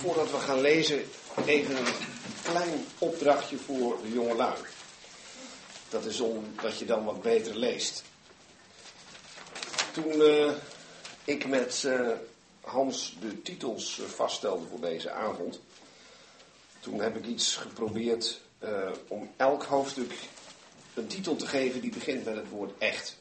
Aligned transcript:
voordat 0.00 0.30
we 0.30 0.38
gaan 0.38 0.60
lezen, 0.60 1.04
even 1.46 1.76
een 1.76 1.92
klein 2.42 2.86
opdrachtje 2.98 3.56
voor 3.56 3.98
de 4.02 4.12
jonge 4.12 4.34
lui. 4.34 4.58
Dat 5.88 6.04
is 6.04 6.20
omdat 6.20 6.78
je 6.78 6.84
dan 6.84 7.04
wat 7.04 7.22
beter 7.22 7.56
leest. 7.56 8.02
Toen 9.92 10.20
uh, 10.20 10.52
ik 11.24 11.46
met 11.46 11.82
uh, 11.86 12.10
Hans 12.60 13.16
de 13.20 13.42
titels 13.42 13.98
uh, 13.98 14.06
vaststelde 14.06 14.66
voor 14.66 14.80
deze 14.80 15.10
avond, 15.10 15.60
toen 16.80 17.00
heb 17.00 17.16
ik 17.16 17.26
iets 17.26 17.56
geprobeerd 17.56 18.40
om 19.08 19.30
elk 19.36 19.62
hoofdstuk 19.62 20.12
een 20.94 21.06
titel 21.06 21.36
te 21.36 21.46
geven 21.46 21.80
die 21.80 21.90
begint 21.90 22.24
met 22.24 22.36
het 22.36 22.48
woord 22.48 22.72
echt. 22.78 23.19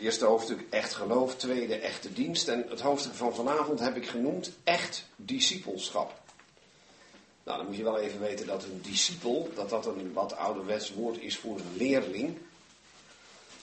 Eerste 0.00 0.24
hoofdstuk 0.24 0.66
echt 0.70 0.94
geloof, 0.94 1.36
tweede 1.36 1.74
echte 1.74 2.12
dienst. 2.12 2.48
En 2.48 2.64
het 2.68 2.80
hoofdstuk 2.80 3.14
van 3.14 3.34
vanavond 3.34 3.80
heb 3.80 3.96
ik 3.96 4.08
genoemd 4.08 4.50
echt 4.64 5.04
discipelschap. 5.16 6.20
Nou, 7.44 7.58
dan 7.58 7.66
moet 7.66 7.76
je 7.76 7.82
wel 7.82 7.98
even 7.98 8.20
weten 8.20 8.46
dat 8.46 8.64
een 8.64 8.80
discipel, 8.82 9.50
dat 9.54 9.70
dat 9.70 9.86
een 9.86 10.12
wat 10.12 10.36
ouderwets 10.36 10.94
woord 10.94 11.18
is 11.20 11.36
voor 11.36 11.56
een 11.58 11.76
leerling. 11.76 12.38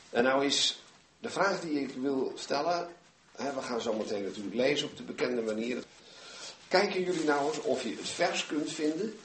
En 0.09 0.23
nou 0.23 0.45
is 0.45 0.84
de 1.20 1.29
vraag 1.29 1.62
die 1.62 1.79
ik 1.79 1.93
wil 1.95 2.31
stellen, 2.35 2.90
hè, 3.35 3.54
we 3.54 3.62
gaan 3.62 3.81
zo 3.81 3.93
meteen 3.93 4.23
natuurlijk 4.23 4.55
lezen 4.55 4.88
op 4.88 4.98
de 4.98 5.04
bekende 5.04 5.41
manier. 5.41 5.84
Kijken 6.67 7.04
jullie 7.04 7.23
nou 7.23 7.48
eens 7.48 7.62
of 7.62 7.84
je 7.84 7.95
het 7.95 8.09
vers 8.09 8.45
kunt 8.45 8.71
vinden 8.71 9.17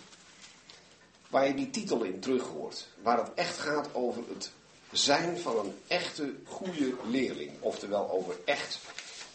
waar 1.28 1.46
je 1.46 1.54
die 1.54 1.70
titel 1.70 2.02
in 2.02 2.20
terug 2.20 2.42
hoort. 2.42 2.86
Waar 3.02 3.18
het 3.18 3.34
echt 3.34 3.58
gaat 3.58 3.94
over 3.94 4.22
het 4.28 4.50
zijn 4.92 5.38
van 5.38 5.58
een 5.58 5.78
echte 5.86 6.34
goede 6.46 6.94
leerling. 7.04 7.52
Oftewel 7.60 8.10
over 8.10 8.36
echt 8.44 8.78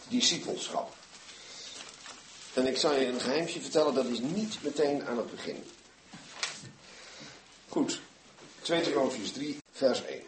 discipelschap. 0.08 0.94
En 2.54 2.68
ik 2.68 2.78
zal 2.78 2.94
je 2.94 3.06
een 3.06 3.20
geheimje 3.20 3.62
vertellen, 3.62 3.94
dat 3.94 4.06
is 4.06 4.20
niet 4.20 4.64
meteen 4.64 5.06
aan 5.06 5.18
het 5.18 5.32
begin. 5.32 5.64
Goed, 7.70 8.02
2 8.62 8.82
Timotheus 8.82 9.32
3, 9.32 9.58
vers 9.72 10.06
1. 10.06 10.24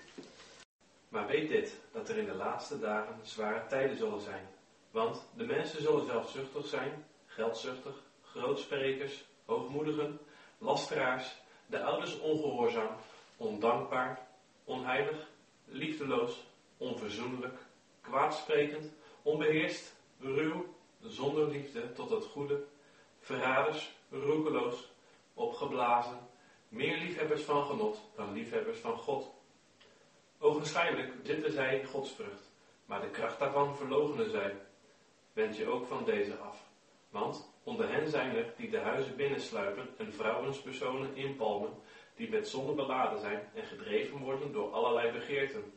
Maar 1.10 1.28
weet 1.28 1.50
dit, 1.50 1.72
dat 1.94 2.10
er 2.10 2.18
in 2.18 2.26
de 2.26 2.36
laatste 2.36 2.80
dagen 2.80 3.20
zware 3.24 3.68
tijden 3.70 3.98
zullen 3.98 4.22
zijn. 4.22 4.48
Want 4.92 5.22
de 5.36 5.46
mensen 5.46 5.82
zullen 5.82 6.06
zelfzuchtig 6.06 6.68
zijn, 6.68 7.06
geldzuchtig, 7.26 7.94
grootsprekers, 8.22 9.24
hoogmoedigen, 9.46 10.20
lasteraars, 10.58 11.36
de 11.66 11.84
ouders 11.84 12.20
ongehoorzaam, 12.20 12.96
ondankbaar, 13.38 14.27
onheilig, 14.68 15.28
liefdeloos, 15.66 16.46
onverzoenlijk, 16.78 17.60
kwaadsprekend, 18.02 18.92
onbeheerst, 19.22 19.96
ruw, 20.20 20.66
zonder 21.02 21.48
liefde 21.48 21.94
tot 21.94 22.10
het 22.10 22.26
goede, 22.26 22.64
verraders, 23.20 23.96
roekeloos, 24.10 24.90
opgeblazen, 25.34 26.20
meer 26.70 26.98
liefhebbers 26.98 27.42
van 27.42 27.66
genot 27.66 28.02
dan 28.16 28.34
liefhebbers 28.34 28.80
van 28.80 28.98
God. 28.98 29.30
Ogenschijnlijk 30.40 31.14
zitten 31.24 31.52
zij 31.52 31.86
godsvrucht, 31.86 32.52
maar 32.86 33.02
de 33.02 33.10
kracht 33.10 33.40
daarvan 33.40 33.76
verlogenen 33.76 34.30
zij. 34.30 34.56
Wend 35.34 35.58
je 35.58 35.68
ook 35.70 35.88
van 35.88 36.06
deze 36.06 36.38
af, 36.38 36.64
want 37.10 37.50
onder 37.64 37.92
hen 37.92 38.10
zijn 38.10 38.36
er 38.36 38.54
die 38.58 38.70
de 38.70 38.80
huizen 38.80 39.16
binnensluipen 39.16 39.90
en 39.98 40.14
vrouwenspersonen 40.14 41.16
inpalmen, 41.16 41.74
die 42.18 42.30
met 42.30 42.48
zonde 42.48 42.74
beladen 42.74 43.20
zijn 43.20 43.50
en 43.54 43.64
gedreven 43.64 44.18
worden 44.18 44.52
door 44.52 44.72
allerlei 44.72 45.12
begeerten. 45.12 45.74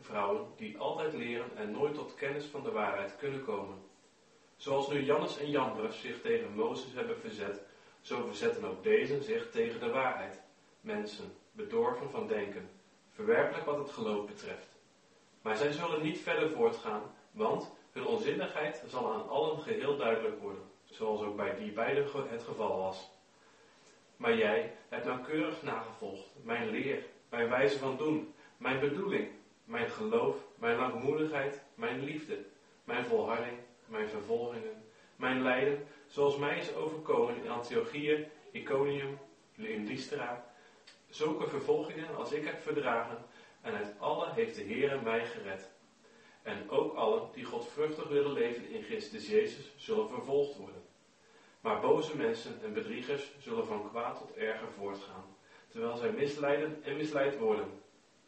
Vrouwen 0.00 0.46
die 0.56 0.78
altijd 0.78 1.12
leren 1.12 1.56
en 1.56 1.70
nooit 1.70 1.94
tot 1.94 2.14
kennis 2.14 2.44
van 2.44 2.62
de 2.62 2.70
waarheid 2.70 3.16
kunnen 3.16 3.44
komen. 3.44 3.78
Zoals 4.56 4.88
nu 4.88 5.02
Jannes 5.02 5.38
en 5.38 5.50
Jambres 5.50 6.00
zich 6.00 6.20
tegen 6.20 6.54
Mozes 6.54 6.92
hebben 6.94 7.18
verzet, 7.18 7.62
zo 8.00 8.26
verzetten 8.26 8.64
ook 8.64 8.82
deze 8.82 9.22
zich 9.22 9.50
tegen 9.50 9.80
de 9.80 9.90
waarheid. 9.90 10.40
Mensen, 10.80 11.32
bedorven 11.52 12.10
van 12.10 12.26
denken, 12.26 12.70
verwerpelijk 13.10 13.64
wat 13.64 13.78
het 13.78 13.90
geloof 13.90 14.26
betreft. 14.26 14.76
Maar 15.42 15.56
zij 15.56 15.72
zullen 15.72 16.02
niet 16.02 16.20
verder 16.20 16.50
voortgaan, 16.50 17.02
want 17.30 17.70
hun 17.92 18.06
onzinnigheid 18.06 18.82
zal 18.86 19.12
aan 19.12 19.28
allen 19.28 19.60
geheel 19.60 19.96
duidelijk 19.96 20.40
worden, 20.40 20.62
zoals 20.84 21.20
ook 21.20 21.36
bij 21.36 21.54
die 21.54 21.72
beiden 21.72 22.06
het 22.28 22.42
geval 22.42 22.76
was. 22.78 23.10
Maar 24.16 24.36
jij 24.36 24.72
hebt 24.88 25.04
nauwkeurig 25.04 25.62
nagevolgd 25.62 26.28
mijn 26.42 26.70
leer, 26.70 27.02
mijn 27.28 27.48
wijze 27.48 27.78
van 27.78 27.96
doen, 27.96 28.34
mijn 28.56 28.80
bedoeling, 28.80 29.28
mijn 29.64 29.90
geloof, 29.90 30.36
mijn 30.58 30.76
langmoedigheid, 30.76 31.62
mijn 31.74 32.04
liefde, 32.04 32.44
mijn 32.84 33.04
volharding, 33.04 33.58
mijn 33.86 34.08
vervolgingen, 34.08 34.84
mijn 35.16 35.42
lijden, 35.42 35.86
zoals 36.06 36.36
mij 36.36 36.58
is 36.58 36.74
overkomen 36.74 37.36
in 37.36 37.50
Antiochië, 37.50 38.28
Iconium, 38.50 39.18
in 39.56 39.86
Lystra, 39.86 40.44
zulke 41.08 41.48
vervolgingen 41.48 42.16
als 42.16 42.32
ik 42.32 42.44
heb 42.44 42.60
verdragen, 42.60 43.18
en 43.60 43.74
uit 43.74 43.94
alle 43.98 44.32
heeft 44.32 44.54
de 44.54 44.62
Heer 44.62 45.02
mij 45.02 45.26
gered. 45.26 45.70
En 46.42 46.70
ook 46.70 46.94
allen 46.94 47.28
die 47.32 47.44
godvruchtig 47.44 48.08
willen 48.08 48.32
leven 48.32 48.68
in 48.68 48.82
Christus 48.82 49.28
Jezus 49.28 49.72
zullen 49.76 50.08
vervolgd 50.08 50.56
worden. 50.56 50.85
Maar 51.66 51.80
boze 51.80 52.16
mensen 52.16 52.62
en 52.62 52.72
bedriegers 52.72 53.32
zullen 53.38 53.66
van 53.66 53.88
kwaad 53.88 54.18
tot 54.18 54.36
erger 54.36 54.72
voortgaan, 54.72 55.36
terwijl 55.68 55.96
zij 55.96 56.12
misleiden 56.12 56.82
en 56.82 56.96
misleid 56.96 57.38
worden. 57.38 57.68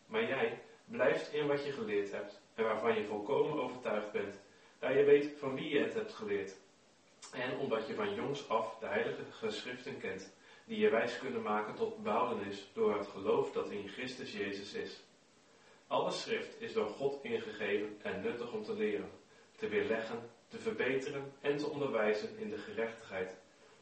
Maar 0.07 0.25
jij 0.25 0.63
blijft 0.85 1.33
in 1.33 1.47
wat 1.47 1.65
je 1.65 1.73
geleerd 1.73 2.13
hebt 2.13 2.43
en 2.55 2.65
waarvan 2.65 2.95
je 2.95 3.05
volkomen 3.05 3.63
overtuigd 3.63 4.13
bent, 4.13 4.41
daar 4.79 4.99
je 4.99 5.05
weet 5.05 5.39
van 5.39 5.55
wie 5.55 5.69
je 5.69 5.79
het 5.79 5.95
hebt 5.95 6.15
geleerd. 6.15 6.57
En 7.33 7.59
omdat 7.59 7.87
je 7.87 7.95
van 7.95 8.15
jongs 8.15 8.49
af 8.49 8.79
de 8.79 8.87
heilige 8.87 9.25
geschriften 9.31 9.99
kent, 9.99 10.37
die 10.65 10.79
je 10.79 10.91
wijs 10.91 11.19
kunnen 11.19 11.43
maken 11.43 11.75
tot 11.75 12.03
behoudenis 12.03 12.71
door 12.73 12.97
het 12.97 13.07
geloof 13.07 13.53
dat 13.53 13.71
in 13.71 13.89
Christus 13.89 14.33
Jezus 14.33 14.75
is. 14.75 15.03
Alle 15.87 16.11
schrift 16.11 16.61
is 16.61 16.73
door 16.73 16.89
God 16.89 17.25
ingegeven 17.25 17.99
en 18.03 18.21
nuttig 18.21 18.53
om 18.53 18.63
te 18.63 18.75
leren, 18.75 19.11
te 19.57 19.69
weerleggen, 19.69 20.31
te 20.49 20.59
verbeteren 20.59 21.33
en 21.41 21.57
te 21.57 21.67
onderwijzen 21.67 22.39
in 22.39 22.51
de 22.51 22.59
gerechtigheid, 22.59 23.35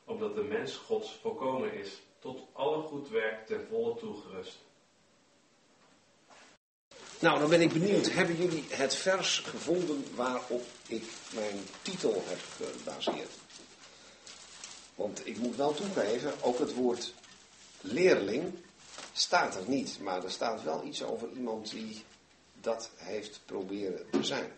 opdat 0.05 0.35
de 0.35 0.43
mens 0.43 0.77
Gods 0.77 1.19
volkomen 1.21 1.73
is, 1.73 2.03
tot 2.19 2.43
alle 2.53 2.83
goed 2.83 3.09
werk 3.09 3.47
ten 3.47 3.67
volle 3.69 3.97
toegerust. 3.97 4.59
Nou, 7.21 7.39
dan 7.39 7.49
ben 7.49 7.61
ik 7.61 7.73
benieuwd. 7.73 8.13
Hebben 8.13 8.37
jullie 8.37 8.65
het 8.69 8.95
vers 8.95 9.39
gevonden 9.39 10.05
waarop 10.15 10.65
ik 10.87 11.05
mijn 11.35 11.59
titel 11.83 12.23
heb 12.27 12.39
gebaseerd? 12.57 13.31
Want 14.95 15.27
ik 15.27 15.39
moet 15.39 15.57
wel 15.57 15.75
toegeven, 15.75 16.43
ook 16.43 16.59
het 16.59 16.75
woord 16.75 17.15
leerling 17.81 18.55
staat 19.13 19.55
er 19.57 19.69
niet. 19.69 19.99
Maar 20.01 20.25
er 20.25 20.31
staat 20.31 20.63
wel 20.63 20.85
iets 20.85 21.03
over 21.03 21.29
iemand 21.31 21.71
die 21.71 22.05
dat 22.61 22.91
heeft 22.97 23.41
proberen 23.45 24.11
te 24.11 24.25
zijn. 24.25 24.53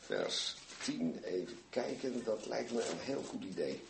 Vers 0.00 0.54
10, 0.82 1.20
even 1.24 1.58
kijken, 1.70 2.24
dat 2.24 2.46
lijkt 2.46 2.72
me 2.72 2.80
een 2.80 2.98
heel 2.98 3.22
goed 3.22 3.44
idee. 3.44 3.82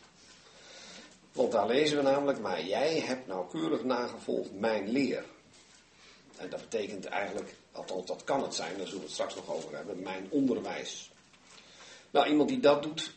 Want 1.33 1.53
daar 1.53 1.67
lezen 1.67 1.97
we 1.97 2.03
namelijk, 2.03 2.39
maar 2.39 2.65
jij 2.65 3.01
hebt 3.01 3.27
nauwkeurig 3.27 3.85
nagevolgd 3.85 4.53
mijn 4.53 4.89
leer. 4.89 5.25
En 6.37 6.51
dat 6.51 6.61
betekent 6.61 7.05
eigenlijk, 7.05 7.55
althans 7.73 8.07
dat 8.07 8.25
kan 8.25 8.43
het 8.43 8.55
zijn, 8.55 8.77
daar 8.77 8.87
zullen 8.87 9.01
we 9.01 9.05
het 9.07 9.15
straks 9.15 9.35
nog 9.35 9.51
over 9.51 9.77
hebben, 9.77 10.03
mijn 10.03 10.27
onderwijs. 10.31 11.11
Nou, 12.11 12.29
iemand 12.29 12.49
die 12.49 12.61
dat 12.61 12.83
doet, 12.83 13.13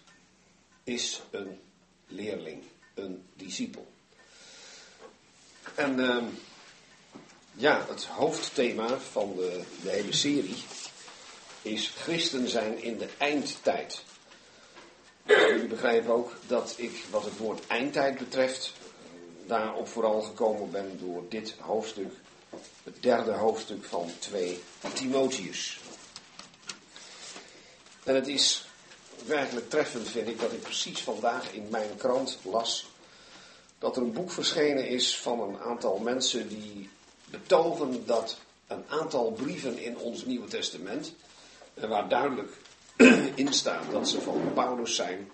is 0.84 1.22
een 1.32 1.60
leerling, 2.08 2.64
een 2.94 3.24
discipel. 3.36 3.88
En 5.76 6.00
uh, 6.00 6.24
ja, 7.54 7.86
het 7.88 8.06
hoofdthema 8.06 8.98
van 8.98 9.36
de, 9.36 9.64
de 9.84 9.90
hele 9.90 10.14
serie 10.14 10.64
is 11.62 11.88
christen 11.88 12.50
zijn 12.50 12.82
in 12.82 12.98
de 12.98 13.10
eindtijd. 13.18 14.04
Jullie 15.26 15.68
begrijpen 15.68 16.14
ook 16.14 16.36
dat 16.48 16.74
ik, 16.78 17.06
wat 17.10 17.26
het 17.26 17.38
woord 17.38 17.68
eindtijd 17.68 18.18
betreft, 18.18 18.74
daarop 19.46 19.88
vooral 19.88 20.22
gekomen 20.22 20.72
ben 20.72 21.00
door 21.00 21.24
dit 21.30 21.56
hoofdstuk, 21.60 22.14
het 22.84 23.04
derde 23.04 23.32
hoofdstuk 23.32 23.86
van 23.86 24.12
2 24.20 24.62
Timotheus. 24.94 25.80
En 28.04 28.16
het 28.16 28.28
is 28.28 28.66
werkelijk 29.26 29.70
treffend, 29.70 30.10
vind 30.10 30.28
ik, 30.28 30.40
dat 30.40 30.52
ik 30.52 30.62
precies 30.62 31.00
vandaag 31.00 31.54
in 31.54 31.68
mijn 31.70 31.96
krant 31.98 32.38
las 32.44 32.90
dat 33.82 33.96
er 33.96 34.02
een 34.02 34.14
boek 34.14 34.32
verschenen 34.32 34.88
is 34.88 35.18
van 35.18 35.42
een 35.42 35.60
aantal 35.60 35.98
mensen 35.98 36.48
die 36.48 36.90
betogen 37.30 38.06
dat 38.06 38.38
een 38.68 38.84
aantal 38.88 39.32
brieven 39.32 39.78
in 39.78 39.98
ons 39.98 40.26
Nieuwe 40.26 40.48
Testament, 40.48 41.08
en 41.08 41.14
waar 41.74 42.10
duidelijk 42.10 42.58
in 43.36 43.54
staat 43.54 43.92
dat 43.92 44.10
ze 44.10 44.22
van 44.22 44.52
Paulus 44.54 44.96
zijn, 44.96 45.32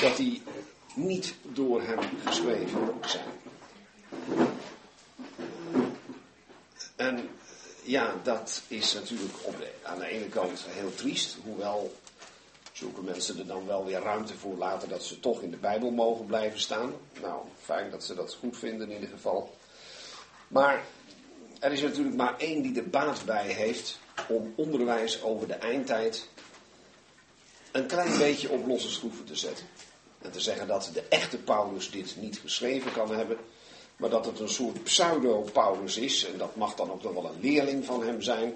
dat 0.00 0.16
die 0.16 0.42
niet 0.94 1.34
door 1.42 1.82
hem 1.82 1.98
geschreven 2.24 3.00
zijn. 3.06 3.24
En 6.96 7.28
ja, 7.82 8.14
dat 8.22 8.62
is 8.68 8.92
natuurlijk 8.92 9.34
op 9.42 9.58
de, 9.58 9.70
aan 9.82 9.98
de 9.98 10.06
ene 10.06 10.28
kant 10.28 10.64
heel 10.68 10.94
triest, 10.94 11.36
hoewel 11.44 11.94
zulke 12.72 13.02
mensen 13.02 13.38
er 13.38 13.46
dan 13.46 13.66
wel 13.66 13.84
weer 13.84 14.00
ruimte 14.00 14.34
voor 14.34 14.56
laten 14.56 14.88
dat 14.88 15.04
ze 15.04 15.20
toch 15.20 15.42
in 15.42 15.50
de 15.50 15.56
Bijbel 15.56 15.90
mogen 15.90 16.26
blijven 16.26 16.60
staan. 16.60 16.92
Nou, 17.20 17.42
fijn 17.62 17.90
dat 17.90 18.04
ze 18.04 18.14
dat 18.14 18.34
goed 18.34 18.58
vinden 18.58 18.88
in 18.88 18.94
ieder 18.94 19.08
geval. 19.08 19.56
Maar 20.48 20.84
er 21.60 21.72
is 21.72 21.82
natuurlijk 21.82 22.16
maar 22.16 22.38
één 22.38 22.62
die 22.62 22.76
er 22.76 22.90
baat 22.90 23.24
bij 23.24 23.46
heeft 23.46 23.98
om 24.28 24.52
onderwijs 24.56 25.22
over 25.22 25.46
de 25.46 25.54
eindtijd 25.54 26.28
een 27.72 27.86
klein 27.86 28.18
beetje 28.18 28.50
op 28.50 28.66
losse 28.66 28.90
schroeven 28.90 29.24
te 29.24 29.36
zetten. 29.36 29.66
En 30.18 30.30
te 30.30 30.40
zeggen 30.40 30.66
dat 30.66 30.90
de 30.92 31.02
echte 31.08 31.38
Paulus 31.38 31.90
dit 31.90 32.16
niet 32.16 32.38
geschreven 32.38 32.92
kan 32.92 33.14
hebben, 33.14 33.36
maar 33.96 34.10
dat 34.10 34.26
het 34.26 34.40
een 34.40 34.48
soort 34.48 34.82
pseudo-Paulus 34.82 35.96
is. 35.96 36.24
En 36.24 36.38
dat 36.38 36.56
mag 36.56 36.74
dan 36.74 36.90
ook 36.90 37.02
nog 37.02 37.12
wel 37.12 37.24
een 37.24 37.40
leerling 37.40 37.84
van 37.84 38.02
hem 38.02 38.22
zijn. 38.22 38.54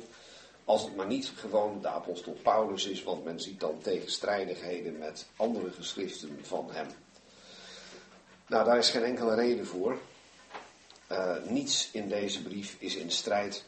Als 0.64 0.82
het 0.82 0.97
maar 0.97 1.06
niet 1.06 1.32
gewoon 1.37 1.81
de 1.81 1.88
apostel 1.88 2.37
Paulus 2.43 2.87
is, 2.87 3.03
want 3.03 3.25
men 3.25 3.41
ziet 3.41 3.61
dan 3.61 3.79
tegenstrijdigheden 3.82 4.99
met 4.99 5.26
andere 5.37 5.70
geschriften 5.70 6.38
van 6.43 6.69
hem. 6.70 6.87
Nou, 8.47 8.64
daar 8.64 8.79
is 8.79 8.91
geen 8.91 9.05
enkele 9.05 9.35
reden 9.35 9.67
voor. 9.67 9.99
Uh, 11.12 11.37
niets 11.49 11.88
in 11.93 12.09
deze 12.09 12.43
brief 12.43 12.76
is 12.79 12.94
in 12.94 13.11
strijd 13.11 13.64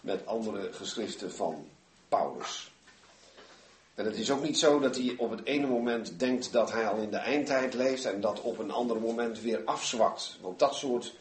met 0.00 0.26
andere 0.26 0.72
geschriften 0.72 1.32
van 1.32 1.66
Paulus. 2.08 2.70
En 3.94 4.04
het 4.04 4.16
is 4.16 4.30
ook 4.30 4.42
niet 4.42 4.58
zo 4.58 4.78
dat 4.78 4.96
hij 4.96 5.14
op 5.18 5.30
het 5.30 5.44
ene 5.44 5.66
moment 5.66 6.18
denkt 6.18 6.52
dat 6.52 6.72
hij 6.72 6.88
al 6.88 6.96
in 6.96 7.10
de 7.10 7.16
eindtijd 7.16 7.74
leeft 7.74 8.04
en 8.04 8.20
dat 8.20 8.40
op 8.40 8.58
een 8.58 8.70
ander 8.70 9.00
moment 9.00 9.40
weer 9.40 9.62
afzwakt. 9.64 10.38
Want 10.40 10.58
dat 10.58 10.74
soort 10.74 11.14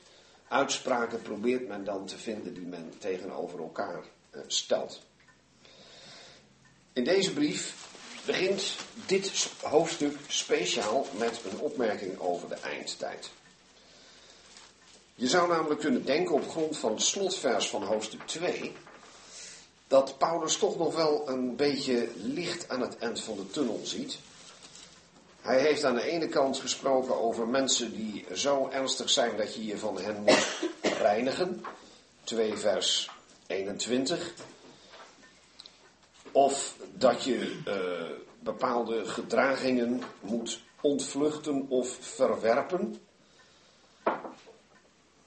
uitspraken 0.48 1.22
probeert 1.22 1.68
men 1.68 1.84
dan 1.84 2.06
te 2.06 2.18
vinden 2.18 2.54
die 2.54 2.66
men 2.66 2.94
tegenover 2.98 3.60
elkaar 3.60 4.04
uh, 4.32 4.42
stelt. 4.48 5.02
In 6.94 7.04
deze 7.04 7.34
brief 7.34 7.88
begint 8.26 8.76
dit 9.06 9.52
hoofdstuk 9.62 10.18
speciaal 10.28 11.06
met 11.18 11.42
een 11.52 11.60
opmerking 11.60 12.20
over 12.20 12.50
de 12.50 12.56
eindtijd. 12.56 13.30
Je 15.20 15.28
zou 15.28 15.48
namelijk 15.48 15.80
kunnen 15.80 16.06
denken 16.06 16.36
op 16.36 16.50
grond 16.50 16.78
van 16.78 16.92
het 16.92 17.02
slotvers 17.02 17.70
van 17.70 17.84
hoofdstuk 17.84 18.22
2 18.26 18.76
dat 19.88 20.18
Paulus 20.18 20.58
toch 20.58 20.78
nog 20.78 20.96
wel 20.96 21.30
een 21.30 21.56
beetje 21.56 22.08
licht 22.16 22.70
aan 22.70 22.82
het 22.82 22.98
eind 22.98 23.22
van 23.22 23.36
de 23.36 23.50
tunnel 23.50 23.80
ziet. 23.84 24.18
Hij 25.42 25.60
heeft 25.60 25.84
aan 25.84 25.96
de 25.96 26.04
ene 26.04 26.28
kant 26.28 26.58
gesproken 26.58 27.22
over 27.22 27.48
mensen 27.48 27.96
die 27.96 28.26
zo 28.34 28.70
ernstig 28.72 29.10
zijn 29.10 29.38
dat 29.38 29.56
je 29.56 29.66
je 29.66 29.78
van 29.78 30.00
hen 30.00 30.22
moet 30.22 30.70
reinigen. 31.02 31.66
2 32.24 32.58
vers 32.58 33.10
21. 33.48 34.34
Of 36.32 36.76
dat 36.94 37.24
je 37.24 37.60
uh, 37.68 38.16
bepaalde 38.40 39.06
gedragingen 39.06 40.02
moet 40.20 40.60
ontvluchten 40.82 41.66
of 41.70 41.98
verwerpen. 42.00 43.02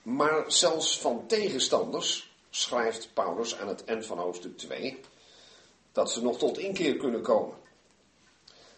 Maar 0.02 0.44
zelfs 0.46 1.00
van 1.00 1.26
tegenstanders 1.26 2.34
schrijft 2.50 3.08
Paulus 3.14 3.58
aan 3.58 3.69
het 3.69 3.84
eind 3.84 4.06
van 4.06 4.19
hoofdstuk 4.19 4.58
2 4.58 5.00
dat 5.93 6.10
ze 6.10 6.22
nog 6.22 6.38
tot 6.38 6.58
inkeer 6.58 6.96
kunnen 6.96 7.22
komen. 7.22 7.56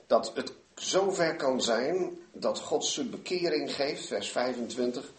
Dat 0.06 0.32
het 0.34 0.52
zover 0.74 1.36
kan 1.36 1.62
zijn 1.62 2.18
dat 2.32 2.60
God 2.60 2.84
ze 2.84 3.04
bekering 3.04 3.74
geeft, 3.74 4.06
vers 4.06 4.30
25, 4.30 5.12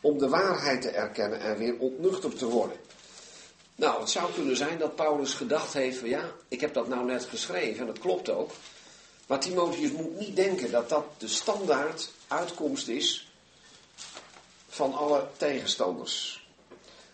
om 0.00 0.18
de 0.18 0.28
waarheid 0.28 0.82
te 0.82 0.90
erkennen 0.90 1.40
en 1.40 1.56
weer 1.56 1.78
ontnuchterd 1.78 2.38
te 2.38 2.46
worden. 2.46 2.76
Nou, 3.74 4.00
het 4.00 4.10
zou 4.10 4.32
kunnen 4.32 4.56
zijn 4.56 4.78
dat 4.78 4.96
Paulus 4.96 5.32
gedacht 5.32 5.72
heeft 5.72 5.98
van 5.98 6.08
ja, 6.08 6.32
ik 6.48 6.60
heb 6.60 6.74
dat 6.74 6.88
nou 6.88 7.04
net 7.04 7.24
geschreven 7.24 7.80
en 7.80 7.86
dat 7.86 7.98
klopt 7.98 8.30
ook. 8.30 8.50
Maar 9.26 9.40
Timotheus 9.40 9.92
moet 9.92 10.18
niet 10.18 10.36
denken 10.36 10.70
dat 10.70 10.88
dat 10.88 11.04
de 11.18 11.28
standaard 11.28 12.10
uitkomst 12.28 12.88
is 12.88 13.27
van 14.78 14.94
alle 14.94 15.26
tegenstanders 15.36 16.46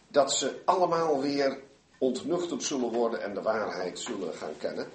dat 0.08 0.32
ze 0.32 0.62
allemaal 0.64 1.20
weer 1.20 1.60
ontnuchterd 1.98 2.62
zullen 2.62 2.92
worden 2.92 3.22
en 3.22 3.34
de 3.34 3.42
waarheid 3.42 3.98
zullen 3.98 4.34
gaan 4.34 4.56
kennen. 4.58 4.90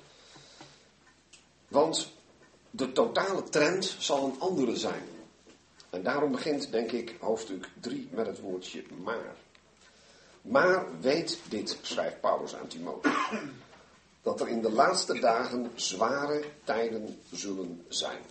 Want 1.68 2.12
de 2.69 2.92
totale 2.92 3.44
trend 3.44 3.95
zal 4.00 4.25
een 4.25 4.39
andere 4.39 4.75
zijn. 4.75 5.04
En 5.89 6.04
daarom 6.04 6.31
begint, 6.31 6.71
denk 6.71 6.92
ik, 6.92 7.16
hoofdstuk 7.19 7.69
3 7.81 8.10
met 8.12 8.25
het 8.25 8.39
woordje 8.39 8.83
maar. 9.04 9.36
Maar 10.42 11.00
weet 11.00 11.39
dit, 11.50 11.77
schrijft 11.81 12.21
Paulus 12.21 12.56
aan 12.56 12.68
Timotheus, 12.68 13.31
dat 14.21 14.42
er 14.42 14.48
in 14.48 14.62
de 14.62 14.71
laatste 14.71 15.19
dagen 15.19 15.71
zware 15.75 16.44
tijden 16.63 17.19
zullen 17.31 17.86
zijn. 17.88 18.21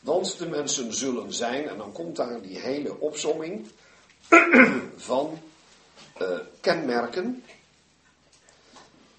Want 0.00 0.38
de 0.38 0.48
mensen 0.48 0.94
zullen 0.94 1.32
zijn, 1.32 1.68
en 1.68 1.76
dan 1.76 1.92
komt 1.92 2.16
daar 2.16 2.42
die 2.42 2.58
hele 2.58 3.00
opsomming 3.00 3.66
van 4.96 5.38
uh, 6.22 6.38
kenmerken. 6.60 7.44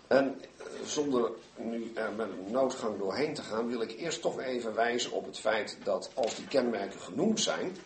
En 0.07 0.41
eh, 0.57 0.65
zonder 0.85 1.31
nu 1.55 1.91
er 1.95 2.11
met 2.11 2.27
een 2.27 2.51
noodgang 2.51 2.97
doorheen 2.97 3.33
te 3.33 3.41
gaan, 3.41 3.67
wil 3.67 3.81
ik 3.81 3.91
eerst 3.91 4.21
toch 4.21 4.39
even 4.39 4.73
wijzen 4.75 5.11
op 5.11 5.25
het 5.25 5.39
feit 5.39 5.77
dat 5.83 6.09
als 6.13 6.35
die 6.35 6.47
kenmerken 6.47 6.99
genoemd 6.99 7.39
zijn, 7.39 7.77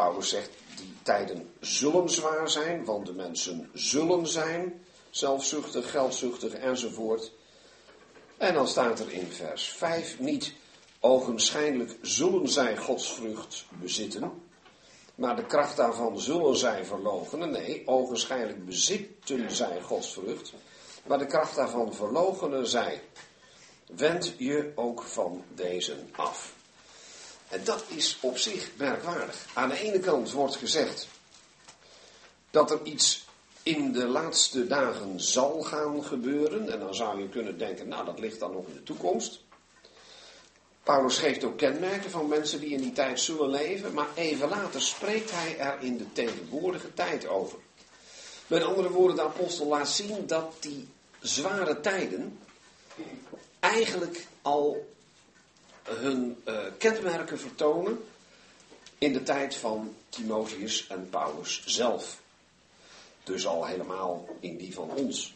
Paulus 0.00 0.28
zegt 0.28 0.50
die 0.76 0.94
tijden 1.02 1.52
zullen 1.60 2.10
zwaar 2.10 2.50
zijn, 2.50 2.84
want 2.84 3.06
de 3.06 3.12
mensen 3.12 3.70
zullen 3.74 4.26
zijn, 4.26 4.84
zelfzuchtig, 5.10 5.90
geldzuchtig 5.90 6.52
enzovoort. 6.52 7.32
En 8.40 8.54
dan 8.54 8.68
staat 8.68 9.00
er 9.00 9.12
in 9.12 9.32
vers 9.32 9.68
5 9.68 10.18
niet, 10.18 10.52
ogenschijnlijk 11.00 11.96
zullen 12.02 12.48
zij 12.48 12.76
godsvrucht 12.76 13.64
bezitten, 13.68 14.42
maar 15.14 15.36
de 15.36 15.46
kracht 15.46 15.76
daarvan 15.76 16.20
zullen 16.20 16.56
zij 16.56 16.84
verlogenen. 16.84 17.50
Nee, 17.50 17.82
ogenschijnlijk 17.86 18.66
bezitten 18.66 19.50
zij 19.50 19.80
godsvrucht, 19.80 20.52
maar 21.06 21.18
de 21.18 21.26
kracht 21.26 21.54
daarvan 21.54 21.94
verlogenen 21.94 22.66
zij. 22.66 23.02
Wend 23.96 24.34
je 24.38 24.72
ook 24.74 25.02
van 25.02 25.44
deze 25.54 25.96
af. 26.16 26.54
En 27.48 27.64
dat 27.64 27.84
is 27.88 28.18
op 28.20 28.38
zich 28.38 28.70
merkwaardig. 28.76 29.46
Aan 29.54 29.68
de 29.68 29.78
ene 29.78 29.98
kant 29.98 30.32
wordt 30.32 30.56
gezegd 30.56 31.08
dat 32.50 32.70
er 32.70 32.80
iets 32.82 33.28
in 33.76 33.92
de 33.92 34.06
laatste 34.06 34.66
dagen 34.66 35.20
zal 35.20 35.62
gaan 35.62 36.04
gebeuren. 36.04 36.72
En 36.72 36.80
dan 36.80 36.94
zou 36.94 37.20
je 37.20 37.28
kunnen 37.28 37.58
denken, 37.58 37.88
nou 37.88 38.04
dat 38.04 38.18
ligt 38.18 38.40
dan 38.40 38.52
nog 38.52 38.66
in 38.66 38.74
de 38.74 38.82
toekomst. 38.82 39.40
Paulus 40.82 41.18
geeft 41.18 41.44
ook 41.44 41.58
kenmerken 41.58 42.10
van 42.10 42.28
mensen 42.28 42.60
die 42.60 42.70
in 42.70 42.80
die 42.80 42.92
tijd 42.92 43.20
zullen 43.20 43.50
leven, 43.50 43.94
maar 43.94 44.08
even 44.14 44.48
later 44.48 44.80
spreekt 44.80 45.30
hij 45.30 45.58
er 45.58 45.76
in 45.80 45.96
de 45.96 46.12
tegenwoordige 46.12 46.94
tijd 46.94 47.26
over. 47.26 47.58
Met 48.46 48.62
andere 48.62 48.90
woorden, 48.90 49.16
de 49.16 49.22
apostel 49.22 49.66
laat 49.66 49.88
zien 49.88 50.26
dat 50.26 50.52
die 50.60 50.88
zware 51.20 51.80
tijden 51.80 52.38
eigenlijk 53.60 54.26
al 54.42 54.88
hun 55.82 56.42
uh, 56.44 56.58
kenmerken 56.78 57.38
vertonen 57.38 58.04
in 58.98 59.12
de 59.12 59.22
tijd 59.22 59.54
van 59.56 59.94
Timotheus 60.08 60.86
en 60.86 61.08
Paulus 61.10 61.62
zelf. 61.66 62.20
Dus 63.30 63.46
al 63.46 63.66
helemaal 63.66 64.28
in 64.40 64.56
die 64.56 64.74
van 64.74 64.90
ons. 64.90 65.34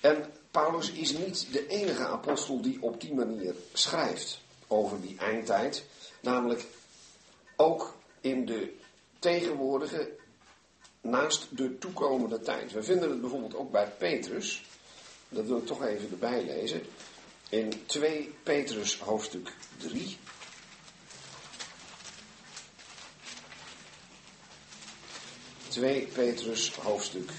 En 0.00 0.32
Paulus 0.50 0.90
is 0.90 1.12
niet 1.12 1.52
de 1.52 1.66
enige 1.66 2.06
apostel 2.06 2.60
die 2.60 2.82
op 2.82 3.00
die 3.00 3.14
manier 3.14 3.54
schrijft 3.72 4.40
over 4.66 5.00
die 5.00 5.18
eindtijd. 5.18 5.84
Namelijk 6.20 6.64
ook 7.56 7.94
in 8.20 8.46
de 8.46 8.72
tegenwoordige, 9.18 10.10
naast 11.00 11.56
de 11.56 11.78
toekomende 11.78 12.40
tijd. 12.40 12.72
We 12.72 12.82
vinden 12.82 13.10
het 13.10 13.20
bijvoorbeeld 13.20 13.56
ook 13.56 13.70
bij 13.70 13.92
Petrus. 13.98 14.64
Dat 15.28 15.46
wil 15.46 15.56
ik 15.56 15.66
toch 15.66 15.84
even 15.84 16.10
erbij 16.10 16.44
lezen. 16.44 16.82
In 17.48 17.72
2 17.86 18.34
Petrus 18.42 18.98
hoofdstuk 18.98 19.52
3. 19.76 20.18
Twee 25.78 26.06
Petrus 26.06 26.74
hoofdstuk 26.74 27.30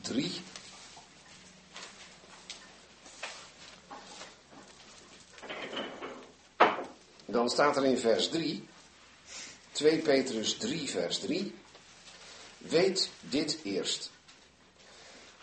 3. 0.00 0.32
Dan 7.24 7.50
staat 7.50 7.76
er 7.76 7.84
in 7.84 7.98
vers 7.98 8.28
3, 8.28 8.68
2 9.72 9.98
Petrus 9.98 10.56
3, 10.56 10.90
vers 10.90 11.18
3. 11.18 11.54
Weet 12.58 13.10
dit 13.20 13.58
eerst. 13.62 14.10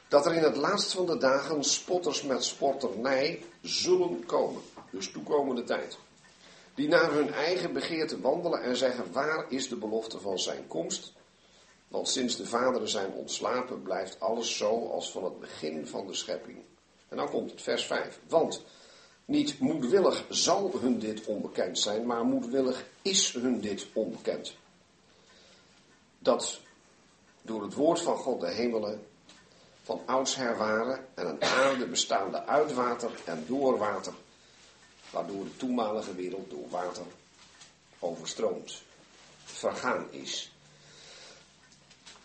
Dat 0.07 0.25
er 0.25 0.33
in 0.33 0.43
het 0.43 0.55
laatst 0.55 0.93
van 0.93 1.05
de 1.05 1.17
dagen 1.17 1.63
spotters 1.63 2.23
met 2.23 2.43
spotternij 2.43 3.43
zullen 3.61 4.25
komen. 4.25 4.61
Dus 4.91 5.11
toekomende 5.11 5.63
tijd. 5.63 5.97
Die 6.75 6.87
naar 6.87 7.11
hun 7.11 7.33
eigen 7.33 7.73
begeerte 7.73 8.21
wandelen 8.21 8.61
en 8.61 8.77
zeggen: 8.77 9.11
Waar 9.11 9.45
is 9.51 9.67
de 9.67 9.75
belofte 9.75 10.19
van 10.19 10.39
zijn 10.39 10.67
komst? 10.67 11.13
Want 11.87 12.09
sinds 12.09 12.35
de 12.35 12.45
vaderen 12.45 12.89
zijn 12.89 13.11
ontslapen, 13.11 13.81
blijft 13.81 14.19
alles 14.19 14.57
zo 14.57 14.87
als 14.87 15.11
van 15.11 15.23
het 15.23 15.39
begin 15.39 15.87
van 15.87 16.07
de 16.07 16.13
schepping. 16.13 16.57
En 17.09 17.17
dan 17.17 17.29
komt 17.29 17.51
het 17.51 17.61
vers 17.61 17.85
5. 17.85 18.19
Want 18.27 18.63
niet 19.25 19.59
moedwillig 19.59 20.25
zal 20.29 20.71
hun 20.79 20.99
dit 20.99 21.25
onbekend 21.25 21.79
zijn, 21.79 22.05
maar 22.05 22.23
moedwillig 22.25 22.85
is 23.01 23.33
hun 23.33 23.61
dit 23.61 23.87
onbekend. 23.93 24.55
Dat 26.19 26.59
door 27.41 27.63
het 27.63 27.73
woord 27.73 28.01
van 28.01 28.17
God 28.17 28.39
de 28.39 28.51
hemelen 28.51 29.05
van 29.81 30.01
oudsher 30.05 30.57
waren 30.57 31.07
en 31.13 31.27
een 31.27 31.43
aarde 31.43 31.87
bestaande 31.87 32.45
uit 32.45 32.73
water 32.73 33.11
en 33.25 33.43
door 33.47 33.77
water, 33.77 34.13
waardoor 35.13 35.43
de 35.43 35.57
toenmalige 35.57 36.15
wereld 36.15 36.49
door 36.49 36.69
water 36.69 37.05
overstroomd, 37.99 38.81
vergaan 39.43 40.07
is. 40.11 40.51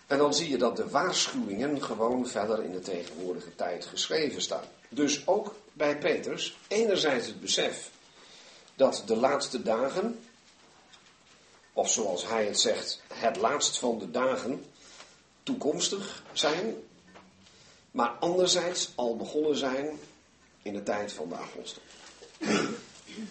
En 0.07 0.19
dan 0.19 0.35
zie 0.35 0.49
je 0.49 0.59
dat 0.59 0.77
de 0.77 0.89
waarschuwingen 0.89 1.83
gewoon 1.83 2.29
verder 2.29 2.65
in 2.65 2.73
de 2.73 2.81
tegenwoordige 2.81 3.55
tijd 3.55 3.85
geschreven 3.85 4.43
staan. 4.43 4.65
Dus 4.89 5.27
ook 5.27 5.55
bij 5.73 5.99
Petrus, 5.99 6.57
enerzijds 6.69 7.27
het 7.27 7.41
besef 7.41 7.91
dat 8.75 9.03
de 9.07 9.17
laatste 9.17 9.63
dagen, 9.63 10.21
of 11.73 11.91
zoals 11.91 12.27
hij 12.27 12.45
het 12.47 12.61
zegt, 12.61 13.03
het 13.15 13.37
laatst 13.37 13.79
van 13.79 13.99
de 13.99 14.11
dagen, 14.11 14.65
toekomstig 15.43 16.23
zijn, 16.33 16.75
maar 17.91 18.11
anderzijds 18.11 18.93
al 18.95 19.17
begonnen 19.17 19.57
zijn 19.57 19.99
in 20.63 20.73
de 20.73 20.83
tijd 20.83 21.13
van 21.13 21.29
de 21.29 21.37
apostel. 21.37 21.83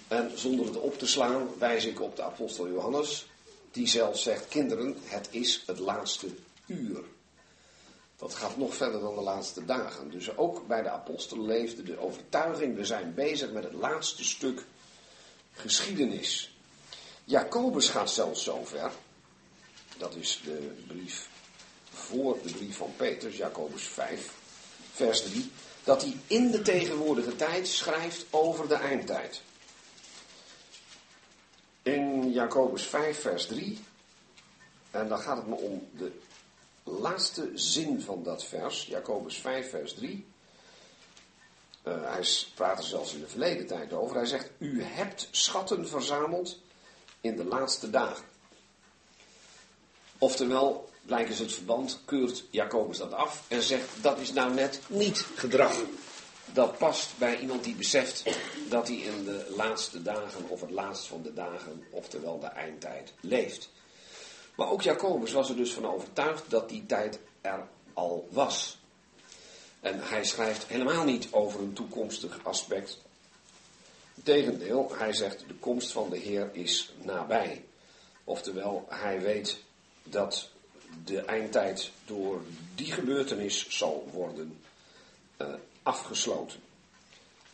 En 0.08 0.32
zonder 0.36 0.66
het 0.66 0.80
op 0.80 1.00
te 1.00 1.08
slaan 1.08 1.48
wijs 1.58 1.86
ik 1.86 2.02
op 2.02 2.16
de 2.16 2.24
apostel 2.24 2.68
Johannes, 2.68 3.28
die 3.72 3.88
zelf 3.88 4.20
zegt, 4.20 4.48
kinderen, 4.48 4.98
het 5.04 5.28
is 5.32 5.64
het 5.66 5.80
laatste 5.80 6.28
uur. 6.66 7.04
Dat 8.18 8.34
gaat 8.34 8.58
nog 8.58 8.76
verder 8.76 9.00
dan 9.00 9.16
de 9.16 9.22
laatste 9.22 9.66
dagen. 9.66 10.12
Dus 10.12 10.38
ook 10.38 10.68
bij 10.68 10.82
de 10.82 10.90
apostelen 10.90 11.46
leefde 11.46 11.84
de 11.84 12.00
overtuiging, 12.00 12.76
we 12.76 12.86
zijn 12.86 13.14
bezig 13.14 13.52
met 13.52 13.64
het 13.64 13.74
laatste 13.74 14.24
stuk 14.24 14.66
geschiedenis. 15.52 16.56
Jacobus 17.24 17.90
gaat 17.90 18.12
zelfs 18.12 18.44
zover, 18.44 18.92
dat 19.98 20.16
is 20.16 20.42
de 20.44 20.84
brief 20.88 21.30
voor 21.94 22.38
de 22.44 22.54
brief 22.54 22.78
van 22.78 22.94
Petrus, 22.98 23.38
Jacobus 23.38 23.84
5, 23.84 24.32
vers 24.94 25.22
3, 25.22 25.52
dat 25.88 26.02
hij 26.02 26.18
in 26.28 26.52
de 26.52 26.62
tegenwoordige 26.62 27.36
tijd 27.36 27.68
schrijft 27.68 28.26
over 28.30 28.68
de 28.68 28.76
eindtijd. 28.76 29.42
In 31.82 32.32
Jacobus 32.32 32.84
5, 32.84 33.22
vers 33.22 33.46
3, 33.46 33.80
en 34.92 35.08
dan 35.08 35.20
gaat 35.20 35.38
het 35.38 35.48
me 35.48 35.56
om 35.56 35.90
de 35.98 36.12
laatste 36.84 37.52
zin 37.54 38.02
van 38.02 38.24
dat 38.24 38.44
vers, 38.44 38.86
Jacobus 38.86 39.38
5, 39.38 39.70
vers 39.70 39.94
3. 39.94 40.26
Uh, 41.84 41.94
hij 42.04 42.28
praat 42.56 42.78
er 42.78 42.84
zelfs 42.84 43.14
in 43.14 43.20
de 43.20 43.28
verleden 43.28 43.68
tijd 43.68 43.94
over. 43.94 44.16
Hij 44.16 44.26
zegt: 44.26 44.50
U 44.58 44.84
hebt 44.84 45.28
schatten 45.32 45.88
verzameld 45.88 46.60
in 47.22 47.36
de 47.36 47.46
laatste 47.46 47.90
dagen. 47.90 48.26
Oftewel, 50.18 50.90
blijkens 51.08 51.40
het 51.40 51.54
verband, 51.54 52.00
keurt 52.06 52.44
Jacobus 52.50 52.98
dat 52.98 53.14
af 53.14 53.44
en 53.48 53.64
zegt: 53.64 53.90
Dat 54.02 54.20
is 54.20 54.34
nou 54.34 54.54
net 54.54 54.80
niet 54.88 55.26
gedrag. 55.36 55.76
Dat 56.54 56.78
past 56.78 57.18
bij 57.18 57.40
iemand 57.40 57.64
die 57.64 57.76
beseft 57.76 58.24
dat 58.70 58.88
hij 58.88 58.98
in 58.98 59.24
de 59.24 59.54
laatste 59.56 60.02
dagen 60.02 60.50
of 60.50 60.62
het 60.62 60.72
laatst 60.72 61.08
van 61.08 61.22
de 61.22 61.34
dagen, 61.34 61.84
oftewel 61.92 62.40
de 62.40 62.48
eindtijd, 62.48 63.14
leeft. 63.20 63.70
Maar 64.56 64.70
ook 64.70 64.82
Jacobus 64.82 65.32
was 65.32 65.50
er 65.50 65.56
dus 65.56 65.74
van 65.74 65.86
overtuigd 65.86 66.50
dat 66.50 66.70
die 66.70 66.86
tijd 66.86 67.20
er 67.42 67.68
al 67.94 68.28
was. 68.32 68.78
En 69.80 70.00
hij 70.02 70.26
schrijft 70.26 70.68
helemaal 70.68 71.04
niet 71.04 71.28
over 71.32 71.60
een 71.60 71.74
toekomstig 71.74 72.40
aspect. 72.44 73.02
Integendeel, 74.16 74.92
hij 74.98 75.14
zegt 75.14 75.44
de 75.48 75.54
komst 75.54 75.92
van 75.92 76.10
de 76.10 76.18
Heer 76.18 76.50
is 76.54 76.94
nabij. 77.02 77.66
Oftewel, 78.24 78.86
hij 78.90 79.22
weet 79.22 79.58
dat 80.04 80.50
de 81.04 81.22
eindtijd 81.22 81.92
door 82.06 82.42
die 82.76 82.92
gebeurtenis 82.92 83.70
zal 83.70 84.10
worden 84.14 84.60
uh, 85.42 85.48
afgesloten. 85.84 86.60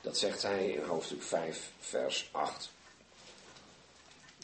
Dat 0.01 0.17
zegt 0.17 0.41
hij 0.41 0.67
in 0.67 0.83
hoofdstuk 0.83 1.23
5, 1.23 1.71
vers 1.79 2.29
8. 2.31 2.71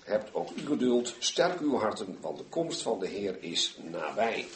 Hebt 0.04 0.34
ook 0.34 0.50
u 0.56 0.66
geduld, 0.66 1.16
sterk 1.20 1.60
uw 1.60 1.78
harten, 1.78 2.18
want 2.22 2.38
de 2.38 2.44
komst 2.44 2.82
van 2.82 3.00
de 3.00 3.08
Heer 3.08 3.44
is 3.44 3.78
nabij. 3.82 4.48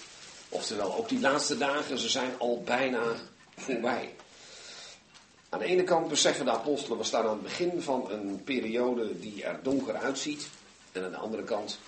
Oftewel, 0.49 0.95
ook 0.95 1.09
die 1.09 1.19
laatste 1.19 1.57
dagen, 1.57 1.97
ze 1.97 2.09
zijn 2.09 2.39
al 2.39 2.61
bijna 2.61 3.15
voorbij. 3.55 4.13
Aan 5.49 5.59
de 5.59 5.65
ene 5.65 5.83
kant 5.83 6.07
beseffen 6.07 6.45
de 6.45 6.51
apostelen, 6.51 6.97
we 6.97 7.03
staan 7.03 7.23
aan 7.23 7.29
het 7.29 7.41
begin 7.41 7.81
van 7.81 8.11
een 8.11 8.41
periode 8.43 9.19
die 9.19 9.43
er 9.43 9.59
donker 9.63 9.95
uitziet. 9.95 10.49
En 10.91 11.03
aan 11.03 11.11
de 11.11 11.17
andere 11.17 11.43
kant, 11.43 11.79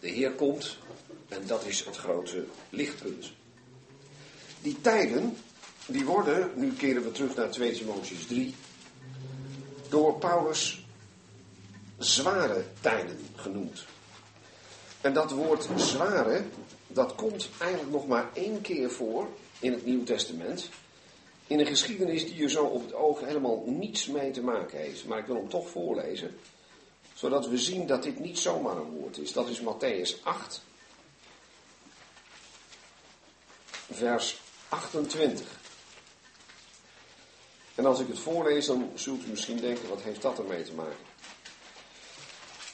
de 0.00 0.08
Heer 0.08 0.32
komt 0.32 0.78
en 1.28 1.46
dat 1.46 1.66
is 1.66 1.84
het 1.84 1.96
grote 1.96 2.44
lichtpunt. 2.70 3.32
Die 4.60 4.80
tijden, 4.80 5.36
die 5.86 6.04
worden, 6.04 6.50
nu 6.54 6.72
keren 6.72 7.02
we 7.02 7.12
terug 7.12 7.34
naar 7.34 7.50
2 7.50 7.72
Timotheus 7.72 8.26
3, 8.26 8.54
door 9.88 10.18
Paulus 10.18 10.84
zware 11.98 12.64
tijden 12.80 13.18
genoemd. 13.34 13.84
En 15.00 15.12
dat 15.12 15.30
woord 15.30 15.68
zware, 15.76 16.44
dat 16.86 17.14
komt 17.14 17.48
eigenlijk 17.58 17.92
nog 17.92 18.06
maar 18.06 18.30
één 18.34 18.60
keer 18.60 18.90
voor 18.90 19.28
in 19.60 19.72
het 19.72 19.86
Nieuw 19.86 20.04
Testament. 20.04 20.68
In 21.46 21.60
een 21.60 21.66
geschiedenis 21.66 22.26
die 22.26 22.42
er 22.42 22.50
zo 22.50 22.64
op 22.64 22.82
het 22.82 22.94
oog 22.94 23.20
helemaal 23.20 23.62
niets 23.66 24.06
mee 24.06 24.30
te 24.30 24.42
maken 24.42 24.78
heeft. 24.78 25.04
Maar 25.04 25.18
ik 25.18 25.26
wil 25.26 25.36
hem 25.36 25.48
toch 25.48 25.68
voorlezen. 25.68 26.38
Zodat 27.20 27.48
we 27.48 27.58
zien 27.58 27.86
dat 27.86 28.02
dit 28.02 28.18
niet 28.18 28.38
zomaar 28.38 28.76
een 28.76 28.90
woord 28.90 29.18
is. 29.18 29.32
Dat 29.32 29.48
is 29.48 29.60
Matthäus 29.60 30.22
8. 30.22 30.62
Vers 33.90 34.40
28. 34.68 35.46
En 37.74 37.86
als 37.86 38.00
ik 38.00 38.08
het 38.08 38.18
voorlees, 38.18 38.66
dan 38.66 38.90
zult 38.94 39.24
u 39.24 39.28
misschien 39.28 39.56
denken, 39.56 39.88
wat 39.88 40.02
heeft 40.02 40.22
dat 40.22 40.38
ermee 40.38 40.62
te 40.62 40.72
maken? 40.72 40.96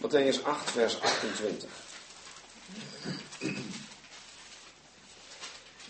Matthäus 0.02 0.42
8, 0.42 0.70
vers 0.70 1.00
28. 1.00 1.70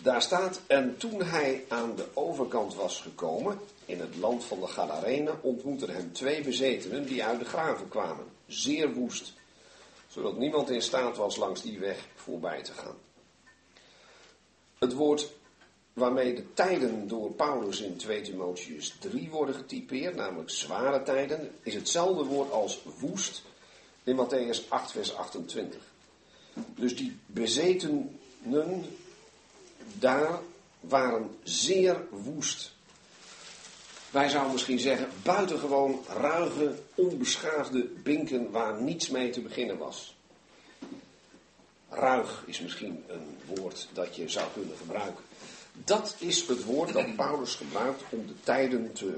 Daar 0.02 0.22
staat, 0.22 0.60
en 0.66 0.96
toen 0.96 1.22
hij 1.22 1.64
aan 1.68 1.96
de 1.96 2.06
overkant 2.14 2.74
was 2.74 3.00
gekomen, 3.00 3.60
in 3.84 4.00
het 4.00 4.16
land 4.16 4.44
van 4.44 4.60
de 4.60 4.66
Gadarenen, 4.66 5.42
ontmoetten 5.42 5.90
hem 5.90 6.12
twee 6.12 6.42
bezetenen 6.42 7.06
die 7.06 7.24
uit 7.24 7.38
de 7.38 7.44
graven 7.44 7.88
kwamen, 7.88 8.34
zeer 8.46 8.92
woest, 8.92 9.32
zodat 10.08 10.38
niemand 10.38 10.70
in 10.70 10.82
staat 10.82 11.16
was 11.16 11.36
langs 11.36 11.62
die 11.62 11.78
weg 11.78 12.06
voorbij 12.14 12.62
te 12.62 12.72
gaan. 12.72 12.96
Het 14.78 14.92
woord 14.92 15.32
waarmee 15.92 16.34
de 16.34 16.52
tijden 16.52 17.08
door 17.08 17.30
Paulus 17.30 17.80
in 17.80 17.96
2 17.96 18.20
Timotheus 18.20 18.94
3 19.00 19.30
worden 19.30 19.54
getypeerd, 19.54 20.14
namelijk 20.14 20.50
zware 20.50 21.02
tijden, 21.02 21.50
is 21.62 21.74
hetzelfde 21.74 22.24
woord 22.24 22.50
als 22.50 22.82
woest 22.98 23.42
in 24.04 24.16
Matthäus 24.16 24.68
8, 24.68 24.90
vers 24.90 25.14
28. 25.14 25.80
Dus 26.54 26.96
die 26.96 27.18
bezetenen 27.26 28.18
daar 29.98 30.40
waren 30.80 31.36
zeer 31.42 32.06
woest. 32.10 32.75
Wij 34.16 34.28
zouden 34.28 34.52
misschien 34.52 34.78
zeggen 34.78 35.08
buitengewoon 35.22 36.04
ruige, 36.08 36.74
onbeschaafde 36.94 37.84
binken 38.02 38.50
waar 38.50 38.82
niets 38.82 39.08
mee 39.08 39.30
te 39.30 39.40
beginnen 39.40 39.78
was. 39.78 40.16
Ruig 41.88 42.42
is 42.46 42.60
misschien 42.60 43.04
een 43.08 43.38
woord 43.46 43.88
dat 43.92 44.16
je 44.16 44.28
zou 44.28 44.46
kunnen 44.52 44.76
gebruiken. 44.76 45.24
Dat 45.72 46.16
is 46.18 46.46
het 46.46 46.64
woord 46.64 46.92
dat 46.92 47.16
Paulus 47.16 47.54
gebruikt 47.54 48.02
om 48.08 48.26
de 48.26 48.40
tijden 48.42 48.92
te 48.92 49.16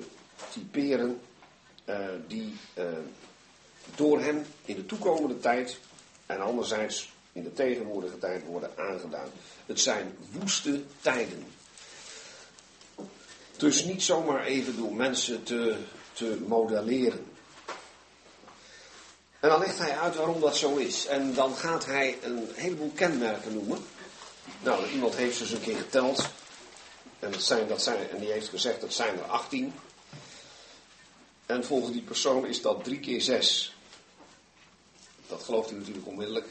typeren 0.53 1.21
uh, 1.89 1.97
die 2.27 2.57
uh, 2.79 2.85
door 3.95 4.21
hem 4.21 4.45
in 4.65 4.75
de 4.75 4.87
toekomende 4.87 5.39
tijd 5.41 5.79
en 6.27 6.41
anderzijds 6.41 7.13
in 7.33 7.43
de 7.43 7.53
tegenwoordige 7.53 8.19
tijd 8.19 8.45
worden 8.45 8.71
aangedaan. 8.77 9.29
Het 9.67 9.81
zijn 9.81 10.17
woeste 10.33 10.83
tijden. 11.01 11.47
Dus 13.59 13.85
niet 13.85 14.03
zomaar 14.03 14.45
even 14.45 14.77
door 14.77 14.95
mensen 14.95 15.43
te, 15.43 15.77
te 16.13 16.39
modelleren. 16.47 17.27
En 19.41 19.49
dan 19.49 19.59
legt 19.59 19.79
hij 19.79 19.99
uit 19.99 20.17
waarom 20.17 20.41
dat 20.41 20.57
zo 20.57 20.77
is. 20.77 21.07
En 21.07 21.35
dan 21.35 21.55
gaat 21.55 21.85
hij 21.85 22.19
een 22.23 22.49
heleboel 22.55 22.93
kenmerken 22.95 23.55
noemen. 23.55 23.79
Nou, 24.63 24.91
iemand 24.91 25.17
heeft 25.17 25.37
ze 25.37 25.43
eens 25.43 25.53
een 25.53 25.61
keer 25.61 25.77
geteld. 25.77 26.29
En, 27.19 27.31
dat 27.31 27.43
zijn, 27.43 27.69
dat 27.69 27.83
zijn, 27.83 28.11
en 28.11 28.19
die 28.19 28.31
heeft 28.31 28.49
gezegd 28.49 28.81
dat 28.81 28.93
zijn 28.93 29.19
er 29.19 29.25
18. 29.25 29.75
En 31.47 31.65
volgens 31.65 31.93
die 31.93 32.03
persoon 32.03 32.47
is 32.47 32.63
dat 32.63 32.85
3 32.85 33.01
keer 33.01 33.21
6. 33.21 33.75
Dat 35.27 35.43
gelooft 35.43 35.71
u 35.71 35.75
natuurlijk 35.75 36.07
onmiddellijk. 36.07 36.47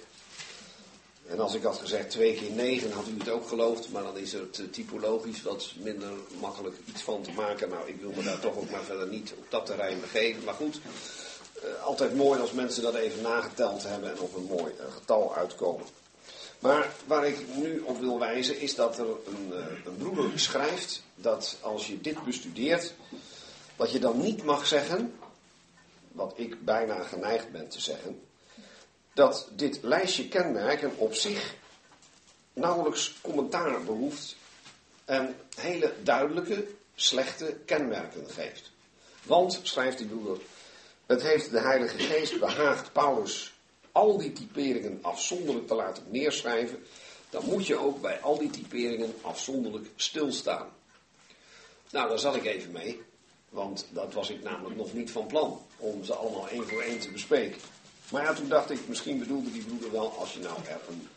En 1.30 1.40
als 1.40 1.54
ik 1.54 1.64
had 1.64 1.78
gezegd 1.78 2.10
2 2.10 2.34
keer 2.34 2.52
9, 2.52 2.92
had 2.92 3.08
u 3.08 3.20
het 3.20 3.30
ook 3.30 3.48
geloofd. 3.48 3.92
Maar 3.92 4.04
dan 4.04 4.18
is 4.18 4.34
het 4.34 4.60
eh, 4.60 4.66
typologisch 4.66 5.42
wat 5.42 5.72
minder 5.80 6.10
makkelijk 6.40 6.76
iets 6.86 7.02
van 7.02 7.22
te 7.22 7.32
maken. 7.32 7.70
Nou, 7.70 7.88
ik 7.88 8.02
wil 8.02 8.12
me 8.16 8.24
daar 8.24 8.40
toch 8.40 8.56
ook 8.56 8.70
maar 8.70 8.84
verder 8.84 9.08
niet 9.08 9.34
op 9.38 9.46
dat 9.50 9.66
terrein 9.66 10.00
begeven. 10.00 10.44
Maar 10.44 10.54
goed, 10.54 10.80
uh, 11.64 11.84
altijd 11.84 12.16
mooi 12.16 12.40
als 12.40 12.52
mensen 12.52 12.84
dat 12.84 12.96
even 12.96 13.22
nageteld 13.22 13.84
hebben 13.84 14.12
en 14.12 14.20
op 14.20 14.36
een 14.36 14.48
mooi 14.50 14.74
uh, 14.80 14.94
getal 14.94 15.36
uitkomen. 15.36 15.86
Maar 16.60 16.92
waar 17.06 17.28
ik 17.28 17.38
nu 17.56 17.80
op 17.80 18.00
wil 18.00 18.20
wijzen 18.20 18.60
is 18.60 18.76
dat 18.76 18.98
er 18.98 19.06
een, 19.06 19.54
een 19.86 19.98
broeder 19.98 20.40
schrijft 20.40 21.04
dat 21.16 21.58
als 21.62 21.88
je 21.88 22.02
dit 22.02 22.24
bestudeert, 22.24 22.94
wat 23.76 23.92
je 23.92 24.00
dan 24.00 24.22
niet 24.22 24.44
mag 24.44 24.68
zeggen, 24.68 25.14
wat 26.12 26.34
ik 26.36 26.66
bijna 26.66 27.04
geneigd 27.04 27.52
ben 27.52 27.68
te 27.68 27.82
zeggen, 27.82 28.22
dat 29.18 29.48
dit 29.52 29.80
lijstje 29.82 30.28
kenmerken 30.28 30.98
op 30.98 31.14
zich 31.14 31.56
nauwelijks 32.54 33.14
commentaar 33.22 33.84
behoeft 33.84 34.36
en 35.06 35.36
hele 35.56 35.94
duidelijke, 36.04 36.68
slechte 36.96 37.58
kenmerken 37.66 38.30
geeft. 38.30 38.72
Want, 39.24 39.60
schrijft 39.64 39.98
die 39.98 40.08
broeder, 40.08 40.38
het 41.06 41.22
heeft 41.22 41.52
de 41.52 41.60
Heilige 41.60 41.98
Geest 41.98 42.40
behaagd 42.40 42.92
Paulus 42.92 43.54
al 43.92 44.18
die 44.18 44.34
typeringen 44.34 45.00
afzonderlijk 45.02 45.68
te 45.68 45.76
laten 45.76 46.04
neerschrijven, 46.10 46.86
dan 47.30 47.46
moet 47.46 47.68
je 47.68 47.78
ook 47.78 48.02
bij 48.02 48.20
al 48.20 48.38
die 48.38 48.50
typeringen 48.50 49.14
afzonderlijk 49.22 49.88
stilstaan. 49.96 50.68
Nou, 51.90 52.10
daar 52.10 52.20
zat 52.20 52.36
ik 52.36 52.46
even 52.46 52.72
mee, 52.72 53.02
want 53.50 53.86
dat 53.90 54.14
was 54.14 54.30
ik 54.30 54.44
namelijk 54.44 54.76
nog 54.76 54.94
niet 54.94 55.12
van 55.12 55.28
plan 55.28 55.62
om 55.78 56.04
ze 56.04 56.14
allemaal 56.14 56.50
één 56.50 56.68
voor 56.68 56.82
één 56.82 57.00
te 57.00 57.12
bespreken. 57.12 57.62
Maar 58.12 58.24
ja, 58.24 58.34
toen 58.34 58.48
dacht 58.50 58.70
ik, 58.70 58.88
misschien 58.88 59.20
bedoelde 59.20 59.52
die 59.52 59.64
broeder 59.64 59.92
wel, 59.92 60.12
als 60.12 60.34
je 60.34 60.40
nou 60.40 60.58
er 60.68 60.80
een 60.90 61.08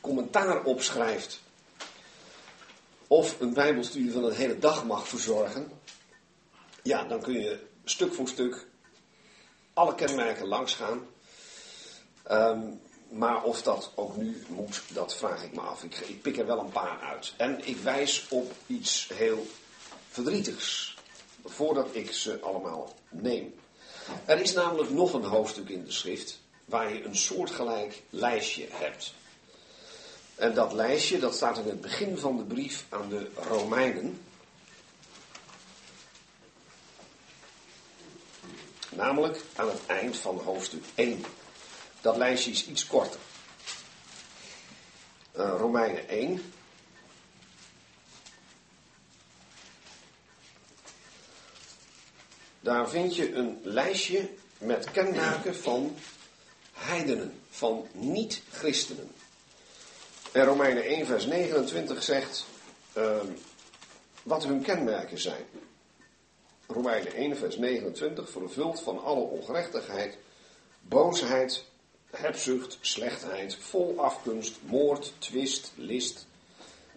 commentaar 0.00 0.64
opschrijft, 0.64 1.40
of 3.06 3.40
een 3.40 3.52
bijbelstudie 3.52 4.12
van 4.12 4.24
een 4.24 4.34
hele 4.34 4.58
dag 4.58 4.84
mag 4.84 5.08
verzorgen, 5.08 5.70
ja, 6.82 7.04
dan 7.04 7.20
kun 7.20 7.32
je 7.32 7.66
stuk 7.84 8.14
voor 8.14 8.28
stuk 8.28 8.66
alle 9.72 9.94
kenmerken 9.94 10.46
langsgaan. 10.46 11.06
Um, 12.30 12.80
maar 13.08 13.42
of 13.42 13.62
dat 13.62 13.92
ook 13.94 14.16
nu 14.16 14.42
moet, 14.48 14.82
dat 14.88 15.16
vraag 15.16 15.44
ik 15.44 15.54
me 15.54 15.60
af. 15.60 15.84
Ik 15.84 16.22
pik 16.22 16.38
er 16.38 16.46
wel 16.46 16.58
een 16.58 16.72
paar 16.72 17.00
uit. 17.00 17.34
En 17.36 17.66
ik 17.66 17.76
wijs 17.76 18.26
op 18.28 18.52
iets 18.66 19.08
heel 19.14 19.46
verdrietigs, 20.08 20.96
voordat 21.44 21.88
ik 21.92 22.12
ze 22.12 22.40
allemaal 22.40 22.94
neem. 23.08 23.54
Er 24.24 24.40
is 24.40 24.52
namelijk 24.52 24.90
nog 24.90 25.12
een 25.12 25.24
hoofdstuk 25.24 25.68
in 25.68 25.84
de 25.84 25.92
schrift 25.92 26.40
waar 26.64 26.94
je 26.94 27.04
een 27.04 27.16
soortgelijk 27.16 28.02
lijstje 28.10 28.66
hebt. 28.70 29.14
En 30.34 30.54
dat 30.54 30.72
lijstje, 30.72 31.18
dat 31.18 31.34
staat 31.34 31.58
in 31.58 31.66
het 31.66 31.80
begin 31.80 32.18
van 32.18 32.36
de 32.36 32.42
brief 32.42 32.84
aan 32.88 33.08
de 33.08 33.30
Romeinen. 33.48 34.20
Namelijk 38.88 39.40
aan 39.56 39.68
het 39.68 39.86
eind 39.86 40.16
van 40.16 40.38
hoofdstuk 40.38 40.84
1. 40.94 41.24
Dat 42.00 42.16
lijstje 42.16 42.50
is 42.50 42.66
iets 42.66 42.86
korter. 42.86 43.20
Uh, 45.36 45.54
Romeinen 45.58 46.08
1. 46.08 46.52
Daar 52.62 52.88
vind 52.88 53.16
je 53.16 53.34
een 53.34 53.60
lijstje 53.62 54.28
met 54.58 54.90
kenmerken 54.90 55.56
van 55.56 55.96
heidenen, 56.72 57.40
van 57.50 57.86
niet-christenen. 57.92 59.10
En 60.32 60.44
Romeinen 60.44 60.84
1, 60.84 61.06
vers 61.06 61.26
29 61.26 62.02
zegt 62.02 62.46
uh, 62.96 63.16
wat 64.22 64.44
hun 64.44 64.62
kenmerken 64.62 65.18
zijn. 65.18 65.44
Romeinen 66.66 67.14
1, 67.14 67.36
vers 67.36 67.56
29, 67.56 68.30
vervuld 68.30 68.80
van 68.80 69.04
alle 69.04 69.20
ongerechtigheid, 69.20 70.18
boosheid, 70.80 71.64
hebzucht, 72.10 72.78
slechtheid, 72.80 73.56
vol 73.56 73.94
afgunst, 74.00 74.56
moord, 74.62 75.12
twist, 75.18 75.72
list, 75.74 76.26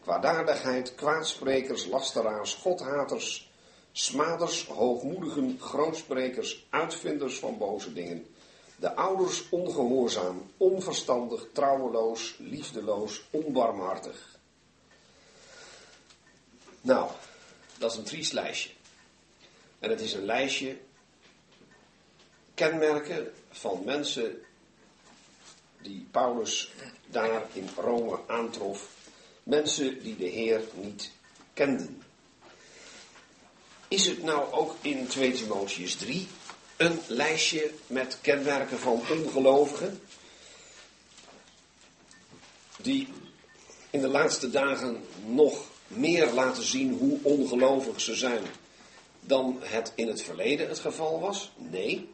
kwaadaardigheid, 0.01 0.95
kwaadsprekers, 0.95 1.85
lasteraars, 1.85 2.53
godhaters, 2.53 3.49
smaders, 3.97 4.65
hoogmoedigen, 4.67 5.57
grootsprekers, 5.59 6.65
uitvinders 6.69 7.39
van 7.39 7.57
boze 7.57 7.93
dingen, 7.93 8.27
de 8.75 8.95
ouders 8.95 9.49
ongehoorzaam, 9.49 10.51
onverstandig, 10.57 11.47
trouweloos, 11.51 12.35
liefdeloos, 12.39 13.23
onbarmhartig. 13.29 14.39
Nou, 16.81 17.09
dat 17.77 17.91
is 17.91 17.97
een 17.97 18.03
triest 18.03 18.33
lijstje. 18.33 18.69
En 19.79 19.89
het 19.89 20.01
is 20.01 20.13
een 20.13 20.25
lijstje 20.25 20.77
kenmerken 22.53 23.33
van 23.49 23.81
mensen 23.85 24.41
die 25.81 26.07
Paulus 26.11 26.71
daar 27.07 27.43
in 27.53 27.69
Rome 27.75 28.19
aantrof. 28.27 28.89
Mensen 29.43 30.03
die 30.03 30.15
de 30.15 30.27
Heer 30.27 30.61
niet 30.73 31.11
kenden. 31.53 32.04
Is 33.95 34.07
het 34.07 34.23
nou 34.23 34.51
ook 34.51 34.75
in 34.81 35.07
2 35.07 35.31
Timotheus 35.31 35.95
3 35.95 36.27
een 36.77 36.99
lijstje 37.07 37.71
met 37.87 38.17
kenmerken 38.21 38.79
van 38.79 39.01
ongelovigen? 39.11 40.01
Die 42.81 43.07
in 43.89 44.01
de 44.01 44.07
laatste 44.07 44.49
dagen 44.49 45.03
nog 45.25 45.65
meer 45.87 46.31
laten 46.31 46.63
zien 46.63 46.97
hoe 46.97 47.19
ongelovig 47.21 48.01
ze 48.01 48.15
zijn 48.15 48.43
dan 49.19 49.57
het 49.61 49.91
in 49.95 50.07
het 50.07 50.21
verleden 50.21 50.67
het 50.67 50.79
geval 50.79 51.19
was? 51.19 51.51
Nee. 51.55 52.09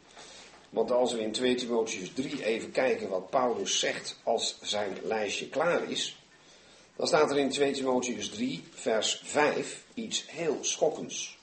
Want 0.69 0.91
als 0.91 1.13
we 1.13 1.21
in 1.21 1.31
2 1.31 1.55
Timotheus 1.55 2.11
3 2.13 2.45
even 2.45 2.71
kijken 2.71 3.09
wat 3.09 3.29
Paulus 3.29 3.79
zegt 3.79 4.19
als 4.23 4.57
zijn 4.61 4.97
lijstje 5.03 5.49
klaar 5.49 5.89
is, 5.89 6.17
dan 6.95 7.07
staat 7.07 7.31
er 7.31 7.37
in 7.37 7.49
2 7.49 7.71
Timotheus 7.71 8.29
3, 8.29 8.63
vers 8.71 9.21
5 9.23 9.83
iets 9.93 10.23
heel 10.27 10.57
schokkends. 10.61 11.39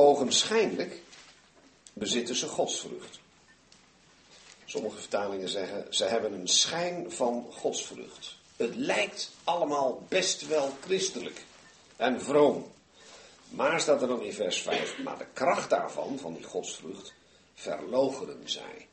Ogenschijnlijk 0.00 1.02
bezitten 1.92 2.34
ze 2.34 2.46
godsvrucht. 2.46 3.18
Sommige 4.64 4.96
vertalingen 4.96 5.48
zeggen, 5.48 5.86
ze 5.94 6.04
hebben 6.04 6.32
een 6.32 6.48
schijn 6.48 7.12
van 7.12 7.46
godsvrucht. 7.52 8.36
Het 8.56 8.74
lijkt 8.74 9.30
allemaal 9.44 10.02
best 10.08 10.46
wel 10.46 10.76
christelijk 10.80 11.44
en 11.96 12.22
vroom. 12.22 12.72
Maar 13.48 13.80
staat 13.80 14.02
er 14.02 14.08
dan 14.08 14.22
in 14.22 14.32
vers 14.32 14.60
5, 14.60 14.98
maar 14.98 15.18
de 15.18 15.26
kracht 15.32 15.70
daarvan, 15.70 16.18
van 16.18 16.34
die 16.34 16.44
godsvrucht, 16.44 17.12
verlogeren 17.54 18.42
zij. 18.44 18.86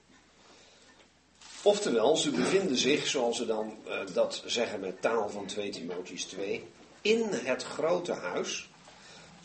Oftewel, 1.61 2.17
ze 2.17 2.31
bevinden 2.31 2.77
zich, 2.77 3.07
zoals 3.07 3.37
ze 3.37 3.45
dan 3.45 3.77
uh, 3.87 3.99
dat 4.13 4.43
zeggen 4.45 4.79
met 4.79 5.01
taal 5.01 5.29
van 5.29 5.45
2 5.45 5.69
Timotheus 5.69 6.23
2, 6.23 6.67
in 7.01 7.23
het 7.31 7.63
grote 7.63 8.13
huis, 8.13 8.69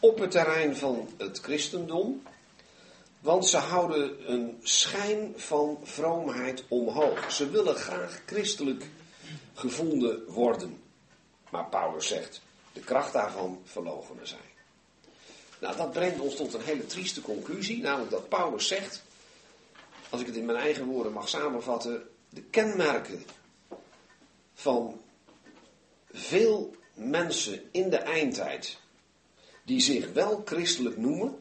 op 0.00 0.18
het 0.18 0.30
terrein 0.30 0.76
van 0.76 1.08
het 1.16 1.38
christendom, 1.38 2.22
want 3.20 3.46
ze 3.46 3.56
houden 3.56 4.32
een 4.32 4.58
schijn 4.62 5.32
van 5.36 5.78
vroomheid 5.82 6.64
omhoog. 6.68 7.32
Ze 7.32 7.50
willen 7.50 7.74
graag 7.74 8.22
christelijk 8.26 8.84
gevonden 9.54 10.24
worden. 10.26 10.82
Maar 11.50 11.64
Paulus 11.64 12.06
zegt, 12.06 12.40
de 12.72 12.80
kracht 12.80 13.12
daarvan 13.12 13.60
verlogenen 13.64 14.28
zij. 14.28 14.38
Nou, 15.60 15.76
dat 15.76 15.92
brengt 15.92 16.20
ons 16.20 16.36
tot 16.36 16.54
een 16.54 16.62
hele 16.62 16.86
trieste 16.86 17.20
conclusie, 17.20 17.82
namelijk 17.82 18.10
dat 18.10 18.28
Paulus 18.28 18.66
zegt, 18.66 19.02
als 20.10 20.20
ik 20.20 20.26
het 20.26 20.36
in 20.36 20.44
mijn 20.44 20.58
eigen 20.58 20.84
woorden 20.84 21.12
mag 21.12 21.28
samenvatten, 21.28 22.08
de 22.28 22.42
kenmerken 22.42 23.24
van 24.54 25.00
veel 26.12 26.74
mensen 26.94 27.68
in 27.70 27.90
de 27.90 27.96
eindtijd 27.96 28.79
die 29.62 29.80
zich 29.80 30.12
wel 30.12 30.42
christelijk 30.44 30.96
noemen, 30.96 31.38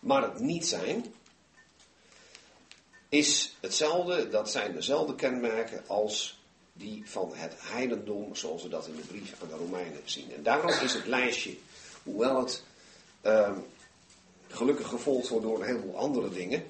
maar 0.00 0.22
het 0.22 0.40
niet 0.40 0.66
zijn, 0.66 1.14
is 3.08 3.56
hetzelfde, 3.60 4.28
dat 4.28 4.50
zijn 4.50 4.72
dezelfde 4.72 5.14
kenmerken 5.14 5.82
als 5.86 6.42
die 6.72 7.02
van 7.04 7.30
het 7.34 7.54
heidendom, 7.56 8.34
zoals 8.34 8.62
we 8.62 8.68
dat 8.68 8.86
in 8.86 8.96
de 8.96 9.02
brief 9.02 9.42
aan 9.42 9.48
de 9.48 9.56
Romeinen 9.56 10.00
zien. 10.04 10.32
En 10.32 10.42
daarom 10.42 10.70
is 10.70 10.92
het 10.92 11.06
lijstje, 11.06 11.56
hoewel 12.02 12.38
het 12.40 12.62
uh, 13.22 13.56
gelukkig 14.48 14.88
gevolgd 14.88 15.28
wordt 15.28 15.44
door 15.44 15.58
een 15.60 15.66
heleboel 15.66 15.96
andere 15.96 16.30
dingen, 16.30 16.64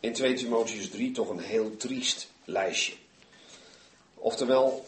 in 0.00 0.12
2 0.12 0.34
Timotheus 0.34 0.90
3 0.90 1.10
toch 1.10 1.28
een 1.28 1.38
heel 1.38 1.76
triest 1.76 2.28
lijstje. 2.44 2.94
Oftewel, 4.14 4.86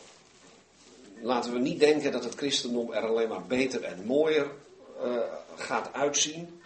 laten 1.21 1.53
we 1.53 1.59
niet 1.59 1.81
denken 1.81 2.13
dat 2.13 2.25
het 2.25 2.35
christendom 2.35 2.93
er 2.93 3.07
alleen 3.07 3.29
maar 3.29 3.47
beter 3.47 3.83
en 3.83 4.05
mooier 4.05 4.51
uh, 5.05 5.19
gaat 5.57 5.93
uitzien. 5.93 6.63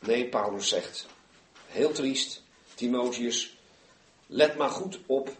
Nee, 0.00 0.28
Paulus 0.28 0.68
zegt, 0.68 1.06
heel 1.66 1.92
triest, 1.92 2.42
Timotheus, 2.74 3.56
let 4.26 4.56
maar 4.56 4.70
goed 4.70 4.98
op 5.06 5.30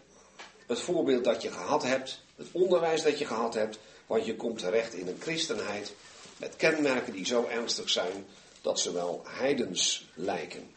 het 0.67 0.79
voorbeeld 0.79 1.23
dat 1.23 1.41
je 1.41 1.51
gehad 1.51 1.83
hebt, 1.83 2.21
het 2.35 2.47
onderwijs 2.51 3.01
dat 3.01 3.19
je 3.19 3.25
gehad 3.25 3.53
hebt, 3.53 3.79
want 4.05 4.25
je 4.25 4.35
komt 4.35 4.59
terecht 4.59 4.93
in 4.93 5.07
een 5.07 5.21
christenheid 5.21 5.93
met 6.37 6.55
kenmerken 6.55 7.13
die 7.13 7.25
zo 7.25 7.45
ernstig 7.45 7.89
zijn 7.89 8.25
dat 8.61 8.79
ze 8.79 8.91
wel 8.91 9.21
heidens 9.25 10.07
lijken. 10.13 10.73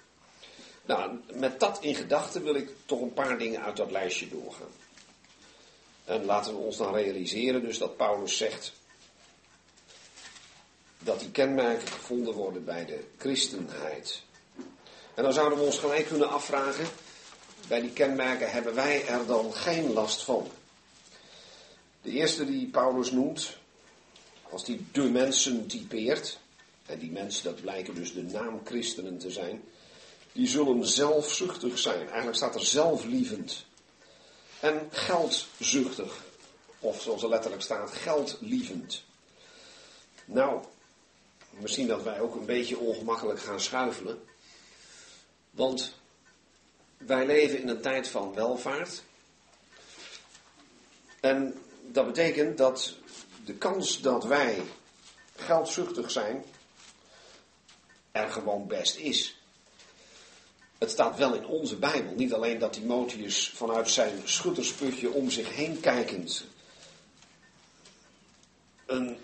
Nou, 0.85 1.18
met 1.33 1.61
dat 1.61 1.79
in 1.81 1.94
gedachten 1.94 2.42
wil 2.42 2.55
ik 2.55 2.70
toch 2.85 3.01
een 3.01 3.12
paar 3.12 3.38
dingen 3.38 3.62
uit 3.62 3.77
dat 3.77 3.90
lijstje 3.90 4.29
doorgaan. 4.29 4.72
En 6.05 6.24
laten 6.24 6.53
we 6.53 6.59
ons 6.59 6.77
dan 6.77 6.94
realiseren 6.94 7.61
dus 7.61 7.79
dat 7.79 7.96
Paulus 7.96 8.37
zegt 8.37 8.72
dat 10.98 11.20
die 11.20 11.30
kenmerken 11.30 11.88
gevonden 11.88 12.34
worden 12.34 12.64
bij 12.64 12.84
de 12.84 13.04
christenheid. 13.18 14.22
En 15.14 15.22
dan 15.22 15.32
zouden 15.32 15.58
we 15.58 15.64
ons 15.64 15.78
gelijk 15.78 16.06
kunnen 16.06 16.30
afvragen, 16.30 16.87
bij 17.68 17.80
die 17.80 17.92
kenmerken 17.92 18.50
hebben 18.50 18.74
wij 18.74 19.06
er 19.06 19.26
dan 19.26 19.54
geen 19.54 19.92
last 19.92 20.24
van. 20.24 20.50
De 22.02 22.11
eerste 22.11 22.44
die 22.44 22.66
Paulus 22.66 23.11
noemt, 23.11 23.56
als 24.50 24.64
die 24.64 24.87
de 24.92 25.02
mensen 25.02 25.66
typeert, 25.66 26.38
en 26.87 26.98
die 26.98 27.11
mensen 27.11 27.44
dat 27.44 27.61
blijken 27.61 27.94
dus 27.94 28.12
de 28.12 28.22
naam 28.22 28.61
christenen 28.64 29.18
te 29.18 29.30
zijn, 29.30 29.62
die 30.32 30.46
zullen 30.46 30.87
zelfzuchtig 30.87 31.78
zijn. 31.78 32.06
Eigenlijk 32.06 32.37
staat 32.37 32.54
er 32.54 32.64
zelflievend. 32.64 33.66
En 34.61 34.88
geldzuchtig. 34.90 36.24
Of 36.78 37.02
zoals 37.02 37.22
er 37.22 37.28
letterlijk 37.28 37.62
staat, 37.62 37.90
geldlievend. 37.90 39.04
Nou, 40.24 40.64
misschien 41.61 41.87
dat 41.87 42.03
wij 42.03 42.21
ook 42.21 42.35
een 42.35 42.47
beetje 42.47 42.79
ongemakkelijk 42.79 43.40
gaan 43.40 43.61
schuifelen. 43.61 44.23
Want 45.51 45.94
wij 46.97 47.27
leven 47.27 47.61
in 47.61 47.68
een 47.68 47.81
tijd 47.81 48.09
van 48.09 48.35
welvaart. 48.35 49.03
En 51.21 51.62
dat 51.87 52.07
betekent 52.07 52.59
dat 52.59 52.94
de 53.44 53.55
kans 53.55 54.01
dat 54.01 54.25
wij 54.25 54.62
geldzuchtig 55.37 56.11
zijn 56.11 56.44
er 58.12 58.29
gewoon 58.29 58.66
best 58.66 58.97
is. 58.97 59.42
Het 60.79 60.90
staat 60.90 61.16
wel 61.16 61.35
in 61.35 61.47
onze 61.47 61.77
Bijbel. 61.77 62.14
Niet 62.14 62.33
alleen 62.33 62.59
dat 62.59 62.73
Timotheus 62.73 63.51
vanuit 63.55 63.90
zijn 63.90 64.21
schuttersputje 64.25 65.11
om 65.11 65.31
zich 65.31 65.55
heen 65.55 65.81
kijkend 65.81 66.44
een 68.87 69.18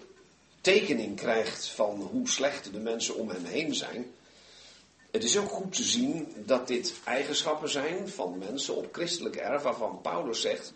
tekening 0.65 1.17
krijgt 1.17 1.69
van 1.69 2.09
hoe 2.13 2.29
slecht 2.29 2.73
de 2.73 2.79
mensen 2.79 3.15
om 3.15 3.29
hem 3.29 3.45
heen 3.45 3.75
zijn. 3.75 4.13
Het 5.11 5.25
is 5.25 5.39
ook 5.39 5.51
goed 5.51 5.73
te 5.73 5.83
zien 5.83 6.33
dat 6.37 6.69
dit 6.69 6.95
eigenschappen 7.05 7.69
zijn 7.69 8.09
van 8.09 8.39
mensen 8.39 8.77
op 8.77 8.89
christelijk 8.93 9.37
erf, 9.37 9.63
waarvan 9.63 10.01
Paulus 10.03 10.41
zegt, 10.41 10.73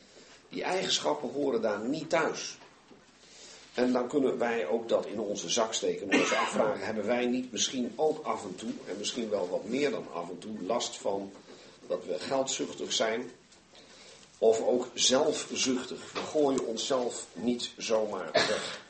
die 0.48 0.62
eigenschappen 0.62 1.32
horen 1.32 1.62
daar 1.62 1.80
niet 1.80 2.10
thuis. 2.10 2.58
En 3.74 3.92
dan 3.92 4.08
kunnen 4.08 4.38
wij 4.38 4.66
ook 4.66 4.88
dat 4.88 5.06
in 5.06 5.20
onze 5.20 5.48
zak 5.48 5.74
steken 5.74 6.10
en 6.10 6.20
ons 6.20 6.32
afvragen, 6.32 6.86
hebben 6.86 7.06
wij 7.06 7.26
niet 7.26 7.52
misschien 7.52 7.92
ook 7.96 8.24
af 8.24 8.44
en 8.44 8.54
toe, 8.54 8.72
en 8.86 8.98
misschien 8.98 9.30
wel 9.30 9.48
wat 9.48 9.64
meer 9.64 9.90
dan 9.90 10.06
af 10.12 10.28
en 10.28 10.38
toe, 10.38 10.62
last 10.62 10.96
van 10.96 11.32
dat 11.86 12.04
we 12.06 12.18
geldzuchtig 12.18 12.92
zijn, 12.92 13.30
of 14.38 14.60
ook 14.60 14.88
zelfzuchtig. 14.94 16.12
We 16.12 16.20
gooien 16.20 16.66
onszelf 16.66 17.26
niet 17.32 17.70
zomaar 17.76 18.32
weg. 18.32 18.86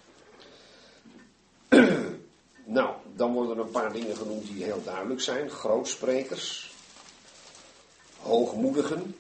Nou, 2.71 2.95
dan 3.17 3.33
worden 3.33 3.57
er 3.57 3.63
een 3.63 3.71
paar 3.71 3.93
dingen 3.93 4.17
genoemd 4.17 4.47
die 4.47 4.65
heel 4.65 4.83
duidelijk 4.85 5.21
zijn. 5.21 5.51
Grootsprekers, 5.51 6.73
hoogmoedigen. 8.21 9.17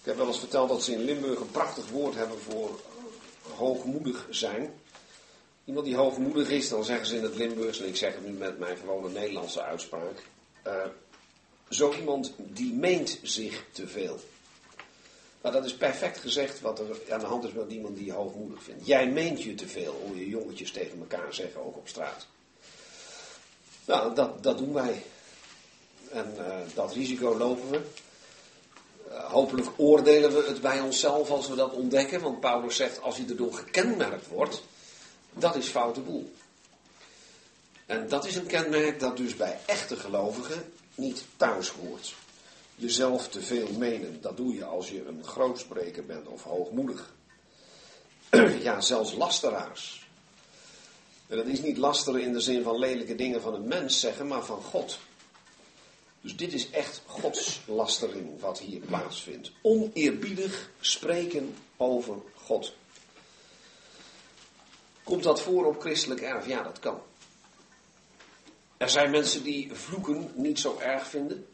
Ik 0.00 0.08
heb 0.08 0.16
wel 0.16 0.26
eens 0.26 0.38
verteld 0.38 0.68
dat 0.68 0.82
ze 0.82 0.92
in 0.92 1.04
Limburg 1.04 1.40
een 1.40 1.50
prachtig 1.50 1.88
woord 1.88 2.14
hebben 2.14 2.38
voor 2.38 2.80
hoogmoedig 3.56 4.26
zijn. 4.30 4.72
Iemand 5.64 5.86
die 5.86 5.96
hoogmoedig 5.96 6.48
is, 6.48 6.68
dan 6.68 6.84
zeggen 6.84 7.06
ze 7.06 7.16
in 7.16 7.22
het 7.22 7.36
Limburgs, 7.36 7.80
en 7.80 7.88
ik 7.88 7.96
zeg 7.96 8.14
het 8.14 8.26
nu 8.26 8.32
met 8.32 8.58
mijn 8.58 8.76
gewone 8.76 9.08
Nederlandse 9.08 9.62
uitspraak. 9.62 10.22
Uh, 10.66 10.72
zo 11.68 11.92
iemand 11.92 12.32
die 12.36 12.74
meent 12.74 13.18
zich 13.22 13.64
te 13.72 13.88
veel. 13.88 14.20
Nou, 15.42 15.54
dat 15.54 15.64
is 15.64 15.74
perfect 15.74 16.18
gezegd 16.18 16.60
wat 16.60 16.78
er 16.78 17.00
aan 17.10 17.20
de 17.20 17.26
hand 17.26 17.44
is 17.44 17.52
met 17.52 17.70
iemand 17.70 17.96
die 17.96 18.04
je 18.04 18.12
hoogmoedig 18.12 18.62
vindt. 18.62 18.86
Jij 18.86 19.08
meent 19.08 19.42
je 19.42 19.54
te 19.54 19.68
veel, 19.68 20.02
hoe 20.06 20.18
je 20.18 20.28
jongetjes 20.28 20.70
tegen 20.70 20.98
elkaar 20.98 21.34
zeggen, 21.34 21.64
ook 21.64 21.76
op 21.76 21.88
straat. 21.88 22.26
Nou, 23.84 24.14
dat, 24.14 24.42
dat 24.42 24.58
doen 24.58 24.72
wij. 24.72 25.02
En 26.10 26.34
uh, 26.38 26.56
dat 26.74 26.92
risico 26.92 27.36
lopen 27.36 27.70
we. 27.70 27.80
Uh, 29.08 29.24
hopelijk 29.24 29.68
oordelen 29.76 30.34
we 30.34 30.44
het 30.48 30.60
bij 30.60 30.80
onszelf 30.80 31.30
als 31.30 31.48
we 31.48 31.54
dat 31.54 31.72
ontdekken. 31.72 32.20
Want 32.20 32.40
Paulus 32.40 32.76
zegt, 32.76 33.00
als 33.00 33.16
je 33.16 33.24
erdoor 33.28 33.54
gekenmerkt 33.54 34.28
wordt, 34.28 34.62
dat 35.32 35.56
is 35.56 35.68
foute 35.68 36.00
boel. 36.00 36.32
En 37.86 38.08
dat 38.08 38.26
is 38.26 38.36
een 38.36 38.46
kenmerk 38.46 39.00
dat 39.00 39.16
dus 39.16 39.36
bij 39.36 39.58
echte 39.66 39.96
gelovigen 39.96 40.72
niet 40.94 41.24
thuis 41.36 41.68
hoort 41.68 42.14
jezelf 42.74 43.28
te 43.28 43.40
veel 43.40 43.68
menen. 43.78 44.20
Dat 44.20 44.36
doe 44.36 44.54
je 44.54 44.64
als 44.64 44.90
je 44.90 45.06
een 45.06 45.24
grootspreker 45.24 46.06
bent 46.06 46.28
of 46.28 46.42
hoogmoedig. 46.42 47.14
ja, 48.62 48.80
zelfs 48.80 49.14
lasteraars. 49.14 50.08
En 51.26 51.36
dat 51.36 51.46
is 51.46 51.60
niet 51.60 51.76
lasteren 51.76 52.22
in 52.22 52.32
de 52.32 52.40
zin 52.40 52.62
van 52.62 52.78
lelijke 52.78 53.14
dingen 53.14 53.40
van 53.40 53.54
een 53.54 53.68
mens 53.68 54.00
zeggen, 54.00 54.26
maar 54.26 54.44
van 54.44 54.62
God. 54.62 54.98
Dus 56.20 56.36
dit 56.36 56.52
is 56.52 56.70
echt 56.70 57.02
Gods 57.06 57.60
lastering 57.66 58.40
wat 58.40 58.58
hier 58.58 58.80
plaatsvindt. 58.80 59.50
Oneerbiedig 59.62 60.70
spreken 60.80 61.54
over 61.76 62.16
God. 62.34 62.74
Komt 65.02 65.22
dat 65.22 65.40
voor 65.40 65.66
op 65.66 65.80
christelijk 65.80 66.20
erf? 66.20 66.46
Ja, 66.46 66.62
dat 66.62 66.78
kan. 66.78 67.00
Er 68.76 68.90
zijn 68.90 69.10
mensen 69.10 69.42
die 69.42 69.74
vloeken 69.74 70.30
niet 70.34 70.58
zo 70.58 70.78
erg 70.78 71.06
vinden 71.06 71.46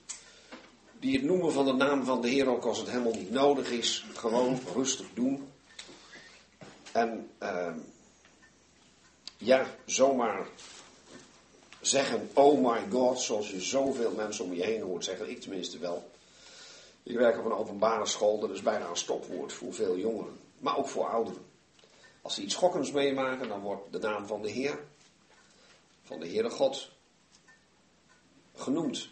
die 1.00 1.16
het 1.16 1.22
noemen 1.22 1.52
van 1.52 1.64
de 1.64 1.72
naam 1.72 2.04
van 2.04 2.20
de 2.20 2.28
Heer, 2.28 2.48
ook 2.48 2.64
als 2.64 2.78
het 2.78 2.90
helemaal 2.90 3.14
niet 3.14 3.30
nodig 3.30 3.70
is, 3.70 4.06
gewoon 4.14 4.58
rustig 4.74 5.06
doen. 5.14 5.52
En 6.92 7.30
uh, 7.42 7.74
ja, 9.36 9.66
zomaar 9.84 10.46
zeggen, 11.80 12.30
oh 12.34 12.72
my 12.72 12.90
god, 12.90 13.20
zoals 13.20 13.50
je 13.50 13.60
zoveel 13.60 14.10
mensen 14.10 14.44
om 14.44 14.54
je 14.54 14.64
heen 14.64 14.82
hoort 14.82 15.04
zeggen, 15.04 15.30
ik 15.30 15.40
tenminste 15.40 15.78
wel. 15.78 16.10
Ik 17.02 17.16
werk 17.16 17.38
op 17.38 17.44
een 17.44 17.52
openbare 17.52 18.06
school, 18.06 18.38
dat 18.38 18.50
is 18.50 18.62
bijna 18.62 18.88
een 18.88 18.96
stopwoord 18.96 19.52
voor 19.52 19.74
veel 19.74 19.96
jongeren, 19.96 20.38
maar 20.58 20.78
ook 20.78 20.88
voor 20.88 21.08
ouderen. 21.08 21.46
Als 22.22 22.34
ze 22.34 22.42
iets 22.42 22.54
schokkends 22.54 22.92
meemaken, 22.92 23.48
dan 23.48 23.60
wordt 23.60 23.92
de 23.92 23.98
naam 23.98 24.26
van 24.26 24.42
de 24.42 24.50
Heer, 24.50 24.78
van 26.02 26.20
de 26.20 26.28
Heere 26.28 26.50
God, 26.50 26.90
genoemd 28.54 29.08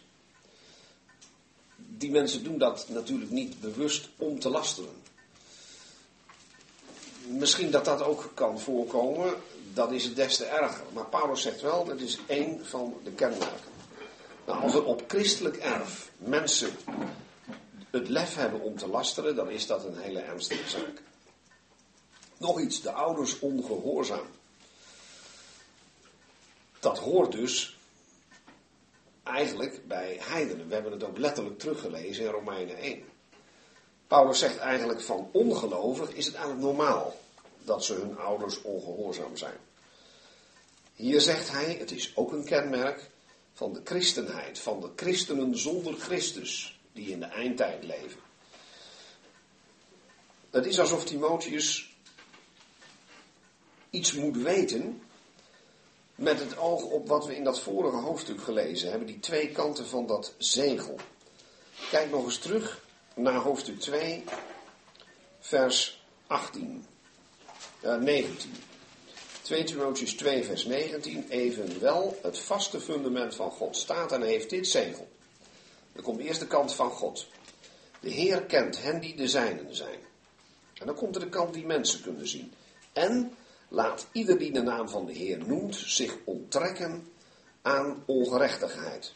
die 1.97 2.11
mensen 2.11 2.43
doen 2.43 2.57
dat 2.57 2.85
natuurlijk 2.89 3.31
niet 3.31 3.59
bewust 3.59 4.09
om 4.17 4.39
te 4.39 4.49
lasteren. 4.49 5.01
Misschien 7.27 7.71
dat 7.71 7.85
dat 7.85 8.01
ook 8.01 8.31
kan 8.33 8.59
voorkomen, 8.59 9.33
dat 9.73 9.91
is 9.91 10.03
het 10.03 10.15
des 10.15 10.37
te 10.37 10.45
erger. 10.45 10.83
Maar 10.93 11.05
Paulus 11.05 11.41
zegt 11.41 11.61
wel, 11.61 11.85
dat 11.85 11.99
is 11.99 12.19
één 12.27 12.65
van 12.65 12.99
de 13.03 13.11
kenmerken. 13.11 13.75
Nou, 14.45 14.61
als 14.61 14.73
er 14.73 14.83
op 14.83 15.03
christelijk 15.07 15.57
erf 15.57 16.11
mensen 16.17 16.69
het 17.89 18.09
lef 18.09 18.35
hebben 18.35 18.61
om 18.61 18.77
te 18.77 18.87
lasteren, 18.87 19.35
dan 19.35 19.49
is 19.49 19.67
dat 19.67 19.83
een 19.83 19.97
hele 19.97 20.19
ernstige 20.19 20.69
zaak. 20.69 21.01
Nog 22.37 22.59
iets, 22.59 22.81
de 22.81 22.91
ouders 22.91 23.39
ongehoorzaam. 23.39 24.27
Dat 26.79 26.97
hoort 26.97 27.31
dus 27.31 27.76
eigenlijk 29.37 29.87
bij 29.87 30.17
heidenen. 30.19 30.67
We 30.67 30.73
hebben 30.73 30.91
het 30.91 31.03
ook 31.03 31.17
letterlijk 31.17 31.59
teruggelezen 31.59 32.25
in 32.25 32.31
Romeinen 32.31 32.77
1. 32.77 33.03
Paulus 34.07 34.39
zegt 34.39 34.57
eigenlijk 34.57 35.01
van 35.01 35.29
ongelovig 35.31 36.13
is 36.13 36.25
het 36.25 36.35
eigenlijk 36.35 36.65
normaal 36.65 37.15
dat 37.63 37.85
ze 37.85 37.93
hun 37.93 38.17
ouders 38.17 38.61
ongehoorzaam 38.61 39.37
zijn. 39.37 39.57
Hier 40.93 41.21
zegt 41.21 41.51
hij, 41.51 41.75
het 41.79 41.91
is 41.91 42.11
ook 42.15 42.31
een 42.31 42.45
kenmerk 42.45 43.09
van 43.53 43.73
de 43.73 43.81
christenheid, 43.83 44.59
van 44.59 44.81
de 44.81 44.89
christenen 44.95 45.57
zonder 45.57 45.93
Christus, 45.93 46.79
die 46.93 47.09
in 47.09 47.19
de 47.19 47.25
eindtijd 47.25 47.83
leven. 47.83 48.19
Het 50.49 50.65
is 50.65 50.79
alsof 50.79 51.05
Timotheus 51.05 51.95
iets 53.89 54.13
moet 54.13 54.37
weten 54.37 55.01
met 56.17 56.39
het 56.39 56.57
oog 56.57 56.83
op 56.83 57.07
wat 57.07 57.25
we 57.25 57.35
in 57.35 57.43
dat 57.43 57.59
vorige 57.59 57.97
hoofdstuk 57.97 58.41
gelezen 58.41 58.89
hebben, 58.89 59.07
die 59.07 59.19
twee 59.19 59.51
kanten 59.51 59.87
van 59.87 60.05
dat 60.05 60.33
zegel. 60.37 60.95
Kijk 61.89 62.11
nog 62.11 62.23
eens 62.23 62.37
terug 62.37 62.85
naar 63.15 63.35
hoofdstuk 63.35 63.79
2, 63.79 64.23
vers 65.39 66.05
18, 66.27 66.85
uh, 67.83 67.95
19. 67.95 68.53
2 69.41 69.63
Timotheus 69.63 70.13
2 70.13 70.43
vers 70.43 70.65
19, 70.65 71.25
evenwel 71.29 72.17
het 72.21 72.39
vaste 72.39 72.79
fundament 72.79 73.35
van 73.35 73.51
God 73.51 73.77
staat 73.77 74.11
en 74.11 74.21
heeft 74.21 74.49
dit 74.49 74.67
zegel. 74.67 75.07
Dan 75.93 76.03
komt 76.03 76.17
de 76.17 76.23
eerste 76.23 76.47
kant 76.47 76.73
van 76.73 76.89
God. 76.89 77.27
De 77.99 78.09
Heer 78.09 78.41
kent 78.41 78.81
hen 78.81 78.99
die 78.99 79.15
de 79.15 79.27
zijnen 79.27 79.75
zijn. 79.75 79.99
En 80.73 80.85
dan 80.85 80.95
komt 80.95 81.15
er 81.15 81.21
de 81.21 81.29
kant 81.29 81.53
die 81.53 81.65
mensen 81.65 82.01
kunnen 82.01 82.27
zien. 82.27 82.53
En 82.93 83.36
laat 83.67 84.07
ieder 84.11 84.37
die 84.37 84.51
de 84.51 84.61
naam 84.61 84.89
van 84.89 85.05
de 85.05 85.13
Heer 85.13 85.47
noemt 85.47 85.75
zich 85.75 86.17
onttrekken 86.23 87.07
aan 87.61 88.03
ongerechtigheid. 88.05 89.13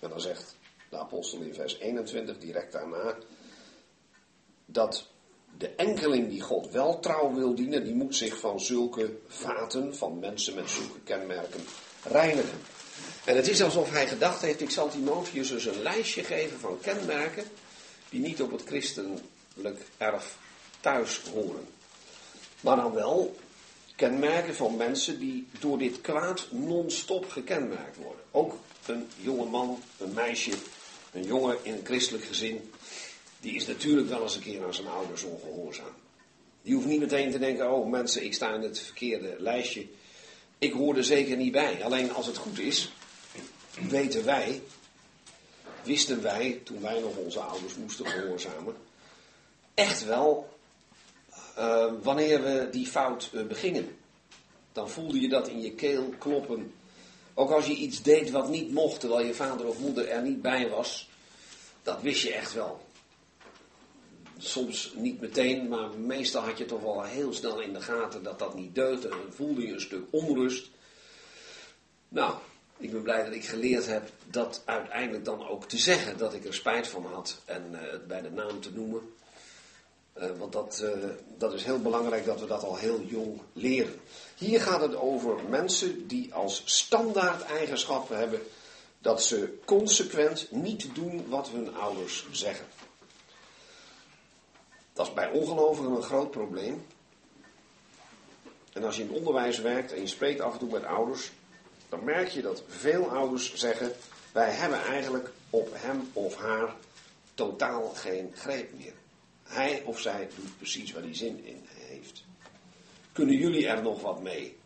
En 0.00 0.08
dan 0.08 0.20
zegt 0.20 0.56
de 0.90 0.98
apostel 0.98 1.40
in 1.40 1.54
vers 1.54 1.78
21 1.78 2.38
direct 2.38 2.72
daarna 2.72 3.16
dat 4.66 5.08
de 5.58 5.68
enkeling 5.68 6.28
die 6.28 6.40
God 6.40 6.70
wel 6.70 7.00
trouw 7.00 7.34
wil 7.34 7.54
dienen, 7.54 7.84
die 7.84 7.94
moet 7.94 8.16
zich 8.16 8.38
van 8.38 8.60
zulke 8.60 9.16
vaten 9.26 9.96
van 9.96 10.18
mensen 10.18 10.54
met 10.54 10.70
zulke 10.70 11.00
kenmerken 11.00 11.60
reinigen. 12.02 12.60
En 13.24 13.36
het 13.36 13.48
is 13.48 13.62
alsof 13.62 13.90
hij 13.90 14.06
gedacht 14.06 14.40
heeft, 14.40 14.60
ik 14.60 14.70
zal 14.70 14.88
Timotheus 14.88 15.48
dus 15.48 15.66
een 15.66 15.82
lijstje 15.82 16.24
geven 16.24 16.58
van 16.58 16.78
kenmerken 16.80 17.44
die 18.08 18.20
niet 18.20 18.42
op 18.42 18.50
het 18.50 18.62
christelijk 18.62 19.80
erf 19.96 20.38
thuis 20.80 21.20
horen. 21.32 21.66
Maar 22.60 22.76
dan 22.76 22.92
wel 22.92 23.36
kenmerken 23.96 24.54
van 24.54 24.76
mensen 24.76 25.18
die 25.18 25.46
door 25.58 25.78
dit 25.78 26.00
kwaad 26.00 26.46
non-stop 26.50 27.30
gekenmerkt 27.30 27.96
worden. 27.96 28.24
Ook 28.30 28.58
een 28.86 29.08
jonge 29.16 29.44
man, 29.44 29.82
een 29.98 30.12
meisje, 30.12 30.52
een 31.12 31.24
jongen 31.24 31.56
in 31.62 31.72
een 31.72 31.84
christelijk 31.84 32.24
gezin, 32.24 32.70
die 33.40 33.54
is 33.54 33.66
natuurlijk 33.66 34.08
wel 34.08 34.22
eens 34.22 34.34
een 34.34 34.42
keer 34.42 34.64
aan 34.64 34.74
zijn 34.74 34.88
ouders 34.88 35.22
ongehoorzaam. 35.22 35.92
Die 36.62 36.74
hoeft 36.74 36.86
niet 36.86 37.00
meteen 37.00 37.30
te 37.30 37.38
denken, 37.38 37.72
oh 37.72 37.90
mensen, 37.90 38.24
ik 38.24 38.34
sta 38.34 38.54
in 38.54 38.62
het 38.62 38.80
verkeerde 38.80 39.36
lijstje. 39.38 39.86
Ik 40.58 40.72
hoor 40.72 40.96
er 40.96 41.04
zeker 41.04 41.36
niet 41.36 41.52
bij. 41.52 41.84
Alleen 41.84 42.12
als 42.12 42.26
het 42.26 42.36
goed 42.36 42.58
is, 42.58 42.92
weten 43.88 44.24
wij, 44.24 44.62
wisten 45.82 46.22
wij, 46.22 46.60
toen 46.64 46.80
wij 46.80 47.00
nog 47.00 47.16
onze 47.16 47.40
ouders 47.40 47.74
moesten 47.74 48.06
gehoorzamen, 48.06 48.76
echt 49.74 50.04
wel 50.04 50.53
uh, 51.58 51.92
wanneer 52.02 52.42
we 52.42 52.68
die 52.70 52.86
fout 52.86 53.30
uh, 53.32 53.46
begingen. 53.46 53.96
Dan 54.72 54.90
voelde 54.90 55.20
je 55.20 55.28
dat 55.28 55.48
in 55.48 55.60
je 55.60 55.72
keel 55.72 56.14
kloppen. 56.18 56.72
Ook 57.34 57.50
als 57.50 57.66
je 57.66 57.74
iets 57.74 58.02
deed 58.02 58.30
wat 58.30 58.48
niet 58.48 58.72
mocht, 58.72 59.00
terwijl 59.00 59.26
je 59.26 59.34
vader 59.34 59.66
of 59.66 59.78
moeder 59.78 60.08
er 60.08 60.22
niet 60.22 60.42
bij 60.42 60.68
was, 60.68 61.08
dat 61.82 62.02
wist 62.02 62.22
je 62.22 62.32
echt 62.32 62.52
wel. 62.52 62.82
Soms 64.38 64.92
niet 64.96 65.20
meteen, 65.20 65.68
maar 65.68 65.98
meestal 65.98 66.42
had 66.42 66.58
je 66.58 66.64
toch 66.64 66.82
wel 66.82 67.02
heel 67.02 67.32
snel 67.32 67.60
in 67.60 67.72
de 67.72 67.80
gaten 67.80 68.22
dat 68.22 68.38
dat 68.38 68.54
niet 68.54 68.74
deugde. 68.74 69.08
En 69.08 69.34
voelde 69.34 69.66
je 69.66 69.72
een 69.72 69.80
stuk 69.80 70.04
onrust. 70.10 70.70
Nou, 72.08 72.34
ik 72.78 72.90
ben 72.90 73.02
blij 73.02 73.24
dat 73.24 73.34
ik 73.34 73.44
geleerd 73.44 73.86
heb 73.86 74.10
dat 74.30 74.62
uiteindelijk 74.64 75.24
dan 75.24 75.48
ook 75.48 75.64
te 75.64 75.78
zeggen 75.78 76.18
dat 76.18 76.34
ik 76.34 76.44
er 76.44 76.54
spijt 76.54 76.88
van 76.88 77.04
had 77.04 77.40
en 77.44 77.68
uh, 77.72 77.78
het 77.90 78.06
bij 78.06 78.22
de 78.22 78.30
naam 78.30 78.60
te 78.60 78.72
noemen. 78.72 79.00
Uh, 80.18 80.30
want 80.38 80.52
dat, 80.52 80.80
uh, 80.84 81.10
dat 81.38 81.52
is 81.52 81.64
heel 81.64 81.80
belangrijk 81.80 82.24
dat 82.24 82.40
we 82.40 82.46
dat 82.46 82.62
al 82.62 82.76
heel 82.76 83.00
jong 83.00 83.40
leren. 83.52 84.00
Hier 84.36 84.60
gaat 84.60 84.80
het 84.80 84.96
over 84.96 85.44
mensen 85.48 86.06
die 86.06 86.34
als 86.34 86.62
standaard 86.64 87.42
eigenschappen 87.42 88.18
hebben 88.18 88.40
dat 88.98 89.22
ze 89.22 89.58
consequent 89.64 90.50
niet 90.50 90.94
doen 90.94 91.28
wat 91.28 91.48
hun 91.48 91.74
ouders 91.74 92.26
zeggen. 92.30 92.66
Dat 94.92 95.06
is 95.06 95.12
bij 95.14 95.30
ongelovigen 95.30 95.92
een 95.92 96.02
groot 96.02 96.30
probleem. 96.30 96.86
En 98.72 98.84
als 98.84 98.96
je 98.96 99.02
in 99.02 99.10
onderwijs 99.10 99.58
werkt 99.58 99.92
en 99.92 100.00
je 100.00 100.06
spreekt 100.06 100.40
af 100.40 100.52
en 100.52 100.58
toe 100.58 100.70
met 100.70 100.84
ouders, 100.84 101.32
dan 101.88 102.04
merk 102.04 102.28
je 102.28 102.42
dat 102.42 102.62
veel 102.68 103.10
ouders 103.10 103.54
zeggen: 103.54 103.92
wij 104.32 104.50
hebben 104.50 104.82
eigenlijk 104.82 105.30
op 105.50 105.68
hem 105.72 106.10
of 106.12 106.36
haar 106.36 106.74
totaal 107.34 107.88
geen 107.88 108.32
greep 108.34 108.72
meer. 108.78 108.94
Hij 109.44 109.82
of 109.84 110.00
zij 110.00 110.28
doet 110.36 110.56
precies 110.56 110.92
waar 110.92 111.02
hij 111.02 111.14
zin 111.14 111.44
in 111.44 111.66
heeft. 111.68 112.24
Kunnen 113.12 113.36
jullie 113.36 113.66
er 113.66 113.82
nog 113.82 114.00
wat 114.00 114.22
mee? 114.22 114.56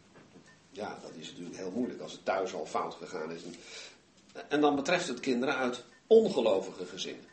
Ja, 0.70 0.98
dat 1.02 1.10
is 1.18 1.28
natuurlijk 1.28 1.56
heel 1.56 1.70
moeilijk 1.70 2.00
als 2.00 2.12
het 2.12 2.24
thuis 2.24 2.54
al 2.54 2.66
fout 2.66 2.94
gegaan 2.94 3.32
is. 3.32 3.40
En 4.48 4.60
dan 4.60 4.76
betreft 4.76 5.08
het 5.08 5.20
kinderen 5.20 5.56
uit 5.56 5.84
ongelovige 6.06 6.86
gezinnen. 6.86 7.24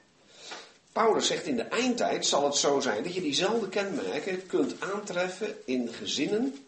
Paulus 0.92 1.28
zegt 1.28 1.46
in 1.46 1.56
de 1.56 1.64
eindtijd 1.64 2.26
zal 2.26 2.44
het 2.44 2.56
zo 2.56 2.80
zijn 2.80 3.04
dat 3.04 3.14
je 3.14 3.22
diezelfde 3.22 3.70
kenmerken 3.70 4.46
kunt 4.48 4.82
aantreffen 4.82 5.56
in 5.66 5.94
gezinnen 5.94 6.66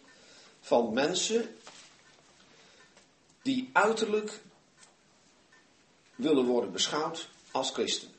van 0.62 0.94
mensen 0.94 1.56
die 3.42 3.70
uiterlijk 3.74 4.42
willen 6.16 6.46
worden 6.46 6.72
beschouwd 6.72 7.30
als 7.52 7.72
christen. 7.72 8.10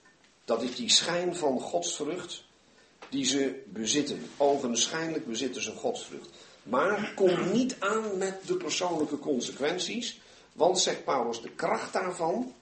Dat 0.44 0.62
is 0.62 0.76
die 0.76 0.90
schijn 0.90 1.36
van 1.36 1.60
godsvrucht 1.60 2.44
die 3.10 3.24
ze 3.24 3.62
bezitten. 3.66 4.30
Ogenschijnlijk 4.36 5.26
bezitten 5.26 5.62
ze 5.62 5.72
godsvrucht. 5.72 6.28
Maar 6.62 7.12
kom 7.14 7.52
niet 7.52 7.76
aan 7.78 8.18
met 8.18 8.46
de 8.46 8.56
persoonlijke 8.56 9.18
consequenties, 9.18 10.20
want 10.52 10.78
zegt 10.78 11.04
Paulus, 11.04 11.42
de 11.42 11.50
kracht 11.50 11.92
daarvan, 11.92 12.52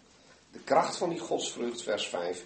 de 0.53 0.59
kracht 0.65 0.97
van 0.97 1.09
die 1.09 1.19
godsvrucht, 1.19 1.83
vers 1.83 2.07
5, 2.07 2.45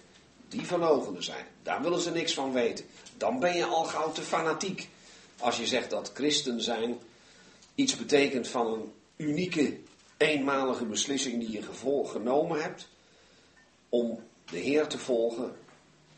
die 0.49 0.65
verlogenen 0.65 1.23
zijn. 1.23 1.45
Daar 1.63 1.81
willen 1.81 2.01
ze 2.01 2.11
niks 2.11 2.33
van 2.33 2.53
weten. 2.53 2.85
Dan 3.17 3.39
ben 3.39 3.55
je 3.55 3.65
al 3.65 3.83
gauw 3.83 4.11
te 4.11 4.21
fanatiek. 4.21 4.89
Als 5.37 5.57
je 5.57 5.67
zegt 5.67 5.89
dat 5.89 6.11
christen 6.13 6.61
zijn 6.61 6.97
iets 7.75 7.95
betekent 7.95 8.47
van 8.47 8.67
een 8.67 8.91
unieke, 9.15 9.77
eenmalige 10.17 10.85
beslissing 10.85 11.39
die 11.39 11.51
je 11.51 11.63
genomen 12.05 12.61
hebt 12.61 12.87
om 13.89 14.19
de 14.49 14.57
Heer 14.57 14.87
te 14.87 14.97
volgen, 14.97 15.55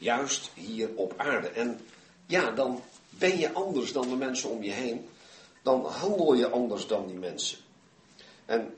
juist 0.03 0.51
hier 0.53 0.89
op 0.95 1.13
aarde. 1.17 1.47
En 1.47 1.79
ja, 2.25 2.51
dan 2.51 2.81
ben 3.09 3.37
je 3.37 3.53
anders 3.53 3.91
dan 3.91 4.09
de 4.09 4.15
mensen 4.15 4.49
om 4.49 4.63
je 4.63 4.71
heen. 4.71 5.09
Dan 5.61 5.85
handel 5.85 6.33
je 6.33 6.49
anders 6.49 6.87
dan 6.87 7.07
die 7.07 7.17
mensen. 7.17 7.57
En 8.45 8.75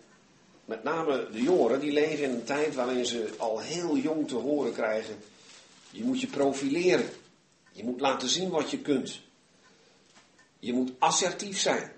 met 0.66 0.84
name 0.84 1.28
de 1.32 1.42
jongeren, 1.42 1.80
die 1.80 1.92
leven 1.92 2.24
in 2.24 2.30
een 2.30 2.44
tijd 2.44 2.76
waarin 2.76 3.06
ze 3.06 3.30
al 3.38 3.60
heel 3.60 3.98
jong 3.98 4.28
te 4.28 4.36
horen 4.36 4.74
krijgen 4.74 5.16
je 5.96 6.04
moet 6.04 6.22
je 6.22 6.28
profileren. 6.28 7.10
Je 7.72 7.84
moet 7.84 8.00
laten 8.00 8.30
zien 8.30 8.50
wat 8.50 8.72
je 8.72 8.80
kunt. 8.80 9.22
Je 10.60 10.74
moet 10.74 10.92
assertief 11.00 11.60
zijn. 11.60 11.92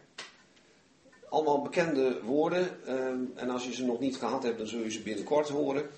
Allemaal 1.29 1.61
bekende 1.61 2.21
woorden. 2.23 2.85
Ehm, 2.85 3.19
en 3.35 3.49
als 3.49 3.65
je 3.65 3.73
ze 3.73 3.85
nog 3.85 3.99
niet 3.99 4.17
gehad 4.17 4.43
hebt, 4.43 4.57
dan 4.57 4.67
zul 4.67 4.79
je 4.79 4.91
ze 4.91 5.01
binnenkort 5.01 5.49
horen. 5.49 5.89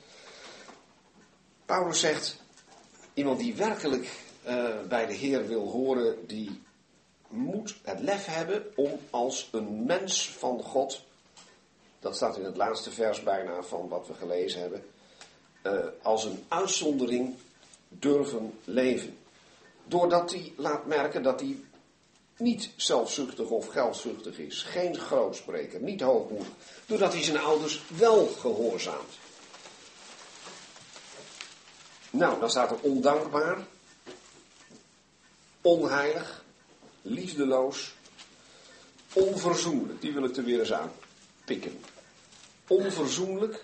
Paulus 1.65 1.99
zegt: 1.99 2.38
iemand 3.19 3.39
die 3.39 3.55
werkelijk 3.55 4.09
uh, 4.47 4.65
bij 4.87 5.05
de 5.05 5.13
Heer 5.13 5.47
wil 5.47 5.67
horen, 5.67 6.27
die 6.27 6.61
moet 7.27 7.75
het 7.83 7.99
lef 7.99 8.25
hebben 8.25 8.65
om 8.75 8.99
als 9.09 9.49
een 9.51 9.85
mens 9.85 10.29
van 10.29 10.63
God. 10.63 11.01
Dat 11.99 12.15
staat 12.15 12.37
in 12.37 12.43
het 12.43 12.57
laatste 12.57 12.91
vers 12.91 13.23
bijna 13.23 13.63
van 13.63 13.87
wat 13.87 14.07
we 14.07 14.13
gelezen 14.13 14.59
hebben. 14.59 14.83
Uh, 15.63 15.79
als 16.01 16.23
een 16.23 16.43
uitzondering 16.47 17.35
durven 17.89 18.53
leven. 18.63 19.17
Doordat 19.85 20.31
hij 20.31 20.53
laat 20.55 20.85
merken 20.85 21.23
dat 21.23 21.39
hij 21.39 21.59
niet 22.37 22.69
zelfzuchtig 22.75 23.49
of 23.49 23.67
geldzuchtig 23.67 24.37
is. 24.37 24.61
Geen 24.61 24.97
grootspreker, 24.97 25.81
niet 25.81 26.01
hoogmoedig. 26.01 26.47
Doordat 26.85 27.13
hij 27.13 27.23
zijn 27.23 27.39
ouders 27.39 27.81
wel 27.97 28.25
gehoorzaamt. 28.25 29.18
Nou, 32.09 32.39
dan 32.39 32.49
staat 32.49 32.71
er 32.71 32.79
ondankbaar, 32.79 33.57
onheilig, 35.61 36.43
liefdeloos, 37.01 37.93
onverzoenlijk. 39.13 40.01
Die 40.01 40.13
wil 40.13 40.23
ik 40.23 40.37
er 40.37 40.43
weer 40.43 40.59
eens 40.59 40.73
aan 40.73 40.91
pikken. 41.45 41.79
Onverzoenlijk. 42.67 43.63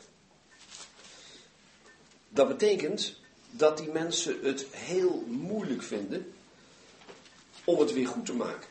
Dat 2.29 2.47
betekent 2.47 3.15
dat 3.51 3.77
die 3.77 3.91
mensen 3.91 4.39
het 4.43 4.65
heel 4.71 5.25
moeilijk 5.27 5.83
vinden 5.83 6.33
om 7.63 7.79
het 7.79 7.93
weer 7.93 8.07
goed 8.07 8.25
te 8.25 8.33
maken. 8.33 8.69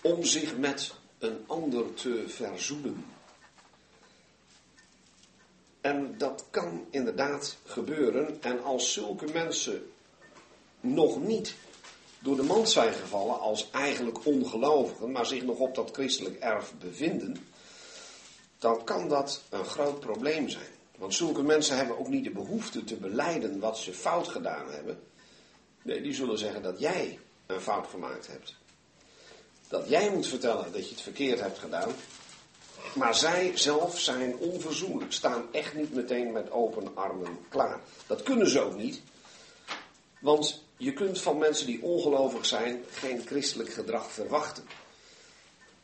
Om 0.00 0.24
zich 0.24 0.56
met 0.56 0.94
een 1.18 1.44
ander 1.46 1.94
te 1.94 2.24
verzoenen. 2.28 3.04
En 5.80 6.14
dat 6.18 6.44
kan 6.50 6.86
inderdaad 6.90 7.56
gebeuren. 7.64 8.42
En 8.42 8.62
als 8.62 8.92
zulke 8.92 9.26
mensen 9.32 9.90
nog 10.80 11.20
niet 11.20 11.54
door 12.18 12.36
de 12.36 12.42
mand 12.42 12.70
zijn 12.70 12.94
gevallen 12.94 13.40
als 13.40 13.70
eigenlijk 13.70 14.26
ongelovigen, 14.26 15.12
maar 15.12 15.26
zich 15.26 15.42
nog 15.42 15.58
op 15.58 15.74
dat 15.74 15.90
christelijk 15.92 16.36
erf 16.38 16.72
bevinden, 16.78 17.36
dan 18.58 18.84
kan 18.84 19.08
dat 19.08 19.42
een 19.48 19.64
groot 19.64 20.00
probleem 20.00 20.48
zijn. 20.48 20.78
Want 20.98 21.14
zulke 21.14 21.42
mensen 21.42 21.76
hebben 21.76 21.98
ook 21.98 22.08
niet 22.08 22.24
de 22.24 22.30
behoefte 22.30 22.84
te 22.84 22.96
beleiden 22.96 23.60
wat 23.60 23.78
ze 23.78 23.92
fout 23.92 24.28
gedaan 24.28 24.70
hebben. 24.70 25.00
Nee, 25.82 26.02
die 26.02 26.14
zullen 26.14 26.38
zeggen 26.38 26.62
dat 26.62 26.80
jij 26.80 27.18
een 27.46 27.60
fout 27.60 27.86
gemaakt 27.86 28.26
hebt. 28.26 28.54
dat 29.68 29.88
jij 29.88 30.10
moet 30.10 30.26
vertellen 30.26 30.72
dat 30.72 30.84
je 30.84 30.94
het 30.94 31.02
verkeerd 31.02 31.40
hebt 31.40 31.58
gedaan. 31.58 31.92
Maar 32.94 33.14
zij 33.14 33.52
zelf 33.54 34.00
zijn 34.00 34.36
onverzoenlijk, 34.36 35.12
staan 35.12 35.52
echt 35.52 35.74
niet 35.74 35.94
meteen 35.94 36.32
met 36.32 36.50
open 36.50 36.96
armen 36.96 37.38
klaar. 37.48 37.80
Dat 38.06 38.22
kunnen 38.22 38.48
ze 38.48 38.60
ook 38.60 38.76
niet. 38.76 39.00
Want 40.20 40.62
je 40.76 40.92
kunt 40.92 41.20
van 41.20 41.38
mensen 41.38 41.66
die 41.66 41.82
ongelovig 41.82 42.46
zijn 42.46 42.84
geen 42.90 43.22
christelijk 43.26 43.72
gedrag 43.72 44.12
verwachten. 44.12 44.64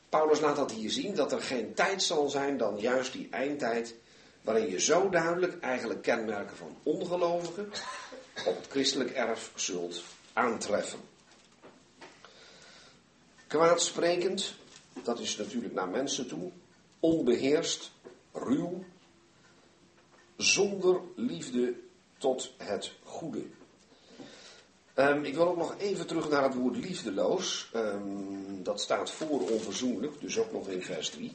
Paulus 0.08 0.40
laat 0.40 0.56
dat 0.56 0.72
hier 0.72 0.90
zien, 0.90 1.14
dat 1.14 1.32
er 1.32 1.42
geen 1.42 1.74
tijd 1.74 2.02
zal 2.02 2.28
zijn 2.28 2.56
dan 2.56 2.78
juist 2.78 3.12
die 3.12 3.28
eindtijd, 3.30 3.94
waarin 4.42 4.70
je 4.70 4.80
zo 4.80 5.08
duidelijk 5.08 5.60
eigenlijk 5.60 6.02
kenmerken 6.02 6.56
van 6.56 6.76
ongelovigen 6.82 7.70
op 8.46 8.56
het 8.56 8.66
christelijk 8.68 9.10
erf 9.10 9.50
zult 9.54 10.02
aantreffen. 10.32 11.00
Kwaadsprekend, 13.46 14.54
dat 14.92 15.18
is 15.18 15.36
natuurlijk 15.36 15.74
naar 15.74 15.88
mensen 15.88 16.28
toe, 16.28 16.50
onbeheerst, 17.06 17.92
ruw, 18.32 18.84
zonder 20.36 21.00
liefde 21.14 21.74
tot 22.18 22.52
het 22.56 22.92
goede. 23.02 23.44
Um, 24.94 25.24
ik 25.24 25.34
wil 25.34 25.48
ook 25.48 25.56
nog 25.56 25.78
even 25.78 26.06
terug 26.06 26.28
naar 26.28 26.42
het 26.42 26.54
woord 26.54 26.76
liefdeloos. 26.76 27.70
Um, 27.74 28.62
dat 28.62 28.80
staat 28.80 29.10
voor 29.10 29.50
onverzoenlijk, 29.50 30.20
dus 30.20 30.38
ook 30.38 30.52
nog 30.52 30.68
in 30.68 30.82
vers 30.82 31.10
3. 31.10 31.32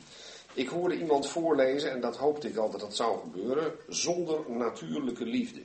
Ik 0.54 0.68
hoorde 0.68 0.98
iemand 0.98 1.28
voorlezen, 1.28 1.92
en 1.92 2.02
dat 2.02 2.18
hoopte 2.18 2.48
ik 2.48 2.58
al 2.58 2.72
dat 2.72 2.80
dat 2.80 2.96
zou 2.96 3.20
gebeuren, 3.20 3.74
zonder 3.88 4.52
natuurlijke 4.52 5.26
liefde. 5.26 5.62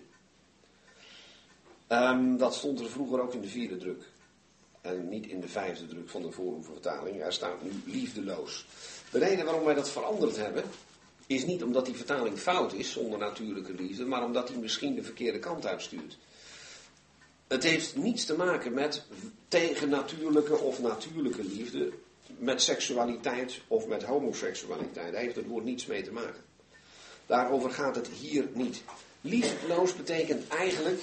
Um, 1.89 2.37
dat 2.37 2.55
stond 2.55 2.81
er 2.81 2.91
vroeger 2.91 3.21
ook 3.21 3.35
in 3.35 3.41
de 3.41 3.49
vierde 3.49 3.77
druk. 3.77 4.03
En 4.81 5.09
niet 5.09 5.27
in 5.27 5.41
de 5.41 5.49
vijfde 5.49 5.87
druk 5.87 6.09
van 6.09 6.23
de 6.23 6.33
vertaling. 6.61 7.23
Er 7.23 7.33
staat 7.33 7.63
nu 7.63 7.71
liefdeloos. 7.85 8.67
De 9.11 9.19
reden 9.19 9.45
waarom 9.45 9.65
wij 9.65 9.75
dat 9.75 9.91
veranderd 9.91 10.37
hebben, 10.37 10.65
is 11.27 11.45
niet 11.45 11.63
omdat 11.63 11.87
die 11.87 11.97
vertaling 11.97 12.39
fout 12.39 12.73
is, 12.73 12.93
zonder 12.93 13.19
natuurlijke 13.19 13.75
liefde, 13.75 14.05
maar 14.05 14.25
omdat 14.25 14.49
hij 14.49 14.59
misschien 14.59 14.95
de 14.95 15.03
verkeerde 15.03 15.39
kant 15.39 15.67
uitstuurt. 15.67 16.19
Het 17.47 17.63
heeft 17.63 17.97
niets 17.97 18.25
te 18.25 18.37
maken 18.37 18.73
met 18.73 19.03
tegennatuurlijke 19.49 20.57
of 20.59 20.81
natuurlijke 20.81 21.45
liefde, 21.45 21.93
met 22.39 22.63
seksualiteit 22.63 23.61
of 23.69 23.87
met 23.87 24.03
homoseksualiteit. 24.03 25.13
Daar 25.13 25.23
heeft 25.23 25.37
het 25.37 25.47
woord 25.47 25.65
niets 25.65 25.87
mee 25.87 26.03
te 26.03 26.13
maken. 26.13 26.45
Daarover 27.27 27.71
gaat 27.71 27.97
het 27.97 28.09
hier 28.09 28.49
niet. 28.53 28.83
Liefdeloos 29.21 29.97
betekent 29.97 30.49
eigenlijk 30.49 31.03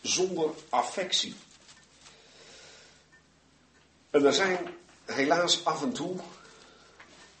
zonder 0.00 0.50
affectie. 0.68 1.34
En 4.10 4.24
er 4.24 4.34
zijn 4.34 4.58
helaas 5.04 5.64
af 5.64 5.82
en 5.82 5.92
toe 5.92 6.16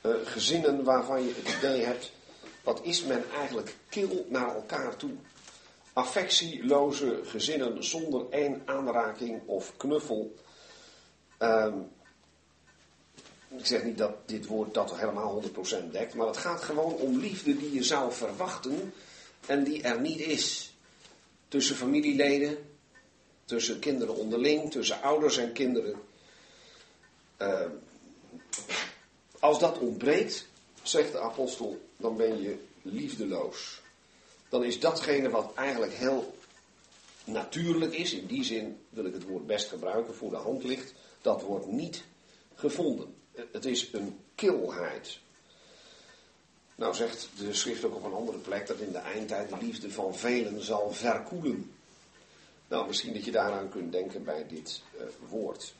uh, 0.08 0.14
gezinnen 0.24 0.84
waarvan 0.84 1.22
je 1.22 1.34
het 1.34 1.56
idee 1.56 1.84
hebt, 1.84 2.12
wat 2.62 2.80
is 2.82 3.04
men 3.04 3.24
eigenlijk 3.36 3.76
kil 3.88 4.26
naar 4.28 4.54
elkaar 4.54 4.96
toe? 4.96 5.10
Affectieloze 5.92 7.20
gezinnen 7.24 7.84
zonder 7.84 8.26
één 8.30 8.62
aanraking 8.64 9.40
of 9.46 9.76
knuffel. 9.76 10.34
Um, 11.38 11.90
ik 13.48 13.66
zeg 13.66 13.84
niet 13.84 13.98
dat 13.98 14.28
dit 14.28 14.46
woord 14.46 14.74
dat 14.74 14.96
helemaal 14.96 15.42
100% 15.42 15.90
dekt, 15.90 16.14
maar 16.14 16.26
het 16.26 16.36
gaat 16.36 16.62
gewoon 16.62 16.94
om 16.94 17.18
liefde 17.18 17.56
die 17.56 17.72
je 17.72 17.82
zou 17.82 18.12
verwachten 18.12 18.92
en 19.46 19.64
die 19.64 19.82
er 19.82 20.00
niet 20.00 20.20
is. 20.20 20.76
Tussen 21.48 21.76
familieleden, 21.76 22.58
tussen 23.44 23.78
kinderen 23.78 24.16
onderling, 24.16 24.70
tussen 24.70 25.02
ouders 25.02 25.36
en 25.36 25.52
kinderen. 25.52 25.94
Uh, 27.38 27.60
als 29.38 29.58
dat 29.58 29.78
ontbreekt, 29.78 30.46
zegt 30.82 31.12
de 31.12 31.20
apostel, 31.20 31.80
dan 31.96 32.16
ben 32.16 32.42
je 32.42 32.58
liefdeloos. 32.82 33.80
Dan 34.48 34.64
is 34.64 34.80
datgene 34.80 35.30
wat 35.30 35.54
eigenlijk 35.54 35.92
heel 35.92 36.36
natuurlijk 37.24 37.94
is, 37.94 38.12
in 38.12 38.26
die 38.26 38.44
zin 38.44 38.78
wil 38.88 39.04
ik 39.04 39.12
het 39.12 39.24
woord 39.24 39.46
best 39.46 39.68
gebruiken, 39.68 40.14
voor 40.14 40.30
de 40.30 40.36
hand 40.36 40.64
ligt, 40.64 40.94
dat 41.22 41.42
wordt 41.42 41.66
niet 41.66 42.04
gevonden. 42.54 43.14
Het 43.52 43.64
is 43.64 43.92
een 43.92 44.18
kilheid. 44.34 45.18
Nou 46.74 46.94
zegt 46.94 47.28
de 47.38 47.54
schrift 47.54 47.84
ook 47.84 47.94
op 47.94 48.04
een 48.04 48.12
andere 48.12 48.38
plek 48.38 48.66
dat 48.66 48.78
in 48.78 48.92
de 48.92 48.98
eindtijd 48.98 49.48
de 49.48 49.56
liefde 49.60 49.90
van 49.90 50.14
velen 50.14 50.62
zal 50.62 50.92
verkoelen. 50.92 51.72
Nou, 52.68 52.86
misschien 52.86 53.12
dat 53.12 53.24
je 53.24 53.30
daaraan 53.30 53.68
kunt 53.68 53.92
denken 53.92 54.24
bij 54.24 54.46
dit 54.46 54.82
uh, 54.94 55.02
woord. 55.28 55.74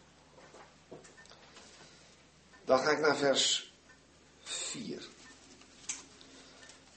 Dan 2.69 2.79
ga 2.79 2.91
ik 2.91 3.01
naar 3.01 3.17
vers 3.17 3.73
4. 4.43 5.09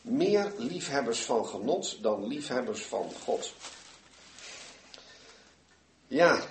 Meer 0.02 0.54
liefhebbers 0.58 1.20
van 1.20 1.46
genot 1.46 2.04
dan 2.04 2.28
liefhebbers 2.28 2.82
van 2.82 3.12
God. 3.24 3.54
Ja, 6.08 6.46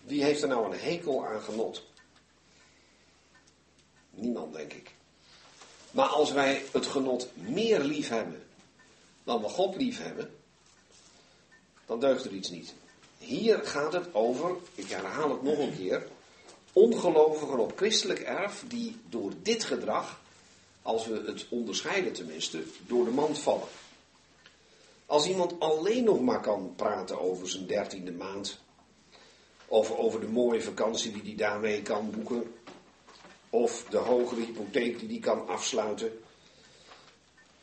wie 0.00 0.22
heeft 0.22 0.42
er 0.42 0.48
nou 0.48 0.72
een 0.72 0.80
hekel 0.80 1.26
aan 1.26 1.42
genot? 1.42 1.86
Niemand, 4.10 4.54
denk 4.54 4.72
ik. 4.72 4.94
Maar 5.90 6.08
als 6.08 6.32
wij 6.32 6.64
het 6.72 6.86
genot 6.86 7.28
meer 7.34 7.80
lief 7.80 8.08
hebben 8.08 8.46
dan 9.24 9.40
we 9.40 9.48
God 9.48 9.76
lief 9.76 9.98
hebben, 9.98 10.38
dan 11.86 12.00
deugt 12.00 12.24
er 12.24 12.32
iets 12.32 12.50
niet. 12.50 12.74
Hier 13.18 13.58
gaat 13.66 13.92
het 13.92 14.14
over, 14.14 14.56
ik 14.74 14.88
herhaal 14.88 15.30
het 15.30 15.42
nog 15.42 15.58
een 15.58 15.76
keer, 15.76 16.06
ongelovigen 16.72 17.58
op 17.58 17.72
christelijk 17.76 18.20
erf 18.20 18.64
die 18.68 18.96
door 19.08 19.32
dit 19.42 19.64
gedrag, 19.64 20.20
als 20.82 21.06
we 21.06 21.22
het 21.26 21.46
onderscheiden 21.48 22.12
tenminste, 22.12 22.62
door 22.86 23.04
de 23.04 23.10
mand 23.10 23.38
vallen. 23.38 23.68
Als 25.06 25.26
iemand 25.26 25.60
alleen 25.60 26.04
nog 26.04 26.20
maar 26.20 26.40
kan 26.40 26.72
praten 26.76 27.20
over 27.20 27.48
zijn 27.50 27.66
dertiende 27.66 28.12
maand, 28.12 28.58
of 29.66 29.90
over 29.90 30.20
de 30.20 30.28
mooie 30.28 30.62
vakantie 30.62 31.12
die 31.12 31.22
hij 31.22 31.34
daarmee 31.34 31.82
kan 31.82 32.10
boeken, 32.10 32.54
of 33.50 33.84
de 33.90 33.96
hogere 33.96 34.40
hypotheek 34.40 34.98
die 34.98 35.08
hij 35.08 35.18
kan 35.18 35.48
afsluiten, 35.48 36.12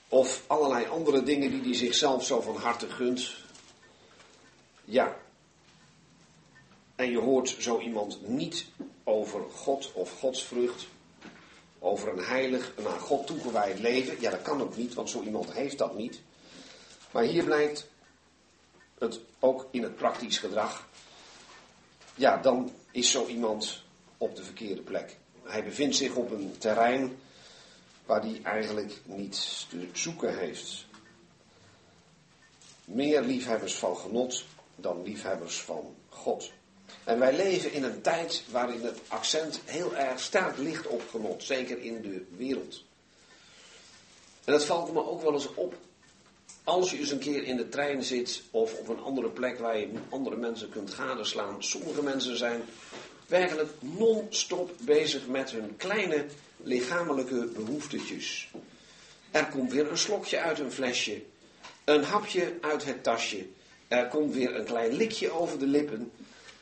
of 0.09 0.43
allerlei 0.47 0.85
andere 0.85 1.23
dingen 1.23 1.51
die 1.51 1.61
hij 1.61 1.73
zichzelf 1.73 2.25
zo 2.25 2.41
van 2.41 2.55
harte 2.55 2.89
gunt. 2.89 3.35
Ja. 4.85 5.17
En 6.95 7.11
je 7.11 7.19
hoort 7.19 7.55
zo 7.59 7.79
iemand 7.79 8.27
niet 8.27 8.65
over 9.09 9.49
God 9.49 9.91
of 9.93 10.19
godsvrucht, 10.19 10.87
over 11.79 12.09
een 12.09 12.23
heilig, 12.23 12.73
een 12.75 12.87
aan 12.87 12.99
God 12.99 13.27
toegewijd 13.27 13.79
leven. 13.79 14.21
Ja, 14.21 14.29
dat 14.29 14.41
kan 14.41 14.61
ook 14.61 14.75
niet, 14.75 14.93
want 14.93 15.09
zo 15.09 15.21
iemand 15.21 15.53
heeft 15.53 15.77
dat 15.77 15.95
niet. 15.95 16.21
Maar 17.11 17.23
hier 17.23 17.43
blijkt 17.43 17.87
het 18.97 19.19
ook 19.39 19.67
in 19.71 19.83
het 19.83 19.95
praktisch 19.95 20.37
gedrag. 20.37 20.87
Ja, 22.15 22.37
dan 22.37 22.71
is 22.91 23.11
zo 23.11 23.25
iemand 23.25 23.83
op 24.17 24.35
de 24.35 24.43
verkeerde 24.43 24.81
plek. 24.81 25.17
Hij 25.43 25.63
bevindt 25.63 25.95
zich 25.95 26.15
op 26.15 26.31
een 26.31 26.55
terrein 26.57 27.19
waar 28.05 28.21
hij 28.21 28.39
eigenlijk 28.43 29.01
niets 29.05 29.67
te 29.69 29.87
zoeken 29.93 30.37
heeft. 30.37 30.85
Meer 32.85 33.21
liefhebbers 33.21 33.75
van 33.75 33.97
genot 33.97 34.45
dan 34.75 35.03
liefhebbers 35.03 35.61
van 35.61 35.95
God. 36.09 36.51
En 37.09 37.19
wij 37.19 37.35
leven 37.35 37.71
in 37.71 37.83
een 37.83 38.01
tijd 38.01 38.43
waarin 38.51 38.81
het 38.81 38.99
accent 39.07 39.59
heel 39.65 39.95
erg 39.95 40.19
sterk 40.19 40.57
ligt 40.57 40.87
op 40.87 41.01
genot, 41.09 41.43
zeker 41.43 41.81
in 41.81 42.01
de 42.01 42.25
wereld. 42.37 42.83
En 44.43 44.53
dat 44.53 44.65
valt 44.65 44.93
me 44.93 45.05
ook 45.05 45.21
wel 45.21 45.33
eens 45.33 45.53
op. 45.53 45.75
Als 46.63 46.91
je 46.91 46.97
eens 46.97 47.11
een 47.11 47.19
keer 47.19 47.43
in 47.43 47.57
de 47.57 47.69
trein 47.69 48.03
zit 48.03 48.41
of 48.51 48.73
op 48.73 48.87
een 48.87 48.99
andere 48.99 49.29
plek 49.29 49.59
waar 49.59 49.79
je 49.79 49.89
andere 50.09 50.35
mensen 50.35 50.69
kunt 50.69 50.93
gadeslaan. 50.93 51.63
Sommige 51.63 52.03
mensen 52.03 52.37
zijn 52.37 52.61
werkelijk 53.27 53.71
non-stop 53.79 54.71
bezig 54.81 55.27
met 55.27 55.51
hun 55.51 55.75
kleine 55.77 56.25
lichamelijke 56.57 57.49
behoeftetjes. 57.55 58.51
Er 59.31 59.45
komt 59.45 59.71
weer 59.71 59.89
een 59.89 59.97
slokje 59.97 60.39
uit 60.39 60.59
een 60.59 60.71
flesje, 60.71 61.21
een 61.83 62.03
hapje 62.03 62.53
uit 62.61 62.85
het 62.85 63.03
tasje, 63.03 63.45
er 63.87 64.07
komt 64.07 64.33
weer 64.33 64.55
een 64.55 64.65
klein 64.65 64.93
likje 64.93 65.31
over 65.31 65.59
de 65.59 65.67
lippen. 65.67 66.11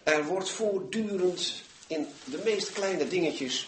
Er 0.07 0.25
wordt 0.25 0.49
voortdurend 0.49 1.61
in 1.87 2.07
de 2.23 2.41
meest 2.45 2.71
kleine 2.71 3.07
dingetjes 3.07 3.67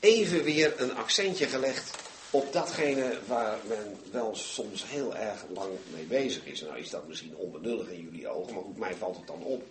even 0.00 0.42
weer 0.44 0.80
een 0.80 0.96
accentje 0.96 1.46
gelegd 1.46 1.98
op 2.30 2.52
datgene 2.52 3.18
waar 3.26 3.58
men 3.68 3.96
wel 4.10 4.34
soms 4.34 4.84
heel 4.86 5.16
erg 5.16 5.44
lang 5.54 5.70
mee 5.92 6.04
bezig 6.04 6.46
is. 6.46 6.60
Nou 6.60 6.78
is 6.78 6.90
dat 6.90 7.08
misschien 7.08 7.36
onbenullig 7.36 7.88
in 7.88 8.00
jullie 8.00 8.28
ogen, 8.28 8.54
maar 8.54 8.62
goed, 8.62 8.78
mij 8.78 8.94
valt 8.94 9.16
het 9.16 9.26
dan 9.26 9.42
op. 9.42 9.62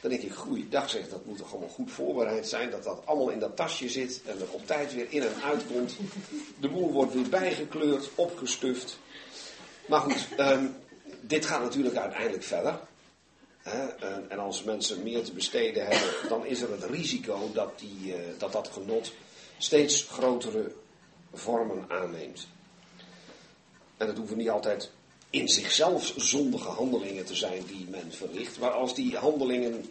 Dan 0.00 0.10
denk 0.10 0.22
ik, 0.22 0.32
goeiedag 0.32 0.90
zeg, 0.90 1.08
dat 1.08 1.24
moet 1.24 1.38
toch 1.38 1.50
allemaal 1.50 1.68
goed 1.68 1.90
voorbereid 1.90 2.48
zijn, 2.48 2.70
dat 2.70 2.84
dat 2.84 3.00
allemaal 3.04 3.30
in 3.30 3.38
dat 3.38 3.56
tasje 3.56 3.88
zit 3.88 4.20
en 4.24 4.40
er 4.40 4.50
op 4.50 4.66
tijd 4.66 4.94
weer 4.94 5.06
in 5.08 5.22
en 5.22 5.42
uit 5.42 5.62
komt. 5.72 5.96
De 6.60 6.68
boel 6.68 6.92
wordt 6.92 7.12
weer 7.14 7.28
bijgekleurd, 7.28 8.10
opgestuft. 8.14 8.98
Maar 9.86 10.00
goed, 10.00 10.26
um, 10.38 10.76
dit 11.20 11.46
gaat 11.46 11.62
natuurlijk 11.62 11.96
uiteindelijk 11.96 12.44
verder. 12.44 12.78
En 14.28 14.38
als 14.38 14.62
mensen 14.62 15.02
meer 15.02 15.24
te 15.24 15.32
besteden 15.32 15.86
hebben, 15.86 16.28
dan 16.28 16.46
is 16.46 16.60
er 16.60 16.70
het 16.70 16.84
risico 16.84 17.50
dat 17.52 17.78
die, 17.78 18.14
eh, 18.14 18.20
dat, 18.38 18.52
dat 18.52 18.68
genot 18.68 19.12
steeds 19.58 20.02
grotere 20.10 20.72
vormen 21.32 21.84
aanneemt. 21.88 22.46
En 23.96 24.06
dat 24.06 24.16
hoeven 24.16 24.36
niet 24.36 24.50
altijd 24.50 24.90
in 25.30 25.48
zichzelf 25.48 26.12
zondige 26.16 26.68
handelingen 26.68 27.24
te 27.24 27.34
zijn 27.34 27.64
die 27.66 27.86
men 27.88 28.12
verricht. 28.12 28.58
Maar 28.58 28.70
als 28.70 28.94
die 28.94 29.16
handelingen, 29.16 29.90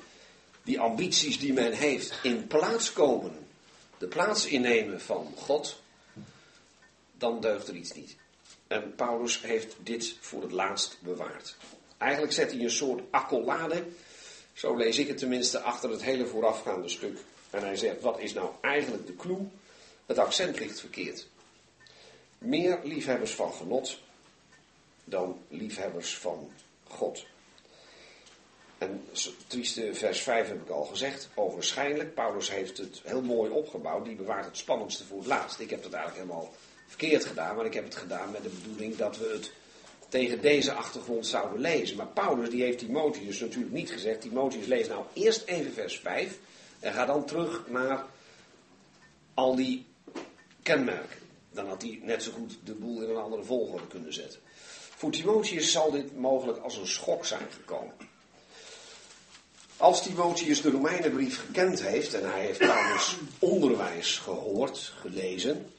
die 0.63 0.79
ambities 0.79 1.39
die 1.39 1.53
men 1.53 1.71
heeft, 1.71 2.13
in 2.23 2.47
plaats 2.47 2.93
komen, 2.93 3.47
de 3.97 4.07
plaats 4.07 4.45
innemen 4.45 5.01
van 5.01 5.33
God, 5.35 5.81
dan 7.17 7.41
deugt 7.41 7.67
er 7.67 7.75
iets 7.75 7.93
niet. 7.93 8.15
En 8.67 8.95
Paulus 8.95 9.41
heeft 9.41 9.75
dit 9.83 10.17
voor 10.19 10.41
het 10.41 10.51
laatst 10.51 10.97
bewaard. 11.01 11.57
Eigenlijk 11.97 12.33
zet 12.33 12.51
hij 12.51 12.61
een 12.61 12.69
soort 12.69 13.01
accolade, 13.09 13.83
zo 14.53 14.75
lees 14.75 14.97
ik 14.97 15.07
het 15.07 15.17
tenminste, 15.17 15.59
achter 15.59 15.89
het 15.89 16.03
hele 16.03 16.25
voorafgaande 16.25 16.89
stuk. 16.89 17.17
En 17.49 17.61
hij 17.61 17.75
zegt, 17.75 18.01
wat 18.01 18.19
is 18.19 18.33
nou 18.33 18.49
eigenlijk 18.61 19.07
de 19.07 19.15
clue? 19.15 19.47
Het 20.05 20.17
accent 20.17 20.59
ligt 20.59 20.79
verkeerd. 20.79 21.27
Meer 22.37 22.79
liefhebbers 22.83 23.31
van 23.31 23.53
genot 23.53 23.99
dan 25.03 25.39
liefhebbers 25.47 26.17
van 26.17 26.51
God. 26.87 27.25
En 28.77 29.07
trieste 29.47 29.93
vers 29.93 30.21
5 30.21 30.47
heb 30.47 30.61
ik 30.61 30.69
al 30.69 30.83
gezegd. 30.83 31.29
Ogenschijnlijk, 31.33 32.13
Paulus 32.13 32.51
heeft 32.51 32.77
het 32.77 33.01
heel 33.03 33.21
mooi 33.21 33.51
opgebouwd. 33.51 34.05
Die 34.05 34.15
bewaart 34.15 34.45
het 34.45 34.57
spannendste 34.57 35.03
voor 35.03 35.17
het 35.17 35.27
laatst. 35.27 35.59
Ik 35.59 35.69
heb 35.69 35.83
het 35.83 35.93
eigenlijk 35.93 36.25
helemaal 36.25 36.53
verkeerd 36.87 37.25
gedaan. 37.25 37.55
Maar 37.55 37.65
ik 37.65 37.73
heb 37.73 37.83
het 37.83 37.95
gedaan 37.95 38.31
met 38.31 38.43
de 38.43 38.49
bedoeling 38.49 38.95
dat 38.95 39.17
we 39.17 39.29
het 39.33 39.51
tegen 40.09 40.41
deze 40.41 40.71
achtergrond 40.71 41.27
zouden 41.27 41.59
lezen. 41.59 41.97
Maar 41.97 42.07
Paulus 42.07 42.49
die 42.49 42.63
heeft 42.63 42.77
Timotheus 42.77 43.39
natuurlijk 43.39 43.73
niet 43.73 43.91
gezegd. 43.91 44.21
Timotheus 44.21 44.65
lees 44.65 44.87
nou 44.87 45.05
eerst 45.13 45.43
even 45.45 45.73
vers 45.73 45.99
5. 45.99 46.37
En 46.79 46.93
ga 46.93 47.05
dan 47.05 47.25
terug 47.25 47.63
naar 47.67 48.05
al 49.33 49.55
die 49.55 49.85
kenmerken. 50.63 51.19
Dan 51.51 51.67
had 51.67 51.81
hij 51.81 51.99
net 52.03 52.23
zo 52.23 52.31
goed 52.31 52.57
de 52.63 52.73
boel 52.73 53.01
in 53.01 53.09
een 53.09 53.21
andere 53.23 53.43
volgorde 53.43 53.87
kunnen 53.87 54.13
zetten. 54.13 54.39
Voor 54.95 55.11
Timotheus 55.11 55.71
zal 55.71 55.91
dit 55.91 56.17
mogelijk 56.17 56.57
als 56.57 56.77
een 56.77 56.87
schok 56.87 57.25
zijn 57.25 57.47
gekomen. 57.51 57.93
Als 59.77 60.03
Timotheus 60.03 60.61
de 60.61 60.69
Romeinenbrief 60.69 61.39
gekend 61.45 61.81
heeft 61.81 62.13
en 62.13 62.31
hij 62.31 62.41
heeft 62.41 62.59
Paulus 62.59 63.17
onderwijs 63.39 64.17
gehoord, 64.17 64.93
gelezen, 64.99 65.73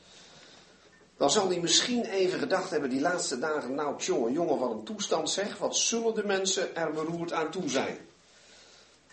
dan 1.17 1.31
zal 1.31 1.49
hij 1.49 1.61
misschien 1.61 2.05
even 2.05 2.39
gedacht 2.39 2.71
hebben 2.71 2.91
die 2.91 3.01
laatste 3.01 3.39
dagen, 3.39 3.75
nou 3.75 4.03
jongen, 4.03 4.33
jongen, 4.33 4.59
wat 4.59 4.71
een 4.71 4.85
toestand 4.85 5.31
zeg, 5.31 5.59
wat 5.59 5.77
zullen 5.77 6.15
de 6.15 6.25
mensen 6.25 6.77
er 6.77 6.93
beroerd 6.93 7.33
aan 7.33 7.51
toe 7.51 7.69
zijn? 7.69 7.99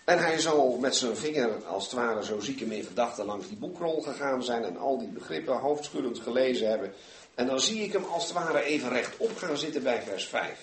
En 0.04 0.20
hij 0.20 0.40
zal 0.40 0.78
met 0.82 0.96
zijn 0.96 1.18
vinger, 1.18 1.66
als 1.66 1.84
het 1.84 1.94
ware 1.94 2.24
zo 2.24 2.40
ziek 2.40 2.60
hem 2.60 2.84
gedachten, 2.84 3.26
langs 3.26 3.48
die 3.48 3.58
boekrol 3.58 4.02
gegaan 4.02 4.44
zijn 4.44 4.64
en 4.64 4.78
al 4.78 4.98
die 4.98 5.08
begrippen 5.08 5.58
hoofdschuddend 5.58 6.20
gelezen 6.20 6.70
hebben. 6.70 6.94
En 7.36 7.48
dan 7.48 7.60
zie 7.60 7.84
ik 7.84 7.94
hem 7.94 8.04
als 8.04 8.24
het 8.24 8.34
ware 8.34 8.64
even 8.64 8.90
rechtop 8.90 9.38
gaan 9.38 9.58
zitten 9.58 9.84
bij 9.84 10.02
vers 10.02 10.28
5. 10.28 10.60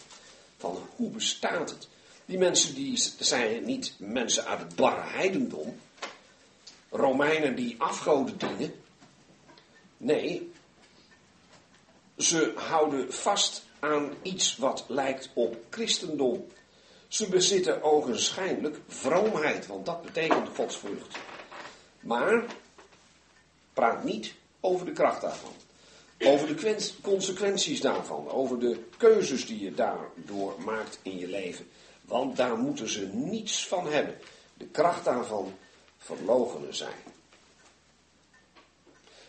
Van 0.56 0.78
hoe 0.96 1.10
bestaat 1.10 1.70
het? 1.70 1.88
Die 2.24 2.38
mensen 2.38 2.74
die 2.74 3.02
zijn 3.18 3.64
niet 3.64 3.94
mensen 3.98 4.44
uit 4.44 4.58
het 4.58 4.74
barre 4.74 5.02
heidendom. 5.02 5.80
Romeinen 6.90 7.54
die 7.54 7.74
afgoden 7.78 8.38
dienen. 8.38 8.74
Nee, 9.96 10.49
ze 12.20 12.52
houden 12.56 13.12
vast 13.12 13.62
aan 13.78 14.14
iets 14.22 14.56
wat 14.56 14.84
lijkt 14.88 15.30
op 15.34 15.56
christendom. 15.70 16.46
Ze 17.08 17.28
bezitten 17.28 17.82
ogenschijnlijk 17.82 18.80
vroomheid, 18.88 19.66
want 19.66 19.86
dat 19.86 20.02
betekent 20.02 20.48
godsvrucht. 20.54 21.18
Maar 22.00 22.44
praat 23.72 24.04
niet 24.04 24.34
over 24.60 24.86
de 24.86 24.92
kracht 24.92 25.20
daarvan. 25.20 25.52
Over 26.20 26.56
de 26.56 26.90
consequenties 27.02 27.80
daarvan. 27.80 28.28
Over 28.28 28.58
de 28.58 28.84
keuzes 28.96 29.46
die 29.46 29.60
je 29.60 29.74
daardoor 29.74 30.54
maakt 30.64 30.98
in 31.02 31.18
je 31.18 31.28
leven. 31.28 31.68
Want 32.02 32.36
daar 32.36 32.58
moeten 32.58 32.88
ze 32.88 33.06
niets 33.06 33.66
van 33.66 33.86
hebben. 33.86 34.18
De 34.54 34.66
kracht 34.66 35.04
daarvan 35.04 35.54
verlogenen 35.98 36.74
zijn. 36.74 37.02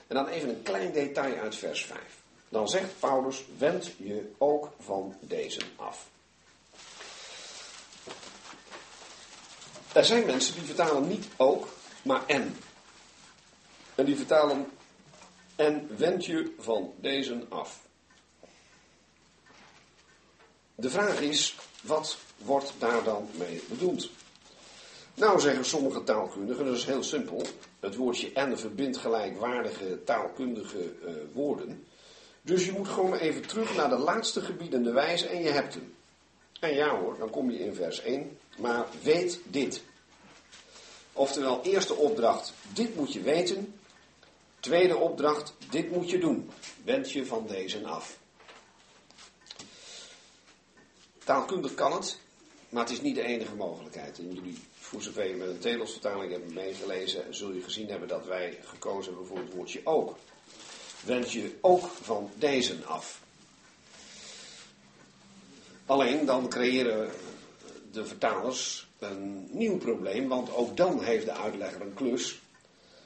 En 0.07 0.15
dan 0.15 0.27
even 0.27 0.49
een 0.49 0.61
klein 0.61 0.91
detail 0.91 1.37
uit 1.37 1.55
vers 1.55 1.85
5. 1.85 2.20
Dan 2.51 2.69
zegt 2.69 2.99
Paulus, 2.99 3.45
wend 3.57 3.93
je 3.97 4.31
ook 4.37 4.71
van 4.79 5.15
deze 5.19 5.61
af. 5.75 6.09
Er 9.93 10.05
zijn 10.05 10.25
mensen 10.25 10.53
die 10.53 10.63
vertalen 10.63 11.07
niet 11.07 11.27
ook, 11.37 11.67
maar 12.01 12.25
en. 12.25 12.57
En 13.95 14.05
die 14.05 14.15
vertalen 14.15 14.71
en 15.55 15.97
wend 15.97 16.25
je 16.25 16.53
van 16.59 16.93
deze 16.97 17.45
af. 17.49 17.81
De 20.75 20.89
vraag 20.89 21.21
is, 21.21 21.55
wat 21.81 22.17
wordt 22.37 22.73
daar 22.77 23.03
dan 23.03 23.29
mee 23.37 23.63
bedoeld? 23.69 24.09
Nou 25.13 25.39
zeggen 25.39 25.65
sommige 25.65 26.03
taalkundigen, 26.03 26.65
dat 26.65 26.75
is 26.75 26.85
heel 26.85 27.03
simpel. 27.03 27.45
Het 27.79 27.95
woordje 27.95 28.33
en 28.33 28.59
verbindt 28.59 28.97
gelijkwaardige 28.97 30.03
taalkundige 30.03 30.93
uh, 31.05 31.13
woorden. 31.33 31.85
Dus 32.41 32.65
je 32.65 32.71
moet 32.71 32.87
gewoon 32.87 33.15
even 33.15 33.47
terug 33.47 33.75
naar 33.75 33.89
de 33.89 33.97
laatste 33.97 34.41
gebiedende 34.41 34.91
wijze 34.91 35.27
en 35.27 35.41
je 35.41 35.49
hebt 35.49 35.73
hem. 35.73 35.93
En 36.59 36.73
ja 36.73 36.99
hoor, 36.99 37.17
dan 37.17 37.29
kom 37.29 37.51
je 37.51 37.59
in 37.59 37.75
vers 37.75 38.01
1. 38.01 38.37
Maar 38.57 38.85
weet 39.03 39.39
dit. 39.45 39.83
Oftewel, 41.13 41.61
eerste 41.63 41.95
opdracht, 41.95 42.53
dit 42.73 42.95
moet 42.95 43.13
je 43.13 43.21
weten. 43.21 43.79
Tweede 44.59 44.97
opdracht, 44.97 45.53
dit 45.69 45.91
moet 45.91 46.09
je 46.09 46.17
doen. 46.17 46.49
Wend 46.83 47.11
je 47.11 47.25
van 47.25 47.47
deze 47.47 47.85
af. 47.85 48.19
Taalkundig 51.23 51.73
kan 51.73 51.93
het, 51.93 52.19
maar 52.69 52.83
het 52.83 52.91
is 52.91 53.01
niet 53.01 53.15
de 53.15 53.23
enige 53.23 53.55
mogelijkheid. 53.55 54.19
En 54.19 54.33
jullie, 54.33 54.57
voor 54.73 55.01
zover 55.01 55.27
je 55.27 55.35
met 55.35 55.47
een 55.47 55.59
telosvertaling 55.59 56.31
hebben 56.31 56.53
meegelezen, 56.53 57.35
zul 57.35 57.51
je 57.51 57.61
gezien 57.61 57.89
hebben 57.89 58.07
dat 58.07 58.25
wij 58.25 58.57
gekozen 58.63 59.11
hebben 59.11 59.27
voor 59.27 59.37
het 59.37 59.53
woordje 59.53 59.81
ook. 59.83 60.15
Wend 61.05 61.31
je 61.31 61.57
ook 61.61 61.83
van 62.01 62.31
deze 62.35 62.75
af. 62.85 63.19
Alleen 65.85 66.25
dan 66.25 66.49
creëren 66.49 67.09
de 67.91 68.05
vertalers 68.05 68.87
een 68.99 69.47
nieuw 69.51 69.77
probleem, 69.77 70.27
want 70.27 70.53
ook 70.53 70.77
dan 70.77 71.03
heeft 71.03 71.25
de 71.25 71.31
uitlegger 71.31 71.81
een 71.81 71.93
klus. 71.93 72.39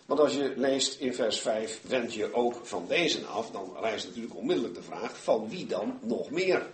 Want 0.06 0.20
als 0.20 0.34
je 0.34 0.54
leest 0.56 1.00
in 1.00 1.14
vers 1.14 1.40
5, 1.40 1.80
wend 1.82 2.14
je 2.14 2.34
ook 2.34 2.60
van 2.64 2.86
deze 2.88 3.26
af, 3.26 3.52
dan 3.52 3.76
rijst 3.80 4.06
natuurlijk 4.06 4.36
onmiddellijk 4.36 4.76
de 4.76 4.84
vraag, 4.84 5.18
van 5.18 5.50
wie 5.50 5.66
dan 5.66 6.00
nog 6.02 6.30
meer? 6.30 6.68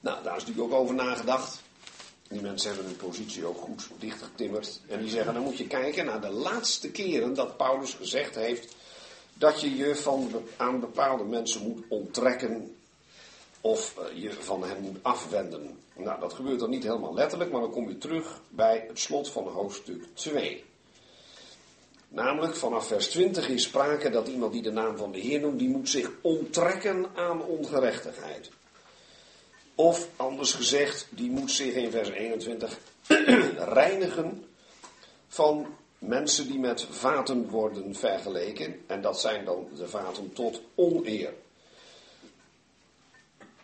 Nou, 0.00 0.22
daar 0.22 0.36
is 0.36 0.44
natuurlijk 0.44 0.72
ook 0.72 0.80
over 0.80 0.94
nagedacht. 0.94 1.62
Die 2.28 2.40
mensen 2.40 2.68
hebben 2.68 2.86
hun 2.86 2.96
positie 2.96 3.44
ook 3.44 3.58
goed 3.58 3.88
dichtgetimmerd. 3.98 4.80
En 4.88 5.00
die 5.00 5.10
zeggen, 5.10 5.34
dan 5.34 5.42
moet 5.42 5.58
je 5.58 5.66
kijken 5.66 6.04
naar 6.04 6.20
de 6.20 6.30
laatste 6.30 6.90
keren 6.90 7.34
dat 7.34 7.56
Paulus 7.56 7.94
gezegd 7.94 8.34
heeft 8.34 8.74
dat 9.38 9.60
je 9.60 9.76
je 9.76 9.96
van, 9.96 10.30
aan 10.56 10.80
bepaalde 10.80 11.24
mensen 11.24 11.62
moet 11.62 11.84
onttrekken 11.88 12.76
of 13.60 13.94
eh, 13.98 14.22
je 14.22 14.32
van 14.32 14.64
hen 14.64 14.80
moet 14.80 14.96
afwenden. 15.02 15.78
Nou, 15.96 16.20
dat 16.20 16.32
gebeurt 16.32 16.60
dan 16.60 16.70
niet 16.70 16.82
helemaal 16.82 17.14
letterlijk, 17.14 17.50
maar 17.50 17.60
dan 17.60 17.70
kom 17.70 17.88
je 17.88 17.98
terug 17.98 18.40
bij 18.48 18.84
het 18.88 18.98
slot 18.98 19.30
van 19.30 19.46
hoofdstuk 19.46 20.04
2. 20.14 20.64
Namelijk 22.08 22.56
vanaf 22.56 22.86
vers 22.86 23.08
20 23.08 23.48
is 23.48 23.62
sprake 23.62 24.10
dat 24.10 24.28
iemand 24.28 24.52
die 24.52 24.62
de 24.62 24.70
naam 24.70 24.96
van 24.96 25.12
de 25.12 25.18
Heer 25.18 25.40
noemt, 25.40 25.58
die 25.58 25.68
moet 25.68 25.88
zich 25.88 26.10
onttrekken 26.20 27.06
aan 27.14 27.42
ongerechtigheid. 27.42 28.50
Of 29.74 30.08
anders 30.16 30.52
gezegd, 30.52 31.06
die 31.10 31.30
moet 31.30 31.50
zich 31.50 31.74
in 31.74 31.90
vers 31.90 32.08
21 32.08 32.78
reinigen 33.58 34.44
van 35.28 35.66
mensen 35.98 36.46
die 36.46 36.58
met 36.58 36.86
vaten 36.90 37.48
worden 37.48 37.94
vergeleken. 37.94 38.80
En 38.86 39.00
dat 39.00 39.20
zijn 39.20 39.44
dan 39.44 39.66
de 39.76 39.88
vaten 39.88 40.32
tot 40.32 40.62
oneer. 40.74 41.32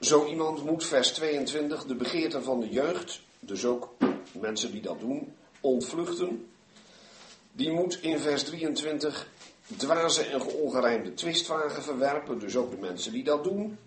Zo 0.00 0.26
iemand 0.26 0.64
moet, 0.64 0.84
vers 0.84 1.12
22, 1.12 1.84
de 1.84 1.94
begeerte 1.94 2.42
van 2.42 2.60
de 2.60 2.68
jeugd, 2.68 3.20
dus 3.40 3.64
ook 3.64 3.88
mensen 4.32 4.72
die 4.72 4.82
dat 4.82 5.00
doen, 5.00 5.34
ontvluchten. 5.60 6.48
Die 7.52 7.70
moet 7.70 8.02
in 8.02 8.18
vers 8.18 8.42
23 8.42 9.28
dwaze 9.76 10.22
en 10.22 10.40
geongerijmde 10.40 11.14
twistvragen 11.14 11.82
verwerpen, 11.82 12.38
dus 12.38 12.56
ook 12.56 12.70
de 12.70 12.76
mensen 12.76 13.12
die 13.12 13.24
dat 13.24 13.44
doen. 13.44 13.78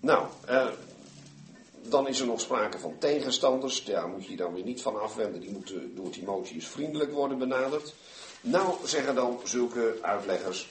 Nou, 0.00 0.26
eh, 0.46 0.68
dan 1.82 2.08
is 2.08 2.20
er 2.20 2.26
nog 2.26 2.40
sprake 2.40 2.78
van 2.78 2.98
tegenstanders. 2.98 3.84
Daar 3.84 4.08
moet 4.08 4.26
je 4.26 4.36
dan 4.36 4.54
weer 4.54 4.64
niet 4.64 4.82
van 4.82 5.00
afwenden. 5.00 5.40
Die 5.40 5.50
moeten 5.50 5.94
door 5.94 6.10
Timotheus 6.10 6.66
vriendelijk 6.66 7.12
worden 7.12 7.38
benaderd. 7.38 7.94
Nou, 8.40 8.74
zeggen 8.84 9.14
dan 9.14 9.40
zulke 9.44 9.98
uitleggers. 10.00 10.68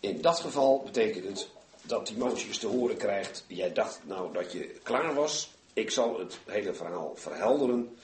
In 0.00 0.20
dat 0.20 0.40
geval 0.40 0.82
betekent 0.84 1.24
het 1.24 1.48
dat 1.82 2.06
Timotheus 2.06 2.58
te 2.58 2.66
horen 2.66 2.96
krijgt. 2.96 3.44
Jij 3.46 3.72
dacht 3.72 4.00
nou 4.04 4.32
dat 4.32 4.52
je 4.52 4.74
klaar 4.82 5.14
was. 5.14 5.50
Ik 5.72 5.90
zal 5.90 6.18
het 6.18 6.38
hele 6.46 6.74
verhaal 6.74 7.12
verhelderen. 7.16 7.96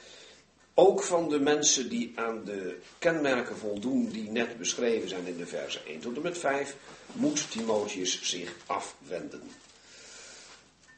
Ook 0.75 1.03
van 1.03 1.29
de 1.29 1.41
mensen 1.41 1.89
die 1.89 2.13
aan 2.15 2.45
de 2.45 2.79
kenmerken 2.99 3.57
voldoen 3.57 4.09
die 4.09 4.31
net 4.31 4.59
beschreven 4.59 5.09
zijn 5.09 5.27
in 5.27 5.37
de 5.37 5.47
versen 5.47 5.87
1 5.87 6.01
tot 6.01 6.17
en 6.17 6.23
met 6.23 6.39
5, 6.39 6.77
moet 7.13 7.51
Timotheus 7.51 8.23
zich 8.23 8.55
afwenden. 8.67 9.43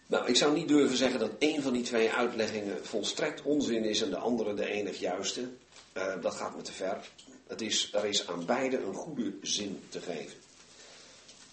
Nou, 0.06 0.26
ik 0.26 0.36
zou 0.36 0.54
niet 0.54 0.68
durven 0.68 0.96
zeggen 0.96 1.20
dat 1.20 1.30
één 1.38 1.62
van 1.62 1.72
die 1.72 1.82
twee 1.82 2.12
uitleggingen 2.12 2.86
volstrekt 2.86 3.42
onzin 3.42 3.84
is 3.84 4.02
en 4.02 4.10
de 4.10 4.16
andere 4.16 4.54
de 4.54 4.66
enig 4.66 4.98
juiste. 4.98 5.48
Uh, 5.96 6.22
dat 6.22 6.34
gaat 6.34 6.56
me 6.56 6.62
te 6.62 6.72
ver. 6.72 7.10
Het 7.46 7.60
is, 7.60 7.90
er 7.92 8.04
is 8.04 8.28
aan 8.28 8.46
beide 8.46 8.82
een 8.82 8.94
goede 8.94 9.34
zin 9.42 9.82
te 9.88 10.00
geven. 10.00 10.38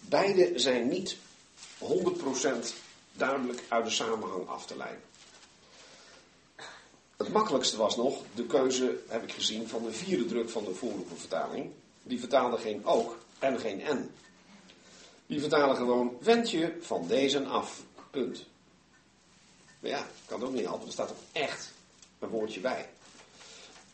Beide 0.00 0.58
zijn 0.58 0.88
niet 0.88 1.16
100% 1.78 1.86
duidelijk 3.12 3.62
uit 3.68 3.84
de 3.84 3.90
samenhang 3.90 4.48
af 4.48 4.66
te 4.66 4.76
leiden. 4.76 5.02
Het 7.16 7.28
makkelijkste 7.28 7.76
was 7.76 7.96
nog 7.96 8.22
de 8.34 8.46
keuze, 8.46 8.98
heb 9.08 9.22
ik 9.22 9.32
gezien, 9.32 9.68
van 9.68 9.82
de 9.84 9.92
vierde 9.92 10.24
druk 10.24 10.50
van 10.50 10.64
de 10.64 10.74
vorige 10.74 11.14
vertaling. 11.16 11.70
Die 12.02 12.18
vertaalde 12.18 12.56
geen 12.56 12.84
ook 12.84 13.18
en 13.38 13.58
geen 13.58 13.82
en. 13.82 14.10
Die 15.26 15.40
vertalen 15.40 15.76
gewoon, 15.76 16.16
wend 16.20 16.50
je 16.50 16.76
van 16.80 17.06
deze 17.08 17.44
af. 17.44 17.82
Punt. 18.14 18.44
Maar 19.80 19.90
ja, 19.90 20.06
kan 20.26 20.44
ook 20.44 20.52
niet 20.52 20.66
altijd. 20.66 20.86
Er 20.86 20.92
staat 20.92 21.10
er 21.10 21.16
echt 21.42 21.72
een 22.18 22.28
woordje 22.28 22.60
bij. 22.60 22.88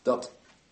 Dat 0.01 0.31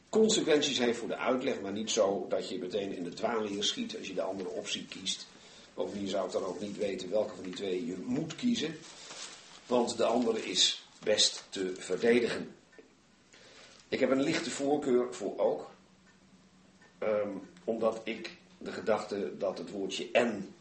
consequenties 0.10 0.78
heeft 0.78 0.98
voor 0.98 1.08
de 1.08 1.18
uitleg, 1.18 1.62
maar 1.62 1.72
niet 1.72 1.92
zo 1.92 2.26
dat 2.30 2.50
je 2.50 2.60
meteen 2.60 2.96
in 2.96 3.04
de 3.04 3.14
dwaalleer 3.14 3.64
schiet 3.64 3.98
als 3.98 4.08
je 4.08 4.14
de 4.14 4.22
andere 4.22 4.50
optie 4.50 4.86
kiest. 4.86 5.28
Bovendien 5.74 6.08
zou 6.08 6.26
ik 6.26 6.32
dan 6.32 6.46
ook 6.46 6.60
niet 6.60 6.78
weten 6.78 7.10
welke 7.10 7.36
van 7.36 7.44
die 7.44 7.54
twee 7.54 7.86
je 7.86 7.98
moet 8.06 8.36
kiezen. 8.36 8.78
Want 9.66 9.98
de 9.98 10.06
andere 10.06 10.46
is 10.46 10.88
best 11.04 11.44
te 11.50 11.74
verdedigen. 11.78 12.56
Ik 13.88 14.00
heb 14.00 14.12
een 14.12 14.22
lichte 14.22 14.50
voorkeur 14.50 15.14
voor 15.14 15.40
ook. 15.40 15.70
Ehm, 16.98 17.30
omdat 17.64 18.02
ik 18.04 18.38
de 18.58 18.72
gedachte 18.72 19.38
dat 19.38 19.58
het 19.58 19.72
woordje 19.72 20.10
en 20.12 20.56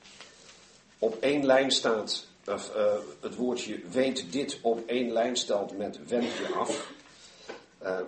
op 0.99 1.23
één 1.23 1.47
lijn 1.47 1.71
staat, 1.71 2.28
of 2.49 2.77
uh, 2.77 2.93
het 3.21 3.35
woordje 3.35 3.81
weet 3.91 4.33
dit 4.33 4.59
op 4.61 4.87
één 4.87 5.13
lijn 5.13 5.37
stelt 5.37 5.77
met 5.77 6.09
wend 6.09 6.25
je 6.25 6.55
af, 6.55 6.93
uh, 7.83 8.01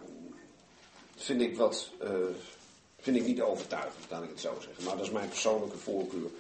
vind 1.17 1.41
ik 1.41 1.57
wat, 1.57 1.91
uh, 2.03 2.11
vind 2.99 3.17
ik 3.17 3.27
niet 3.27 3.41
overtuigend, 3.41 4.05
laat 4.09 4.23
ik 4.23 4.29
het 4.29 4.41
zo 4.41 4.55
zeggen. 4.61 4.85
Maar 4.85 4.97
dat 4.97 5.07
is 5.07 5.13
mijn 5.13 5.29
persoonlijke 5.29 5.79
voorkeur. 5.79 6.31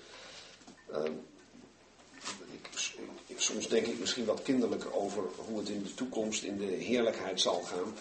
Ehm, 0.92 1.12
soms 3.36 3.68
denk 3.68 3.86
ik 3.86 3.98
misschien 3.98 4.24
wat 4.24 4.42
kinderlijk 4.42 4.84
over 4.92 5.22
hoe 5.36 5.58
het 5.58 5.68
in 5.68 5.82
de 5.82 5.94
toekomst 5.94 6.42
in 6.42 6.58
de 6.58 6.64
heerlijkheid 6.64 7.40
zal 7.40 7.60
gaan. 7.62 7.94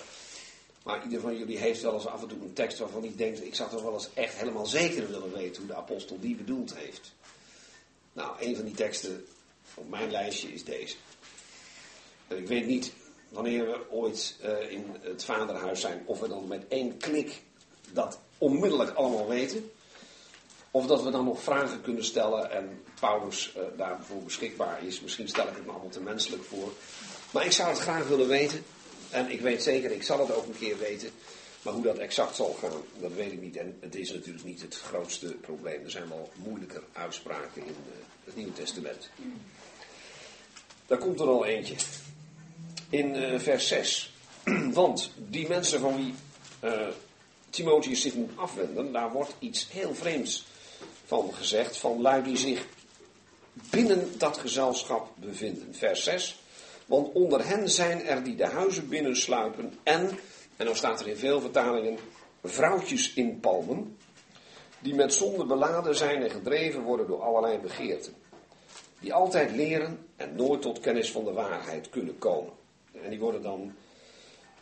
Maar 0.83 1.03
ieder 1.03 1.21
van 1.21 1.37
jullie 1.37 1.57
heeft 1.57 1.81
wel 1.81 1.93
eens 1.93 2.07
af 2.07 2.21
en 2.21 2.27
toe 2.27 2.41
een 2.41 2.53
tekst 2.53 2.77
waarvan 2.77 3.01
hij 3.01 3.13
denkt, 3.15 3.45
ik 3.45 3.55
zou 3.55 3.69
toch 3.69 3.81
wel 3.81 3.93
eens 3.93 4.09
echt 4.13 4.33
helemaal 4.33 4.65
zeker 4.65 5.11
willen 5.11 5.33
weten 5.33 5.61
hoe 5.61 5.71
de 5.71 5.77
apostel 5.77 6.19
die 6.19 6.35
bedoeld 6.35 6.75
heeft. 6.75 7.13
Nou, 8.13 8.35
een 8.39 8.55
van 8.55 8.65
die 8.65 8.73
teksten 8.73 9.25
mijn 9.89 10.11
lijstje 10.11 10.53
is 10.53 10.63
deze. 10.63 10.95
Ik 12.27 12.47
weet 12.47 12.65
niet 12.65 12.91
wanneer 13.29 13.65
we 13.65 13.91
ooit 13.91 14.35
uh, 14.43 14.71
in 14.71 14.85
het 15.01 15.23
vaderhuis 15.23 15.81
zijn, 15.81 16.01
of 16.05 16.19
we 16.19 16.27
dan 16.27 16.47
met 16.47 16.67
één 16.67 16.97
klik 16.97 17.41
dat 17.91 18.19
onmiddellijk 18.37 18.91
allemaal 18.91 19.27
weten. 19.27 19.71
Of 20.71 20.85
dat 20.85 21.03
we 21.03 21.11
dan 21.11 21.25
nog 21.25 21.41
vragen 21.41 21.81
kunnen 21.81 22.05
stellen 22.05 22.51
en 22.51 22.81
Paulus 22.99 23.53
uh, 23.57 23.63
daarvoor 23.77 24.23
beschikbaar 24.23 24.85
is. 24.85 25.01
Misschien 25.01 25.27
stel 25.27 25.47
ik 25.47 25.55
het 25.55 25.65
me 25.65 25.71
allemaal 25.71 25.89
te 25.89 26.01
menselijk 26.01 26.43
voor. 26.43 26.73
Maar 27.31 27.45
ik 27.45 27.51
zou 27.51 27.69
het 27.69 27.79
graag 27.79 28.07
willen 28.07 28.27
weten. 28.27 28.63
En 29.09 29.31
ik 29.31 29.41
weet 29.41 29.63
zeker, 29.63 29.91
ik 29.91 30.03
zal 30.03 30.19
het 30.19 30.31
ook 30.31 30.45
een 30.45 30.57
keer 30.57 30.77
weten. 30.77 31.09
Maar 31.61 31.73
hoe 31.73 31.83
dat 31.83 31.97
exact 31.97 32.35
zal 32.35 32.57
gaan, 32.59 32.71
dat 32.99 33.13
weet 33.13 33.31
ik 33.31 33.41
niet. 33.41 33.57
En 33.57 33.77
het 33.79 33.95
is 33.95 34.11
natuurlijk 34.11 34.45
niet 34.45 34.61
het 34.61 34.75
grootste 34.75 35.27
probleem. 35.27 35.83
Er 35.83 35.91
zijn 35.91 36.09
wel 36.09 36.29
moeilijker 36.35 36.83
uitspraken 36.93 37.61
in 37.61 37.67
uh, 37.67 37.93
het 38.23 38.35
Nieuwe 38.35 38.53
Testament. 38.53 39.09
Daar 40.89 40.97
komt 40.97 41.19
er 41.19 41.27
al 41.27 41.45
eentje. 41.45 41.75
In 42.89 43.15
uh, 43.15 43.39
vers 43.39 43.67
6. 43.67 44.13
Want 44.73 45.11
die 45.15 45.47
mensen 45.47 45.79
van 45.79 45.95
wie 45.95 46.13
Timotheus 47.49 48.01
zich 48.01 48.13
moet 48.13 48.31
afwenden, 48.35 48.91
daar 48.91 49.11
wordt 49.11 49.35
iets 49.39 49.67
heel 49.71 49.95
vreemds 49.95 50.45
van 51.05 51.33
gezegd, 51.33 51.77
van 51.77 52.01
lui 52.01 52.23
die 52.23 52.37
zich 52.37 52.65
binnen 53.53 54.17
dat 54.17 54.37
gezelschap 54.37 55.11
bevinden. 55.15 55.75
Vers 55.75 56.03
6. 56.03 56.41
Want 56.85 57.13
onder 57.13 57.47
hen 57.47 57.69
zijn 57.69 58.05
er 58.05 58.23
die 58.23 58.35
de 58.35 58.45
huizen 58.45 58.89
binnensluipen 58.89 59.73
en, 59.83 60.09
en 60.57 60.65
dan 60.65 60.75
staat 60.75 60.99
er 60.99 61.07
in 61.07 61.17
veel 61.17 61.41
vertalingen, 61.41 61.97
vrouwtjes 62.43 63.13
inpalmen, 63.13 63.97
die 64.79 64.95
met 64.95 65.13
zonde 65.13 65.45
beladen 65.45 65.95
zijn 65.95 66.23
en 66.23 66.29
gedreven 66.29 66.81
worden 66.81 67.07
door 67.07 67.21
allerlei 67.21 67.57
begeerten. 67.57 68.13
Die 68.99 69.13
altijd 69.13 69.51
leren 69.51 70.07
en 70.15 70.35
nooit 70.35 70.61
tot 70.61 70.79
kennis 70.79 71.11
van 71.11 71.23
de 71.23 71.31
waarheid 71.31 71.89
kunnen 71.89 72.17
komen. 72.17 72.53
En 73.03 73.09
die 73.09 73.19
worden 73.19 73.41
dan 73.41 73.75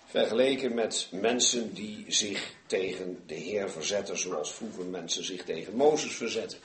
vergeleken 0.06 0.74
met 0.74 1.08
mensen 1.12 1.74
die 1.74 2.06
zich 2.08 2.54
tegen 2.66 3.24
de 3.26 3.34
Heer 3.34 3.70
verzetten, 3.70 4.18
zoals 4.18 4.54
vroeger 4.54 4.86
mensen 4.86 5.24
zich 5.24 5.44
tegen 5.44 5.76
Mozes 5.76 6.16
verzetten. 6.16 6.60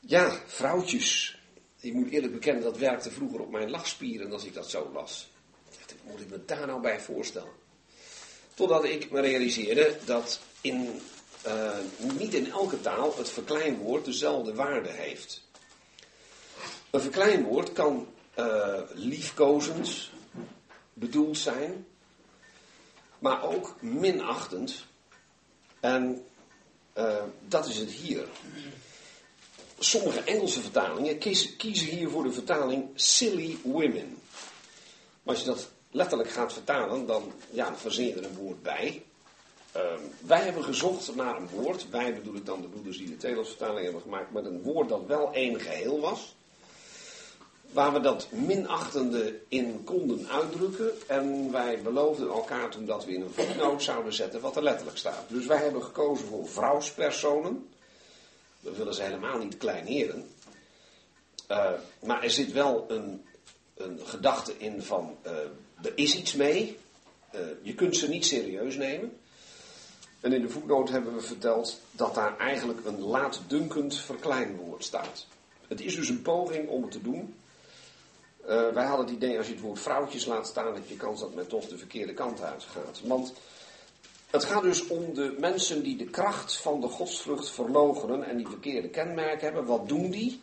Ja, 0.00 0.40
vrouwtjes. 0.46 1.38
Ik 1.80 1.92
moet 1.92 2.10
eerlijk 2.10 2.32
bekennen, 2.32 2.62
dat 2.62 2.78
werkte 2.78 3.10
vroeger 3.10 3.40
op 3.40 3.50
mijn 3.50 3.70
lachspieren 3.70 4.32
als 4.32 4.44
ik 4.44 4.54
dat 4.54 4.70
zo 4.70 4.90
las. 4.92 5.28
Wat 5.70 5.94
moet 6.04 6.20
ik 6.20 6.28
me 6.28 6.44
daar 6.44 6.66
nou 6.66 6.80
bij 6.80 7.00
voorstellen? 7.00 7.52
Totdat 8.54 8.84
ik 8.84 9.10
me 9.10 9.20
realiseerde 9.20 9.96
dat 10.04 10.40
in, 10.60 11.00
uh, 11.46 11.76
niet 12.18 12.34
in 12.34 12.50
elke 12.50 12.80
taal 12.80 13.16
het 13.16 13.30
verkleinwoord 13.30 14.04
dezelfde 14.04 14.54
waarde 14.54 14.90
heeft. 14.90 15.42
Een 16.90 17.00
verkleinwoord 17.00 17.72
kan 17.72 18.06
uh, 18.38 18.80
liefkozend, 18.92 20.10
bedoeld 20.92 21.38
zijn, 21.38 21.86
maar 23.18 23.42
ook 23.42 23.76
minachtend. 23.80 24.84
En 25.80 26.24
uh, 26.98 27.22
dat 27.48 27.66
is 27.66 27.76
het 27.76 27.90
hier. 27.90 28.28
Sommige 29.78 30.20
Engelse 30.20 30.60
vertalingen 30.60 31.18
kiezen, 31.56 31.86
hier 31.86 32.10
voor 32.10 32.22
de 32.22 32.32
vertaling 32.32 32.88
silly 32.94 33.56
women. 33.62 34.18
Maar 35.22 35.34
als 35.34 35.40
je 35.40 35.50
dat 35.50 35.70
letterlijk 35.90 36.30
gaat 36.30 36.52
vertalen, 36.52 37.06
dan 37.06 37.32
ja, 37.50 37.76
verzin 37.76 38.06
je 38.06 38.14
er 38.14 38.24
een 38.24 38.36
woord 38.36 38.62
bij. 38.62 39.02
Uh, 39.76 39.82
wij 40.20 40.40
hebben 40.40 40.64
gezocht 40.64 41.14
naar 41.14 41.36
een 41.36 41.48
woord, 41.48 41.90
wij 41.90 42.14
bedoel 42.14 42.34
ik 42.34 42.46
dan 42.46 42.60
de 42.60 42.68
broeders 42.68 42.98
die 42.98 43.08
de 43.08 43.16
Telos-vertaling 43.16 43.84
hebben 43.84 44.02
gemaakt, 44.02 44.32
met 44.32 44.44
een 44.44 44.62
woord 44.62 44.88
dat 44.88 45.06
wel 45.06 45.32
één 45.32 45.60
geheel 45.60 46.00
was 46.00 46.36
waar 47.72 47.92
we 47.92 48.00
dat 48.00 48.28
minachtende 48.30 49.40
in 49.48 49.84
konden 49.84 50.28
uitdrukken. 50.28 50.90
En 51.06 51.52
wij 51.52 51.82
beloofden 51.82 52.28
elkaar 52.28 52.70
toen 52.70 52.86
dat 52.86 53.04
we 53.04 53.12
in 53.12 53.20
een 53.20 53.30
voetnoot 53.30 53.82
zouden 53.82 54.12
zetten 54.12 54.40
wat 54.40 54.56
er 54.56 54.62
letterlijk 54.62 54.98
staat. 54.98 55.24
Dus 55.28 55.46
wij 55.46 55.58
hebben 55.58 55.82
gekozen 55.82 56.26
voor 56.26 56.48
vrouwspersonen. 56.48 57.68
We 58.60 58.72
willen 58.72 58.94
ze 58.94 59.02
helemaal 59.02 59.38
niet 59.38 59.56
kleineren. 59.56 60.28
Uh, 61.50 61.70
maar 62.02 62.22
er 62.22 62.30
zit 62.30 62.52
wel 62.52 62.84
een, 62.88 63.24
een 63.76 64.00
gedachte 64.04 64.54
in 64.58 64.82
van, 64.82 65.16
uh, 65.26 65.32
er 65.82 65.92
is 65.94 66.16
iets 66.16 66.34
mee. 66.34 66.78
Uh, 67.34 67.40
je 67.62 67.74
kunt 67.74 67.96
ze 67.96 68.08
niet 68.08 68.26
serieus 68.26 68.76
nemen. 68.76 69.18
En 70.20 70.32
in 70.32 70.42
de 70.42 70.48
voetnoot 70.48 70.88
hebben 70.88 71.14
we 71.14 71.20
verteld 71.20 71.80
dat 71.90 72.14
daar 72.14 72.38
eigenlijk 72.38 72.86
een 72.86 73.00
laatdunkend 73.00 73.96
verkleinwoord 73.96 74.84
staat. 74.84 75.26
Het 75.68 75.80
is 75.80 75.96
dus 75.96 76.08
een 76.08 76.22
poging 76.22 76.68
om 76.68 76.82
het 76.82 76.90
te 76.90 77.02
doen 77.02 77.34
uh, 78.48 78.68
wij 78.68 78.84
hadden 78.84 79.06
het 79.06 79.14
idee, 79.14 79.38
als 79.38 79.46
je 79.46 79.52
het 79.52 79.62
woord 79.62 79.80
vrouwtjes 79.80 80.26
laat 80.26 80.46
staan, 80.46 80.74
heb 80.74 80.88
je 80.88 80.96
kans 80.96 81.20
dat 81.20 81.34
men 81.34 81.46
toch 81.46 81.66
de 81.66 81.78
verkeerde 81.78 82.14
kant 82.14 82.42
uit 82.42 82.62
gaat. 82.62 83.00
Want 83.04 83.32
het 84.30 84.44
gaat 84.44 84.62
dus 84.62 84.86
om 84.86 85.14
de 85.14 85.36
mensen 85.38 85.82
die 85.82 85.96
de 85.96 86.04
kracht 86.04 86.56
van 86.56 86.80
de 86.80 86.88
godsvrucht 86.88 87.50
verlogenen 87.50 88.24
en 88.24 88.36
die 88.36 88.48
verkeerde 88.48 88.88
kenmerken 88.88 89.44
hebben. 89.44 89.64
Wat 89.64 89.88
doen 89.88 90.10
die? 90.10 90.40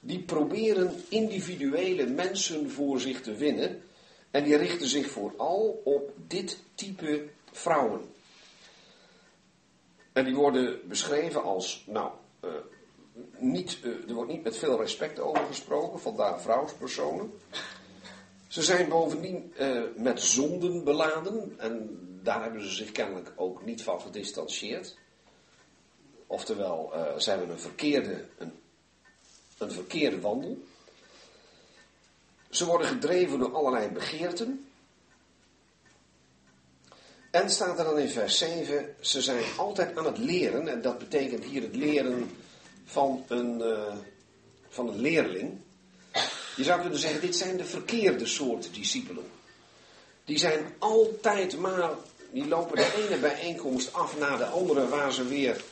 Die 0.00 0.22
proberen 0.22 1.04
individuele 1.08 2.06
mensen 2.06 2.70
voor 2.70 3.00
zich 3.00 3.20
te 3.20 3.34
winnen. 3.34 3.82
En 4.30 4.44
die 4.44 4.56
richten 4.56 4.88
zich 4.88 5.10
vooral 5.10 5.80
op 5.84 6.12
dit 6.26 6.58
type 6.74 7.24
vrouwen. 7.52 8.00
En 10.12 10.24
die 10.24 10.34
worden 10.34 10.88
beschreven 10.88 11.42
als, 11.42 11.84
nou, 11.86 12.10
uh, 12.44 12.50
niet, 13.38 13.78
uh, 13.82 14.08
er 14.08 14.14
wordt 14.14 14.30
niet 14.30 14.42
met 14.42 14.56
veel 14.56 14.80
respect 14.80 15.18
over 15.18 15.44
gesproken, 15.44 16.00
vandaar 16.00 16.40
vrouwspersonen. 16.40 17.32
Ze 18.48 18.62
zijn 18.62 18.88
bovendien 18.88 19.52
uh, 19.60 19.82
met 19.96 20.20
zonden 20.20 20.84
beladen 20.84 21.54
en 21.58 21.98
daar 22.22 22.42
hebben 22.42 22.62
ze 22.62 22.74
zich 22.74 22.92
kennelijk 22.92 23.32
ook 23.36 23.64
niet 23.64 23.82
van 23.82 24.00
gedistanceerd. 24.00 24.96
Oftewel, 26.26 26.92
uh, 26.94 27.18
ze 27.18 27.30
hebben 27.30 27.50
een 27.50 27.58
verkeerde, 27.58 28.24
een, 28.38 28.52
een 29.58 29.70
verkeerde 29.70 30.20
wandel. 30.20 30.58
Ze 32.50 32.66
worden 32.66 32.86
gedreven 32.86 33.38
door 33.38 33.54
allerlei 33.54 33.88
begeerten. 33.88 34.70
En 37.30 37.50
staat 37.50 37.78
er 37.78 37.84
dan 37.84 37.98
in 37.98 38.08
vers 38.08 38.38
7, 38.38 38.94
ze 39.00 39.22
zijn 39.22 39.44
altijd 39.56 39.96
aan 39.96 40.04
het 40.04 40.18
leren, 40.18 40.68
en 40.68 40.82
dat 40.82 40.98
betekent 40.98 41.44
hier 41.44 41.62
het 41.62 41.76
leren 41.76 42.30
van 42.90 43.24
een, 43.28 43.60
uh, 43.60 43.94
van 44.68 44.88
een 44.88 45.00
leerling. 45.00 45.58
Je 46.56 46.64
zou 46.64 46.80
kunnen 46.80 46.98
zeggen, 46.98 47.20
dit 47.20 47.36
zijn 47.36 47.56
de 47.56 47.64
verkeerde 47.64 48.26
soort 48.26 48.74
discipelen. 48.74 49.24
Die 50.24 50.38
zijn 50.38 50.74
altijd 50.78 51.58
maar, 51.58 51.90
die 52.30 52.46
lopen 52.46 52.76
de 52.76 53.06
ene 53.06 53.20
bijeenkomst 53.20 53.92
af 53.92 54.18
na 54.18 54.36
de 54.36 54.44
andere 54.44 54.88
waar 54.88 55.12
ze 55.12 55.28
weer 55.28 55.64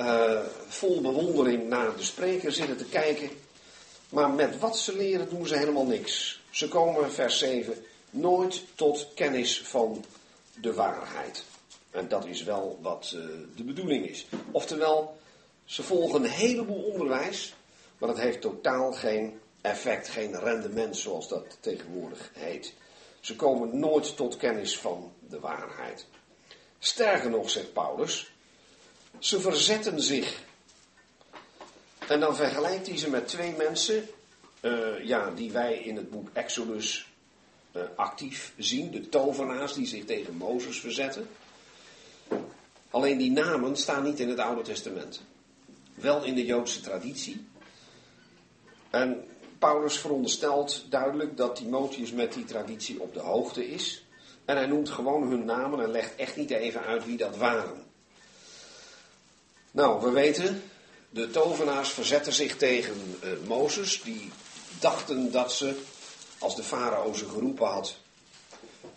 uh, 0.00 0.40
vol 0.68 1.00
bewondering 1.00 1.68
naar 1.68 1.96
de 1.96 2.02
spreker 2.02 2.52
zitten 2.52 2.76
te 2.76 2.84
kijken. 2.84 3.30
Maar 4.08 4.30
met 4.30 4.58
wat 4.58 4.78
ze 4.78 4.96
leren 4.96 5.28
doen 5.28 5.46
ze 5.46 5.56
helemaal 5.56 5.86
niks. 5.86 6.40
Ze 6.50 6.68
komen, 6.68 7.12
vers 7.12 7.38
7, 7.38 7.84
nooit 8.10 8.62
tot 8.74 9.08
kennis 9.14 9.62
van 9.64 10.04
de 10.60 10.72
waarheid. 10.72 11.44
En 11.90 12.08
dat 12.08 12.26
is 12.26 12.42
wel 12.42 12.78
wat 12.82 13.12
uh, 13.14 13.22
de 13.56 13.64
bedoeling 13.64 14.08
is. 14.08 14.26
Oftewel, 14.50 15.18
ze 15.70 15.82
volgen 15.82 16.24
een 16.24 16.30
heleboel 16.30 16.82
onderwijs, 16.82 17.54
maar 17.98 18.08
dat 18.08 18.18
heeft 18.18 18.40
totaal 18.40 18.92
geen 18.92 19.40
effect, 19.60 20.08
geen 20.08 20.38
rendement 20.38 20.96
zoals 20.96 21.28
dat 21.28 21.56
tegenwoordig 21.60 22.30
heet. 22.34 22.74
Ze 23.20 23.36
komen 23.36 23.78
nooit 23.78 24.16
tot 24.16 24.36
kennis 24.36 24.78
van 24.78 25.12
de 25.28 25.40
waarheid. 25.40 26.06
Sterker 26.78 27.30
nog, 27.30 27.50
zegt 27.50 27.72
Paulus, 27.72 28.32
ze 29.18 29.40
verzetten 29.40 30.00
zich. 30.00 30.42
En 32.08 32.20
dan 32.20 32.36
vergelijkt 32.36 32.86
hij 32.86 32.98
ze 32.98 33.10
met 33.10 33.28
twee 33.28 33.54
mensen, 33.56 34.08
uh, 34.60 35.04
ja, 35.04 35.30
die 35.30 35.52
wij 35.52 35.74
in 35.74 35.96
het 35.96 36.10
boek 36.10 36.28
Exodus 36.32 37.08
uh, 37.72 37.82
actief 37.96 38.52
zien. 38.56 38.90
De 38.90 39.08
tovenaars 39.08 39.72
die 39.72 39.86
zich 39.86 40.04
tegen 40.04 40.36
Mozes 40.36 40.80
verzetten. 40.80 41.28
Alleen 42.90 43.18
die 43.18 43.30
namen 43.30 43.76
staan 43.76 44.04
niet 44.04 44.20
in 44.20 44.28
het 44.28 44.38
Oude 44.38 44.62
Testament. 44.62 45.20
Wel 46.00 46.24
in 46.24 46.34
de 46.34 46.44
Joodse 46.44 46.80
traditie. 46.80 47.46
En 48.90 49.24
Paulus 49.58 49.98
veronderstelt 49.98 50.84
duidelijk 50.90 51.36
dat 51.36 51.56
Timotheus 51.56 52.12
met 52.12 52.32
die 52.32 52.44
traditie 52.44 53.00
op 53.00 53.14
de 53.14 53.20
hoogte 53.20 53.70
is. 53.70 54.04
En 54.44 54.56
hij 54.56 54.66
noemt 54.66 54.88
gewoon 54.88 55.28
hun 55.28 55.44
namen 55.44 55.80
en 55.80 55.90
legt 55.90 56.16
echt 56.16 56.36
niet 56.36 56.50
even 56.50 56.82
uit 56.82 57.04
wie 57.04 57.16
dat 57.16 57.36
waren. 57.36 57.84
Nou, 59.70 60.02
we 60.02 60.10
weten, 60.10 60.62
de 61.10 61.30
tovenaars 61.30 61.88
verzetten 61.88 62.32
zich 62.32 62.56
tegen 62.56 62.94
uh, 63.24 63.30
Mozes. 63.46 64.02
Die 64.02 64.30
dachten 64.80 65.32
dat 65.32 65.52
ze, 65.52 65.74
als 66.38 66.56
de 66.56 66.62
farao 66.62 67.12
ze 67.12 67.28
geroepen 67.28 67.66
had, 67.66 67.96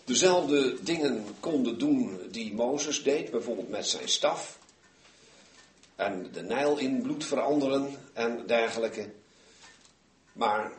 dezelfde 0.04 0.82
dingen 0.82 1.26
konden 1.40 1.78
doen 1.78 2.20
die 2.30 2.54
Mozes 2.54 3.02
deed. 3.02 3.30
Bijvoorbeeld 3.30 3.68
met 3.68 3.86
zijn 3.86 4.08
staf. 4.08 4.58
En 5.96 6.32
de 6.32 6.42
Nijl 6.42 6.78
in 6.78 7.02
bloed 7.02 7.24
veranderen 7.24 7.98
en 8.12 8.46
dergelijke. 8.46 9.10
Maar 10.32 10.72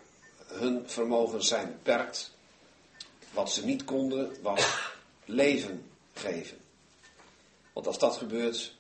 hun 0.46 0.84
vermogens 0.86 1.48
zijn 1.48 1.68
beperkt. 1.68 2.32
Wat 3.32 3.52
ze 3.52 3.66
niet 3.66 3.84
konden 3.84 4.36
was 4.42 4.92
leven 5.26 5.90
geven. 6.14 6.58
Want 7.74 7.88
als 7.88 8.00
dat 8.00 8.16
gebeurt, 8.16 8.76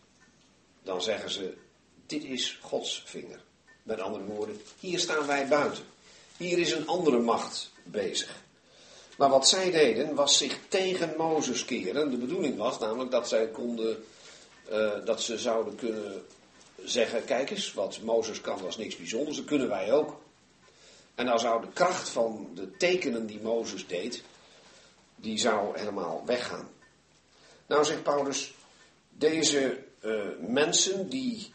dan 0.83 1.01
zeggen 1.01 1.29
ze, 1.29 1.57
dit 2.05 2.23
is 2.23 2.59
Gods 2.61 3.03
vinger. 3.05 3.43
Met 3.83 3.99
andere 3.99 4.23
woorden, 4.23 4.61
hier 4.79 4.99
staan 4.99 5.27
wij 5.27 5.47
buiten. 5.47 5.83
Hier 6.37 6.57
is 6.57 6.71
een 6.71 6.87
andere 6.87 7.19
macht 7.19 7.71
bezig. 7.83 8.43
Maar 9.17 9.29
wat 9.29 9.47
zij 9.47 9.71
deden 9.71 10.15
was 10.15 10.37
zich 10.37 10.59
tegen 10.67 11.13
Mozes 11.17 11.65
keren. 11.65 12.11
De 12.11 12.17
bedoeling 12.17 12.57
was 12.57 12.79
namelijk 12.79 13.11
dat 13.11 13.27
zij 13.27 13.47
konden, 13.47 14.03
uh, 14.71 15.05
dat 15.05 15.21
ze 15.21 15.37
zouden 15.37 15.75
kunnen 15.75 16.25
zeggen, 16.83 17.25
kijk 17.25 17.49
eens, 17.49 17.73
wat 17.73 17.99
Mozes 18.01 18.41
kan 18.41 18.61
was 18.61 18.77
niks 18.77 18.97
bijzonders, 18.97 19.37
dat 19.37 19.45
kunnen 19.45 19.69
wij 19.69 19.93
ook. 19.93 20.21
En 21.15 21.25
dan 21.25 21.39
zou 21.39 21.61
de 21.61 21.71
kracht 21.73 22.09
van 22.09 22.49
de 22.55 22.77
tekenen 22.77 23.25
die 23.25 23.41
Mozes 23.41 23.87
deed, 23.87 24.23
die 25.15 25.37
zou 25.37 25.77
helemaal 25.77 26.23
weggaan. 26.25 26.69
Nou 27.65 27.85
zegt 27.85 28.03
Paulus, 28.03 28.53
deze 29.09 29.83
uh, 30.01 30.21
mensen 30.39 31.09
die 31.09 31.53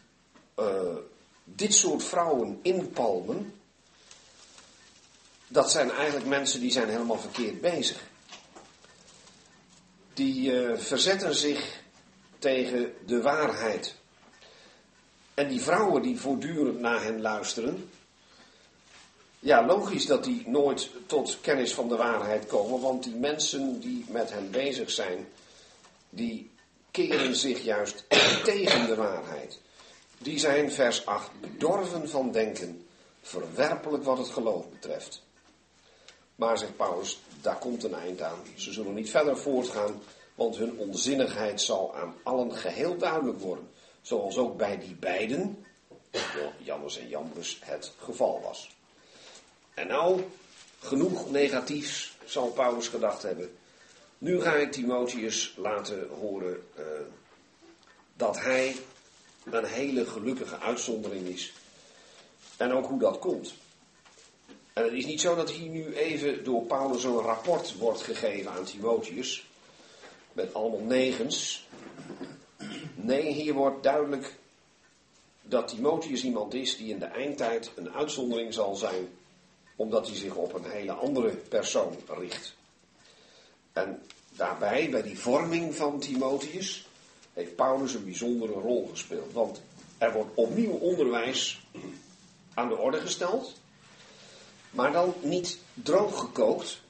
uh, 0.59 0.95
dit 1.43 1.73
soort 1.73 2.03
vrouwen 2.03 2.59
inpalmen, 2.61 3.53
dat 5.47 5.71
zijn 5.71 5.91
eigenlijk 5.91 6.25
mensen 6.25 6.59
die 6.59 6.71
zijn 6.71 6.89
helemaal 6.89 7.19
verkeerd 7.19 7.61
bezig. 7.61 8.09
Die 10.13 10.51
verzetten 10.77 11.35
zich 11.35 11.80
tegen 12.41 12.93
de 13.05 13.21
waarheid. 13.21 13.95
En 15.33 15.47
die 15.47 15.61
vrouwen 15.61 16.01
die 16.01 16.19
voortdurend 16.19 16.79
naar 16.79 17.03
hen 17.03 17.21
luisteren, 17.21 17.89
ja, 19.39 19.65
logisch 19.65 20.05
dat 20.05 20.23
die 20.23 20.49
nooit 20.49 20.89
tot 21.05 21.37
kennis 21.41 21.73
van 21.73 21.87
de 21.87 21.95
waarheid 21.95 22.45
komen, 22.45 22.81
want 22.81 23.03
die 23.03 23.15
mensen 23.15 23.79
die 23.79 24.05
met 24.09 24.31
hen 24.31 24.51
bezig 24.51 24.91
zijn, 24.91 25.27
die 26.09 26.51
keren 26.91 27.35
zich 27.35 27.63
juist 27.63 28.05
tegen 28.43 28.87
de 28.87 28.95
waarheid. 28.95 29.59
Die 30.17 30.39
zijn, 30.39 30.71
vers 30.71 31.05
8, 31.05 31.29
bedorven 31.41 32.09
van 32.09 32.31
denken, 32.31 32.85
verwerpelijk 33.21 34.03
wat 34.03 34.17
het 34.17 34.29
geloof 34.29 34.69
betreft. 34.69 35.23
Maar, 36.35 36.57
zegt 36.57 36.75
Paulus, 36.75 37.19
daar 37.41 37.57
komt 37.57 37.83
een 37.83 37.93
eind 37.93 38.21
aan. 38.21 38.39
Ze 38.55 38.73
zullen 38.73 38.93
niet 38.93 39.09
verder 39.09 39.37
voortgaan, 39.37 40.01
want 40.41 40.57
hun 40.57 40.77
onzinnigheid 40.77 41.61
zal 41.61 41.95
aan 41.95 42.15
allen 42.23 42.55
geheel 42.55 42.97
duidelijk 42.97 43.39
worden. 43.39 43.69
Zoals 44.01 44.37
ook 44.37 44.57
bij 44.57 44.79
die 44.79 44.95
beiden, 44.95 45.65
Jannes 46.57 46.97
en 46.97 47.07
Jambres, 47.07 47.59
het 47.63 47.91
geval 47.97 48.41
was. 48.41 48.75
En 49.73 49.87
nou, 49.87 50.23
genoeg 50.79 51.31
negatiefs 51.31 52.17
zal 52.25 52.47
Paulus 52.47 52.87
gedacht 52.87 53.21
hebben. 53.21 53.55
Nu 54.17 54.41
ga 54.41 54.53
ik 54.53 54.71
Timotheus 54.71 55.53
laten 55.57 56.09
horen 56.09 56.63
uh, 56.79 56.85
dat 58.13 58.39
hij 58.39 58.75
een 59.43 59.65
hele 59.65 60.05
gelukkige 60.05 60.59
uitzondering 60.59 61.27
is. 61.27 61.53
En 62.57 62.73
ook 62.73 62.85
hoe 62.85 62.99
dat 62.99 63.19
komt. 63.19 63.53
En 64.73 64.83
het 64.83 64.93
is 64.93 65.05
niet 65.05 65.21
zo 65.21 65.35
dat 65.35 65.51
hier 65.51 65.69
nu 65.69 65.95
even 65.95 66.43
door 66.43 66.61
Paulus 66.61 67.01
zo'n 67.01 67.21
rapport 67.21 67.77
wordt 67.77 68.01
gegeven 68.01 68.51
aan 68.51 68.63
Timotheus. 68.63 69.49
Met 70.33 70.53
allemaal 70.53 70.79
negens. 70.79 71.67
Nee, 72.95 73.31
hier 73.31 73.53
wordt 73.53 73.83
duidelijk 73.83 74.35
dat 75.41 75.67
Timotheus 75.67 76.23
iemand 76.23 76.53
is 76.53 76.77
die 76.77 76.89
in 76.89 76.99
de 76.99 77.05
eindtijd 77.05 77.71
een 77.75 77.91
uitzondering 77.91 78.53
zal 78.53 78.75
zijn. 78.75 79.09
Omdat 79.75 80.07
hij 80.07 80.15
zich 80.15 80.35
op 80.35 80.53
een 80.53 80.71
hele 80.71 80.91
andere 80.91 81.29
persoon 81.29 81.95
richt. 82.07 82.55
En 83.73 84.01
daarbij, 84.29 84.89
bij 84.89 85.01
die 85.01 85.19
vorming 85.19 85.75
van 85.75 85.99
Timotheus, 85.99 86.87
heeft 87.33 87.55
Paulus 87.55 87.93
een 87.93 88.05
bijzondere 88.05 88.53
rol 88.53 88.87
gespeeld. 88.91 89.33
Want 89.33 89.61
er 89.97 90.13
wordt 90.13 90.31
opnieuw 90.33 90.71
onderwijs 90.71 91.61
aan 92.53 92.67
de 92.67 92.77
orde 92.77 92.99
gesteld. 92.99 93.59
Maar 94.69 94.91
dan 94.91 95.13
niet 95.21 95.57
droog 95.73 96.19
gekookt, 96.19 96.81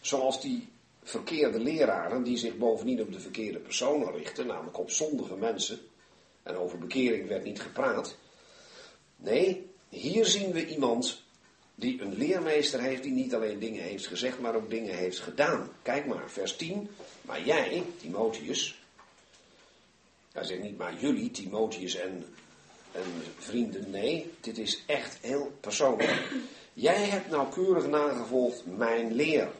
zoals 0.00 0.40
die 0.40 0.68
verkeerde 1.08 1.60
leraren 1.60 2.22
die 2.22 2.36
zich 2.36 2.56
bovendien 2.56 3.00
op 3.00 3.12
de 3.12 3.20
verkeerde 3.20 3.58
personen 3.58 4.12
richten, 4.12 4.46
namelijk 4.46 4.78
op 4.78 4.90
zondige 4.90 5.36
mensen. 5.36 5.78
En 6.42 6.56
over 6.56 6.78
bekering 6.78 7.28
werd 7.28 7.44
niet 7.44 7.60
gepraat. 7.60 8.16
Nee, 9.16 9.66
hier 9.88 10.26
zien 10.26 10.52
we 10.52 10.66
iemand 10.66 11.22
die 11.74 12.00
een 12.00 12.14
leermeester 12.16 12.80
heeft 12.80 13.02
die 13.02 13.12
niet 13.12 13.34
alleen 13.34 13.58
dingen 13.58 13.82
heeft 13.82 14.06
gezegd, 14.06 14.38
maar 14.38 14.54
ook 14.54 14.70
dingen 14.70 14.94
heeft 14.94 15.18
gedaan. 15.18 15.70
Kijk 15.82 16.06
maar, 16.06 16.30
vers 16.30 16.56
10. 16.56 16.88
Maar 17.22 17.44
jij, 17.44 17.82
Timotheus, 18.00 18.82
hij 20.32 20.44
zegt 20.44 20.62
niet 20.62 20.78
maar 20.78 20.94
jullie, 21.00 21.30
Timotheus 21.30 21.94
en, 21.94 22.24
en 22.92 23.22
vrienden, 23.38 23.90
nee, 23.90 24.32
dit 24.40 24.58
is 24.58 24.82
echt 24.86 25.18
heel 25.20 25.52
persoonlijk. 25.60 26.22
Jij 26.72 27.04
hebt 27.04 27.30
nauwkeurig 27.30 27.86
nagevolgd 27.86 28.66
mijn 28.66 29.12
leer. 29.14 29.50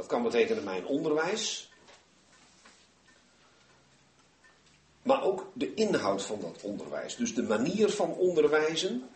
Dat 0.00 0.08
kan 0.08 0.22
betekenen 0.22 0.64
mijn 0.64 0.86
onderwijs. 0.86 1.70
Maar 5.02 5.22
ook 5.22 5.46
de 5.52 5.74
inhoud 5.74 6.22
van 6.22 6.40
dat 6.40 6.62
onderwijs. 6.62 7.16
Dus 7.16 7.34
de 7.34 7.42
manier 7.42 7.90
van 7.90 8.12
onderwijzen, 8.12 9.08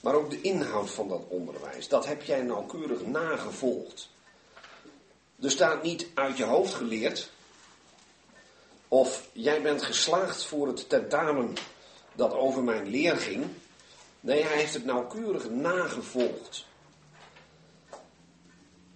maar 0.00 0.14
ook 0.14 0.30
de 0.30 0.40
inhoud 0.40 0.90
van 0.90 1.08
dat 1.08 1.22
onderwijs. 1.28 1.88
Dat 1.88 2.06
heb 2.06 2.22
jij 2.22 2.42
nauwkeurig 2.42 3.06
nagevolgd. 3.06 4.08
Er 5.40 5.50
staat 5.50 5.82
niet 5.82 6.06
uit 6.14 6.36
je 6.36 6.44
hoofd 6.44 6.74
geleerd. 6.74 7.30
Of 8.88 9.28
jij 9.32 9.62
bent 9.62 9.82
geslaagd 9.82 10.44
voor 10.44 10.66
het 10.66 10.88
tentamen 10.88 11.54
dat 12.12 12.32
over 12.32 12.62
mijn 12.62 12.86
leer 12.86 13.16
ging. 13.16 13.46
Nee, 14.20 14.42
hij 14.42 14.56
heeft 14.56 14.74
het 14.74 14.84
nauwkeurig 14.84 15.50
nagevolgd. 15.50 16.68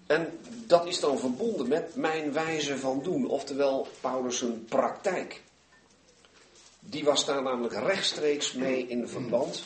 En 0.06 0.38
dat 0.66 0.86
is 0.86 1.00
dan 1.00 1.18
verbonden 1.18 1.68
met 1.68 1.94
mijn 1.94 2.32
wijze 2.32 2.78
van 2.78 3.02
doen, 3.02 3.28
oftewel 3.28 3.86
Paulus' 4.00 4.44
praktijk. 4.68 5.42
Die 6.80 7.04
was 7.04 7.24
daar 7.24 7.42
namelijk 7.42 7.74
rechtstreeks 7.74 8.52
mee 8.52 8.86
in 8.86 9.08
verband 9.08 9.62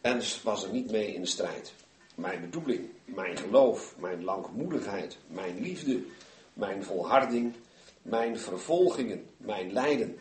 en 0.00 0.22
was 0.42 0.64
er 0.64 0.72
niet 0.72 0.90
mee 0.90 1.14
in 1.14 1.26
strijd. 1.26 1.72
Mijn 2.14 2.40
bedoeling, 2.40 2.88
mijn 3.04 3.36
geloof, 3.36 3.94
mijn 3.98 4.24
langmoedigheid, 4.24 5.16
mijn 5.26 5.60
liefde, 5.60 6.02
mijn 6.52 6.84
volharding, 6.84 7.54
mijn 8.02 8.38
vervolgingen, 8.38 9.26
mijn 9.36 9.72
lijden. 9.72 10.18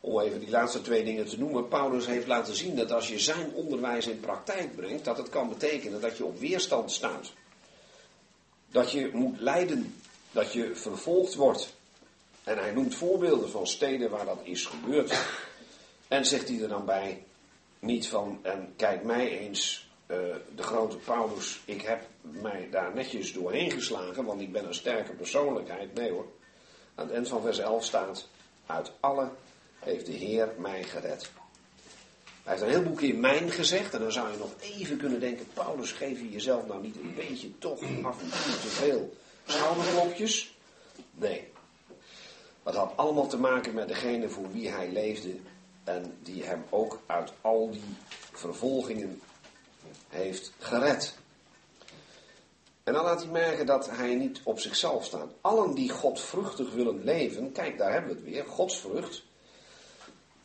Om 0.00 0.20
even 0.20 0.40
die 0.40 0.50
laatste 0.50 0.80
twee 0.80 1.04
dingen 1.04 1.26
te 1.26 1.38
noemen. 1.38 1.68
Paulus 1.68 2.06
heeft 2.06 2.26
laten 2.26 2.54
zien 2.54 2.76
dat 2.76 2.92
als 2.92 3.08
je 3.08 3.18
zijn 3.18 3.52
onderwijs 3.52 4.06
in 4.06 4.20
praktijk 4.20 4.76
brengt, 4.76 5.04
dat 5.04 5.16
het 5.16 5.28
kan 5.28 5.48
betekenen 5.48 6.00
dat 6.00 6.16
je 6.16 6.24
op 6.24 6.38
weerstand 6.38 6.92
staat. 6.92 7.32
Dat 8.74 8.90
je 8.90 9.10
moet 9.12 9.40
lijden, 9.40 9.94
dat 10.32 10.52
je 10.52 10.74
vervolgd 10.74 11.34
wordt. 11.34 11.74
En 12.44 12.58
hij 12.58 12.72
noemt 12.72 12.94
voorbeelden 12.94 13.50
van 13.50 13.66
steden 13.66 14.10
waar 14.10 14.24
dat 14.24 14.40
is 14.42 14.66
gebeurd. 14.66 15.26
En 16.08 16.26
zegt 16.26 16.48
hij 16.48 16.60
er 16.60 16.68
dan 16.68 16.84
bij, 16.84 17.24
niet 17.78 18.08
van, 18.08 18.38
en 18.42 18.72
kijk 18.76 19.02
mij 19.02 19.38
eens, 19.38 19.88
uh, 20.06 20.16
de 20.54 20.62
grote 20.62 20.96
Paulus, 20.96 21.60
ik 21.64 21.82
heb 21.82 22.06
mij 22.20 22.68
daar 22.70 22.94
netjes 22.94 23.32
doorheen 23.32 23.70
geslagen, 23.70 24.24
want 24.24 24.40
ik 24.40 24.52
ben 24.52 24.66
een 24.66 24.74
sterke 24.74 25.12
persoonlijkheid. 25.12 25.94
Nee 25.94 26.10
hoor. 26.10 26.26
Aan 26.94 27.04
het 27.06 27.14
eind 27.14 27.28
van 27.28 27.42
vers 27.42 27.58
11 27.58 27.84
staat, 27.84 28.28
uit 28.66 28.92
alle 29.00 29.30
heeft 29.78 30.06
de 30.06 30.12
Heer 30.12 30.54
mij 30.58 30.82
gered. 30.82 31.30
Hij 32.44 32.52
heeft 32.52 32.62
een 32.62 32.72
heleboel 32.72 32.96
keer 32.96 33.14
mijn 33.14 33.50
gezegd. 33.50 33.94
En 33.94 34.00
dan 34.00 34.12
zou 34.12 34.30
je 34.30 34.38
nog 34.38 34.50
even 34.60 34.96
kunnen 34.96 35.20
denken: 35.20 35.46
Paulus, 35.54 35.92
geef 35.92 36.18
je 36.18 36.30
jezelf 36.30 36.66
nou 36.66 36.82
niet 36.82 36.96
een 36.96 37.14
beetje 37.14 37.58
toch 37.58 37.82
af 38.02 38.20
en 38.20 38.30
toe 38.30 38.60
te 38.60 38.68
veel 38.68 39.16
schouderklopjes? 39.46 40.56
Nee. 41.10 41.52
Dat 42.62 42.74
had 42.74 42.92
allemaal 42.96 43.26
te 43.26 43.38
maken 43.38 43.74
met 43.74 43.88
degene 43.88 44.28
voor 44.28 44.52
wie 44.52 44.68
hij 44.68 44.92
leefde. 44.92 45.36
En 45.84 46.16
die 46.22 46.44
hem 46.44 46.64
ook 46.70 47.00
uit 47.06 47.32
al 47.40 47.70
die 47.70 47.96
vervolgingen 48.32 49.20
heeft 50.08 50.52
gered. 50.58 51.16
En 52.84 52.92
dan 52.92 53.04
laat 53.04 53.22
hij 53.22 53.30
merken 53.30 53.66
dat 53.66 53.90
hij 53.90 54.14
niet 54.14 54.40
op 54.44 54.58
zichzelf 54.58 55.04
staat. 55.04 55.32
Allen 55.40 55.74
die 55.74 55.90
godvruchtig 55.90 56.72
willen 56.72 57.04
leven, 57.04 57.52
kijk 57.52 57.78
daar 57.78 57.92
hebben 57.92 58.10
we 58.10 58.16
het 58.16 58.24
weer, 58.24 58.44
godsvrucht. 58.46 59.22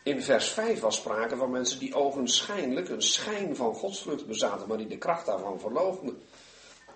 In 0.09 0.23
vers 0.23 0.49
5 0.49 0.79
was 0.79 0.95
sprake 0.95 1.35
van 1.35 1.51
mensen 1.51 1.79
die 1.79 1.95
ogenschijnlijk 1.95 2.89
een 2.89 3.01
schijn 3.01 3.55
van 3.55 3.75
godsvrucht 3.75 4.27
bezaten, 4.27 4.67
maar 4.67 4.77
die 4.77 4.87
de 4.87 4.97
kracht 4.97 5.25
daarvan 5.25 5.59
verloochenen. 5.59 6.21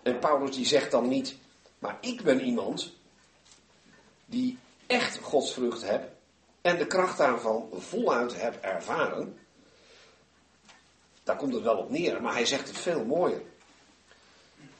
En 0.04 0.20
Paulus 0.20 0.56
die 0.56 0.66
zegt 0.66 0.92
dan 0.92 1.08
niet, 1.08 1.36
maar 1.80 1.98
ik 2.02 2.22
ben 2.22 2.42
iemand 2.42 2.94
die 4.26 4.58
echt 4.88 5.18
godsvrucht 5.18 5.88
heb 5.88 6.12
en 6.62 6.78
de 6.78 6.88
kracht 6.88 7.18
daarvan 7.18 7.70
voluit 7.74 8.42
heb 8.42 8.58
ervaren. 8.62 9.38
Daar 11.24 11.38
komt 11.38 11.54
het 11.54 11.64
wel 11.64 11.78
op 11.78 11.90
neer, 11.90 12.22
maar 12.22 12.34
hij 12.34 12.46
zegt 12.46 12.68
het 12.68 12.78
veel 12.78 13.06
mooier. 13.06 13.42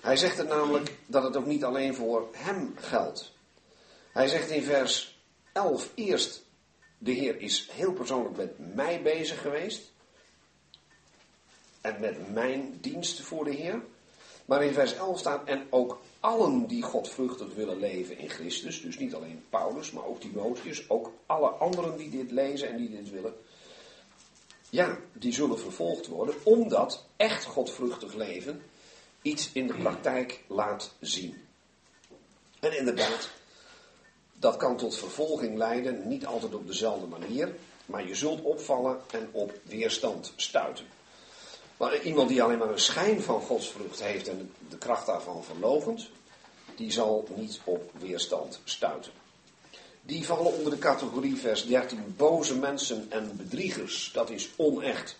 Hij 0.02 0.16
zegt 0.16 0.38
het 0.38 0.48
namelijk 0.48 0.98
dat 1.06 1.24
het 1.24 1.36
ook 1.36 1.46
niet 1.46 1.64
alleen 1.64 1.96
voor 1.96 2.28
hem 2.32 2.74
geldt. 2.76 3.32
Hij 4.12 4.28
zegt 4.28 4.50
in 4.50 4.64
vers 4.64 5.20
11 5.52 5.90
eerst, 5.96 6.44
de 7.04 7.12
Heer 7.12 7.42
is 7.42 7.70
heel 7.72 7.94
persoonlijk 7.94 8.36
met 8.38 8.76
mij 8.76 9.02
bezig 9.02 9.42
geweest. 9.42 9.92
En 11.82 12.00
met 12.00 12.34
mijn 12.34 12.78
dienst 12.82 13.22
voor 13.22 13.44
de 13.44 13.52
Heer. 13.52 13.82
Maar 14.46 14.64
in 14.64 14.74
vers 14.74 14.96
11 14.96 15.20
staat, 15.20 15.48
en 15.48 15.68
ook 15.70 16.02
allen 16.20 16.68
die 16.68 16.82
godvruchtig 16.82 17.54
willen 17.56 17.80
leven 17.80 18.18
in 18.18 18.30
Christus, 18.30 18.82
dus 18.82 18.98
niet 18.98 19.16
alleen 19.16 19.44
Paulus, 19.50 19.92
maar 19.92 20.06
ook 20.06 20.20
Timotheus, 20.20 20.90
ook 20.90 21.12
alle 21.26 21.48
anderen 21.48 21.98
die 21.98 22.10
dit 22.10 22.32
lezen 22.32 22.70
en 22.70 22.78
die 22.78 22.90
dit 22.90 23.10
willen, 23.10 23.34
ja, 24.70 25.00
die 25.14 25.34
zullen 25.34 25.60
vervolgd 25.60 26.08
worden, 26.08 26.36
omdat 26.44 27.06
echt 27.16 27.46
godvruchtig 27.46 28.14
leven 28.14 28.62
iets 29.22 29.50
in 29.54 29.68
de 29.68 29.74
praktijk 29.74 30.44
laat 30.48 30.96
zien. 31.00 31.48
En 32.60 32.78
inderdaad, 32.78 33.30
dat 34.44 34.58
kan 34.58 34.78
tot 34.78 34.96
vervolging 34.96 35.58
leiden, 35.58 36.08
niet 36.08 36.26
altijd 36.26 36.54
op 36.54 36.68
dezelfde 36.68 37.06
manier, 37.08 37.56
maar 37.86 38.08
je 38.08 38.16
zult 38.16 38.42
opvallen 38.42 39.00
en 39.12 39.30
op 39.32 39.60
weerstand 39.64 40.34
stuiten. 40.36 40.86
Maar 41.78 42.02
iemand 42.02 42.30
die 42.30 42.44
alleen 42.44 42.58
maar 42.58 42.72
een 42.72 42.80
schijn 42.80 43.22
van 43.22 43.42
godsvrucht 43.42 44.04
heeft 44.04 44.28
en 44.28 44.52
de 44.70 44.78
kracht 44.78 45.06
daarvan 45.06 45.44
verlogent, 45.44 46.10
die 46.76 46.92
zal 46.92 47.28
niet 47.36 47.60
op 47.64 47.92
weerstand 48.00 48.62
stuiten. 48.64 49.12
Die 50.02 50.26
vallen 50.26 50.54
onder 50.54 50.72
de 50.72 50.78
categorie 50.78 51.36
vers 51.38 51.66
13 51.66 52.14
boze 52.18 52.60
mensen 52.60 53.06
en 53.10 53.32
bedriegers. 53.38 54.12
Dat 54.14 54.30
is 54.30 54.50
onecht. 54.56 55.18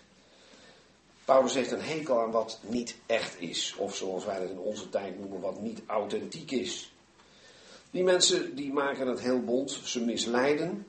Paulus 1.24 1.54
heeft 1.54 1.72
een 1.72 1.82
hekel 1.82 2.20
aan 2.20 2.30
wat 2.30 2.58
niet 2.62 2.96
echt 3.06 3.40
is. 3.40 3.74
Of 3.78 3.96
zoals 3.96 4.24
wij 4.24 4.40
het 4.40 4.50
in 4.50 4.58
onze 4.58 4.88
tijd 4.88 5.18
noemen, 5.18 5.40
wat 5.40 5.60
niet 5.60 5.80
authentiek 5.86 6.50
is. 6.50 6.93
Die 7.94 8.02
mensen 8.02 8.54
die 8.54 8.72
maken 8.72 9.06
het 9.06 9.20
heel 9.20 9.40
bond. 9.40 9.80
Ze 9.84 10.04
misleiden. 10.04 10.86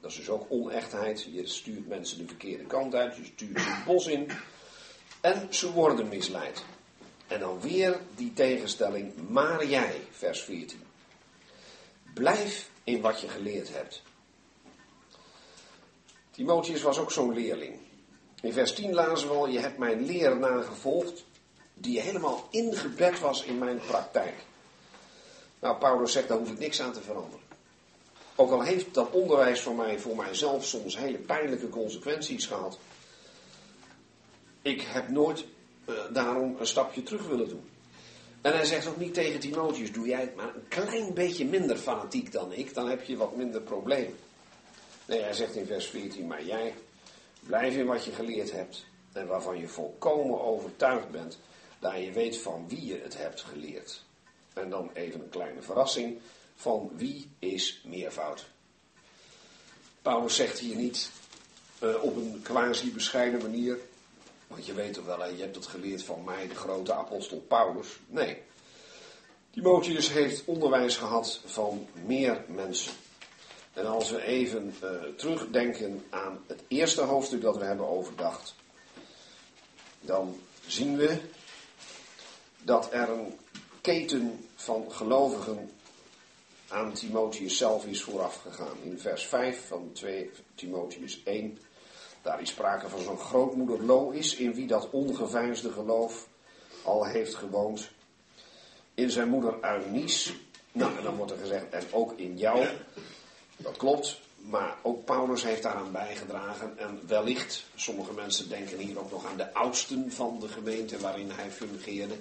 Dat 0.00 0.10
is 0.10 0.16
dus 0.16 0.28
ook 0.28 0.46
onechtheid. 0.48 1.28
Je 1.32 1.46
stuurt 1.46 1.88
mensen 1.88 2.18
de 2.18 2.26
verkeerde 2.26 2.64
kant 2.64 2.94
uit. 2.94 3.16
Je 3.16 3.24
stuurt 3.24 3.60
ze 3.60 3.68
het 3.68 3.84
bos 3.84 4.06
in. 4.06 4.30
En 5.20 5.54
ze 5.54 5.72
worden 5.72 6.08
misleid. 6.08 6.64
En 7.26 7.40
dan 7.40 7.60
weer 7.60 8.00
die 8.14 8.32
tegenstelling. 8.32 9.28
Maar 9.28 9.66
jij, 9.66 10.00
vers 10.10 10.40
14. 10.40 10.80
Blijf 12.14 12.70
in 12.84 13.00
wat 13.00 13.20
je 13.20 13.28
geleerd 13.28 13.72
hebt. 13.72 14.02
Timotheus 16.30 16.82
was 16.82 16.98
ook 16.98 17.12
zo'n 17.12 17.34
leerling. 17.34 17.78
In 18.42 18.52
vers 18.52 18.74
10 18.74 18.94
lazen 18.94 19.28
we 19.28 19.34
al, 19.34 19.48
je 19.48 19.58
hebt 19.58 19.78
mijn 19.78 20.06
leer 20.06 20.36
nagevolgd, 20.36 21.24
die 21.74 22.00
helemaal 22.00 22.48
ingebed 22.50 23.20
was 23.20 23.44
in 23.44 23.58
mijn 23.58 23.78
praktijk. 23.78 24.34
Nou, 25.64 25.76
Paulus 25.76 26.12
zegt, 26.12 26.28
daar 26.28 26.38
hoef 26.38 26.50
ik 26.50 26.58
niks 26.58 26.80
aan 26.80 26.92
te 26.92 27.00
veranderen. 27.00 27.40
Ook 28.34 28.50
al 28.50 28.62
heeft 28.62 28.94
dat 28.94 29.10
onderwijs 29.10 29.60
voor 29.60 29.74
mij, 29.74 29.98
voor 29.98 30.16
mijzelf 30.16 30.64
soms 30.64 30.96
hele 30.96 31.18
pijnlijke 31.18 31.68
consequenties 31.68 32.46
gehad. 32.46 32.78
Ik 34.62 34.80
heb 34.80 35.08
nooit 35.08 35.44
uh, 35.88 35.94
daarom 36.12 36.56
een 36.58 36.66
stapje 36.66 37.02
terug 37.02 37.26
willen 37.26 37.48
doen. 37.48 37.68
En 38.40 38.52
hij 38.52 38.64
zegt 38.64 38.86
ook 38.86 38.96
niet 38.96 39.14
tegen 39.14 39.40
Timotheus, 39.40 39.92
doe 39.92 40.06
jij 40.06 40.20
het 40.20 40.36
maar 40.36 40.54
een 40.54 40.68
klein 40.68 41.14
beetje 41.14 41.44
minder 41.44 41.76
fanatiek 41.76 42.32
dan 42.32 42.52
ik, 42.52 42.74
dan 42.74 42.88
heb 42.88 43.02
je 43.02 43.16
wat 43.16 43.36
minder 43.36 43.60
problemen. 43.60 44.16
Nee, 45.06 45.20
hij 45.20 45.34
zegt 45.34 45.54
in 45.54 45.66
vers 45.66 45.86
14, 45.86 46.26
maar 46.26 46.44
jij 46.44 46.74
blijf 47.40 47.76
in 47.76 47.86
wat 47.86 48.04
je 48.04 48.12
geleerd 48.12 48.52
hebt 48.52 48.84
en 49.12 49.26
waarvan 49.26 49.58
je 49.58 49.68
volkomen 49.68 50.40
overtuigd 50.40 51.10
bent, 51.10 51.38
daar 51.78 52.00
je 52.00 52.12
weet 52.12 52.38
van 52.38 52.64
wie 52.68 52.86
je 52.86 53.00
het 53.02 53.18
hebt 53.18 53.40
geleerd. 53.40 54.03
En 54.54 54.70
dan 54.70 54.90
even 54.92 55.20
een 55.20 55.28
kleine 55.28 55.62
verrassing, 55.62 56.18
van 56.54 56.90
wie 56.94 57.30
is 57.38 57.82
meervoud? 57.84 58.46
Paulus 60.02 60.36
zegt 60.36 60.58
hier 60.58 60.76
niet 60.76 61.10
uh, 61.82 62.02
op 62.02 62.16
een 62.16 62.40
quasi 62.42 62.92
bescheiden 62.92 63.42
manier, 63.42 63.78
want 64.46 64.66
je 64.66 64.74
weet 64.74 64.92
toch 64.92 65.04
wel, 65.04 65.30
je 65.30 65.42
hebt 65.42 65.56
het 65.56 65.66
geleerd 65.66 66.02
van 66.02 66.24
mij, 66.24 66.48
de 66.48 66.54
grote 66.54 66.94
apostel 66.94 67.38
Paulus. 67.38 67.88
Nee. 68.06 68.42
Timotheus 69.50 70.12
heeft 70.12 70.44
onderwijs 70.44 70.96
gehad 70.96 71.40
van 71.44 71.88
meer 72.04 72.44
mensen. 72.48 72.92
En 73.72 73.86
als 73.86 74.10
we 74.10 74.22
even 74.22 74.74
uh, 74.82 74.90
terugdenken 75.16 76.04
aan 76.10 76.44
het 76.46 76.62
eerste 76.68 77.00
hoofdstuk 77.00 77.40
dat 77.40 77.56
we 77.56 77.64
hebben 77.64 77.88
overdacht, 77.88 78.54
dan 80.00 80.40
zien 80.66 80.96
we 80.96 81.18
dat 82.62 82.92
er 82.92 83.08
een 83.10 83.38
keten 83.84 84.46
van 84.54 84.92
gelovigen 84.92 85.70
aan 86.68 86.92
Timotheus 86.92 87.56
zelf 87.56 87.86
is 87.86 88.02
vooraf 88.02 88.36
gegaan. 88.36 88.76
In 88.82 88.98
vers 88.98 89.26
5 89.26 89.66
van 89.66 89.90
2 89.92 90.30
Timotheus 90.54 91.22
1 91.24 91.58
daar 92.22 92.40
is 92.40 92.48
sprake 92.48 92.88
van 92.88 93.00
zo'n 93.00 93.18
grootmoeder 93.18 93.84
Lois, 93.84 94.36
in 94.36 94.54
wie 94.54 94.66
dat 94.66 94.90
ongeveinsde 94.90 95.72
geloof 95.72 96.28
al 96.82 97.04
heeft 97.04 97.34
gewoond. 97.34 97.90
In 98.94 99.10
zijn 99.10 99.28
moeder 99.28 99.54
Eunice, 99.60 100.32
nou 100.72 100.96
en 100.96 101.02
dan 101.02 101.16
wordt 101.16 101.32
er 101.32 101.38
gezegd, 101.38 101.70
en 101.70 101.84
ook 101.90 102.12
in 102.16 102.36
jou. 102.36 102.66
Dat 103.56 103.76
klopt, 103.76 104.20
maar 104.36 104.76
ook 104.82 105.04
Paulus 105.04 105.42
heeft 105.42 105.62
daaraan 105.62 105.92
bijgedragen. 105.92 106.78
En 106.78 107.00
wellicht, 107.06 107.64
sommige 107.74 108.12
mensen 108.12 108.48
denken 108.48 108.78
hier 108.78 108.98
ook 108.98 109.10
nog 109.10 109.26
aan 109.26 109.36
de 109.36 109.54
oudsten 109.54 110.12
van 110.12 110.38
de 110.40 110.48
gemeente 110.48 110.98
waarin 110.98 111.30
hij 111.30 111.50
fungeerde. 111.50 112.14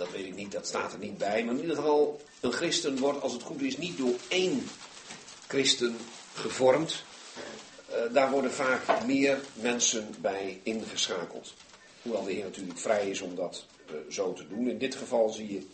Dat 0.00 0.10
weet 0.10 0.26
ik 0.26 0.34
niet, 0.34 0.52
dat 0.52 0.66
staat 0.66 0.92
er 0.92 0.98
niet 0.98 1.18
bij. 1.18 1.44
Maar 1.44 1.54
in 1.54 1.60
ieder 1.60 1.76
geval, 1.76 2.20
een 2.40 2.52
christen 2.52 2.98
wordt 2.98 3.22
als 3.22 3.32
het 3.32 3.42
goed 3.42 3.60
is 3.60 3.76
niet 3.76 3.98
door 3.98 4.14
één 4.28 4.66
christen 5.46 5.96
gevormd. 6.34 7.04
Eh, 7.86 7.96
daar 8.12 8.30
worden 8.30 8.52
vaak 8.52 9.04
meer 9.06 9.40
mensen 9.54 10.14
bij 10.20 10.60
ingeschakeld. 10.62 11.54
Hoewel 12.02 12.24
de 12.24 12.32
Heer 12.32 12.44
natuurlijk 12.44 12.78
vrij 12.78 13.10
is 13.10 13.20
om 13.20 13.34
dat 13.34 13.64
uh, 13.86 13.96
zo 14.10 14.32
te 14.32 14.48
doen. 14.48 14.68
In 14.68 14.78
dit 14.78 14.94
geval 14.94 15.28
zie 15.28 15.52
je 15.52 15.66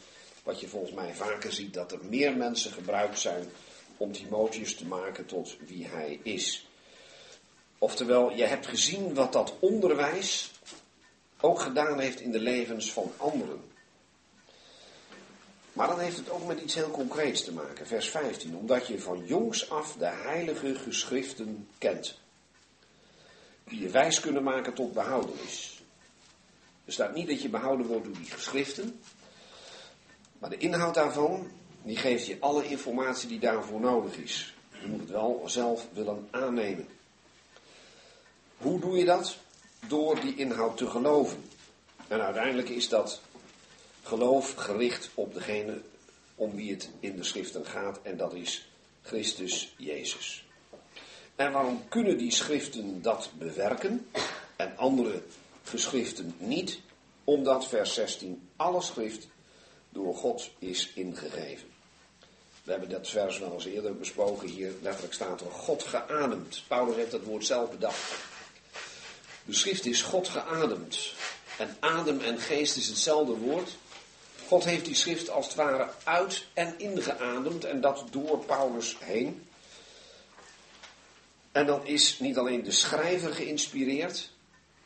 wat 0.42 0.60
je 0.60 0.68
volgens 0.68 0.92
mij 0.92 1.14
vaker 1.14 1.52
ziet, 1.52 1.74
dat 1.74 1.92
er 1.92 2.00
meer 2.08 2.36
mensen 2.36 2.72
gebruikt 2.72 3.18
zijn 3.18 3.50
om 3.96 4.12
Timotheus 4.12 4.74
te 4.74 4.86
maken 4.86 5.26
tot 5.26 5.56
wie 5.66 5.86
hij 5.86 6.20
is. 6.22 6.68
Oftewel, 7.78 8.30
je 8.30 8.44
hebt 8.44 8.66
gezien 8.66 9.14
wat 9.14 9.32
dat 9.32 9.54
onderwijs 9.58 10.50
ook 11.40 11.60
gedaan 11.60 12.00
heeft 12.00 12.20
in 12.20 12.32
de 12.32 12.40
levens 12.40 12.92
van 12.92 13.12
anderen. 13.16 13.74
Maar 15.76 15.88
dan 15.88 16.00
heeft 16.00 16.16
het 16.16 16.30
ook 16.30 16.46
met 16.46 16.60
iets 16.60 16.74
heel 16.74 16.90
concreets 16.90 17.44
te 17.44 17.52
maken, 17.52 17.86
vers 17.86 18.08
15. 18.08 18.56
Omdat 18.56 18.86
je 18.86 19.00
van 19.00 19.24
jongs 19.24 19.70
af 19.70 19.96
de 19.98 20.06
heilige 20.06 20.74
geschriften 20.74 21.68
kent. 21.78 22.18
Die 23.64 23.80
je 23.80 23.88
wijs 23.88 24.20
kunnen 24.20 24.42
maken 24.42 24.74
tot 24.74 24.92
behoudenis. 24.92 25.82
Er 26.84 26.92
staat 26.92 27.14
niet 27.14 27.28
dat 27.28 27.42
je 27.42 27.48
behouden 27.48 27.86
wordt 27.86 28.04
door 28.04 28.16
die 28.16 28.30
geschriften. 28.30 29.00
Maar 30.38 30.50
de 30.50 30.56
inhoud 30.56 30.94
daarvan, 30.94 31.50
die 31.82 31.96
geeft 31.96 32.26
je 32.26 32.36
alle 32.40 32.68
informatie 32.68 33.28
die 33.28 33.38
daarvoor 33.38 33.80
nodig 33.80 34.16
is. 34.16 34.54
Je 34.80 34.86
moet 34.86 35.00
het 35.00 35.10
wel 35.10 35.42
zelf 35.46 35.86
willen 35.92 36.28
aannemen. 36.30 36.88
Hoe 38.56 38.80
doe 38.80 38.96
je 38.96 39.04
dat? 39.04 39.36
Door 39.88 40.20
die 40.20 40.36
inhoud 40.36 40.76
te 40.76 40.86
geloven. 40.90 41.44
En 42.08 42.20
uiteindelijk 42.20 42.68
is 42.68 42.88
dat 42.88 43.20
geloof 44.06 44.54
gericht 44.54 45.10
op 45.14 45.34
degene 45.34 45.80
om 46.34 46.54
wie 46.54 46.70
het 46.70 46.88
in 47.00 47.16
de 47.16 47.24
schriften 47.24 47.66
gaat, 47.66 47.98
en 48.02 48.16
dat 48.16 48.34
is 48.34 48.68
Christus 49.02 49.74
Jezus. 49.76 50.44
En 51.36 51.52
waarom 51.52 51.88
kunnen 51.88 52.18
die 52.18 52.30
schriften 52.30 53.02
dat 53.02 53.30
bewerken 53.38 54.10
en 54.56 54.76
andere 54.76 55.22
geschriften 55.62 56.34
niet? 56.38 56.80
Omdat 57.24 57.66
vers 57.66 57.94
16 57.94 58.48
alle 58.56 58.82
schrift 58.82 59.28
door 59.88 60.14
God 60.14 60.50
is 60.58 60.92
ingegeven. 60.94 61.68
We 62.62 62.70
hebben 62.70 62.90
dat 62.90 63.08
vers 63.08 63.38
wel 63.38 63.52
eens 63.52 63.64
eerder 63.64 63.96
besproken. 63.96 64.48
Hier 64.48 64.72
letterlijk 64.82 65.14
staat 65.14 65.40
er 65.40 65.50
God 65.50 65.82
geademd. 65.82 66.62
Paulus 66.68 66.96
heeft 66.96 67.10
dat 67.10 67.22
woord 67.22 67.46
zelf 67.46 67.70
bedacht. 67.70 68.14
De 69.44 69.54
schrift 69.54 69.86
is 69.86 70.02
God 70.02 70.28
geademd. 70.28 71.12
En 71.58 71.76
adem 71.80 72.20
en 72.20 72.38
geest 72.38 72.76
is 72.76 72.86
hetzelfde 72.86 73.32
woord. 73.32 73.76
God 74.46 74.64
heeft 74.64 74.84
die 74.84 74.94
schrift 74.94 75.30
als 75.30 75.46
het 75.46 75.54
ware 75.54 75.88
uit 76.04 76.46
en 76.52 76.74
ingeademd 76.78 77.64
en 77.64 77.80
dat 77.80 78.04
door 78.10 78.38
Paulus 78.38 78.96
heen. 79.00 79.46
En 81.52 81.66
dan 81.66 81.86
is 81.86 82.18
niet 82.18 82.38
alleen 82.38 82.62
de 82.62 82.70
schrijver 82.70 83.32
geïnspireerd, 83.32 84.30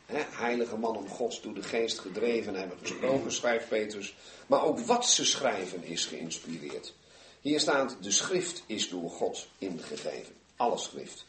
hè, 0.05 0.21
heilige 0.29 0.77
man 0.77 0.97
om 0.97 1.07
Gods 1.07 1.41
door 1.41 1.53
de 1.53 1.63
geest 1.63 1.99
gedreven 1.99 2.55
hebben 2.55 2.77
gesproken, 2.81 3.31
schrijft 3.31 3.67
Petrus, 3.67 4.15
maar 4.47 4.63
ook 4.63 4.79
wat 4.79 5.09
ze 5.09 5.25
schrijven 5.25 5.83
is 5.83 6.05
geïnspireerd. 6.05 6.93
Hier 7.41 7.59
staat, 7.59 7.97
de 8.01 8.11
schrift 8.11 8.63
is 8.65 8.89
door 8.89 9.09
God 9.09 9.47
ingegeven, 9.57 10.35
alle 10.55 10.77
schrift. 10.77 11.25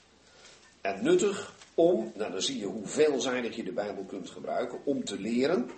En 0.81 1.03
nuttig 1.03 1.55
om, 1.75 2.13
nou 2.15 2.33
dan 2.33 2.43
zie 2.43 2.59
je 2.59 2.67
hoe 2.67 2.87
veelzijdig 2.87 3.57
je 3.57 3.63
de 3.63 3.73
Bijbel 3.73 4.05
kunt 4.05 4.31
gebruiken, 4.31 4.79
om 4.85 5.05
te 5.05 5.21
leren, 5.21 5.71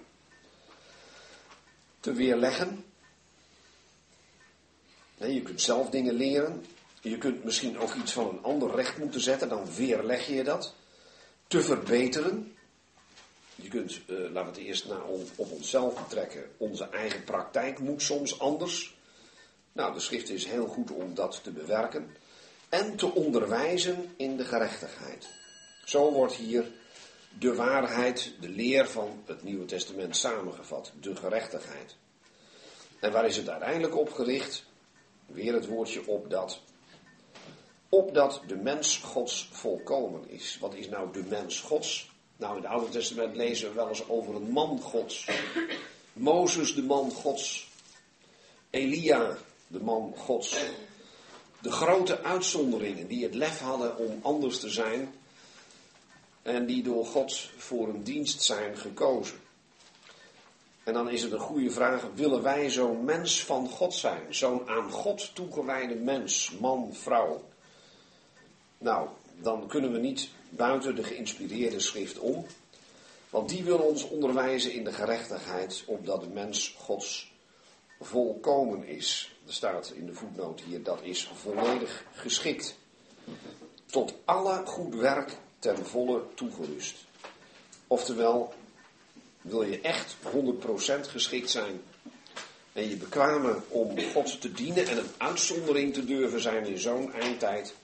te 2.04 2.12
weerleggen. 2.12 2.84
je 5.16 5.42
kunt 5.42 5.60
zelf 5.60 5.90
dingen 5.90 6.14
leren. 6.14 6.64
Je 7.00 7.18
kunt 7.18 7.44
misschien 7.44 7.78
ook 7.78 7.94
iets 7.94 8.12
van 8.12 8.28
een 8.28 8.42
ander 8.42 8.74
recht 8.74 8.98
moeten 8.98 9.20
zetten, 9.20 9.48
dan 9.48 9.74
weerleg 9.74 10.26
je 10.26 10.44
dat. 10.44 10.74
Te 11.46 11.62
verbeteren. 11.62 12.56
Je 13.54 13.68
kunt, 13.68 14.00
uh, 14.06 14.18
laten 14.18 14.52
we 14.52 14.58
het 14.58 14.68
eerst 14.68 14.88
naar 14.88 15.04
op 15.36 15.50
onszelf 15.50 16.02
betrekken. 16.02 16.50
Onze 16.56 16.88
eigen 16.88 17.24
praktijk 17.24 17.78
moet 17.78 18.02
soms 18.02 18.38
anders. 18.38 18.96
Nou, 19.72 19.94
de 19.94 20.00
schrift 20.00 20.28
is 20.28 20.46
heel 20.46 20.66
goed 20.66 20.90
om 20.90 21.14
dat 21.14 21.40
te 21.42 21.50
bewerken. 21.50 22.16
En 22.68 22.96
te 22.96 23.06
onderwijzen 23.06 24.12
in 24.16 24.36
de 24.36 24.44
gerechtigheid. 24.44 25.28
Zo 25.84 26.12
wordt 26.12 26.34
hier 26.34 26.64
de 27.38 27.54
waarheid, 27.54 28.32
de 28.40 28.48
leer 28.48 28.88
van 28.88 29.22
het 29.26 29.42
Nieuwe 29.42 29.64
Testament 29.64 30.16
samengevat, 30.16 30.92
de 31.00 31.16
gerechtigheid. 31.16 31.96
En 33.00 33.12
waar 33.12 33.26
is 33.26 33.36
het 33.36 33.48
uiteindelijk 33.48 33.96
op 33.96 34.12
gericht? 34.12 34.64
Weer 35.26 35.54
het 35.54 35.66
woordje 35.66 36.06
opdat. 36.06 36.60
Opdat 37.88 38.42
de 38.46 38.56
mens 38.56 38.98
Gods 38.98 39.48
volkomen 39.52 40.28
is. 40.28 40.58
Wat 40.60 40.74
is 40.74 40.88
nou 40.88 41.12
de 41.12 41.24
mens 41.28 41.60
Gods? 41.60 42.10
Nou, 42.36 42.56
in 42.56 42.62
het 42.62 42.70
Oude 42.70 42.88
Testament 42.90 43.36
lezen 43.36 43.68
we 43.68 43.74
wel 43.74 43.88
eens 43.88 44.08
over 44.08 44.34
een 44.34 44.50
man 44.50 44.80
Gods. 44.80 45.28
Mozes, 46.12 46.74
de 46.74 46.82
man 46.82 47.10
Gods. 47.10 47.68
Elia, 48.70 49.36
de 49.66 49.80
man 49.80 50.14
Gods. 50.16 50.58
De 51.60 51.70
grote 51.70 52.22
uitzonderingen 52.22 53.06
die 53.06 53.24
het 53.24 53.34
lef 53.34 53.58
hadden 53.58 53.96
om 53.96 54.18
anders 54.22 54.60
te 54.60 54.68
zijn 54.68 55.14
en 56.44 56.66
die 56.66 56.82
door 56.82 57.06
God 57.06 57.50
voor 57.56 57.88
een 57.88 58.02
dienst 58.02 58.42
zijn 58.42 58.76
gekozen. 58.76 59.38
En 60.84 60.92
dan 60.92 61.10
is 61.10 61.22
het 61.22 61.32
een 61.32 61.38
goede 61.38 61.70
vraag, 61.70 62.06
willen 62.14 62.42
wij 62.42 62.70
zo'n 62.70 63.04
mens 63.04 63.44
van 63.44 63.68
God 63.68 63.94
zijn? 63.94 64.34
Zo'n 64.34 64.68
aan 64.68 64.90
God 64.90 65.34
toegewijde 65.34 65.94
mens, 65.94 66.50
man, 66.60 66.94
vrouw? 66.94 67.44
Nou, 68.78 69.08
dan 69.40 69.66
kunnen 69.66 69.92
we 69.92 69.98
niet 69.98 70.28
buiten 70.48 70.94
de 70.94 71.04
geïnspireerde 71.04 71.80
schrift 71.80 72.18
om. 72.18 72.46
Want 73.30 73.48
die 73.48 73.64
wil 73.64 73.78
ons 73.78 74.08
onderwijzen 74.08 74.72
in 74.72 74.84
de 74.84 74.92
gerechtigheid, 74.92 75.82
opdat 75.86 76.20
de 76.20 76.28
mens 76.28 76.76
Gods 76.78 77.32
volkomen 78.00 78.86
is. 78.86 79.36
Er 79.46 79.52
staat 79.52 79.92
in 79.94 80.06
de 80.06 80.14
voetnoot 80.14 80.60
hier, 80.60 80.82
dat 80.82 81.02
is 81.02 81.30
volledig 81.34 82.04
geschikt. 82.12 82.76
Tot 83.86 84.14
alle 84.24 84.66
goed 84.66 84.94
werk 84.94 85.36
ten 85.64 85.86
volle 85.86 86.22
toegerust. 86.34 86.94
Oftewel, 87.86 88.54
wil 89.40 89.62
je 89.62 89.80
echt 89.80 90.16
100% 90.96 91.00
geschikt 91.08 91.50
zijn 91.50 91.80
en 92.72 92.88
je 92.88 92.96
bekwamen 92.96 93.62
om 93.68 94.00
God 94.12 94.40
te 94.40 94.52
dienen 94.52 94.86
en 94.86 94.98
een 94.98 95.10
uitzondering 95.18 95.94
te 95.94 96.04
durven 96.04 96.40
zijn 96.40 96.66
in 96.66 96.78
zo'n 96.78 97.12
eindtijd, 97.12 97.74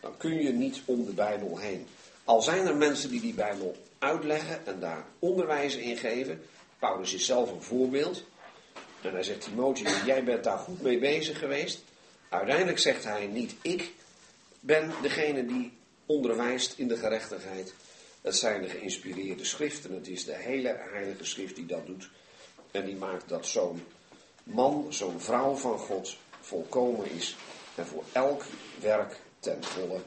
dan 0.00 0.16
kun 0.16 0.42
je 0.42 0.52
niet 0.52 0.80
om 0.84 1.04
de 1.04 1.12
Bijbel 1.12 1.58
heen. 1.58 1.86
Al 2.24 2.42
zijn 2.42 2.66
er 2.66 2.76
mensen 2.76 3.10
die 3.10 3.20
die 3.20 3.34
Bijbel 3.34 3.76
uitleggen 3.98 4.66
en 4.66 4.80
daar 4.80 5.04
onderwijs 5.18 5.76
in 5.76 5.96
geven. 5.96 6.42
Paulus 6.78 7.14
is 7.14 7.26
zelf 7.26 7.50
een 7.50 7.62
voorbeeld. 7.62 8.24
En 9.00 9.12
hij 9.12 9.22
zegt, 9.22 9.40
Timotheus, 9.40 10.04
jij 10.04 10.24
bent 10.24 10.44
daar 10.44 10.58
goed 10.58 10.82
mee 10.82 10.98
bezig 10.98 11.38
geweest. 11.38 11.82
Uiteindelijk 12.28 12.78
zegt 12.78 13.04
hij 13.04 13.26
niet, 13.26 13.54
ik 13.62 13.92
ben 14.60 14.92
degene 15.02 15.46
die 15.46 15.72
onderwijst 16.06 16.78
in 16.78 16.88
de 16.88 16.96
gerechtigheid. 16.96 17.74
Het 18.20 18.36
zijn 18.36 18.62
de 18.62 18.68
geïnspireerde 18.68 19.44
schriften. 19.44 19.92
Het 19.94 20.08
is 20.08 20.24
de 20.24 20.34
hele 20.34 20.76
heilige 20.92 21.24
schrift 21.24 21.54
die 21.54 21.66
dat 21.66 21.86
doet. 21.86 22.10
En 22.70 22.84
die 22.84 22.96
maakt 22.96 23.28
dat 23.28 23.46
zo'n 23.46 23.86
man, 24.42 24.86
zo'n 24.88 25.20
vrouw 25.20 25.54
van 25.54 25.78
God 25.78 26.16
volkomen 26.40 27.10
is. 27.10 27.36
En 27.74 27.86
voor 27.86 28.04
elk 28.12 28.44
werk 28.80 29.20
ten 29.40 29.64
volle 29.64 30.00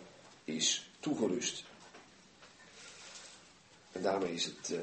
is 0.44 0.90
toegerust. 1.00 1.64
En 3.92 4.02
daarmee 4.02 4.34
is 4.34 4.46
het 4.46 4.70
uh, 4.70 4.80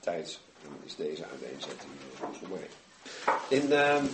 tijd. 0.00 0.38
En 0.62 0.80
is 0.84 0.96
deze 0.96 1.24
uiteenzetting 1.26 1.92
uh, 1.92 2.38
voor 2.38 2.48
mij. 2.48 2.68
In 3.48 3.66
uh, 3.70 4.04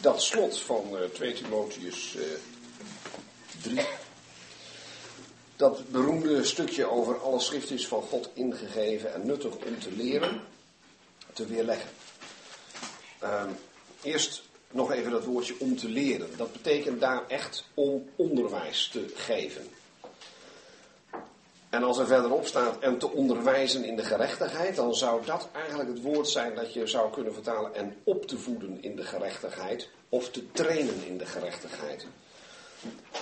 dat 0.00 0.22
slot 0.22 0.60
van 0.60 0.96
2 1.12 1.32
Timotheus 1.32 2.16
3 3.62 3.80
dat 5.62 5.90
beroemde 5.90 6.44
stukje 6.44 6.90
over 6.90 7.20
alle 7.20 7.40
schrift 7.40 7.70
is 7.70 7.88
van 7.88 8.02
God 8.02 8.30
ingegeven 8.32 9.14
en 9.14 9.26
nuttig 9.26 9.54
om 9.54 9.78
te 9.80 9.92
leren, 9.96 10.40
te 11.32 11.46
weerleggen. 11.46 11.90
Uh, 13.22 13.44
eerst 14.02 14.42
nog 14.70 14.92
even 14.92 15.10
dat 15.10 15.24
woordje 15.24 15.54
om 15.58 15.76
te 15.76 15.88
leren. 15.88 16.28
Dat 16.36 16.52
betekent 16.52 17.00
daar 17.00 17.28
echt 17.28 17.64
om 17.74 18.08
onderwijs 18.16 18.88
te 18.88 19.12
geven. 19.14 19.68
En 21.70 21.82
als 21.82 21.98
er 21.98 22.06
verderop 22.06 22.46
staat 22.46 22.78
en 22.78 22.98
te 22.98 23.10
onderwijzen 23.10 23.84
in 23.84 23.96
de 23.96 24.04
gerechtigheid, 24.04 24.76
dan 24.76 24.94
zou 24.94 25.26
dat 25.26 25.48
eigenlijk 25.52 25.88
het 25.88 26.02
woord 26.02 26.28
zijn 26.28 26.54
dat 26.54 26.72
je 26.72 26.86
zou 26.86 27.12
kunnen 27.12 27.34
vertalen 27.34 27.74
en 27.74 27.96
op 28.04 28.26
te 28.26 28.38
voeden 28.38 28.82
in 28.82 28.96
de 28.96 29.04
gerechtigheid 29.04 29.88
of 30.08 30.30
te 30.30 30.52
trainen 30.52 31.06
in 31.06 31.18
de 31.18 31.26
gerechtigheid. 31.26 32.06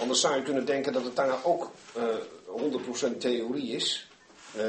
Anders 0.01 0.21
zou 0.21 0.37
je 0.37 0.43
kunnen 0.43 0.65
denken 0.65 0.93
dat 0.93 1.05
het 1.05 1.17
daar 1.17 1.45
ook 1.45 1.71
uh, 1.97 2.03
eh, 2.05 3.13
100% 3.15 3.17
theorie 3.19 3.73
is. 3.73 4.09
Uh, 4.57 4.63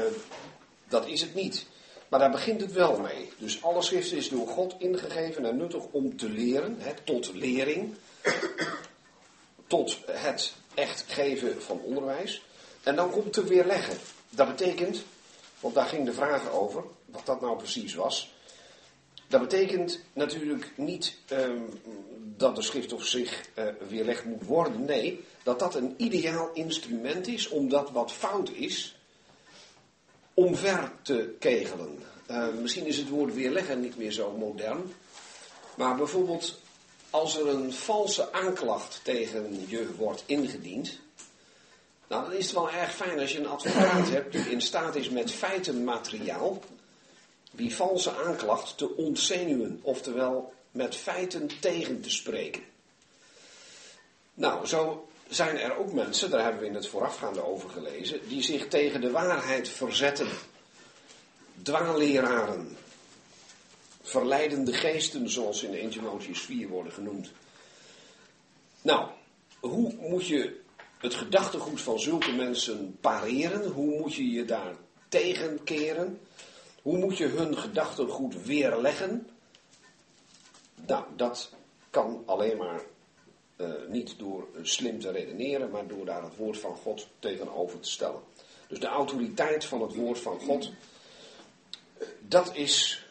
dat 0.88 1.06
is 1.06 1.20
het 1.20 1.34
niet. 1.34 1.66
Maar 2.08 2.20
daar 2.20 2.30
begint 2.30 2.60
het 2.60 2.72
wel 2.72 2.98
mee. 2.98 3.32
Dus 3.38 3.62
alle 3.62 3.82
schrift 3.82 4.12
is 4.12 4.28
door 4.28 4.48
God 4.48 4.74
ingegeven 4.78 5.44
en 5.44 5.56
nuttig 5.56 5.82
om 5.90 6.16
te 6.16 6.28
leren, 6.28 6.76
hè, 6.78 6.92
tot 7.04 7.34
lering, 7.34 7.94
tot 9.66 9.98
het 10.06 10.52
echt 10.74 11.04
geven 11.08 11.62
van 11.62 11.80
onderwijs. 11.80 12.42
En 12.82 12.96
dan 12.96 13.10
komt 13.10 13.36
er 13.36 13.44
weer 13.44 13.64
leggen. 13.64 13.96
Dat 14.30 14.48
betekent, 14.48 15.02
want 15.60 15.74
daar 15.74 15.86
ging 15.86 16.04
de 16.04 16.12
vraag 16.12 16.50
over, 16.50 16.84
wat 17.04 17.26
dat 17.26 17.40
nou 17.40 17.56
precies 17.56 17.94
was. 17.94 18.31
Dat 19.32 19.40
betekent 19.40 20.00
natuurlijk 20.12 20.72
niet 20.76 21.16
ehm, 21.26 21.60
dat 22.36 22.56
de 22.56 22.62
schrift 22.62 22.92
op 22.92 23.02
zich 23.02 23.48
uh, 23.58 23.64
weerlegd 23.88 24.24
moet 24.24 24.44
worden. 24.44 24.84
Nee, 24.84 25.24
dat 25.42 25.58
dat 25.58 25.74
een 25.74 25.94
ideaal 25.96 26.50
instrument 26.52 27.26
is 27.26 27.48
om 27.48 27.68
dat 27.68 27.90
wat 27.90 28.12
fout 28.12 28.50
is, 28.50 28.96
omver 30.34 30.92
te 31.02 31.34
kegelen. 31.38 31.98
Uh, 32.30 32.48
misschien 32.62 32.86
is 32.86 32.96
het 32.96 33.08
woord 33.08 33.34
weerleggen 33.34 33.80
niet 33.80 33.96
meer 33.96 34.12
zo 34.12 34.36
modern. 34.38 34.92
Maar 35.76 35.96
bijvoorbeeld 35.96 36.60
als 37.10 37.38
er 37.38 37.48
een 37.48 37.72
valse 37.72 38.32
aanklacht 38.32 39.00
tegen 39.02 39.64
je 39.68 39.94
wordt 39.96 40.22
ingediend. 40.26 40.98
Nou, 42.08 42.22
dan 42.24 42.32
is 42.32 42.44
het 42.44 42.54
wel 42.54 42.70
erg 42.70 42.94
fijn 42.94 43.20
als 43.20 43.32
je 43.32 43.38
een 43.38 43.48
advocaat 43.48 44.08
hebt 44.08 44.32
die 44.32 44.50
in 44.50 44.60
staat 44.60 44.96
is 44.96 45.10
met 45.10 45.30
feitenmateriaal 45.30 46.62
die 47.52 47.74
valse 47.74 48.16
aanklacht 48.16 48.78
te 48.78 48.96
ontzenuwen, 48.96 49.80
oftewel 49.82 50.52
met 50.70 50.96
feiten 50.96 51.50
tegen 51.60 52.00
te 52.00 52.10
spreken. 52.10 52.62
Nou, 54.34 54.66
zo 54.66 55.08
zijn 55.28 55.58
er 55.58 55.76
ook 55.76 55.92
mensen, 55.92 56.30
daar 56.30 56.42
hebben 56.42 56.60
we 56.60 56.66
in 56.66 56.74
het 56.74 56.88
voorafgaande 56.88 57.44
over 57.44 57.70
gelezen, 57.70 58.28
die 58.28 58.42
zich 58.42 58.68
tegen 58.68 59.00
de 59.00 59.10
waarheid 59.10 59.68
verzetten. 59.68 60.28
Dwaalleraren, 61.62 62.76
verleidende 64.02 64.72
geesten, 64.72 65.30
zoals 65.30 65.62
in 65.62 65.74
1 65.74 65.90
Timotheus 65.90 66.40
4 66.40 66.68
worden 66.68 66.92
genoemd. 66.92 67.30
Nou, 68.82 69.08
hoe 69.60 69.94
moet 70.00 70.26
je 70.26 70.60
het 70.98 71.14
gedachtegoed 71.14 71.80
van 71.80 72.00
zulke 72.00 72.32
mensen 72.32 72.96
pareren? 73.00 73.70
Hoe 73.70 73.98
moet 73.98 74.14
je 74.14 74.30
je 74.30 74.44
daar 74.44 74.74
tegenkeren? 75.08 76.20
Hoe 76.82 76.98
moet 76.98 77.16
je 77.16 77.26
hun 77.26 77.58
gedachtegoed 77.58 78.44
weerleggen? 78.44 79.28
Nou, 80.86 81.04
dat 81.16 81.50
kan 81.90 82.22
alleen 82.26 82.56
maar 82.56 82.80
uh, 83.56 83.70
niet 83.88 84.18
door 84.18 84.48
slim 84.62 85.00
te 85.00 85.10
redeneren, 85.10 85.70
maar 85.70 85.86
door 85.86 86.04
daar 86.04 86.22
het 86.22 86.36
woord 86.36 86.58
van 86.58 86.76
God 86.76 87.08
tegenover 87.18 87.80
te 87.80 87.90
stellen. 87.90 88.20
Dus 88.68 88.80
de 88.80 88.86
autoriteit 88.86 89.64
van 89.64 89.82
het 89.82 89.94
woord 89.94 90.18
van 90.18 90.40
God, 90.40 90.70
dat 92.20 92.54
is 92.54 93.06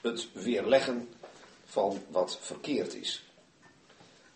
het 0.00 0.32
weerleggen 0.32 1.08
van 1.64 2.02
wat 2.08 2.38
verkeerd 2.40 2.94
is. 2.94 3.25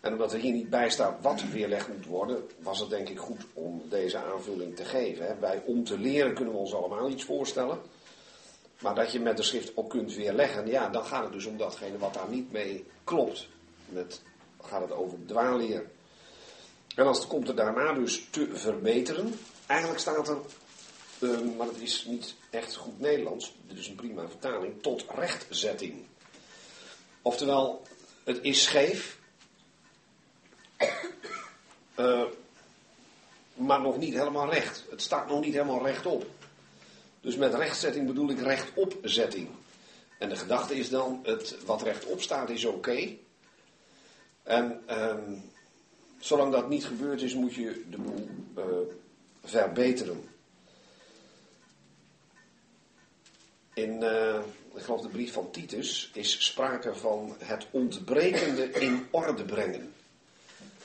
En 0.01 0.11
omdat 0.11 0.33
er 0.33 0.39
hier 0.39 0.53
niet 0.53 0.69
bij 0.69 0.89
staat 0.89 1.21
wat 1.21 1.43
weerlegd 1.51 1.87
moet 1.87 2.05
worden, 2.05 2.49
was 2.59 2.79
het 2.79 2.89
denk 2.89 3.09
ik 3.09 3.19
goed 3.19 3.41
om 3.53 3.81
deze 3.89 4.17
aanvulling 4.17 4.75
te 4.75 4.85
geven. 4.85 5.37
Bij 5.39 5.61
om 5.65 5.83
te 5.83 5.99
leren 5.99 6.33
kunnen 6.33 6.53
we 6.53 6.59
ons 6.59 6.73
allemaal 6.73 7.09
iets 7.09 7.23
voorstellen. 7.23 7.79
Maar 8.79 8.95
dat 8.95 9.11
je 9.11 9.19
met 9.19 9.37
de 9.37 9.43
schrift 9.43 9.71
ook 9.75 9.89
kunt 9.89 10.13
weerleggen, 10.13 10.67
ja, 10.67 10.89
dan 10.89 11.05
gaat 11.05 11.23
het 11.23 11.33
dus 11.33 11.45
om 11.45 11.57
datgene 11.57 11.97
wat 11.97 12.13
daar 12.13 12.29
niet 12.29 12.51
mee 12.51 12.85
klopt. 13.03 13.47
Met, 13.85 14.21
gaat 14.61 14.81
het 14.81 14.91
over 14.91 15.17
dwaalleer. 15.25 15.85
En 16.95 17.05
als 17.05 17.17
het 17.17 17.27
komt 17.27 17.47
er 17.47 17.55
daarna 17.55 17.93
dus 17.93 18.27
te 18.29 18.49
verbeteren, 18.53 19.33
eigenlijk 19.67 19.99
staat 19.99 20.27
er, 20.27 20.37
uh, 21.19 21.55
maar 21.57 21.67
het 21.67 21.81
is 21.81 22.05
niet 22.05 22.35
echt 22.49 22.75
goed 22.75 22.99
Nederlands, 22.99 23.55
dit 23.67 23.77
is 23.77 23.87
een 23.87 23.95
prima 23.95 24.27
vertaling, 24.27 24.81
tot 24.81 25.05
rechtzetting. 25.15 26.05
Oftewel, 27.21 27.81
het 28.23 28.39
is 28.41 28.63
scheef, 28.63 29.19
uh, 31.99 32.23
maar 33.53 33.81
nog 33.81 33.97
niet 33.97 34.13
helemaal 34.13 34.49
recht. 34.49 34.85
Het 34.89 35.01
staat 35.01 35.27
nog 35.27 35.41
niet 35.41 35.53
helemaal 35.53 35.85
rechtop. 35.85 36.25
Dus 37.21 37.35
met 37.35 37.53
rechtzetting 37.53 38.07
bedoel 38.07 38.29
ik 38.29 38.39
rechtopzetting. 38.39 39.47
En 40.17 40.29
de 40.29 40.35
gedachte 40.35 40.75
is 40.75 40.89
dan, 40.89 41.19
het, 41.23 41.57
wat 41.65 41.81
rechtop 41.81 42.21
staat 42.21 42.49
is 42.49 42.65
oké. 42.65 43.15
En 44.43 44.81
uh, 44.89 45.17
zolang 46.19 46.51
dat 46.51 46.69
niet 46.69 46.85
gebeurd 46.85 47.21
is, 47.21 47.33
moet 47.33 47.53
je 47.53 47.83
de 47.89 47.97
boel 47.97 48.29
uh, 48.57 48.63
verbeteren. 49.43 50.29
In, 53.73 54.01
uh, 54.01 54.39
ik 54.75 54.81
geloof 54.81 55.01
de 55.01 55.07
brief 55.07 55.33
van 55.33 55.51
Titus, 55.51 56.11
is 56.13 56.45
sprake 56.45 56.95
van 56.95 57.35
het 57.39 57.67
ontbrekende 57.71 58.71
in 58.71 59.07
orde 59.11 59.45
brengen. 59.45 59.93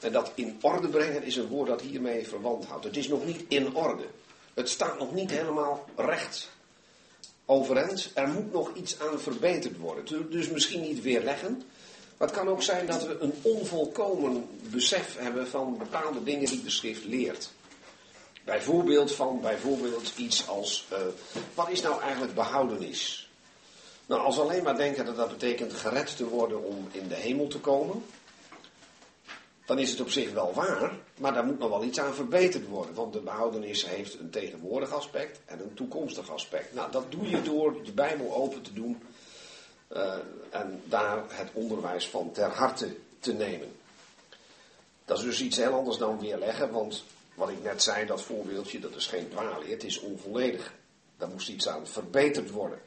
En 0.00 0.12
dat 0.12 0.32
in 0.34 0.58
orde 0.60 0.88
brengen 0.88 1.22
is 1.22 1.36
een 1.36 1.48
woord 1.48 1.68
dat 1.68 1.80
hiermee 1.80 2.28
verwant 2.28 2.64
houdt. 2.64 2.84
Het 2.84 2.96
is 2.96 3.08
nog 3.08 3.24
niet 3.24 3.44
in 3.48 3.74
orde. 3.74 4.04
Het 4.54 4.68
staat 4.68 4.98
nog 4.98 5.12
niet 5.12 5.30
helemaal 5.30 5.84
recht 5.96 6.50
overeind. 7.44 8.10
Er 8.14 8.28
moet 8.28 8.52
nog 8.52 8.74
iets 8.74 9.00
aan 9.00 9.20
verbeterd 9.20 9.76
worden. 9.76 10.30
Dus 10.30 10.48
misschien 10.48 10.80
niet 10.80 11.02
weerleggen. 11.02 11.62
Maar 12.16 12.28
het 12.28 12.36
kan 12.36 12.48
ook 12.48 12.62
zijn 12.62 12.86
dat 12.86 13.06
we 13.06 13.18
een 13.20 13.34
onvolkomen 13.42 14.48
besef 14.70 15.16
hebben 15.18 15.48
van 15.48 15.78
bepaalde 15.78 16.22
dingen 16.22 16.48
die 16.48 16.62
de 16.62 16.70
schrift 16.70 17.04
leert. 17.04 17.50
Bijvoorbeeld 18.44 19.12
van 19.14 19.40
bijvoorbeeld 19.40 20.12
iets 20.16 20.48
als, 20.48 20.86
uh, 20.92 20.98
wat 21.54 21.70
is 21.70 21.82
nou 21.82 22.00
eigenlijk 22.00 22.34
behoudenis? 22.34 23.30
Nou, 24.06 24.22
als 24.22 24.36
we 24.36 24.42
alleen 24.42 24.62
maar 24.62 24.76
denken 24.76 25.04
dat 25.04 25.16
dat 25.16 25.28
betekent 25.28 25.72
gered 25.72 26.16
te 26.16 26.28
worden 26.28 26.64
om 26.64 26.88
in 26.92 27.08
de 27.08 27.14
hemel 27.14 27.46
te 27.46 27.58
komen, 27.58 28.04
dan 29.66 29.78
is 29.78 29.90
het 29.90 30.00
op 30.00 30.10
zich 30.10 30.32
wel 30.32 30.52
waar, 30.54 30.98
maar 31.18 31.34
daar 31.34 31.44
moet 31.44 31.58
nog 31.58 31.68
wel 31.68 31.84
iets 31.84 32.00
aan 32.00 32.14
verbeterd 32.14 32.66
worden. 32.66 32.94
Want 32.94 33.12
de 33.12 33.20
behoudenis 33.20 33.86
heeft 33.86 34.18
een 34.18 34.30
tegenwoordig 34.30 34.92
aspect 34.92 35.40
en 35.44 35.60
een 35.60 35.74
toekomstig 35.74 36.30
aspect. 36.30 36.74
Nou, 36.74 36.90
dat 36.90 37.04
doe 37.08 37.28
je 37.28 37.42
door 37.42 37.76
je 37.82 37.92
Bijbel 37.92 38.34
open 38.34 38.62
te 38.62 38.72
doen 38.72 39.02
uh, 39.92 40.14
en 40.50 40.82
daar 40.84 41.24
het 41.28 41.50
onderwijs 41.52 42.08
van 42.08 42.32
ter 42.32 42.50
harte 42.50 42.96
te 43.18 43.32
nemen. 43.32 43.68
Dat 45.04 45.18
is 45.18 45.24
dus 45.24 45.40
iets 45.40 45.56
heel 45.56 45.72
anders 45.72 45.98
dan 45.98 46.20
weerleggen, 46.20 46.70
want 46.70 47.04
wat 47.34 47.48
ik 47.48 47.62
net 47.62 47.82
zei, 47.82 48.06
dat 48.06 48.22
voorbeeldje, 48.22 48.78
dat 48.78 48.94
is 48.94 49.06
geen 49.06 49.28
dwaalleer, 49.28 49.70
het 49.70 49.84
is 49.84 50.00
onvolledig. 50.00 50.72
Daar 51.16 51.28
moest 51.28 51.48
iets 51.48 51.68
aan 51.68 51.86
verbeterd 51.86 52.50
worden. 52.50 52.78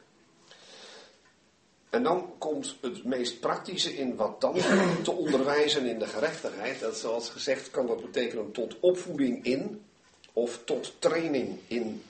En 1.90 2.04
dan 2.04 2.34
komt 2.38 2.76
het 2.82 3.04
meest 3.04 3.40
praktische 3.40 3.98
in 3.98 4.16
wat 4.16 4.42
dan 4.42 4.56
te 5.04 5.12
onderwijzen 5.12 5.86
in 5.86 6.00
de 6.00 6.08
gerechtigheid. 6.08 6.80
Dat 6.80 6.98
zoals 6.98 7.30
gezegd 7.30 7.72
kan 7.72 7.88
dat 7.88 8.02
betekenen 8.02 8.52
tot 8.52 8.80
opvoeding 8.80 9.46
in 9.46 9.82
of 10.34 10.60
tot 10.66 10.94
training 11.00 11.60
in 11.68 12.04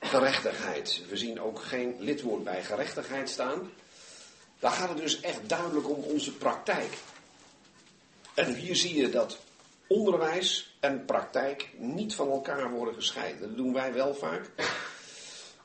gerechtigheid. 0.00 1.02
We 1.08 1.16
zien 1.16 1.40
ook 1.40 1.60
geen 1.60 1.96
lidwoord 1.98 2.44
bij 2.44 2.62
gerechtigheid 2.62 3.30
staan. 3.30 3.70
Daar 4.58 4.72
gaat 4.72 4.88
het 4.88 4.98
dus 4.98 5.20
echt 5.20 5.48
duidelijk 5.48 5.88
om 5.88 6.02
onze 6.02 6.32
praktijk. 6.32 6.98
En 8.34 8.54
hier 8.54 8.76
zie 8.76 8.94
je 8.94 9.08
dat 9.08 9.38
onderwijs 9.86 10.76
en 10.80 11.04
praktijk 11.04 11.68
niet 11.76 12.14
van 12.14 12.30
elkaar 12.30 12.70
worden 12.70 12.94
gescheiden. 12.94 13.40
Dat 13.40 13.56
doen 13.56 13.72
wij 13.72 13.92
wel 13.92 14.14
vaak. 14.14 14.50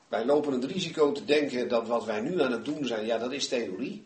Wij 0.08 0.24
lopen 0.24 0.52
het 0.52 0.64
risico 0.64 1.12
te 1.12 1.24
denken 1.24 1.68
dat 1.68 1.86
wat 1.86 2.04
wij 2.04 2.20
nu 2.20 2.42
aan 2.42 2.52
het 2.52 2.64
doen 2.64 2.86
zijn, 2.86 3.06
ja, 3.06 3.18
dat 3.18 3.32
is 3.32 3.48
theorie. 3.48 4.04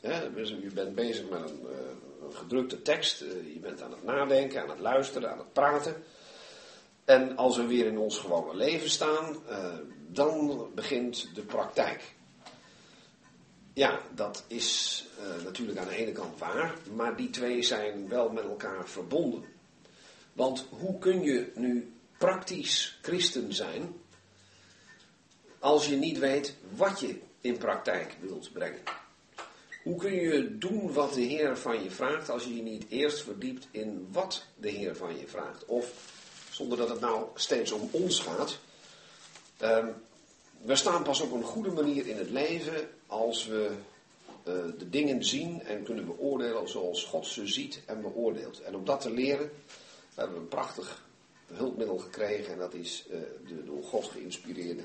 je 0.00 0.70
bent 0.74 0.94
bezig 0.94 1.28
met 1.28 1.50
een, 1.50 1.60
eh, 1.66 2.36
gedrukte 2.36 2.82
tekst, 2.82 3.20
eh, 3.20 3.28
je 3.52 3.58
bent 3.60 3.82
aan 3.82 3.90
het 3.90 4.04
nadenken, 4.04 4.62
aan 4.62 4.68
het 4.68 4.78
luisteren, 4.78 5.30
aan 5.30 5.38
het 5.38 5.52
praten. 5.52 6.02
En 7.04 7.36
als 7.36 7.56
we 7.56 7.66
weer 7.66 7.86
in 7.86 7.98
ons 7.98 8.18
gewone 8.18 8.56
leven 8.56 8.90
staan, 8.90 9.36
eh, 9.48 9.74
dan 10.08 10.66
begint 10.74 11.34
de 11.34 11.42
praktijk. 11.42 12.14
Ja, 13.72 14.00
dat 14.14 14.44
is 14.46 15.04
natuurlijk 15.44 15.78
aan 15.78 15.88
de 15.88 15.96
ene 15.96 16.12
kant 16.12 16.38
waar, 16.38 16.74
maar 16.94 17.16
die 17.16 17.30
twee 17.30 17.62
zijn 17.62 18.08
wel 18.08 18.28
met 18.28 18.44
elkaar 18.44 18.88
verbonden. 18.88 19.44
Want 20.32 20.66
hoe 20.70 20.98
kun 20.98 21.22
je 21.22 21.52
nu 21.54 21.92
praktisch 22.18 22.98
christen 23.02 23.52
zijn 23.52 23.94
als 25.64 25.86
je 25.86 25.96
niet 25.96 26.18
weet 26.18 26.54
wat 26.76 27.00
je 27.00 27.18
in 27.40 27.58
praktijk 27.58 28.16
wilt 28.20 28.52
brengen? 28.52 28.80
Hoe 29.82 29.96
kun 29.96 30.14
je 30.14 30.58
doen 30.58 30.92
wat 30.92 31.14
de 31.14 31.20
Heer 31.20 31.58
van 31.58 31.82
je 31.82 31.90
vraagt 31.90 32.30
als 32.30 32.44
je 32.44 32.56
je 32.56 32.62
niet 32.62 32.84
eerst 32.88 33.22
verdiept 33.22 33.66
in 33.70 34.08
wat 34.12 34.44
de 34.56 34.68
Heer 34.68 34.96
van 34.96 35.18
je 35.18 35.26
vraagt? 35.26 35.64
Of 35.64 35.92
zonder 36.50 36.78
dat 36.78 36.88
het 36.88 37.00
nou 37.00 37.26
steeds 37.34 37.72
om 37.72 37.88
ons 37.90 38.20
gaat. 38.20 38.58
Um, 39.62 39.94
we 40.62 40.76
staan 40.76 41.02
pas 41.02 41.20
op 41.20 41.32
een 41.32 41.42
goede 41.42 41.70
manier 41.70 42.06
in 42.06 42.16
het 42.16 42.30
leven 42.30 42.88
als 43.06 43.46
we 43.46 43.70
uh, 44.48 44.54
de 44.78 44.90
dingen 44.90 45.24
zien 45.24 45.62
en 45.62 45.82
kunnen 45.82 46.06
beoordelen 46.06 46.68
zoals 46.68 47.04
God 47.04 47.26
ze 47.26 47.46
ziet 47.46 47.82
en 47.86 48.00
beoordeelt. 48.00 48.60
En 48.60 48.76
om 48.76 48.84
dat 48.84 49.00
te 49.00 49.10
leren 49.10 49.50
hebben 50.14 50.34
we 50.34 50.40
een 50.40 50.48
prachtig 50.48 51.02
hulpmiddel 51.46 51.98
gekregen 51.98 52.52
en 52.52 52.58
dat 52.58 52.74
is 52.74 53.04
uh, 53.10 53.16
de 53.46 53.64
door 53.64 53.82
God 53.82 54.04
geïnspireerde 54.04 54.84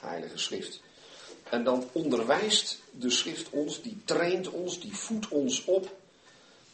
Heilige 0.00 0.38
Schrift. 0.38 0.80
En 1.50 1.64
dan 1.64 1.88
onderwijst 1.92 2.78
de 2.90 3.10
Schrift 3.10 3.50
ons, 3.50 3.82
die 3.82 4.02
traint 4.04 4.50
ons, 4.50 4.80
die 4.80 4.96
voedt 4.96 5.28
ons 5.28 5.64
op 5.64 5.96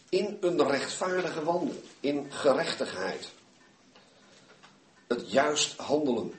in 0.09 0.37
een 0.41 0.67
rechtvaardige 0.67 1.45
wandel, 1.45 1.75
in 2.01 2.33
gerechtigheid. 2.33 3.31
Het 5.07 5.31
juist 5.31 5.77
handelen. 5.77 6.33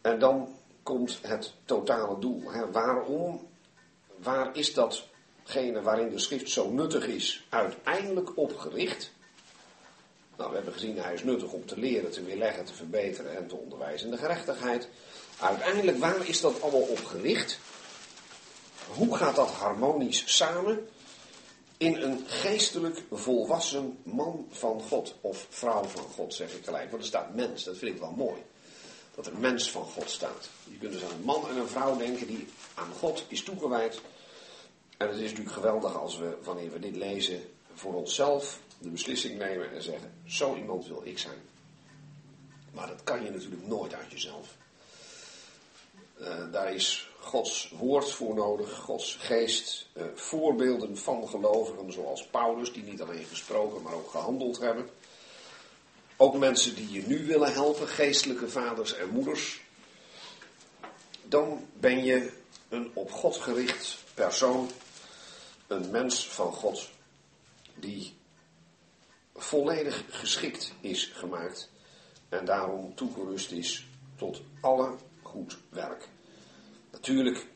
En 0.00 0.18
dan 0.18 0.48
komt 0.82 1.18
het 1.22 1.52
totale 1.64 2.18
doel. 2.18 2.52
Hè? 2.52 2.70
Waarom, 2.70 3.48
waar 4.16 4.56
is 4.56 4.74
datgene 4.74 5.82
waarin 5.82 6.10
de 6.10 6.18
schrift 6.18 6.50
zo 6.50 6.70
nuttig 6.70 7.06
is, 7.06 7.46
uiteindelijk 7.48 8.36
op 8.38 8.56
gericht? 8.56 9.12
Nou, 10.36 10.48
we 10.48 10.54
hebben 10.56 10.72
gezien, 10.72 10.98
hij 10.98 11.14
is 11.14 11.22
nuttig 11.22 11.52
om 11.52 11.66
te 11.66 11.78
leren, 11.78 12.10
te 12.10 12.24
weerleggen, 12.24 12.64
te 12.64 12.74
verbeteren 12.74 13.36
en 13.36 13.46
te 13.46 13.56
onderwijzen 13.56 14.06
in 14.06 14.12
de 14.12 14.18
gerechtigheid. 14.18 14.88
Uiteindelijk, 15.40 15.98
waar 15.98 16.28
is 16.28 16.40
dat 16.40 16.62
allemaal 16.62 16.80
op 16.80 17.04
gericht? 17.04 17.58
Hoe 18.88 19.16
gaat 19.16 19.36
dat 19.36 19.50
harmonisch 19.50 20.36
samen? 20.36 20.88
In 21.76 21.94
een 21.94 22.24
geestelijk 22.26 23.02
volwassen 23.10 23.98
man 24.02 24.46
van 24.50 24.80
God, 24.80 25.14
of 25.20 25.46
vrouw 25.48 25.84
van 25.84 26.02
God, 26.02 26.34
zeg 26.34 26.52
ik 26.52 26.64
gelijk. 26.64 26.90
Want 26.90 27.02
er 27.02 27.08
staat 27.08 27.34
mens, 27.34 27.64
dat 27.64 27.76
vind 27.76 27.94
ik 27.94 28.00
wel 28.00 28.10
mooi. 28.10 28.42
Dat 29.14 29.26
er 29.26 29.38
mens 29.38 29.70
van 29.70 29.84
God 29.84 30.10
staat. 30.10 30.48
Je 30.64 30.78
kunt 30.78 30.92
dus 30.92 31.04
aan 31.04 31.10
een 31.10 31.24
man 31.24 31.48
en 31.48 31.56
een 31.56 31.68
vrouw 31.68 31.96
denken 31.96 32.26
die 32.26 32.48
aan 32.74 32.92
God 32.98 33.24
is 33.28 33.42
toegewijd. 33.42 34.00
En 34.96 35.08
het 35.08 35.16
is 35.16 35.30
natuurlijk 35.30 35.56
geweldig 35.56 35.96
als 35.96 36.18
we, 36.18 36.36
wanneer 36.42 36.72
we 36.72 36.78
dit 36.78 36.96
lezen, 36.96 37.40
voor 37.74 37.94
onszelf 37.94 38.60
de 38.78 38.88
beslissing 38.88 39.38
nemen 39.38 39.72
en 39.72 39.82
zeggen: 39.82 40.12
Zo 40.26 40.56
iemand 40.56 40.86
wil 40.86 41.00
ik 41.04 41.18
zijn. 41.18 41.38
Maar 42.72 42.86
dat 42.86 43.04
kan 43.04 43.24
je 43.24 43.30
natuurlijk 43.30 43.66
nooit 43.66 43.94
uit 43.94 44.12
jezelf. 44.12 44.56
Uh, 46.20 46.52
daar 46.52 46.74
is 46.74 47.10
Gods 47.18 47.72
woord 47.78 48.10
voor 48.10 48.34
nodig, 48.34 48.72
Gods 48.72 49.16
geest, 49.20 49.86
uh, 49.92 50.04
voorbeelden 50.14 50.98
van 50.98 51.28
gelovigen 51.28 51.92
zoals 51.92 52.26
Paulus, 52.26 52.72
die 52.72 52.82
niet 52.82 53.02
alleen 53.02 53.24
gesproken, 53.24 53.82
maar 53.82 53.94
ook 53.94 54.10
gehandeld 54.10 54.58
hebben. 54.58 54.88
Ook 56.16 56.36
mensen 56.36 56.74
die 56.74 56.92
je 56.92 57.06
nu 57.06 57.26
willen 57.26 57.52
helpen, 57.52 57.88
geestelijke 57.88 58.48
vaders 58.48 58.94
en 58.94 59.08
moeders. 59.08 59.62
Dan 61.22 61.66
ben 61.72 62.04
je 62.04 62.32
een 62.68 62.90
op 62.94 63.10
God 63.10 63.36
gericht 63.36 63.96
persoon, 64.14 64.70
een 65.66 65.90
mens 65.90 66.28
van 66.28 66.52
God, 66.52 66.88
die 67.74 68.14
volledig 69.34 70.04
geschikt 70.08 70.72
is 70.80 71.10
gemaakt 71.14 71.70
en 72.28 72.44
daarom 72.44 72.94
toegerust 72.94 73.50
is 73.50 73.86
tot 74.16 74.40
alle 74.60 74.94
goed 75.34 75.58
werk. 75.68 76.08
Natuurlijk 76.90 77.46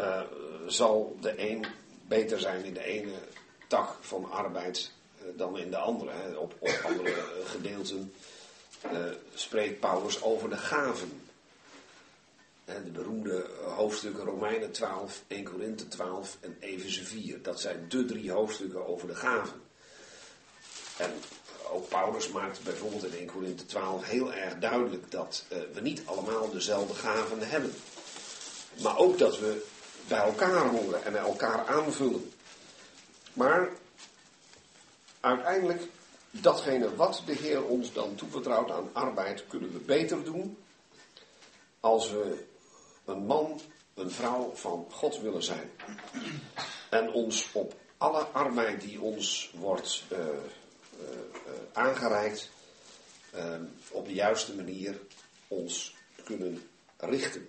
uh, 0.00 0.20
zal 0.66 1.16
de 1.20 1.50
een 1.50 1.66
beter 2.08 2.40
zijn 2.40 2.64
in 2.64 2.74
de 2.74 2.84
ene 2.84 3.12
tak 3.68 3.96
van 4.00 4.30
arbeid 4.30 4.90
uh, 5.18 5.24
dan 5.36 5.58
in 5.58 5.70
de 5.70 5.76
andere. 5.76 6.10
Hè. 6.10 6.36
Op, 6.36 6.54
op 6.58 6.80
andere 6.84 7.14
gedeelten 7.54 8.12
spreekt 9.34 9.80
Paulus 9.80 10.22
over 10.22 10.50
de 10.50 10.56
gaven. 10.56 11.22
De 12.64 12.90
beroemde 12.92 13.46
hoofdstukken 13.76 14.24
Romeinen 14.24 14.72
12, 14.72 15.22
1 15.26 15.44
Korinthe 15.44 15.88
12 15.88 16.36
en 16.40 16.56
Efeze 16.60 17.04
4. 17.04 17.42
Dat 17.42 17.60
zijn 17.60 17.88
de 17.88 18.04
drie 18.04 18.30
hoofdstukken 18.30 18.86
over 18.86 19.08
de 19.08 19.14
gaven. 19.14 19.60
En 20.96 21.12
ook 21.74 21.88
Paulus 21.88 22.28
maakt 22.28 22.62
bijvoorbeeld 22.62 23.04
in 23.04 23.18
1 23.18 23.26
Korinthe 23.26 23.66
12 23.66 24.04
heel 24.04 24.32
erg 24.32 24.58
duidelijk 24.58 25.10
dat 25.10 25.44
uh, 25.52 25.58
we 25.72 25.80
niet 25.80 26.02
allemaal 26.04 26.50
dezelfde 26.50 26.94
gaven 26.94 27.48
hebben. 27.48 27.74
Maar 28.82 28.98
ook 28.98 29.18
dat 29.18 29.38
we 29.38 29.66
bij 30.08 30.18
elkaar 30.18 30.66
horen 30.66 31.04
en 31.04 31.16
elkaar 31.16 31.66
aanvullen. 31.66 32.32
Maar 33.32 33.68
uiteindelijk, 35.20 35.82
datgene 36.30 36.96
wat 36.96 37.22
de 37.26 37.32
Heer 37.32 37.64
ons 37.64 37.92
dan 37.92 38.14
toevertrouwt 38.14 38.70
aan 38.70 38.90
arbeid, 38.92 39.44
kunnen 39.48 39.72
we 39.72 39.78
beter 39.78 40.24
doen 40.24 40.58
als 41.80 42.10
we 42.10 42.44
een 43.04 43.26
man, 43.26 43.60
een 43.94 44.10
vrouw 44.10 44.52
van 44.54 44.86
God 44.90 45.20
willen 45.20 45.42
zijn. 45.42 45.70
En 46.90 47.12
ons 47.12 47.48
op 47.52 47.74
alle 47.96 48.22
arbeid 48.22 48.80
die 48.80 49.00
ons 49.00 49.50
wordt 49.54 50.02
uh, 50.12 50.18
aangereikt, 51.72 52.50
op 53.90 54.06
de 54.06 54.14
juiste 54.14 54.54
manier 54.54 55.00
ons 55.48 55.94
kunnen 56.24 56.62
richten. 56.96 57.48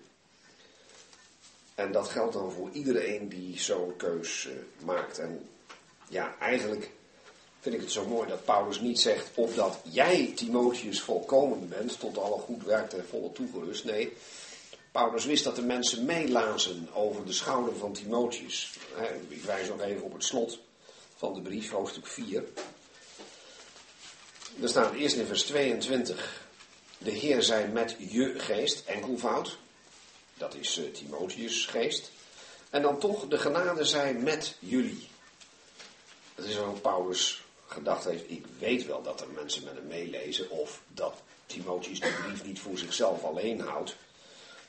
En 1.75 1.91
dat 1.91 2.07
geldt 2.07 2.33
dan 2.33 2.51
voor 2.51 2.69
iedereen 2.71 3.29
die 3.29 3.59
zo'n 3.59 3.95
keus 3.95 4.45
uh, 4.45 4.53
maakt. 4.85 5.19
En 5.19 5.49
ja, 6.09 6.35
eigenlijk 6.39 6.91
vind 7.59 7.75
ik 7.75 7.81
het 7.81 7.91
zo 7.91 8.07
mooi 8.07 8.27
dat 8.27 8.45
Paulus 8.45 8.79
niet 8.79 8.99
zegt 8.99 9.29
opdat 9.33 9.79
jij, 9.83 10.31
Timotheus, 10.35 11.01
volkomen 11.01 11.69
bent, 11.69 11.99
tot 11.99 12.17
alle 12.17 12.37
goed 12.37 12.63
werk 12.63 12.93
en 12.93 13.07
volle 13.07 13.31
toegerust. 13.31 13.83
Nee, 13.83 14.13
Paulus 14.91 15.25
wist 15.25 15.43
dat 15.43 15.55
de 15.55 15.61
mensen 15.61 16.05
meelazen 16.05 16.89
over 16.93 17.25
de 17.25 17.33
schouder 17.33 17.75
van 17.75 17.93
Timotheus. 17.93 18.77
Ik 19.27 19.43
wijs 19.43 19.67
nog 19.67 19.81
even 19.81 20.03
op 20.03 20.13
het 20.13 20.23
slot 20.23 20.59
van 21.15 21.33
de 21.33 21.41
brief, 21.41 21.71
hoofdstuk 21.71 22.07
4. 22.07 22.43
Er 24.61 24.69
staat 24.69 24.93
eerst 24.93 25.15
in 25.15 25.25
vers 25.25 25.43
22. 25.43 26.47
De 26.97 27.11
Heer 27.11 27.43
zei 27.43 27.67
met 27.67 27.95
je 27.99 28.39
geest, 28.39 28.85
enkelvoud. 28.85 29.57
Dat 30.37 30.55
is 30.55 30.77
uh, 30.77 30.93
Timotheus' 30.93 31.65
geest. 31.65 32.11
En 32.69 32.81
dan 32.81 32.99
toch, 32.99 33.27
de 33.27 33.37
genade 33.37 33.85
zij 33.85 34.13
met 34.13 34.55
jullie. 34.59 35.07
Dat 36.35 36.45
is 36.45 36.55
waarom 36.55 36.81
Paulus 36.81 37.43
gedacht 37.67 38.03
heeft, 38.03 38.29
ik 38.29 38.45
weet 38.59 38.85
wel 38.85 39.01
dat 39.01 39.21
er 39.21 39.27
mensen 39.29 39.63
met 39.63 39.75
hem 39.75 39.87
meelezen. 39.87 40.49
Of 40.49 40.81
dat 40.87 41.21
Timotheus 41.45 41.99
de 41.99 42.23
brief 42.25 42.45
niet 42.45 42.59
voor 42.59 42.77
zichzelf 42.77 43.23
alleen 43.23 43.59
houdt. 43.59 43.95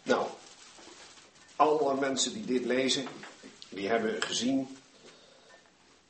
Nou, 0.03 0.26
alle 1.57 1.95
mensen 1.95 2.32
die 2.32 2.45
dit 2.45 2.64
lezen, 2.64 3.07
die 3.68 3.89
hebben 3.89 4.22
gezien 4.22 4.78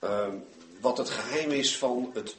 uh, 0.01 0.29
wat 0.81 0.99
het 0.99 1.11
geheim 1.11 1.51
is 1.51 1.79
van 1.79 2.11
het 2.15 2.37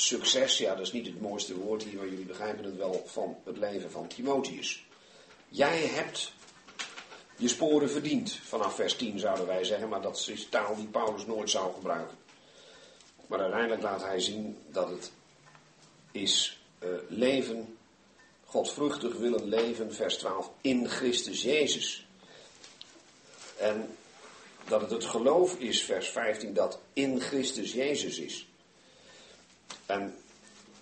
succes. 0.00 0.58
Ja, 0.58 0.74
dat 0.74 0.86
is 0.86 0.92
niet 0.92 1.06
het 1.06 1.20
mooiste 1.20 1.56
woord 1.56 1.82
hier, 1.82 1.96
maar 1.96 2.08
jullie 2.08 2.24
begrijpen 2.24 2.64
het 2.64 2.76
wel 2.76 3.02
van 3.06 3.36
het 3.44 3.56
leven 3.56 3.90
van 3.90 4.06
Timotheus. 4.06 4.84
Jij 5.48 5.78
hebt 5.78 6.32
je 7.36 7.48
sporen 7.48 7.90
verdiend. 7.90 8.32
Vanaf 8.32 8.74
vers 8.74 8.96
10 8.96 9.18
zouden 9.18 9.46
wij 9.46 9.64
zeggen, 9.64 9.88
maar 9.88 10.02
dat 10.02 10.28
is 10.28 10.48
taal 10.48 10.76
die 10.76 10.86
Paulus 10.86 11.26
nooit 11.26 11.50
zou 11.50 11.74
gebruiken. 11.74 12.16
Maar 13.26 13.40
uiteindelijk 13.40 13.82
laat 13.82 14.02
hij 14.02 14.20
zien 14.20 14.58
dat 14.70 14.88
het 14.88 15.12
is 16.12 16.60
uh, 16.82 16.88
leven, 17.08 17.78
godvruchtig 18.44 19.16
willen 19.16 19.44
leven, 19.44 19.94
vers 19.94 20.16
12, 20.16 20.50
in 20.60 20.88
Christus 20.88 21.42
Jezus. 21.42 22.06
En 23.56 23.96
dat 24.68 24.80
het 24.80 24.90
het 24.90 25.04
geloof 25.04 25.58
is, 25.58 25.82
vers 25.82 26.08
15, 26.08 26.54
dat 26.54 26.80
in 26.92 27.20
Christus 27.20 27.72
Jezus 27.72 28.18
is. 28.18 28.47
En 29.86 30.16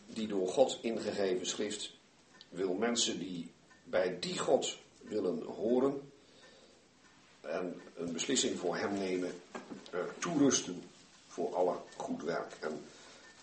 die 0.07 0.27
door 0.27 0.49
God 0.49 0.79
ingegeven 0.83 1.47
schrift 1.47 1.91
wil 2.49 2.75
mensen 2.75 3.19
die 3.19 3.53
bij 3.85 4.19
die 4.19 4.39
God 4.39 4.77
willen 4.99 5.43
horen, 5.43 6.11
en 7.41 7.83
een 7.97 8.13
beslissing 8.13 8.59
voor 8.59 8.77
hem 8.77 8.99
nemen, 8.99 9.41
toerusten 10.19 10.83
voor 11.27 11.55
alle 11.55 11.77
goed 11.97 12.23
werk. 12.23 12.57
En 12.61 12.85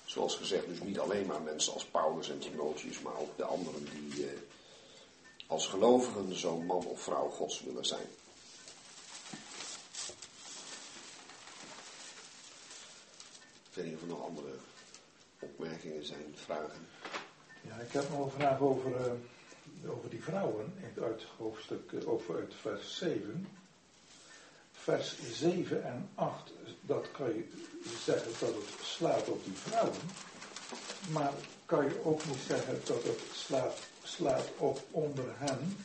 zoals 0.05 0.35
gezegd, 0.35 0.67
dus 0.67 0.81
niet 0.81 0.99
alleen 0.99 1.25
maar 1.25 1.41
mensen 1.41 1.73
als 1.73 1.85
Paulus 1.85 2.29
en 2.29 2.39
Timotheus, 2.39 2.99
maar 2.99 3.17
ook 3.17 3.37
de 3.37 3.43
anderen 3.43 3.85
die 3.89 4.25
uh, 4.25 4.31
als 5.47 5.67
gelovigen 5.67 6.35
zo'n 6.35 6.65
man 6.65 6.85
of 6.85 7.01
vrouw 7.01 7.29
Gods 7.29 7.61
willen 7.61 7.85
zijn. 7.85 8.07
Ik 13.69 13.79
weet 13.79 13.85
niet 13.85 13.95
of 13.95 14.01
er 14.01 14.07
nog 14.07 14.23
andere 14.23 14.49
opmerkingen 15.43 16.05
zijn, 16.05 16.35
vragen. 16.35 16.87
Ja, 17.61 17.75
ik 17.75 17.91
heb 17.91 18.09
nog 18.09 18.25
een 18.25 18.39
vraag 18.39 18.59
over, 18.59 18.91
uh, 18.91 19.91
over 19.91 20.09
die 20.09 20.23
vrouwen 20.23 20.73
uit 21.01 21.23
hoofdstuk, 21.37 21.93
over 22.05 22.35
uit 22.35 22.53
vers 22.61 22.97
7 22.97 23.47
vers 24.83 25.15
7 25.31 25.83
en 25.83 26.09
8, 26.15 26.51
dat 26.81 27.11
kan 27.11 27.27
je 27.27 27.47
zeggen 28.05 28.31
dat 28.39 28.55
het 28.55 28.85
slaat 28.85 29.29
op 29.29 29.43
die 29.43 29.53
vrouwen. 29.53 29.97
Maar 31.11 31.31
kan 31.65 31.83
je 31.85 32.03
ook 32.03 32.25
niet 32.25 32.43
zeggen 32.47 32.79
dat 32.85 33.03
het 33.03 33.19
slaat, 33.33 33.77
slaat 34.03 34.47
op 34.57 34.81
onder 34.91 35.25
hen 35.37 35.77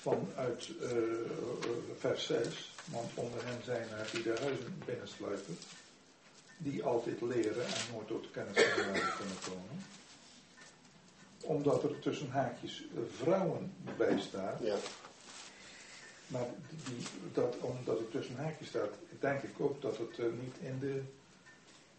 vanuit 0.00 0.68
uh, 0.80 0.90
vers 1.98 2.26
6. 2.26 2.72
Want 2.84 3.10
onder 3.14 3.44
hen 3.44 3.62
zijn 3.64 3.88
er 3.88 4.08
die 4.12 4.22
de 4.22 4.36
huizen 4.40 4.82
binnensluiten. 4.86 5.58
Die 6.58 6.84
altijd 6.84 7.20
leren 7.20 7.66
en 7.66 7.92
nooit 7.92 8.06
tot 8.06 8.30
kennis 8.30 8.62
van 8.62 8.92
kunnen 8.92 9.38
komen. 9.48 9.84
Omdat 11.40 11.82
er 11.82 11.98
tussen 11.98 12.30
haakjes 12.30 12.84
vrouwen 13.16 13.72
bij 13.96 14.20
staan. 14.20 14.56
Ja. 14.60 14.76
Maar 16.26 16.46
die, 16.84 17.06
dat, 17.32 17.56
omdat 17.60 17.98
het 17.98 18.10
tussen 18.10 18.36
haakjes 18.36 18.68
staat, 18.68 18.94
denk 19.20 19.42
ik 19.42 19.60
ook 19.60 19.82
dat 19.82 19.98
het 19.98 20.18
uh, 20.18 20.26
niet 20.40 20.56
in 20.60 20.78
de, 20.78 21.02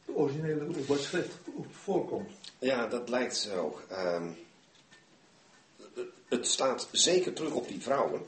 de 0.05 0.15
originele 0.15 0.97
schrift 0.97 1.35
voorkomt. 1.71 2.31
Ja, 2.59 2.87
dat 2.87 3.09
lijkt 3.09 3.37
zo. 3.37 3.81
Um, 3.91 4.37
het 6.27 6.47
staat 6.47 6.87
zeker 6.91 7.33
terug 7.33 7.53
op 7.53 7.67
die 7.67 7.81
vrouwen. 7.81 8.21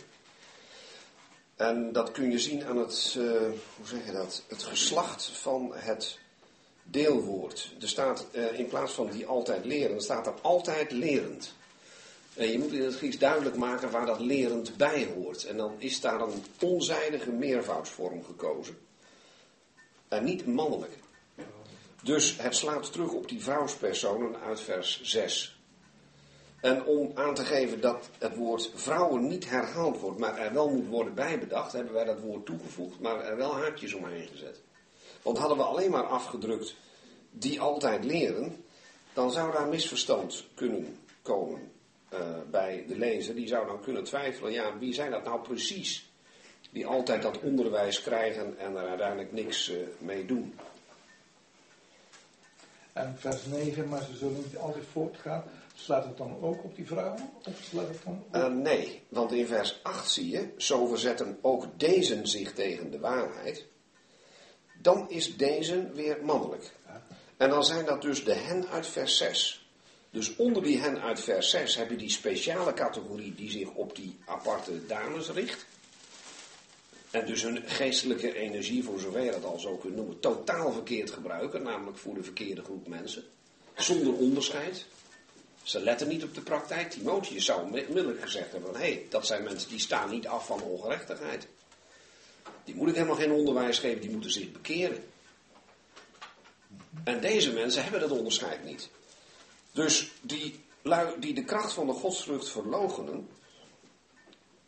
En 1.59 1.91
dat 1.91 2.11
kun 2.11 2.31
je 2.31 2.39
zien 2.39 2.65
aan 2.65 2.77
het, 2.77 3.15
uh, 3.17 3.31
hoe 3.77 3.85
zeg 3.85 4.05
je 4.05 4.11
dat, 4.11 4.43
het 4.47 4.63
geslacht 4.63 5.25
van 5.25 5.71
het 5.75 6.17
deelwoord. 6.83 7.71
Er 7.81 7.89
staat 7.89 8.25
uh, 8.31 8.59
in 8.59 8.67
plaats 8.67 8.93
van 8.93 9.09
die 9.09 9.25
altijd 9.25 9.65
leren, 9.65 10.01
staat 10.01 10.27
er 10.27 10.33
altijd 10.41 10.91
lerend. 10.91 11.53
En 12.33 12.47
je 12.47 12.59
moet 12.59 12.71
in 12.71 12.83
het 12.83 12.95
Grieks 12.95 13.17
duidelijk 13.17 13.55
maken 13.55 13.91
waar 13.91 14.05
dat 14.05 14.19
lerend 14.19 14.77
bij 14.77 15.07
hoort. 15.15 15.45
En 15.45 15.57
dan 15.57 15.75
is 15.77 16.01
daar 16.01 16.21
een 16.21 16.43
onzijdige 16.59 17.31
meervoudsvorm 17.31 18.23
gekozen. 18.23 18.77
En 20.07 20.23
niet 20.23 20.45
mannelijk. 20.45 20.97
Dus 22.03 22.37
het 22.37 22.55
slaat 22.55 22.91
terug 22.91 23.11
op 23.11 23.29
die 23.29 23.43
vrouwspersonen 23.43 24.39
uit 24.39 24.61
vers 24.61 25.01
6. 25.01 25.58
En 26.61 26.85
om 26.85 27.11
aan 27.13 27.33
te 27.33 27.45
geven 27.45 27.81
dat 27.81 28.09
het 28.17 28.35
woord 28.35 28.71
vrouwen 28.75 29.27
niet 29.27 29.49
herhaald 29.49 29.99
wordt, 29.99 30.19
maar 30.19 30.37
er 30.37 30.53
wel 30.53 30.69
moet 30.69 30.87
worden 30.87 31.13
bijbedacht, 31.13 31.71
hebben 31.71 31.93
wij 31.93 32.03
dat 32.03 32.19
woord 32.19 32.45
toegevoegd, 32.45 32.99
maar 32.99 33.25
er 33.25 33.37
wel 33.37 33.55
haakjes 33.55 33.93
omheen 33.93 34.27
gezet. 34.27 34.61
Want 35.21 35.37
hadden 35.37 35.57
we 35.57 35.63
alleen 35.63 35.91
maar 35.91 36.03
afgedrukt 36.03 36.75
die 37.31 37.61
altijd 37.61 38.05
leren, 38.05 38.63
dan 39.13 39.31
zou 39.31 39.51
daar 39.51 39.67
misverstand 39.67 40.45
kunnen 40.53 40.97
komen 41.21 41.71
uh, 42.13 42.19
bij 42.51 42.85
de 42.87 42.97
lezer. 42.97 43.35
Die 43.35 43.47
zou 43.47 43.67
dan 43.67 43.81
kunnen 43.81 44.03
twijfelen, 44.03 44.51
ja, 44.51 44.77
wie 44.77 44.93
zijn 44.93 45.11
dat 45.11 45.23
nou 45.23 45.41
precies? 45.41 46.11
Die 46.71 46.85
altijd 46.85 47.21
dat 47.21 47.39
onderwijs 47.39 48.01
krijgen 48.01 48.57
en 48.57 48.75
er 48.75 48.87
uiteindelijk 48.87 49.31
niks 49.31 49.69
uh, 49.69 49.77
mee 49.97 50.25
doen. 50.25 50.55
En 52.93 53.15
vers 53.17 53.45
9, 53.45 53.87
maar 53.87 54.03
ze 54.03 54.15
zullen 54.15 54.37
niet 54.37 54.57
altijd 54.57 54.85
voortgaan. 54.91 55.43
Slaat 55.83 56.05
het 56.05 56.17
dan 56.17 56.41
ook 56.41 56.63
op 56.63 56.75
die 56.75 56.87
vrouwen? 56.87 57.29
Of 57.45 57.53
slaat 57.69 57.87
het 57.87 58.03
dan 58.03 58.23
op? 58.27 58.35
Uh, 58.35 58.47
nee, 58.47 59.01
want 59.09 59.31
in 59.31 59.47
vers 59.47 59.79
8 59.83 60.11
zie 60.11 60.29
je, 60.29 60.49
zo 60.57 60.87
verzetten 60.87 61.37
ook 61.41 61.79
deze 61.79 62.19
zich 62.23 62.53
tegen 62.53 62.91
de 62.91 62.99
waarheid. 62.99 63.65
Dan 64.81 65.09
is 65.09 65.37
deze 65.37 65.91
weer 65.91 66.17
mannelijk. 66.23 66.71
En 67.37 67.49
dan 67.49 67.63
zijn 67.63 67.85
dat 67.85 68.01
dus 68.01 68.23
de 68.23 68.33
hen 68.33 68.67
uit 68.67 68.87
vers 68.87 69.17
6. 69.17 69.69
Dus 70.09 70.35
onder 70.35 70.63
die 70.63 70.79
hen 70.79 71.01
uit 71.01 71.19
vers 71.19 71.49
6 71.49 71.75
heb 71.75 71.89
je 71.89 71.95
die 71.95 72.09
speciale 72.09 72.73
categorie 72.73 73.35
die 73.35 73.51
zich 73.51 73.69
op 73.73 73.95
die 73.95 74.17
aparte 74.25 74.85
dames 74.85 75.29
richt. 75.29 75.65
En 77.11 77.25
dus 77.25 77.41
hun 77.41 77.63
geestelijke 77.65 78.35
energie, 78.35 78.83
voor 78.83 78.99
zover 78.99 79.21
je 79.21 79.31
dat 79.31 79.45
al 79.45 79.59
zo 79.59 79.75
kunt 79.75 79.95
noemen, 79.95 80.19
totaal 80.19 80.71
verkeerd 80.71 81.11
gebruiken, 81.11 81.63
namelijk 81.63 81.97
voor 81.97 82.13
de 82.13 82.23
verkeerde 82.23 82.63
groep 82.63 82.87
mensen. 82.87 83.23
Zonder 83.75 84.13
onderscheid. 84.13 84.85
Ze 85.69 85.79
letten 85.79 86.07
niet 86.07 86.23
op 86.23 86.33
de 86.33 86.41
praktijk. 86.41 86.89
Timotheus 86.89 87.45
zou 87.45 87.61
onmiddellijk 87.61 88.21
gezegd 88.21 88.51
hebben: 88.51 88.73
hé, 88.73 88.79
hey, 88.79 89.05
dat 89.09 89.25
zijn 89.25 89.43
mensen 89.43 89.69
die 89.69 89.79
staan 89.79 90.09
niet 90.09 90.27
af 90.27 90.45
van 90.45 90.61
ongerechtigheid. 90.61 91.47
Die 92.63 92.75
moet 92.75 92.89
ik 92.89 92.95
helemaal 92.95 93.15
geen 93.15 93.31
onderwijs 93.31 93.79
geven, 93.79 94.01
die 94.01 94.09
moeten 94.09 94.31
zich 94.31 94.51
bekeren. 94.51 95.03
En 97.03 97.21
deze 97.21 97.53
mensen 97.53 97.83
hebben 97.83 97.99
dat 97.99 98.11
onderscheid 98.11 98.63
niet. 98.63 98.89
Dus 99.71 100.11
die 100.21 100.59
die 101.19 101.33
de 101.33 101.43
kracht 101.43 101.73
van 101.73 101.87
de 101.87 101.93
godsvrucht 101.93 102.49
verlogenen, 102.49 103.29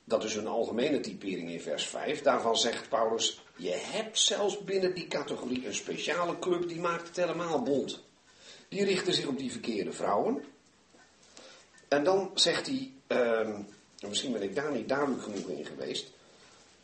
dat 0.03 0.23
is 0.23 0.35
een 0.35 0.47
algemene 0.47 0.99
typering 0.99 1.49
in 1.49 1.61
vers 1.61 1.85
5, 1.85 2.21
daarvan 2.21 2.57
zegt 2.57 2.89
Paulus, 2.89 3.41
je 3.55 3.73
hebt 3.73 4.19
zelfs 4.19 4.63
binnen 4.63 4.95
die 4.95 5.07
categorie 5.07 5.67
een 5.67 5.73
speciale 5.73 6.39
club 6.39 6.67
die 6.67 6.79
maakt 6.79 7.07
het 7.07 7.15
helemaal 7.15 7.61
bond. 7.61 8.03
Die 8.69 8.85
richten 8.85 9.13
zich 9.13 9.25
op 9.25 9.37
die 9.37 9.51
verkeerde 9.51 9.93
vrouwen. 9.93 10.43
En 11.91 12.03
dan 12.03 12.31
zegt 12.33 12.67
hij, 12.67 12.91
uh, 13.07 13.49
misschien 14.07 14.31
ben 14.31 14.41
ik 14.41 14.55
daar 14.55 14.71
niet 14.71 14.89
duidelijk 14.89 15.23
genoeg 15.23 15.47
in 15.47 15.65
geweest, 15.65 16.11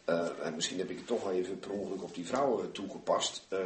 uh, 0.05 0.27
en 0.43 0.55
misschien 0.55 0.77
heb 0.77 0.89
ik 0.89 0.97
het 0.97 1.07
toch 1.07 1.23
wel 1.23 1.31
even 1.31 1.59
per 1.59 1.71
ongeluk 1.71 2.03
op 2.03 2.15
die 2.15 2.25
vrouwen 2.25 2.71
toegepast, 2.71 3.45
uh, 3.49 3.59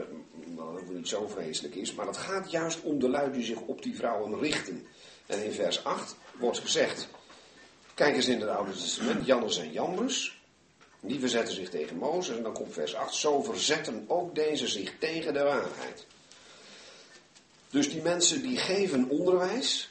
wat 0.56 0.68
ook 0.68 0.90
niet 0.90 1.08
zo 1.08 1.28
vreselijk 1.28 1.76
is. 1.76 1.94
Maar 1.94 2.08
het 2.08 2.18
gaat 2.18 2.52
juist 2.52 2.82
om 2.82 3.00
de 3.00 3.10
lui 3.10 3.32
die 3.32 3.44
zich 3.44 3.62
op 3.62 3.82
die 3.82 3.96
vrouwen 3.96 4.40
richten. 4.40 4.88
En 5.26 5.44
in 5.44 5.52
vers 5.52 5.84
8 5.84 6.16
wordt 6.40 6.60
gezegd, 6.60 7.08
kijk 7.94 8.16
eens 8.16 8.28
in 8.28 8.40
het 8.40 8.50
Oude 8.50 8.72
Testament, 8.72 9.26
Jannes 9.26 9.58
en 9.58 9.72
Jambres. 9.72 10.42
Die 11.00 11.20
verzetten 11.20 11.56
zich 11.56 11.70
tegen 11.70 11.98
Mozes. 11.98 12.36
En 12.36 12.44
dan 12.44 12.54
komt 12.54 12.74
vers 12.74 12.96
8, 12.96 13.16
zo 13.16 13.42
verzetten 13.42 14.06
ook 14.08 14.36
deze 14.36 14.68
zich 14.68 14.94
tegen 15.00 15.34
de 15.34 15.44
waarheid. 15.44 16.06
Dus 17.70 17.90
die 17.90 18.02
mensen 18.02 18.42
die 18.42 18.58
geven 18.58 19.10
onderwijs, 19.10 19.91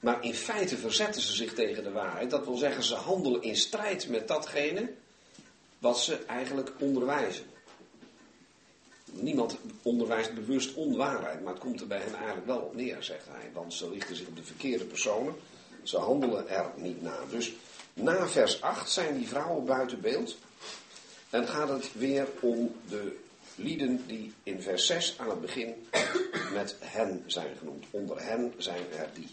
maar 0.00 0.24
in 0.24 0.34
feite 0.34 0.76
verzetten 0.76 1.22
ze 1.22 1.32
zich 1.32 1.54
tegen 1.54 1.82
de 1.82 1.90
waarheid. 1.90 2.30
Dat 2.30 2.44
wil 2.44 2.56
zeggen, 2.56 2.82
ze 2.82 2.94
handelen 2.94 3.42
in 3.42 3.56
strijd 3.56 4.08
met 4.08 4.28
datgene 4.28 4.90
wat 5.78 6.00
ze 6.00 6.24
eigenlijk 6.24 6.72
onderwijzen. 6.78 7.44
Niemand 9.10 9.56
onderwijst 9.82 10.34
bewust 10.34 10.74
onwaarheid, 10.74 11.42
maar 11.42 11.52
het 11.52 11.62
komt 11.62 11.80
er 11.80 11.86
bij 11.86 12.00
hen 12.00 12.14
eigenlijk 12.14 12.46
wel 12.46 12.58
op 12.58 12.74
neer, 12.74 13.02
zegt 13.02 13.26
hij. 13.28 13.50
Want 13.52 13.74
ze 13.74 13.90
richten 13.90 14.16
zich 14.16 14.26
op 14.26 14.36
de 14.36 14.44
verkeerde 14.44 14.84
personen, 14.84 15.34
ze 15.82 15.96
handelen 15.96 16.48
er 16.48 16.70
niet 16.76 17.02
naar. 17.02 17.22
Dus 17.30 17.52
na 17.94 18.28
vers 18.28 18.60
8 18.60 18.90
zijn 18.90 19.18
die 19.18 19.28
vrouwen 19.28 19.64
buiten 19.64 20.00
beeld. 20.00 20.36
En 21.30 21.48
gaat 21.48 21.68
het 21.68 21.92
weer 21.92 22.26
om 22.40 22.74
de 22.88 23.16
lieden 23.54 24.04
die 24.06 24.32
in 24.42 24.62
vers 24.62 24.86
6 24.86 25.14
aan 25.18 25.30
het 25.30 25.40
begin 25.40 25.86
met 26.52 26.76
hen 26.80 27.24
zijn 27.26 27.56
genoemd. 27.58 27.84
Onder 27.90 28.22
hen 28.22 28.54
zijn 28.56 28.82
er 28.98 29.08
die. 29.14 29.28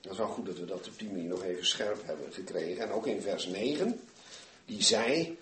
Dat 0.00 0.12
is 0.12 0.18
wel 0.18 0.26
goed 0.26 0.46
dat 0.46 0.58
we 0.58 0.64
dat 0.64 0.88
op 0.88 0.98
die 0.98 1.08
manier 1.08 1.28
nog 1.28 1.44
even 1.44 1.66
scherp 1.66 2.06
hebben 2.06 2.32
gekregen. 2.32 2.82
En 2.82 2.90
ook 2.90 3.06
in 3.06 3.22
vers 3.22 3.46
9, 3.46 4.00
die 4.64 4.82
zij, 4.82 5.36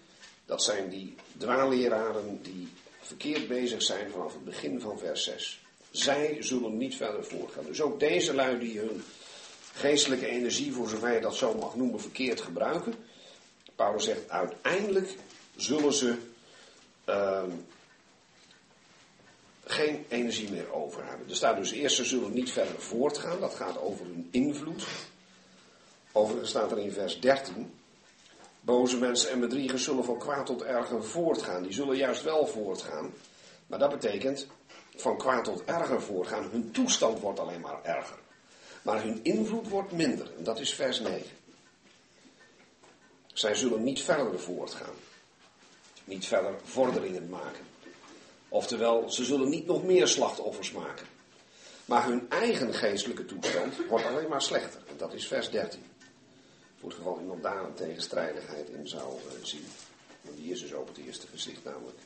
dat 0.47 0.63
zijn 0.63 0.89
die 0.89 1.15
dwaalleraren 1.37 2.43
die 2.43 2.69
verkeerd 3.01 3.49
bezig 3.49 3.83
zijn 3.83 4.11
vanaf 4.11 4.33
het 4.33 4.45
begin 4.45 4.81
van 4.81 4.99
vers 4.99 5.25
6. 5.25 5.63
Zij 5.91 6.37
zullen 6.41 6.77
niet 6.77 6.97
verder 6.97 7.25
voortgaan. 7.25 7.65
Dus 7.65 7.81
ook 7.81 8.01
deze 8.01 8.35
lui 8.35 8.59
die 8.59 8.79
hun 8.79 9.03
geestelijke 9.73 10.27
energie, 10.27 10.73
voor 10.73 10.89
zover 10.89 11.13
je 11.13 11.21
dat 11.21 11.37
zo 11.37 11.55
mag 11.55 11.75
noemen, 11.75 12.01
verkeerd 12.01 12.41
gebruiken. 12.41 12.95
Paulus 13.77 14.05
zegt, 14.05 14.31
uiteindelijk 14.31 15.15
zullen 15.57 15.93
ze 15.93 16.17
uh, 17.09 17.43
geen 19.71 20.05
energie 20.09 20.51
meer 20.51 20.73
over 20.73 21.07
hebben. 21.07 21.29
Er 21.29 21.37
staat 21.37 21.57
dus 21.57 21.73
eerst, 21.73 21.97
ze 21.97 22.05
zullen 22.05 22.33
niet 22.33 22.51
verder 22.51 22.81
voortgaan. 22.81 23.41
Dat 23.41 23.55
gaat 23.55 23.81
over 23.81 24.05
hun 24.07 24.29
invloed. 24.31 24.87
Overigens 26.13 26.51
staat 26.51 26.71
er 26.71 26.79
in 26.79 26.93
vers 26.93 27.21
13. 27.21 27.73
Boze 28.61 28.99
mensen 28.99 29.31
en 29.31 29.41
bedriegers 29.41 29.85
zullen 29.85 30.05
van 30.05 30.19
kwaad 30.19 30.47
tot 30.47 30.63
erger 30.63 31.05
voortgaan. 31.05 31.63
Die 31.63 31.73
zullen 31.73 31.97
juist 31.97 32.23
wel 32.23 32.47
voortgaan. 32.47 33.13
Maar 33.67 33.79
dat 33.79 33.91
betekent 33.91 34.47
van 34.97 35.19
kwaad 35.19 35.45
tot 35.45 35.65
erger 35.65 36.03
voortgaan. 36.03 36.49
Hun 36.51 36.71
toestand 36.71 37.21
wordt 37.21 37.41
alleen 37.41 37.61
maar 37.61 37.83
erger. 37.83 38.19
Maar 38.83 39.03
hun 39.03 39.21
invloed 39.23 39.69
wordt 39.69 39.93
minder. 39.93 40.31
En 40.37 40.45
dat 40.45 40.61
is 40.61 40.75
vers 40.75 41.01
9. 41.01 41.27
Zij 43.27 43.55
zullen 43.55 43.83
niet 43.83 44.03
verder 44.03 44.41
voortgaan. 44.41 44.95
Niet 46.05 46.27
verder 46.27 46.55
vorderingen 46.65 47.29
maken. 47.29 47.68
Oftewel, 48.49 49.11
ze 49.11 49.25
zullen 49.25 49.49
niet 49.49 49.67
nog 49.67 49.85
meer 49.85 50.09
slachtoffers 50.09 50.73
maken. 50.73 51.07
Maar 51.85 52.07
hun 52.07 52.31
eigen 52.31 52.75
geestelijke 52.75 53.25
toestand 53.25 53.87
wordt 53.87 54.05
alleen 54.05 54.29
maar 54.29 54.43
slechter. 54.43 54.81
En 54.89 54.97
dat 54.97 55.13
is 55.15 55.27
vers 55.27 55.51
13. 55.51 55.83
Voor 56.81 56.89
het 56.89 56.99
geval 56.99 57.21
iemand 57.21 57.43
daar 57.43 57.65
een 57.65 57.75
tegenstrijdigheid 57.75 58.69
in 58.69 58.89
zou 58.89 59.15
uh, 59.15 59.45
zien. 59.45 59.65
Want 60.21 60.37
die 60.37 60.53
is 60.53 60.61
dus 60.61 60.73
op 60.73 60.89
het 60.89 60.97
eerste 60.97 61.27
gezicht 61.27 61.65
namelijk. 61.65 61.99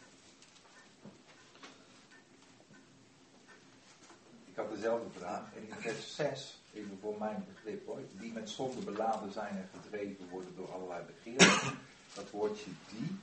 Ik 4.44 4.56
had 4.58 4.74
dezelfde 4.74 5.18
vraag. 5.18 5.54
En 5.54 5.62
in 5.62 5.74
vers 5.78 6.14
6, 6.14 6.60
even 6.74 6.98
voor 7.00 7.18
mijn 7.18 7.46
begrip 7.54 7.86
hoor. 7.86 8.00
Die 8.20 8.32
met 8.32 8.50
zonde 8.50 8.80
beladen 8.80 9.32
zijn 9.32 9.56
en 9.56 9.80
gedreven 9.82 10.28
worden 10.28 10.56
door 10.56 10.72
allerlei 10.72 11.02
begeerten. 11.04 11.78
Dat 12.14 12.30
woordje 12.30 12.70
die 12.90 13.18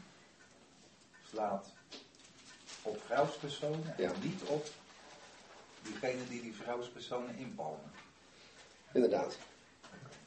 slaat 1.29 1.71
op 2.81 3.01
vrouwspersonen 3.05 3.97
en 3.97 4.13
niet 4.21 4.41
op 4.43 4.67
diegene 5.81 6.27
die 6.29 6.41
die 6.41 6.55
vrouwspersonen 6.55 7.37
inpalmen. 7.37 7.91
Inderdaad. 8.93 9.37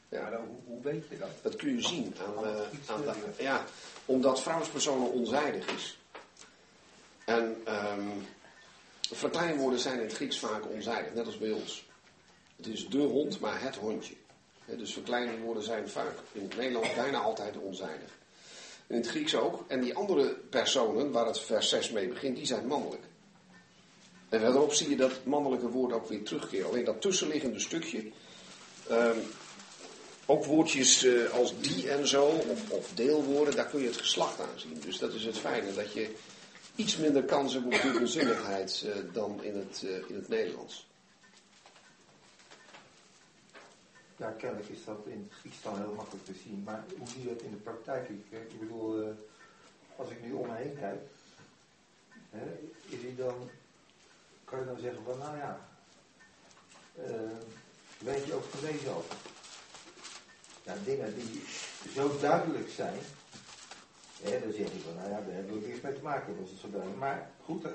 Ja. 0.09 0.23
Maar 0.23 0.39
hoe, 0.39 0.57
hoe, 0.65 0.83
weet 0.83 1.09
je 1.09 1.19
dat? 1.19 1.31
Dat 1.43 1.57
kun 1.57 1.75
je 1.75 1.83
zien 1.83 2.15
aan, 2.27 2.45
uh, 2.45 2.61
aan 2.87 3.03
de, 3.03 3.43
ja, 3.43 3.65
omdat 4.05 4.43
vrouwspersonen 4.43 5.13
onzijdig 5.13 5.67
is. 5.67 5.99
En 7.25 7.63
um, 7.69 8.27
verkleinwoorden 9.01 9.79
zijn 9.79 9.99
in 9.99 10.05
het 10.07 10.15
Grieks 10.15 10.39
vaak 10.39 10.69
onzijdig, 10.69 11.15
net 11.15 11.27
als 11.27 11.39
bij 11.39 11.51
ons. 11.51 11.87
Het 12.57 12.67
is 12.67 12.89
de 12.89 12.99
hond, 12.99 13.41
maar 13.41 13.61
het 13.61 13.77
hondje. 13.77 14.15
He, 14.65 14.77
dus 14.77 14.93
verkleinwoorden 14.93 15.63
zijn 15.63 15.89
vaak 15.89 16.15
in 16.33 16.43
het 16.43 16.57
Nederlands 16.57 16.95
bijna 16.95 17.19
altijd 17.19 17.57
onzijdig 17.57 18.21
in 18.93 18.99
het 18.99 19.09
Grieks 19.09 19.35
ook. 19.35 19.65
En 19.69 19.81
die 19.81 19.95
andere 19.95 20.37
personen, 20.51 21.11
waar 21.11 21.27
het 21.27 21.41
vers 21.41 21.69
6 21.69 21.91
mee 21.91 22.09
begint, 22.09 22.37
die 22.37 22.47
zijn 22.47 22.67
mannelijk. 22.67 23.03
En 24.29 24.41
verderop 24.41 24.73
zie 24.73 24.89
je 24.89 24.97
dat 24.97 25.25
mannelijke 25.25 25.69
woord 25.69 25.93
ook 25.93 26.09
weer 26.09 26.23
terugkeren. 26.23 26.69
Alleen 26.69 26.85
dat 26.85 27.01
tussenliggende 27.01 27.61
stukje, 27.61 28.13
Ehm, 28.89 29.19
ook 30.27 30.45
woordjes 30.45 31.05
eh, 31.05 31.31
als 31.31 31.61
die 31.61 31.91
en 31.91 32.09
zo, 32.09 32.25
of, 32.25 32.71
of 32.71 32.91
deelwoorden, 32.95 33.57
daar 33.57 33.67
kun 33.67 33.81
je 33.81 33.87
het 33.87 33.97
geslacht 33.97 34.41
aan 34.41 34.47
zien. 34.57 34.81
Dus 34.85 34.99
dat 34.99 35.13
is 35.13 35.25
het 35.25 35.39
fijne, 35.39 35.75
dat 35.75 35.93
je 35.93 36.11
iets 36.75 36.97
minder 36.97 37.23
kans 37.23 37.53
hebt 37.53 37.65
op 37.65 37.83
dubbelzinnigheid 37.83 38.85
uh, 38.87 38.95
dan 39.13 39.43
in 39.43 39.57
het, 39.57 39.83
uh, 39.85 39.91
in 40.09 40.15
het 40.15 40.29
Nederlands. 40.29 40.87
Ja, 44.23 44.35
kennelijk 44.39 44.69
is 44.69 44.85
dat 44.85 45.07
in 45.07 45.31
iets 45.43 45.63
dan 45.63 45.77
heel 45.77 45.95
makkelijk 45.97 46.25
te 46.25 46.35
zien. 46.45 46.63
Maar 46.65 46.85
hoe 46.99 47.09
zie 47.09 47.23
je 47.23 47.29
dat 47.29 47.43
in 47.43 47.51
de 47.51 47.57
praktijk? 47.57 48.09
Ik, 48.09 48.25
ik 48.31 48.61
bedoel, 48.61 49.15
als 49.97 50.11
ik 50.11 50.25
nu 50.25 50.33
om 50.33 50.47
me 50.47 50.55
heen 50.55 50.77
kijk, 50.79 51.01
hè, 52.31 52.47
is 52.89 53.17
dan, 53.17 53.51
kan 54.45 54.59
je 54.59 54.65
dan 54.65 54.79
zeggen 54.79 55.03
van, 55.05 55.19
nou 55.19 55.37
ja, 55.37 55.61
weet 57.99 58.27
je 58.27 58.35
ook 58.35 58.45
gelezen 58.45 58.95
over? 58.95 59.17
ja, 60.63 60.75
dingen 60.85 61.15
die 61.15 61.43
zo 61.95 62.19
duidelijk 62.21 62.69
zijn, 62.71 62.99
hè, 64.23 64.41
dan 64.41 64.53
zeg 64.53 64.67
ik 64.67 64.83
van, 64.85 64.95
nou 64.95 65.09
ja, 65.11 65.21
daar 65.21 65.35
hebben 65.35 65.61
we 65.61 65.67
eerst 65.67 65.83
mee 65.83 65.95
te 65.95 66.03
maken, 66.03 66.37
dat 66.37 66.49
is 66.55 66.61
zo 66.61 66.71
duidelijk. 66.71 67.01
Maar 67.01 67.31
goed, 67.45 67.65
uh, 67.65 67.71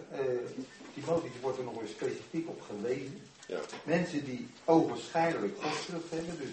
Timotheus 0.94 1.40
wordt 1.42 1.58
er 1.58 1.64
nog 1.64 1.80
weer 1.80 1.88
specifiek 1.88 2.50
op 2.50 2.62
gewezen. 2.62 3.22
Ja. 3.48 3.60
Mensen 3.84 4.26
die 4.26 4.48
ogenschijnlijk 4.66 5.62
godsvrucht 5.62 6.10
hebben, 6.10 6.38
dus 6.38 6.50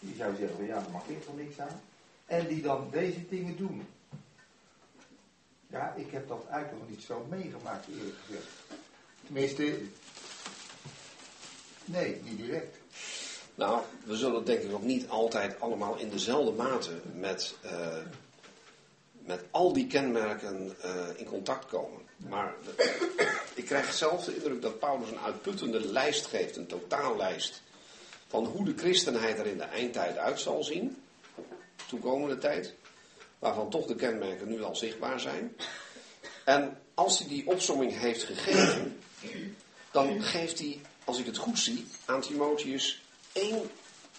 die 0.00 0.14
zou 0.16 0.36
zeggen 0.36 0.56
van, 0.56 0.66
ja, 0.66 0.80
daar 0.80 0.90
mag 0.90 1.06
ik 1.06 1.24
toch 1.24 1.36
niks 1.36 1.58
aan. 1.58 1.80
En 2.26 2.46
die 2.46 2.62
dan 2.62 2.88
deze 2.90 3.28
dingen 3.28 3.56
doen. 3.56 3.86
Ja, 5.66 5.94
ik 5.96 6.10
heb 6.10 6.28
dat 6.28 6.46
eigenlijk 6.50 6.82
nog 6.82 6.90
niet 6.90 7.02
zo 7.02 7.26
meegemaakt, 7.28 7.86
eerlijk 7.88 8.16
gezegd. 8.26 8.46
Tenminste, 9.24 9.78
nee, 11.84 12.20
niet 12.24 12.38
direct. 12.38 12.76
Nou, 13.54 13.82
we 14.04 14.16
zullen 14.16 14.44
denk 14.44 14.62
ik 14.62 14.72
ook 14.72 14.82
niet 14.82 15.08
altijd 15.08 15.60
allemaal 15.60 15.96
in 15.98 16.10
dezelfde 16.10 16.52
mate 16.52 17.00
met, 17.14 17.54
uh, 17.64 17.96
met 19.26 19.40
al 19.50 19.72
die 19.72 19.86
kenmerken 19.86 20.76
uh, 20.84 21.06
in 21.16 21.24
contact 21.24 21.66
komen. 21.66 22.00
Maar 22.16 22.54
ik 23.54 23.64
krijg 23.64 23.92
zelf 23.92 24.24
de 24.24 24.34
indruk 24.36 24.62
dat 24.62 24.78
Paulus 24.78 25.10
een 25.10 25.18
uitputtende 25.18 25.86
lijst 25.86 26.26
geeft, 26.26 26.56
een 26.56 26.66
totaallijst, 26.66 27.62
van 28.28 28.44
hoe 28.44 28.64
de 28.64 28.74
christenheid 28.76 29.38
er 29.38 29.46
in 29.46 29.56
de 29.56 29.64
eindtijd 29.64 30.16
uit 30.16 30.40
zal 30.40 30.64
zien, 30.64 31.02
toekomende 31.86 32.38
tijd, 32.38 32.74
waarvan 33.38 33.70
toch 33.70 33.86
de 33.86 33.94
kenmerken 33.94 34.48
nu 34.48 34.62
al 34.62 34.76
zichtbaar 34.76 35.20
zijn. 35.20 35.56
En 36.44 36.78
als 36.94 37.18
hij 37.18 37.28
die 37.28 37.46
opsomming 37.46 37.98
heeft 37.98 38.22
gegeven, 38.22 38.98
dan 39.90 40.22
geeft 40.22 40.58
hij, 40.58 40.80
als 41.04 41.18
ik 41.18 41.26
het 41.26 41.36
goed 41.36 41.58
zie, 41.58 41.86
aan 42.04 42.20
Timotheus 42.20 43.02
één 43.32 43.70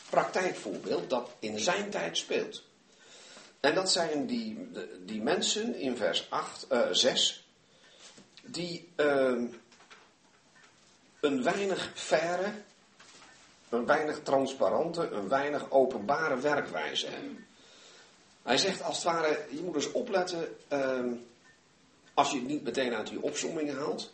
praktijkvoorbeeld 0.09 1.09
dat 1.09 1.29
in 1.39 1.59
zijn 1.59 1.89
tijd 1.89 2.17
speelt. 2.17 2.63
En 3.59 3.75
dat 3.75 3.91
zijn 3.91 4.25
die, 4.25 4.69
die 5.05 5.21
mensen 5.21 5.75
in 5.75 5.97
vers 5.97 6.29
8, 6.29 6.67
uh, 6.71 6.88
6, 6.91 7.47
die 8.43 8.93
uh, 8.95 9.41
een 11.19 11.43
weinig 11.43 11.91
verre, 11.93 12.51
een 13.69 13.85
weinig 13.85 14.19
transparante, 14.23 15.09
een 15.09 15.27
weinig 15.27 15.71
openbare 15.71 16.39
werkwijze 16.39 17.07
hebben. 17.07 17.47
Hij 18.43 18.57
zegt 18.57 18.84
als 18.84 18.95
het 18.95 19.05
ware, 19.05 19.45
je 19.49 19.61
moet 19.61 19.73
dus 19.73 19.91
opletten, 19.91 20.55
uh, 20.73 21.11
als 22.13 22.31
je 22.31 22.38
het 22.38 22.47
niet 22.47 22.63
meteen 22.63 22.93
uit 22.93 23.07
die 23.07 23.21
opzomming 23.21 23.73
haalt, 23.73 24.13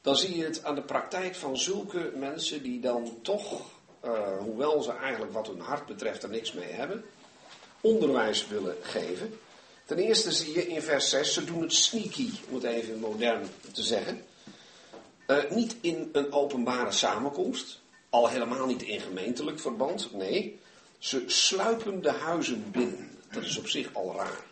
dan 0.00 0.16
zie 0.16 0.36
je 0.36 0.44
het 0.44 0.64
aan 0.64 0.74
de 0.74 0.82
praktijk 0.82 1.34
van 1.34 1.56
zulke 1.56 2.12
mensen 2.14 2.62
die 2.62 2.80
dan 2.80 3.18
toch 3.22 3.70
uh, 4.04 4.38
hoewel 4.38 4.82
ze 4.82 4.92
eigenlijk 4.92 5.32
wat 5.32 5.46
hun 5.46 5.60
hart 5.60 5.86
betreft 5.86 6.22
er 6.22 6.28
niks 6.28 6.52
mee 6.52 6.72
hebben, 6.72 7.04
onderwijs 7.80 8.48
willen 8.48 8.76
geven. 8.82 9.38
Ten 9.84 9.98
eerste 9.98 10.32
zie 10.32 10.54
je 10.54 10.66
in 10.66 10.82
vers 10.82 11.08
6, 11.08 11.32
ze 11.32 11.44
doen 11.44 11.62
het 11.62 11.74
sneaky, 11.74 12.30
om 12.48 12.54
het 12.54 12.64
even 12.64 12.98
modern 12.98 13.48
te 13.72 13.82
zeggen. 13.82 14.24
Uh, 15.26 15.50
niet 15.50 15.76
in 15.80 16.08
een 16.12 16.32
openbare 16.32 16.92
samenkomst, 16.92 17.80
al 18.10 18.28
helemaal 18.28 18.66
niet 18.66 18.82
in 18.82 19.00
gemeentelijk 19.00 19.60
verband, 19.60 20.12
nee. 20.12 20.58
Ze 20.98 21.22
sluipen 21.26 22.02
de 22.02 22.10
huizen 22.10 22.70
binnen. 22.70 23.10
Dat 23.30 23.44
is 23.44 23.58
op 23.58 23.68
zich 23.68 23.94
al 23.94 24.14
raar. 24.16 24.44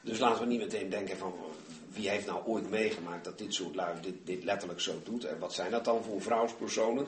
Dus 0.00 0.18
laten 0.18 0.42
we 0.42 0.48
niet 0.48 0.60
meteen 0.60 0.90
denken 0.90 1.16
van 1.18 1.34
wie 1.88 2.08
heeft 2.08 2.26
nou 2.26 2.46
ooit 2.46 2.70
meegemaakt 2.70 3.24
dat 3.24 3.38
dit 3.38 3.54
soort 3.54 3.74
lui 3.74 4.00
dit, 4.00 4.14
dit 4.24 4.44
letterlijk 4.44 4.80
zo 4.80 5.00
doet. 5.04 5.24
En 5.24 5.38
wat 5.38 5.54
zijn 5.54 5.70
dat 5.70 5.84
dan 5.84 6.04
voor 6.04 6.22
vrouwspersonen? 6.22 7.06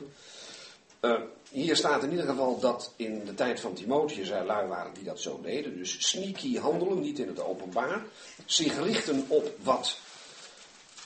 Uh, 1.05 1.21
hier 1.51 1.75
staat 1.75 2.03
in 2.03 2.09
ieder 2.09 2.25
geval 2.25 2.59
dat 2.59 2.93
in 2.95 3.25
de 3.25 3.33
tijd 3.33 3.59
van 3.59 3.73
Timotheus 3.73 4.29
er 4.29 4.45
lui 4.45 4.67
waren 4.67 4.93
die 4.93 5.03
dat 5.03 5.19
zo 5.19 5.39
deden. 5.43 5.77
Dus 5.77 6.09
sneaky 6.09 6.57
handelen, 6.57 6.99
niet 6.99 7.19
in 7.19 7.27
het 7.27 7.43
openbaar. 7.43 8.03
Zich 8.45 8.83
richten 8.83 9.25
op 9.27 9.51
wat 9.63 9.97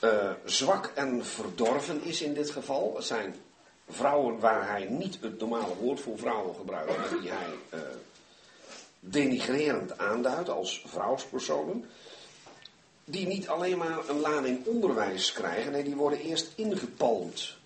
uh, 0.04 0.30
zwak 0.44 0.92
en 0.94 1.24
verdorven 1.24 2.02
is 2.02 2.22
in 2.22 2.34
dit 2.34 2.50
geval. 2.50 2.92
Het 2.96 3.04
zijn 3.04 3.34
vrouwen 3.88 4.38
waar 4.38 4.68
hij 4.68 4.84
niet 4.84 5.18
het 5.20 5.40
normale 5.40 5.76
woord 5.80 6.00
voor 6.00 6.18
vrouwen 6.18 6.54
gebruikt, 6.54 6.96
maar 6.96 7.20
die 7.20 7.30
hij 7.30 7.78
uh, 7.78 7.80
denigrerend 9.00 9.98
aanduidt 9.98 10.48
als 10.48 10.82
vrouwspersonen. 10.86 11.90
Die 13.04 13.26
niet 13.26 13.48
alleen 13.48 13.78
maar 13.78 14.08
een 14.08 14.20
lading 14.20 14.66
onderwijs 14.66 15.32
krijgen, 15.32 15.72
nee, 15.72 15.84
die 15.84 15.96
worden 15.96 16.20
eerst 16.20 16.52
ingepalmd 16.54 17.58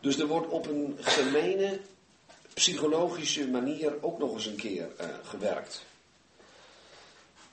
dus 0.00 0.18
er 0.18 0.26
wordt 0.26 0.48
op 0.48 0.66
een 0.66 0.96
gemene, 1.00 1.80
psychologische 2.54 3.48
manier 3.48 3.92
ook 4.00 4.18
nog 4.18 4.32
eens 4.32 4.46
een 4.46 4.56
keer 4.56 4.88
uh, 5.00 5.06
gewerkt. 5.22 5.86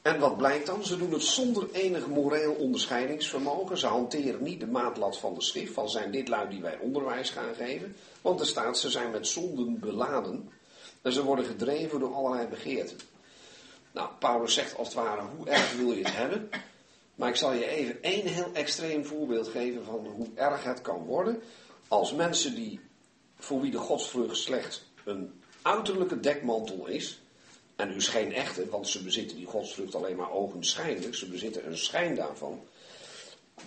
En 0.01 0.19
wat 0.19 0.37
blijkt 0.37 0.65
dan? 0.65 0.85
Ze 0.85 0.97
doen 0.97 1.11
het 1.11 1.23
zonder 1.23 1.67
enig 1.71 2.07
moreel 2.07 2.53
onderscheidingsvermogen. 2.53 3.77
Ze 3.77 3.87
hanteren 3.87 4.43
niet 4.43 4.59
de 4.59 4.67
maatlat 4.67 5.17
van 5.17 5.33
de 5.33 5.41
schrift, 5.41 5.73
van 5.73 5.89
zijn 5.89 6.11
dit 6.11 6.27
lui 6.27 6.49
die 6.49 6.61
wij 6.61 6.77
onderwijs 6.77 7.29
gaan 7.29 7.55
geven. 7.55 7.95
Want 8.21 8.39
er 8.39 8.45
staat, 8.45 8.77
ze 8.77 8.89
zijn 8.89 9.11
met 9.11 9.27
zonden 9.27 9.79
beladen. 9.79 10.49
En 11.01 11.13
ze 11.13 11.23
worden 11.23 11.45
gedreven 11.45 11.99
door 11.99 12.13
allerlei 12.13 12.47
begeerten. 12.47 12.97
Nou, 13.91 14.09
Paulus 14.19 14.53
zegt 14.53 14.77
als 14.77 14.87
het 14.87 14.97
ware, 14.97 15.21
hoe 15.37 15.49
erg 15.49 15.75
wil 15.75 15.91
je 15.91 16.03
het 16.03 16.15
hebben? 16.15 16.49
Maar 17.15 17.29
ik 17.29 17.35
zal 17.35 17.53
je 17.53 17.67
even 17.67 18.03
één 18.03 18.27
heel 18.27 18.49
extreem 18.53 19.05
voorbeeld 19.05 19.47
geven 19.47 19.85
van 19.85 20.05
hoe 20.15 20.27
erg 20.35 20.63
het 20.63 20.81
kan 20.81 21.05
worden 21.05 21.41
als 21.87 22.13
mensen 22.13 22.55
die, 22.55 22.79
voor 23.39 23.61
wie 23.61 23.71
de 23.71 23.77
godsvrucht 23.77 24.37
slechts 24.37 24.83
een 25.03 25.41
uiterlijke 25.61 26.19
dekmantel 26.19 26.85
is, 26.85 27.19
en 27.75 27.93
dus 27.93 28.07
geen 28.07 28.33
echte, 28.33 28.69
want 28.69 28.87
ze 28.87 29.03
bezitten 29.03 29.37
die 29.37 29.45
godsvrucht 29.45 29.95
alleen 29.95 30.15
maar 30.15 30.31
ogenschijnlijk, 30.31 31.15
ze 31.15 31.29
bezitten 31.29 31.67
een 31.67 31.77
schijn 31.77 32.15
daarvan. 32.15 32.63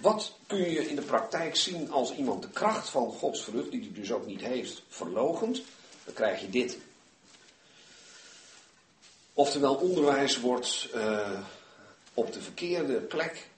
Wat 0.01 0.32
kun 0.47 0.70
je 0.70 0.89
in 0.89 0.97
de 0.97 1.03
praktijk 1.03 1.57
zien 1.57 1.90
als 1.90 2.15
iemand 2.15 2.43
de 2.43 2.51
kracht 2.51 2.89
van 2.89 3.11
godsvrucht, 3.11 3.70
die 3.70 3.81
hij 3.81 3.93
dus 3.93 4.12
ook 4.12 4.27
niet 4.27 4.40
heeft, 4.40 4.82
verlogent? 4.89 5.62
Dan 6.05 6.15
krijg 6.15 6.40
je 6.40 6.51
dit. 6.51 6.78
Oftewel, 9.32 9.74
onderwijs 9.74 10.40
wordt 10.40 10.89
uh, 10.95 11.40
op 12.15 12.32
de 12.32 12.40
verkeerde 12.40 13.01
plek, 13.01 13.49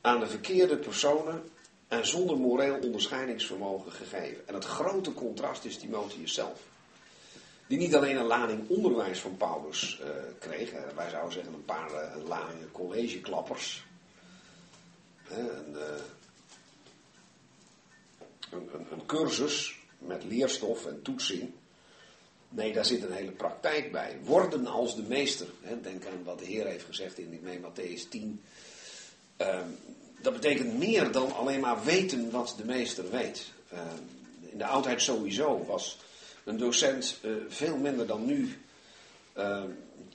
aan 0.00 0.20
de 0.20 0.26
verkeerde 0.26 0.76
personen 0.76 1.50
en 1.88 2.06
zonder 2.06 2.38
moreel 2.38 2.78
onderscheidingsvermogen 2.78 3.92
gegeven. 3.92 4.48
En 4.48 4.54
het 4.54 4.64
grote 4.64 5.12
contrast 5.12 5.64
is 5.64 5.78
Timotheus 5.78 6.34
zelf. 6.34 6.60
Die 7.66 7.78
niet 7.78 7.94
alleen 7.94 8.16
een 8.16 8.26
lading 8.26 8.68
onderwijs 8.68 9.20
van 9.20 9.36
Paulus 9.36 10.00
uh, 10.00 10.08
kreeg, 10.38 10.70
wij 10.94 11.10
zouden 11.10 11.32
zeggen 11.32 11.54
een 11.54 11.64
paar 11.64 11.90
uh, 11.90 12.26
ladingen 12.26 12.70
collegeklappers. 12.72 13.84
Een, 15.28 15.76
een, 18.90 19.06
cursus 19.06 19.78
met 19.98 20.24
leerstof 20.24 20.86
en 20.86 21.02
toetsing. 21.02 21.50
Nee, 22.48 22.72
daar 22.72 22.84
zit 22.84 23.02
een 23.02 23.12
hele 23.12 23.30
praktijk 23.30 23.92
bij. 23.92 24.18
Worden 24.22 24.66
als 24.66 24.96
de 24.96 25.02
meester. 25.02 25.46
Hè, 25.60 25.80
denk 25.80 26.06
aan 26.06 26.24
wat 26.24 26.38
de 26.38 26.44
Heer 26.44 26.66
heeft 26.66 26.84
gezegd 26.84 27.18
in, 27.18 27.40
Matthäus 27.62 28.08
10. 28.08 28.42
Dat 30.24 30.32
betekent 30.32 30.78
meer 30.78 31.12
dan 31.12 31.36
alleen 31.36 31.60
maar 31.60 31.84
weten 31.84 32.30
wat 32.30 32.54
de 32.56 32.64
meester 32.64 33.10
weet. 33.10 33.52
Uh, 33.72 33.78
in 34.40 34.58
de 34.58 34.66
oudheid 34.66 35.02
sowieso 35.02 35.64
was 35.66 35.98
een 36.44 36.56
docent 36.56 37.18
uh, 37.22 37.32
veel 37.48 37.76
minder 37.76 38.06
dan 38.06 38.26
nu 38.26 38.58
uh, 39.38 39.62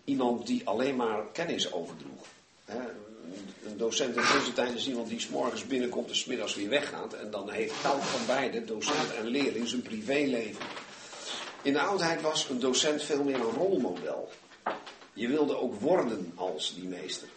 iemand 0.03 0.47
die 0.47 0.61
alleen 0.67 0.95
maar 0.95 1.23
kennis 1.31 1.71
overdroeg. 1.71 2.25
Een 3.65 3.77
docent 3.77 4.15
in 4.15 4.21
deze 4.21 4.53
tijd 4.53 4.75
is 4.75 4.87
iemand 4.87 5.09
die 5.09 5.19
s 5.19 5.29
morgens 5.29 5.65
binnenkomt 5.65 6.09
en 6.09 6.15
s 6.15 6.25
middags 6.25 6.55
weer 6.55 6.69
weggaat. 6.69 7.13
En 7.13 7.31
dan 7.31 7.49
heeft 7.49 7.73
elk 7.83 8.01
van 8.01 8.25
beide, 8.25 8.65
docent 8.65 9.13
en 9.17 9.27
leerling, 9.27 9.67
zijn 9.67 9.81
privéleven. 9.81 10.65
In 11.61 11.73
de 11.73 11.81
oudheid 11.81 12.21
was 12.21 12.49
een 12.49 12.59
docent 12.59 13.03
veel 13.03 13.23
meer 13.23 13.35
een 13.35 13.41
rolmodel. 13.41 14.29
Je 15.13 15.27
wilde 15.27 15.57
ook 15.57 15.79
worden 15.79 16.31
als 16.35 16.75
die 16.75 16.87
meester. 16.87 17.27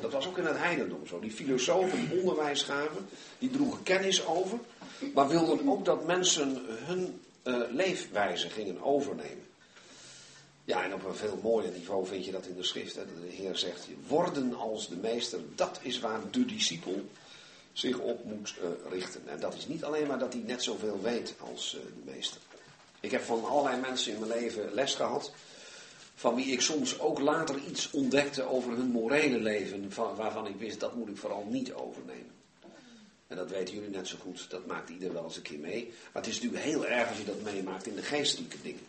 Dat 0.00 0.12
was 0.12 0.26
ook 0.26 0.38
in 0.38 0.44
het 0.44 0.58
heidendom 0.58 1.06
zo. 1.06 1.20
Die 1.20 1.30
filosofen 1.30 2.08
die 2.08 2.18
onderwijs 2.18 2.62
gaven, 2.62 3.08
die 3.38 3.50
droegen 3.50 3.82
kennis 3.82 4.26
over, 4.26 4.58
maar 5.14 5.28
wilden 5.28 5.68
ook 5.68 5.84
dat 5.84 6.06
mensen 6.06 6.62
hun 6.66 7.20
eh, 7.42 7.54
leefwijze 7.70 8.50
gingen 8.50 8.82
overnemen. 8.82 9.44
Ja, 10.64 10.84
en 10.84 10.94
op 10.94 11.04
een 11.04 11.14
veel 11.14 11.38
mooier 11.42 11.72
niveau 11.72 12.06
vind 12.06 12.24
je 12.24 12.30
dat 12.30 12.46
in 12.46 12.56
de 12.56 12.62
schrift. 12.62 12.96
Hè? 12.96 13.04
De 13.04 13.34
Heer 13.34 13.56
zegt, 13.56 13.88
worden 14.06 14.54
als 14.54 14.88
de 14.88 14.96
meester, 14.96 15.38
dat 15.54 15.78
is 15.82 16.00
waar 16.00 16.20
de 16.30 16.44
discipel 16.44 17.04
zich 17.72 17.98
op 17.98 18.24
moet 18.24 18.54
uh, 18.62 18.68
richten. 18.90 19.22
En 19.26 19.40
dat 19.40 19.54
is 19.54 19.66
niet 19.66 19.84
alleen 19.84 20.06
maar 20.06 20.18
dat 20.18 20.32
hij 20.32 20.42
net 20.46 20.62
zoveel 20.62 21.00
weet 21.02 21.34
als 21.52 21.74
uh, 21.74 21.80
de 22.04 22.12
meester. 22.12 22.40
Ik 23.00 23.10
heb 23.10 23.22
van 23.22 23.44
allerlei 23.44 23.80
mensen 23.80 24.12
in 24.12 24.18
mijn 24.18 24.40
leven 24.40 24.72
les 24.72 24.94
gehad, 24.94 25.32
van 26.14 26.34
wie 26.34 26.46
ik 26.46 26.60
soms 26.60 26.98
ook 26.98 27.18
later 27.18 27.58
iets 27.68 27.90
ontdekte 27.90 28.42
over 28.42 28.72
hun 28.72 28.90
morele 28.90 29.38
leven, 29.38 29.92
van, 29.92 30.16
waarvan 30.16 30.46
ik 30.46 30.56
wist, 30.56 30.80
dat 30.80 30.94
moet 30.94 31.08
ik 31.08 31.16
vooral 31.16 31.46
niet 31.48 31.72
overnemen. 31.72 32.30
En 33.26 33.36
dat 33.36 33.50
weten 33.50 33.74
jullie 33.74 33.90
net 33.90 34.08
zo 34.08 34.16
goed, 34.20 34.50
dat 34.50 34.66
maakt 34.66 34.90
ieder 34.90 35.12
wel 35.12 35.24
eens 35.24 35.36
een 35.36 35.42
keer 35.42 35.58
mee. 35.58 35.84
Maar 36.12 36.22
het 36.22 36.26
is 36.26 36.34
natuurlijk 36.34 36.64
heel 36.64 36.86
erg 36.86 37.08
als 37.08 37.18
je 37.18 37.24
dat 37.24 37.42
meemaakt 37.42 37.86
in 37.86 37.94
de 37.94 38.02
geestelijke 38.02 38.56
dingen. 38.62 38.86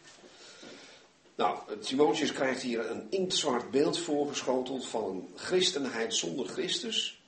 Nou, 1.36 1.80
Timotheus 1.80 2.34
krijgt 2.34 2.62
hier 2.62 2.90
een 2.90 3.08
inktzwart 3.10 3.72
beeld 3.72 4.00
voorgeschoteld 4.00 4.88
van 4.88 5.10
een 5.10 5.28
christenheid 5.36 6.16
zonder 6.16 6.48
Christus, 6.48 7.22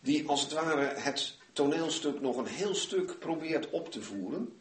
die 0.00 0.28
als 0.28 0.42
het 0.42 0.52
ware 0.52 1.00
het 1.00 1.36
toneelstuk 1.52 2.20
nog 2.20 2.36
een 2.36 2.46
heel 2.46 2.74
stuk 2.74 3.18
probeert 3.18 3.70
op 3.70 3.90
te 3.90 4.02
voeren. 4.02 4.55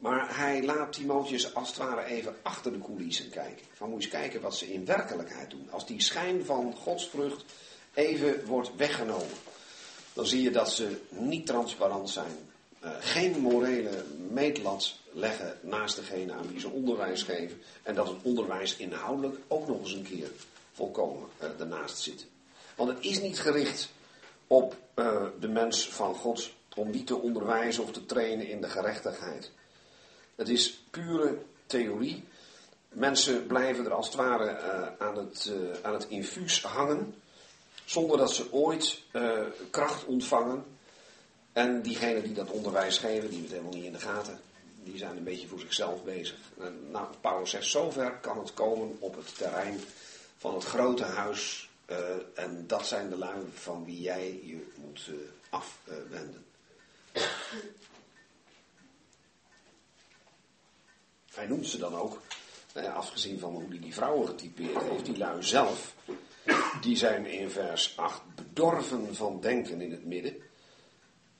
Maar 0.00 0.36
hij 0.36 0.64
laat 0.64 0.92
Timotheus 0.92 1.54
als 1.54 1.68
het 1.68 1.76
ware 1.76 2.04
even 2.04 2.36
achter 2.42 2.72
de 2.72 2.78
coulissen 2.78 3.30
kijken. 3.30 3.66
Van 3.72 3.90
moet 3.90 4.02
je 4.02 4.08
eens 4.08 4.18
kijken 4.18 4.40
wat 4.40 4.56
ze 4.56 4.72
in 4.72 4.84
werkelijkheid 4.84 5.50
doen. 5.50 5.68
Als 5.70 5.86
die 5.86 6.02
schijn 6.02 6.44
van 6.44 6.74
godsvrucht 6.74 7.44
even 7.94 8.46
wordt 8.46 8.76
weggenomen, 8.76 9.36
dan 10.12 10.26
zie 10.26 10.42
je 10.42 10.50
dat 10.50 10.72
ze 10.72 11.00
niet 11.08 11.46
transparant 11.46 12.10
zijn. 12.10 12.36
Uh, 12.84 12.90
geen 13.00 13.40
morele 13.40 14.04
meetlat 14.30 14.94
leggen 15.12 15.58
naast 15.62 15.96
degene 15.96 16.32
aan 16.32 16.48
wie 16.48 16.60
ze 16.60 16.68
onderwijs 16.68 17.22
geven. 17.22 17.62
En 17.82 17.94
dat 17.94 18.08
het 18.08 18.16
onderwijs 18.22 18.76
inhoudelijk 18.76 19.38
ook 19.48 19.66
nog 19.66 19.80
eens 19.80 19.92
een 19.92 20.02
keer 20.02 20.30
volkomen 20.72 21.28
uh, 21.42 21.60
ernaast 21.60 21.98
zit. 21.98 22.26
Want 22.76 22.90
het 22.90 23.04
is 23.04 23.20
niet 23.20 23.40
gericht 23.40 23.88
op 24.46 24.76
uh, 24.94 25.22
de 25.40 25.48
mens 25.48 25.88
van 25.88 26.14
God 26.14 26.50
om 26.74 26.90
die 26.90 27.04
te 27.04 27.16
onderwijzen 27.16 27.82
of 27.82 27.92
te 27.92 28.06
trainen 28.06 28.48
in 28.48 28.60
de 28.60 28.68
gerechtigheid. 28.68 29.50
Het 30.40 30.48
is 30.48 30.80
pure 30.90 31.38
theorie. 31.66 32.24
Mensen 32.88 33.46
blijven 33.46 33.84
er 33.84 33.92
als 33.92 34.06
het 34.06 34.14
ware 34.14 34.50
uh, 34.50 35.06
aan, 35.06 35.16
het, 35.16 35.50
uh, 35.50 35.70
aan 35.82 35.92
het 35.92 36.08
infuus 36.08 36.62
hangen, 36.62 37.14
zonder 37.84 38.18
dat 38.18 38.32
ze 38.32 38.52
ooit 38.52 39.02
uh, 39.12 39.38
kracht 39.70 40.04
ontvangen. 40.04 40.64
En 41.52 41.82
diegenen 41.82 42.22
die 42.22 42.32
dat 42.32 42.50
onderwijs 42.50 42.98
geven, 42.98 43.30
die 43.30 43.42
het 43.42 43.50
helemaal 43.50 43.72
niet 43.72 43.84
in 43.84 43.92
de 43.92 43.98
gaten, 43.98 44.40
die 44.84 44.98
zijn 44.98 45.16
een 45.16 45.24
beetje 45.24 45.48
voor 45.48 45.60
zichzelf 45.60 46.04
bezig. 46.04 46.38
En, 46.60 46.90
nou, 46.90 47.06
Paulus 47.20 47.50
zegt, 47.50 47.66
zover 47.66 48.18
kan 48.20 48.38
het 48.38 48.54
komen 48.54 48.96
op 48.98 49.16
het 49.16 49.36
terrein 49.36 49.80
van 50.36 50.54
het 50.54 50.64
grote 50.64 51.04
huis. 51.04 51.68
en 52.34 52.64
dat 52.66 52.86
zijn 52.86 53.08
de 53.08 53.16
lui 53.16 53.40
van 53.54 53.84
wie 53.84 54.00
jij 54.00 54.40
je 54.44 54.66
moet 54.74 55.10
afwenden. 55.50 56.44
Hij 61.34 61.46
noemt 61.46 61.66
ze 61.66 61.78
dan 61.78 61.94
ook, 61.94 62.20
nou 62.74 62.86
afgezien 62.86 63.38
van 63.38 63.52
hoe 63.52 63.68
hij 63.68 63.78
die 63.78 63.94
vrouwen 63.94 64.26
getypeerd 64.26 64.82
heeft, 64.82 65.04
die 65.04 65.18
lui 65.18 65.42
zelf, 65.42 65.94
die 66.80 66.96
zijn 66.96 67.26
in 67.26 67.50
vers 67.50 67.96
8 67.96 68.22
bedorven 68.34 69.14
van 69.14 69.40
denken 69.40 69.80
in 69.80 69.90
het 69.90 70.04
midden. 70.04 70.36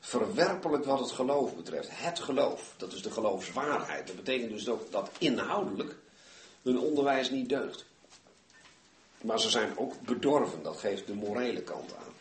Verwerpelijk 0.01 0.85
wat 0.85 1.01
het 1.01 1.11
geloof 1.11 1.57
betreft. 1.57 1.89
Het 1.93 2.21
geloof, 2.21 2.75
dat 2.77 2.93
is 2.93 3.03
de 3.03 3.11
geloofswaarheid. 3.11 4.07
Dat 4.07 4.17
betekent 4.17 4.51
dus 4.51 4.69
ook 4.69 4.93
dat 4.93 5.11
inhoudelijk 5.19 5.97
hun 6.63 6.79
onderwijs 6.79 7.31
niet 7.31 7.49
deugt. 7.49 7.85
Maar 9.21 9.41
ze 9.41 9.51
zijn 9.51 9.79
ook 9.79 10.01
bedorven, 10.01 10.63
dat 10.63 10.77
geeft 10.77 11.07
de 11.07 11.15
morele 11.15 11.63
kant 11.63 11.95
aan. 11.97 12.13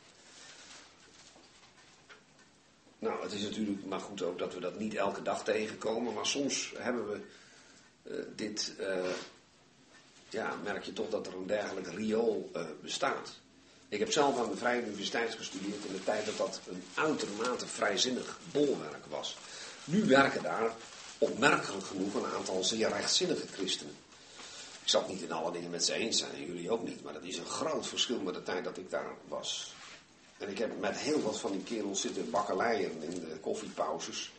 Nou, 3.00 3.24
het 3.24 3.32
is 3.32 3.42
natuurlijk 3.42 3.86
maar 3.86 4.00
goed 4.00 4.22
ook 4.22 4.40
dat 4.40 4.54
we 4.54 4.60
dat 4.60 4.80
niet 4.80 4.94
elke 4.94 5.22
dag 5.22 5.44
tegenkomen, 5.44 6.14
maar 6.14 6.26
soms 6.26 6.74
hebben 6.78 7.08
we 7.08 7.22
dit, 8.36 8.74
uh, 8.80 9.10
ja, 10.30 10.56
merk 10.64 10.84
je 10.84 10.94
toch 10.94 11.10
dat 11.10 11.28
er 11.28 11.34
een 11.34 11.48
dergelijk 11.48 11.88
riool 11.88 12.50
uh, 12.56 12.62
bestaat. 12.82 13.40
Ik 13.90 14.00
heb 14.00 14.12
zelf 14.12 14.38
aan 14.38 14.50
de 14.50 14.58
Vrije 14.58 14.86
Universiteit 14.86 15.34
gestudeerd 15.34 15.86
in 15.86 15.94
de 15.94 16.04
tijd 16.04 16.26
dat 16.26 16.38
dat 16.38 16.62
een 16.68 16.84
uitermate 16.94 17.68
vrijzinnig 17.68 18.40
bolwerk 18.52 19.06
was. 19.10 19.38
Nu 19.84 20.06
werken 20.06 20.44
daar 20.44 20.72
opmerkelijk 21.18 21.86
genoeg 21.86 22.14
een 22.14 22.26
aantal 22.26 22.64
zeer 22.64 22.90
rechtzinnige 22.90 23.48
christenen. 23.48 23.96
Ik 24.82 24.90
zal 24.96 25.02
het 25.02 25.12
niet 25.12 25.22
in 25.22 25.32
alle 25.32 25.52
dingen 25.52 25.70
met 25.70 25.86
ze 25.86 25.94
eens 25.94 26.18
zijn, 26.18 26.34
en 26.34 26.46
jullie 26.46 26.72
ook 26.72 26.84
niet, 26.84 27.04
maar 27.04 27.14
dat 27.14 27.24
is 27.24 27.38
een 27.38 27.46
groot 27.46 27.88
verschil 27.88 28.20
met 28.20 28.34
de 28.34 28.44
tijd 28.44 28.64
dat 28.64 28.78
ik 28.78 28.90
daar 28.90 29.14
was. 29.28 29.74
En 30.38 30.50
ik 30.50 30.58
heb 30.58 30.80
met 30.80 30.98
heel 30.98 31.22
wat 31.22 31.40
van 31.40 31.52
die 31.52 31.64
kerels 31.64 32.02
zitten 32.02 32.30
bakkeleien 32.30 33.04
in 33.04 33.20
de 33.20 33.38
koffiepauzes. 33.42 34.32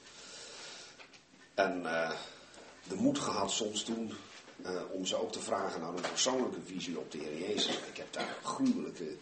En 1.55 1.87
de 2.89 2.95
moed 2.95 3.19
gehad 3.19 3.51
soms 3.51 3.83
toen 3.83 4.13
uh, 4.67 4.83
om 4.93 5.07
ze 5.07 5.17
ook 5.17 5.33
te 5.33 5.41
vragen 5.41 5.81
naar 5.81 5.95
een 5.95 6.01
persoonlijke 6.01 6.61
visie 6.65 6.99
op 6.99 7.11
de 7.11 7.19
Heer 7.19 7.49
Jezus. 7.49 7.77
Ik 7.77 7.97
heb 7.97 8.13
daar 8.13 8.37
gruwelijke 8.43 9.17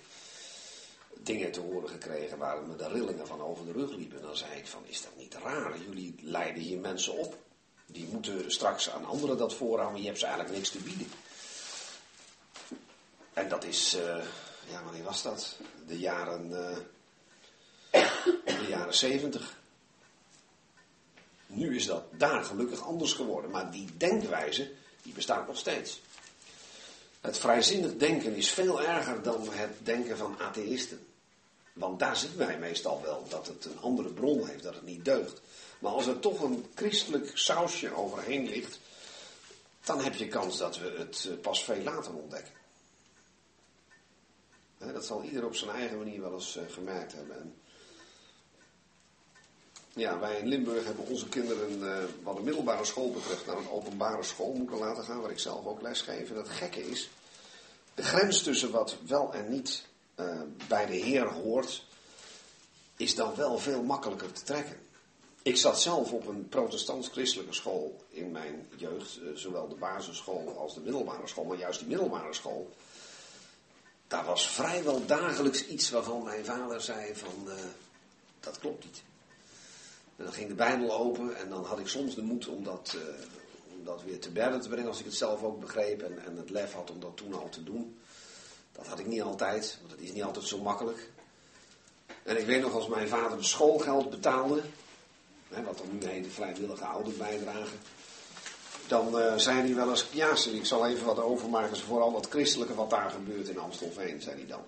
dingen 1.23 1.53
te 1.53 1.61
horen 1.61 1.89
gekregen 1.89 2.39
waar 2.39 2.63
me 2.63 2.77
de 2.77 2.89
rillingen 2.89 3.27
van 3.27 3.41
over 3.41 3.67
de 3.67 3.73
rug 3.73 3.91
liepen. 3.91 4.19
En 4.19 4.25
dan 4.25 4.37
zei 4.37 4.59
ik 4.59 4.67
van, 4.67 4.83
is 4.87 5.03
dat 5.03 5.17
niet 5.17 5.35
raar? 5.35 5.79
Jullie 5.79 6.15
leiden 6.23 6.63
hier 6.63 6.79
mensen 6.79 7.13
op. 7.13 7.37
Die 7.87 8.09
moeten 8.13 8.51
straks 8.51 8.91
aan 8.91 9.05
anderen 9.05 9.37
dat 9.37 9.55
voorhouden, 9.55 10.01
je 10.01 10.07
hebt 10.07 10.19
ze 10.19 10.27
eigenlijk 10.27 10.57
niks 10.57 10.71
te 10.71 10.79
bieden. 10.79 11.07
En 13.33 13.49
dat 13.49 13.65
is, 13.65 13.95
uh, 13.95 14.25
ja 14.71 14.85
wanneer 14.85 15.03
was 15.03 15.23
dat? 15.23 15.57
De 15.87 15.99
jaren, 15.99 16.51
uh, 16.51 16.77
de 18.45 18.67
jaren 18.69 18.95
zeventig. 18.95 19.58
Nu 21.49 21.77
is 21.77 21.87
dat 21.87 22.05
daar 22.11 22.45
gelukkig 22.45 22.87
anders 22.87 23.13
geworden, 23.13 23.51
maar 23.51 23.71
die 23.71 23.89
denkwijze, 23.97 24.71
die 25.03 25.13
bestaat 25.13 25.47
nog 25.47 25.59
steeds. 25.59 26.01
Het 27.21 27.39
vrijzinnig 27.39 27.97
denken 27.97 28.35
is 28.35 28.51
veel 28.51 28.83
erger 28.83 29.23
dan 29.23 29.49
het 29.51 29.77
denken 29.83 30.17
van 30.17 30.39
atheïsten. 30.39 31.07
Want 31.73 31.99
daar 31.99 32.17
zien 32.17 32.37
wij 32.37 32.59
meestal 32.59 33.03
wel 33.03 33.27
dat 33.29 33.47
het 33.47 33.65
een 33.65 33.81
andere 33.81 34.09
bron 34.09 34.47
heeft, 34.47 34.63
dat 34.63 34.75
het 34.75 34.87
niet 34.87 35.05
deugt. 35.05 35.41
Maar 35.79 35.93
als 35.93 36.07
er 36.07 36.19
toch 36.19 36.41
een 36.43 36.67
christelijk 36.75 37.31
sausje 37.35 37.95
overheen 37.95 38.49
ligt, 38.49 38.79
dan 39.85 40.01
heb 40.01 40.15
je 40.15 40.29
kans 40.29 40.59
dat 40.59 40.79
we 40.79 40.95
het 40.99 41.41
pas 41.43 41.65
veel 41.65 41.83
later 41.83 42.15
ontdekken. 42.15 42.53
Dat 44.79 45.07
zal 45.07 45.23
ieder 45.23 45.45
op 45.45 45.55
zijn 45.55 45.71
eigen 45.71 45.99
manier 45.99 46.21
wel 46.21 46.33
eens 46.33 46.59
gemerkt 46.69 47.13
hebben. 47.13 47.41
En 47.41 47.55
ja, 49.99 50.19
wij 50.19 50.39
in 50.39 50.47
Limburg 50.47 50.85
hebben 50.85 51.07
onze 51.07 51.29
kinderen, 51.29 51.79
uh, 51.81 51.97
wat 52.23 52.37
de 52.37 52.43
middelbare 52.43 52.85
school 52.85 53.11
betreft, 53.11 53.47
naar 53.47 53.57
een 53.57 53.71
openbare 53.71 54.23
school 54.23 54.53
moeten 54.53 54.79
laten 54.79 55.05
gaan, 55.05 55.21
waar 55.21 55.31
ik 55.31 55.39
zelf 55.39 55.67
ook 55.67 55.83
les 55.83 56.01
geef. 56.01 56.31
En 56.31 56.37
het 56.37 56.49
gekke 56.49 56.89
is, 56.89 57.11
de 57.95 58.03
grens 58.03 58.43
tussen 58.43 58.71
wat 58.71 58.97
wel 59.07 59.33
en 59.35 59.51
niet 59.51 59.85
uh, 60.17 60.41
bij 60.69 60.87
de 60.87 60.95
Heer 60.95 61.33
hoort, 61.33 61.85
is 62.97 63.15
dan 63.15 63.35
wel 63.35 63.59
veel 63.59 63.83
makkelijker 63.83 64.33
te 64.33 64.43
trekken. 64.43 64.77
Ik 65.43 65.57
zat 65.57 65.81
zelf 65.81 66.13
op 66.13 66.27
een 66.27 66.49
protestants-christelijke 66.49 67.55
school 67.55 68.05
in 68.09 68.31
mijn 68.31 68.69
jeugd, 68.77 69.19
uh, 69.23 69.37
zowel 69.37 69.69
de 69.69 69.75
basisschool 69.75 70.59
als 70.59 70.75
de 70.75 70.81
middelbare 70.81 71.27
school, 71.29 71.45
maar 71.45 71.59
juist 71.59 71.79
die 71.79 71.89
middelbare 71.89 72.35
school. 72.35 72.71
Daar 74.07 74.25
was 74.25 74.49
vrijwel 74.49 75.07
dagelijks 75.07 75.67
iets 75.67 75.91
waarvan 75.91 76.23
mijn 76.23 76.45
vader 76.45 76.81
zei 76.81 77.15
van, 77.15 77.49
dat 78.41 78.59
klopt 78.59 78.85
niet. 78.85 79.03
En 80.19 80.25
dan 80.25 80.33
ging 80.33 80.49
de 80.49 80.55
Bijbel 80.55 80.93
open 80.99 81.37
en 81.37 81.49
dan 81.49 81.65
had 81.65 81.79
ik 81.79 81.89
soms 81.89 82.15
de 82.15 82.23
moed 82.23 82.49
om 82.49 82.65
dat, 82.65 82.97
uh, 82.97 83.03
om 83.79 83.85
dat 83.85 84.03
weer 84.03 84.21
te 84.21 84.31
berden 84.31 84.61
te 84.61 84.69
brengen 84.69 84.89
als 84.89 84.99
ik 84.99 85.05
het 85.05 85.15
zelf 85.15 85.43
ook 85.43 85.61
begreep 85.61 86.03
en, 86.03 86.25
en 86.25 86.37
het 86.37 86.51
lef 86.51 86.73
had 86.73 86.91
om 86.91 87.01
dat 87.01 87.17
toen 87.17 87.35
al 87.35 87.49
te 87.49 87.63
doen. 87.63 87.99
Dat 88.73 88.87
had 88.87 88.99
ik 88.99 89.07
niet 89.07 89.23
altijd, 89.23 89.79
want 89.81 89.93
het 89.93 90.01
is 90.01 90.13
niet 90.13 90.23
altijd 90.23 90.45
zo 90.45 90.59
makkelijk. 90.59 91.11
En 92.23 92.39
ik 92.39 92.47
weet 92.47 92.61
nog 92.61 92.73
als 92.73 92.89
mijn 92.89 93.09
vader 93.09 93.39
de 93.39 93.45
schoolgeld 93.45 94.11
betaalde, 94.11 94.61
hè, 95.49 95.63
wat 95.63 95.79
dan 95.79 95.87
nu 95.93 96.07
heet 96.07 96.25
de 96.25 96.31
vrijwillige 96.31 96.85
ouderbijdrage, 96.85 97.75
dan 98.87 99.19
uh, 99.19 99.37
zei 99.37 99.61
hij 99.61 99.75
wel 99.75 99.91
eens, 99.91 100.07
ja 100.13 100.31
ik 100.53 100.67
zal 100.67 100.87
even 100.87 101.07
wat 101.07 101.23
overmaken, 101.23 101.77
vooral 101.77 102.13
dat 102.13 102.29
christelijke 102.29 102.75
wat 102.75 102.91
daar 102.91 103.11
gebeurt 103.11 103.49
in 103.49 103.59
Amstelveen, 103.59 104.23
zei 104.23 104.37
hij 104.37 104.47
dan. 104.47 104.65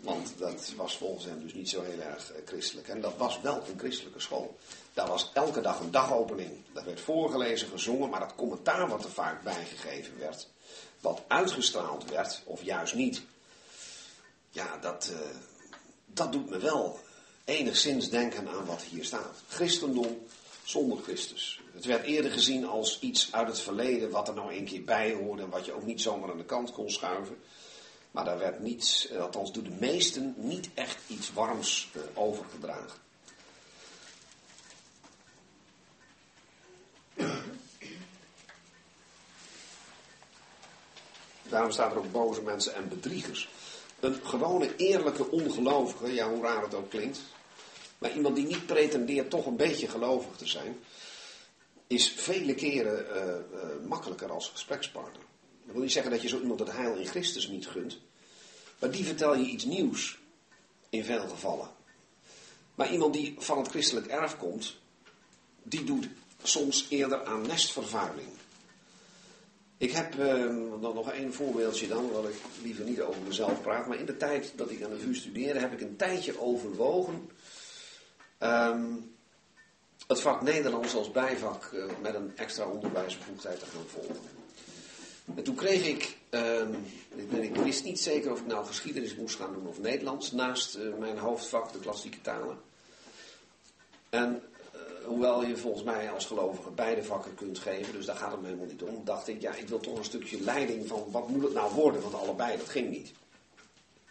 Want 0.00 0.38
dat 0.38 0.72
was 0.76 0.96
volgens 0.96 1.24
hem 1.24 1.42
dus 1.42 1.54
niet 1.54 1.68
zo 1.68 1.82
heel 1.82 2.00
erg 2.00 2.32
uh, 2.32 2.36
christelijk. 2.46 2.88
En 2.88 3.00
dat 3.00 3.16
was 3.16 3.40
wel 3.40 3.62
een 3.68 3.78
christelijke 3.78 4.20
school. 4.20 4.58
Daar 4.92 5.08
was 5.08 5.30
elke 5.34 5.60
dag 5.60 5.80
een 5.80 5.90
dagopening. 5.90 6.50
Dat 6.72 6.84
werd 6.84 7.00
voorgelezen, 7.00 7.68
gezongen, 7.68 8.10
maar 8.10 8.20
dat 8.20 8.34
commentaar 8.34 8.88
wat 8.88 9.04
er 9.04 9.10
vaak 9.10 9.42
bijgegeven 9.42 10.18
werd, 10.18 10.48
wat 11.00 11.22
uitgestraald 11.28 12.10
werd, 12.10 12.42
of 12.44 12.62
juist 12.62 12.94
niet, 12.94 13.22
ja, 14.50 14.78
dat, 14.80 15.10
uh, 15.12 15.18
dat 16.06 16.32
doet 16.32 16.50
me 16.50 16.58
wel 16.58 17.00
enigszins 17.44 18.10
denken 18.10 18.48
aan 18.48 18.64
wat 18.64 18.82
hier 18.82 19.04
staat. 19.04 19.42
Christendom 19.48 20.26
zonder 20.64 21.02
Christus. 21.02 21.60
Het 21.72 21.84
werd 21.84 22.04
eerder 22.04 22.30
gezien 22.30 22.66
als 22.66 23.00
iets 23.00 23.32
uit 23.32 23.48
het 23.48 23.60
verleden 23.60 24.10
wat 24.10 24.28
er 24.28 24.34
nou 24.34 24.54
een 24.54 24.64
keer 24.64 24.84
bij 24.84 25.12
hoorde 25.12 25.42
en 25.42 25.50
wat 25.50 25.64
je 25.64 25.72
ook 25.72 25.84
niet 25.84 26.02
zomaar 26.02 26.30
aan 26.30 26.38
de 26.38 26.44
kant 26.44 26.72
kon 26.72 26.90
schuiven. 26.90 27.38
Maar 28.10 28.24
daar 28.24 28.38
werd 28.38 28.60
niet, 28.60 29.08
eh, 29.12 29.20
althans 29.20 29.52
door 29.52 29.62
de 29.62 29.76
meesten, 29.80 30.34
niet 30.36 30.68
echt 30.74 30.98
iets 31.06 31.32
warms 31.32 31.90
eh, 31.94 32.00
overgedragen. 32.14 33.06
Daarom 41.48 41.70
staan 41.70 41.90
er 41.90 41.98
ook 41.98 42.12
boze 42.12 42.42
mensen 42.42 42.74
en 42.74 42.88
bedriegers. 42.88 43.48
Een 44.00 44.20
gewone 44.24 44.76
eerlijke 44.76 45.30
ongelovige, 45.30 46.12
ja 46.14 46.28
hoe 46.28 46.42
raar 46.42 46.62
het 46.62 46.74
ook 46.74 46.90
klinkt, 46.90 47.20
maar 47.98 48.12
iemand 48.12 48.36
die 48.36 48.46
niet 48.46 48.66
pretendeert 48.66 49.30
toch 49.30 49.46
een 49.46 49.56
beetje 49.56 49.88
gelovig 49.88 50.36
te 50.36 50.46
zijn, 50.46 50.78
is 51.86 52.10
vele 52.10 52.54
keren 52.54 53.06
uh, 53.16 53.88
makkelijker 53.88 54.30
als 54.30 54.48
gesprekspartner. 54.48 55.22
Dat 55.68 55.76
wil 55.76 55.86
niet 55.86 55.92
zeggen 55.92 56.12
dat 56.12 56.22
je 56.22 56.28
zo 56.28 56.40
iemand 56.40 56.60
het 56.60 56.72
heil 56.72 56.96
in 56.96 57.06
Christus 57.06 57.48
niet 57.48 57.66
gunt, 57.66 57.98
maar 58.78 58.90
die 58.90 59.04
vertel 59.04 59.36
je 59.36 59.44
iets 59.44 59.64
nieuws 59.64 60.18
in 60.90 61.04
veel 61.04 61.28
gevallen. 61.28 61.68
Maar 62.74 62.92
iemand 62.92 63.12
die 63.12 63.34
van 63.38 63.58
het 63.58 63.68
christelijk 63.68 64.06
erf 64.06 64.36
komt, 64.36 64.76
die 65.62 65.84
doet 65.84 66.08
soms 66.42 66.86
eerder 66.88 67.24
aan 67.24 67.46
nestvervuiling. 67.46 68.28
Ik 69.76 69.92
heb 69.92 70.14
uh, 70.14 70.46
dan 70.80 70.94
nog 70.94 71.10
één 71.10 71.34
voorbeeldje 71.34 71.88
dan, 71.88 72.04
omdat 72.04 72.24
ik 72.24 72.36
liever 72.62 72.84
niet 72.84 73.00
over 73.00 73.22
mezelf 73.22 73.62
praat. 73.62 73.86
Maar 73.86 73.98
in 73.98 74.06
de 74.06 74.16
tijd 74.16 74.52
dat 74.56 74.70
ik 74.70 74.82
aan 74.82 74.90
de 74.90 74.98
VU 74.98 75.14
studeerde, 75.14 75.60
heb 75.60 75.72
ik 75.72 75.80
een 75.80 75.96
tijdje 75.96 76.40
overwogen 76.40 77.30
um, 78.38 79.16
het 80.06 80.20
vak 80.20 80.42
Nederlands 80.42 80.94
als 80.94 81.10
bijvak 81.10 81.70
uh, 81.74 81.84
met 82.02 82.14
een 82.14 82.32
extra 82.36 82.64
onderwijsbevoegdheid 82.64 83.58
te 83.58 83.66
gaan 83.66 83.86
volgen. 83.86 84.37
En 85.34 85.42
toen 85.42 85.54
kreeg 85.54 85.86
ik, 85.86 86.16
um, 86.30 86.84
ik, 87.40 87.56
wist 87.56 87.84
niet 87.84 88.00
zeker 88.00 88.32
of 88.32 88.40
ik 88.40 88.46
nou 88.46 88.66
geschiedenis 88.66 89.14
moest 89.14 89.36
gaan 89.36 89.52
doen 89.52 89.66
of 89.66 89.80
Nederlands, 89.80 90.32
naast 90.32 90.76
uh, 90.76 90.94
mijn 90.98 91.18
hoofdvak, 91.18 91.72
de 91.72 91.78
klassieke 91.78 92.20
talen. 92.20 92.58
En 94.10 94.42
hoewel 95.08 95.44
je 95.44 95.56
volgens 95.56 95.84
mij 95.84 96.10
als 96.10 96.26
gelovige 96.26 96.70
beide 96.70 97.04
vakken 97.04 97.34
kunt 97.34 97.58
geven, 97.58 97.92
dus 97.92 98.06
daar 98.06 98.16
gaat 98.16 98.30
het 98.30 98.40
me 98.40 98.46
helemaal 98.46 98.68
niet 98.68 98.82
om, 98.82 99.04
dacht 99.04 99.28
ik, 99.28 99.40
ja, 99.40 99.54
ik 99.54 99.68
wil 99.68 99.80
toch 99.80 99.98
een 99.98 100.04
stukje 100.04 100.40
leiding 100.40 100.86
van 100.86 101.06
wat 101.10 101.28
moet 101.28 101.42
het 101.42 101.52
nou 101.52 101.74
worden, 101.74 102.02
want 102.02 102.14
allebei, 102.14 102.56
dat 102.56 102.68
ging 102.68 102.90
niet. 102.90 103.12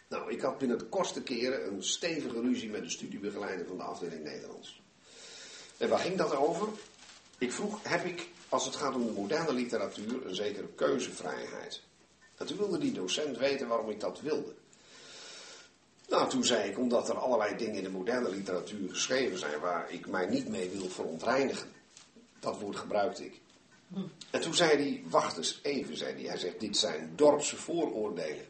Nou, 0.07 0.31
ik 0.31 0.41
had 0.41 0.57
binnen 0.57 0.77
de 0.77 0.85
kortste 0.85 1.23
keren 1.23 1.68
een 1.68 1.84
stevige 1.84 2.41
ruzie 2.41 2.69
met 2.69 2.84
de 2.84 2.89
studiebegeleider 2.89 3.65
van 3.65 3.77
de 3.77 3.84
afdeling 3.84 4.23
Nederlands. 4.23 4.81
En 5.77 5.89
waar 5.89 5.99
ging 5.99 6.18
dat 6.18 6.35
over? 6.35 6.68
Ik 7.38 7.51
vroeg, 7.51 7.80
heb 7.84 8.05
ik, 8.05 8.27
als 8.49 8.65
het 8.65 8.76
gaat 8.76 8.95
om 8.95 9.05
de 9.05 9.11
moderne 9.11 9.53
literatuur, 9.53 10.26
een 10.26 10.35
zekere 10.35 10.68
keuzevrijheid? 10.76 11.81
En 12.38 12.45
toen 12.45 12.57
wilde 12.57 12.77
die 12.77 12.91
docent 12.91 13.38
weten 13.38 13.68
waarom 13.68 13.89
ik 13.89 13.99
dat 13.99 14.22
wilde. 14.22 14.53
Nou, 16.07 16.30
toen 16.30 16.45
zei 16.45 16.69
ik, 16.69 16.77
omdat 16.77 17.09
er 17.09 17.18
allerlei 17.18 17.57
dingen 17.57 17.76
in 17.76 17.84
de 17.84 17.89
moderne 17.89 18.30
literatuur 18.30 18.89
geschreven 18.89 19.39
zijn 19.39 19.59
waar 19.59 19.91
ik 19.91 20.07
mij 20.07 20.26
niet 20.26 20.47
mee 20.47 20.69
wil 20.69 20.89
verontreinigen. 20.89 21.72
Dat 22.39 22.59
woord 22.59 22.76
gebruikte 22.76 23.26
ik. 23.26 23.39
En 24.30 24.41
toen 24.41 24.53
zei 24.53 24.69
hij, 24.69 25.03
wacht 25.09 25.38
eens 25.38 25.59
even, 25.64 25.97
zei 25.97 26.14
hij. 26.14 26.23
Hij 26.23 26.38
zegt, 26.38 26.59
dit 26.59 26.77
zijn 26.77 27.14
dorpse 27.15 27.55
vooroordelen. 27.55 28.45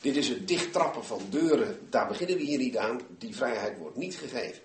Dit 0.00 0.16
is 0.16 0.28
het 0.28 0.48
dichttrappen 0.48 1.04
van 1.04 1.22
deuren, 1.30 1.86
daar 1.90 2.08
beginnen 2.08 2.36
we 2.36 2.42
hier 2.42 2.58
niet 2.58 2.76
aan. 2.76 3.00
Die 3.18 3.36
vrijheid 3.36 3.78
wordt 3.78 3.96
niet 3.96 4.14
gegeven. 4.14 4.62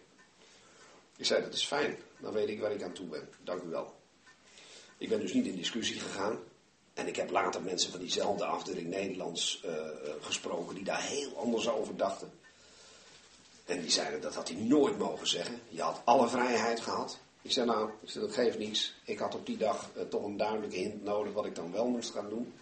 Ik 1.17 1.25
zei, 1.25 1.41
dat 1.41 1.53
is 1.53 1.65
fijn, 1.65 1.97
dan 2.17 2.33
weet 2.33 2.49
ik 2.49 2.59
waar 2.59 2.71
ik 2.71 2.83
aan 2.83 2.93
toe 2.93 3.07
ben. 3.07 3.29
Dank 3.43 3.61
u 3.61 3.67
wel. 3.69 3.95
Ik 4.97 5.09
ben 5.09 5.19
dus 5.19 5.33
niet 5.33 5.45
in 5.45 5.55
discussie 5.55 5.99
gegaan. 5.99 6.39
En 6.93 7.07
ik 7.07 7.15
heb 7.15 7.29
later 7.29 7.61
mensen 7.61 7.91
van 7.91 7.99
diezelfde 7.99 8.45
afdeling 8.45 8.87
Nederlands 8.87 9.63
uh, 9.65 9.71
gesproken 10.19 10.75
die 10.75 10.83
daar 10.83 11.01
heel 11.01 11.37
anders 11.37 11.69
over 11.69 11.97
dachten. 11.97 12.31
En 13.65 13.81
die 13.81 13.91
zeiden 13.91 14.21
dat 14.21 14.35
had 14.35 14.49
hij 14.49 14.57
nooit 14.57 14.97
mogen 14.97 15.27
zeggen. 15.27 15.61
Je 15.69 15.81
had 15.81 16.01
alle 16.03 16.27
vrijheid 16.27 16.79
gehad. 16.79 17.19
Ik 17.41 17.51
zei 17.51 17.65
nou, 17.65 17.89
dat 18.13 18.33
geeft 18.33 18.57
niets. 18.57 18.93
Ik 19.05 19.19
had 19.19 19.35
op 19.35 19.45
die 19.45 19.57
dag 19.57 19.89
uh, 19.97 20.03
toch 20.03 20.23
een 20.23 20.37
duidelijke 20.37 20.75
hint 20.77 21.03
nodig 21.03 21.33
wat 21.33 21.45
ik 21.45 21.55
dan 21.55 21.71
wel 21.71 21.87
moest 21.87 22.11
gaan 22.11 22.29
doen. 22.29 22.53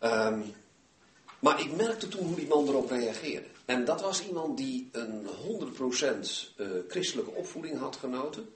Um, 0.00 0.54
maar 1.38 1.60
ik 1.60 1.76
merkte 1.76 2.08
toen 2.08 2.26
hoe 2.26 2.36
die 2.36 2.46
man 2.46 2.68
erop 2.68 2.90
reageerde. 2.90 3.48
En 3.64 3.84
dat 3.84 4.00
was 4.00 4.26
iemand 4.26 4.56
die 4.56 4.88
een 4.92 5.26
100% 5.26 5.28
uh, 6.56 6.68
christelijke 6.88 7.30
opvoeding 7.30 7.78
had 7.78 7.96
genoten. 7.96 8.54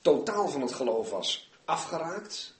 Totaal 0.00 0.48
van 0.48 0.60
het 0.60 0.72
geloof 0.72 1.10
was 1.10 1.50
afgeraakt. 1.64 2.54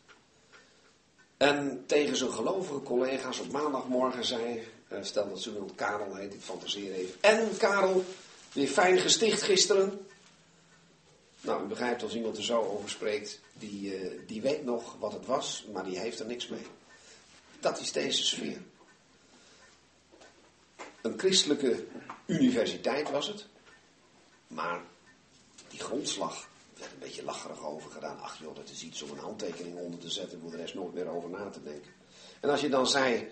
En 1.36 1.84
tegen 1.86 2.16
zijn 2.16 2.32
gelovige 2.32 2.82
collega's 2.82 3.40
op 3.40 3.50
maandagmorgen 3.50 4.24
zei, 4.24 4.62
uh, 4.92 4.98
stel 5.02 5.28
dat 5.28 5.42
ze 5.42 5.52
iemand 5.52 5.74
Karel 5.74 6.14
heet, 6.14 6.34
ik 6.34 6.40
fantaseer 6.40 6.92
even. 6.92 7.14
En 7.20 7.56
Karel, 7.56 8.04
weer 8.52 8.68
fijn 8.68 8.98
gesticht 8.98 9.42
gisteren. 9.42 10.06
Nou, 11.40 11.64
u 11.64 11.66
begrijpt 11.66 12.02
als 12.02 12.14
iemand 12.14 12.36
er 12.36 12.44
zo 12.44 12.60
over 12.60 12.90
spreekt, 12.90 13.40
die, 13.52 14.00
uh, 14.00 14.20
die 14.26 14.42
weet 14.42 14.64
nog 14.64 14.96
wat 14.98 15.12
het 15.12 15.26
was, 15.26 15.66
maar 15.72 15.84
die 15.84 15.98
heeft 15.98 16.20
er 16.20 16.26
niks 16.26 16.48
mee. 16.48 16.66
Dat 17.60 17.80
is 17.80 17.92
deze 17.92 18.24
sfeer. 18.24 18.62
Een 21.02 21.18
christelijke 21.18 21.86
universiteit 22.26 23.10
was 23.10 23.26
het, 23.26 23.46
maar 24.46 24.82
die 25.68 25.80
grondslag 25.80 26.48
werd 26.78 26.92
een 26.92 26.98
beetje 26.98 27.24
lacherig 27.24 27.64
over 27.64 27.90
gedaan. 27.90 28.20
Ach 28.20 28.38
joh, 28.38 28.54
dat 28.54 28.68
is 28.68 28.82
iets 28.82 29.02
om 29.02 29.10
een 29.10 29.18
handtekening 29.18 29.76
onder 29.76 30.00
te 30.00 30.10
zetten, 30.10 30.40
voor 30.40 30.50
de 30.50 30.56
rest 30.56 30.74
nooit 30.74 30.94
meer 30.94 31.08
over 31.08 31.30
na 31.30 31.50
te 31.50 31.62
denken. 31.62 31.92
En 32.40 32.50
als 32.50 32.60
je 32.60 32.68
dan 32.68 32.86
zei, 32.86 33.28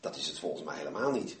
dat 0.00 0.16
is 0.16 0.26
het 0.26 0.38
volgens 0.38 0.62
mij 0.62 0.76
helemaal 0.76 1.10
niet. 1.10 1.36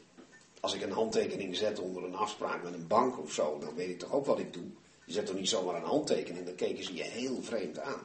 Als 0.60 0.74
ik 0.74 0.82
een 0.82 0.92
handtekening 0.92 1.56
zet 1.56 1.78
onder 1.78 2.04
een 2.04 2.14
afspraak 2.14 2.62
met 2.62 2.74
een 2.74 2.86
bank 2.86 3.18
of 3.18 3.32
zo, 3.32 3.58
dan 3.58 3.74
weet 3.74 3.90
ik 3.90 3.98
toch 3.98 4.12
ook 4.12 4.26
wat 4.26 4.38
ik 4.38 4.52
doe. 4.52 4.66
Je 5.04 5.12
zet 5.12 5.26
toch 5.26 5.36
niet 5.36 5.48
zomaar 5.48 5.74
een 5.74 5.88
handtekening, 5.88 6.46
dan 6.46 6.54
keken 6.54 6.84
ze 6.84 6.94
je 6.94 7.02
heel 7.02 7.42
vreemd 7.42 7.78
aan. 7.78 8.02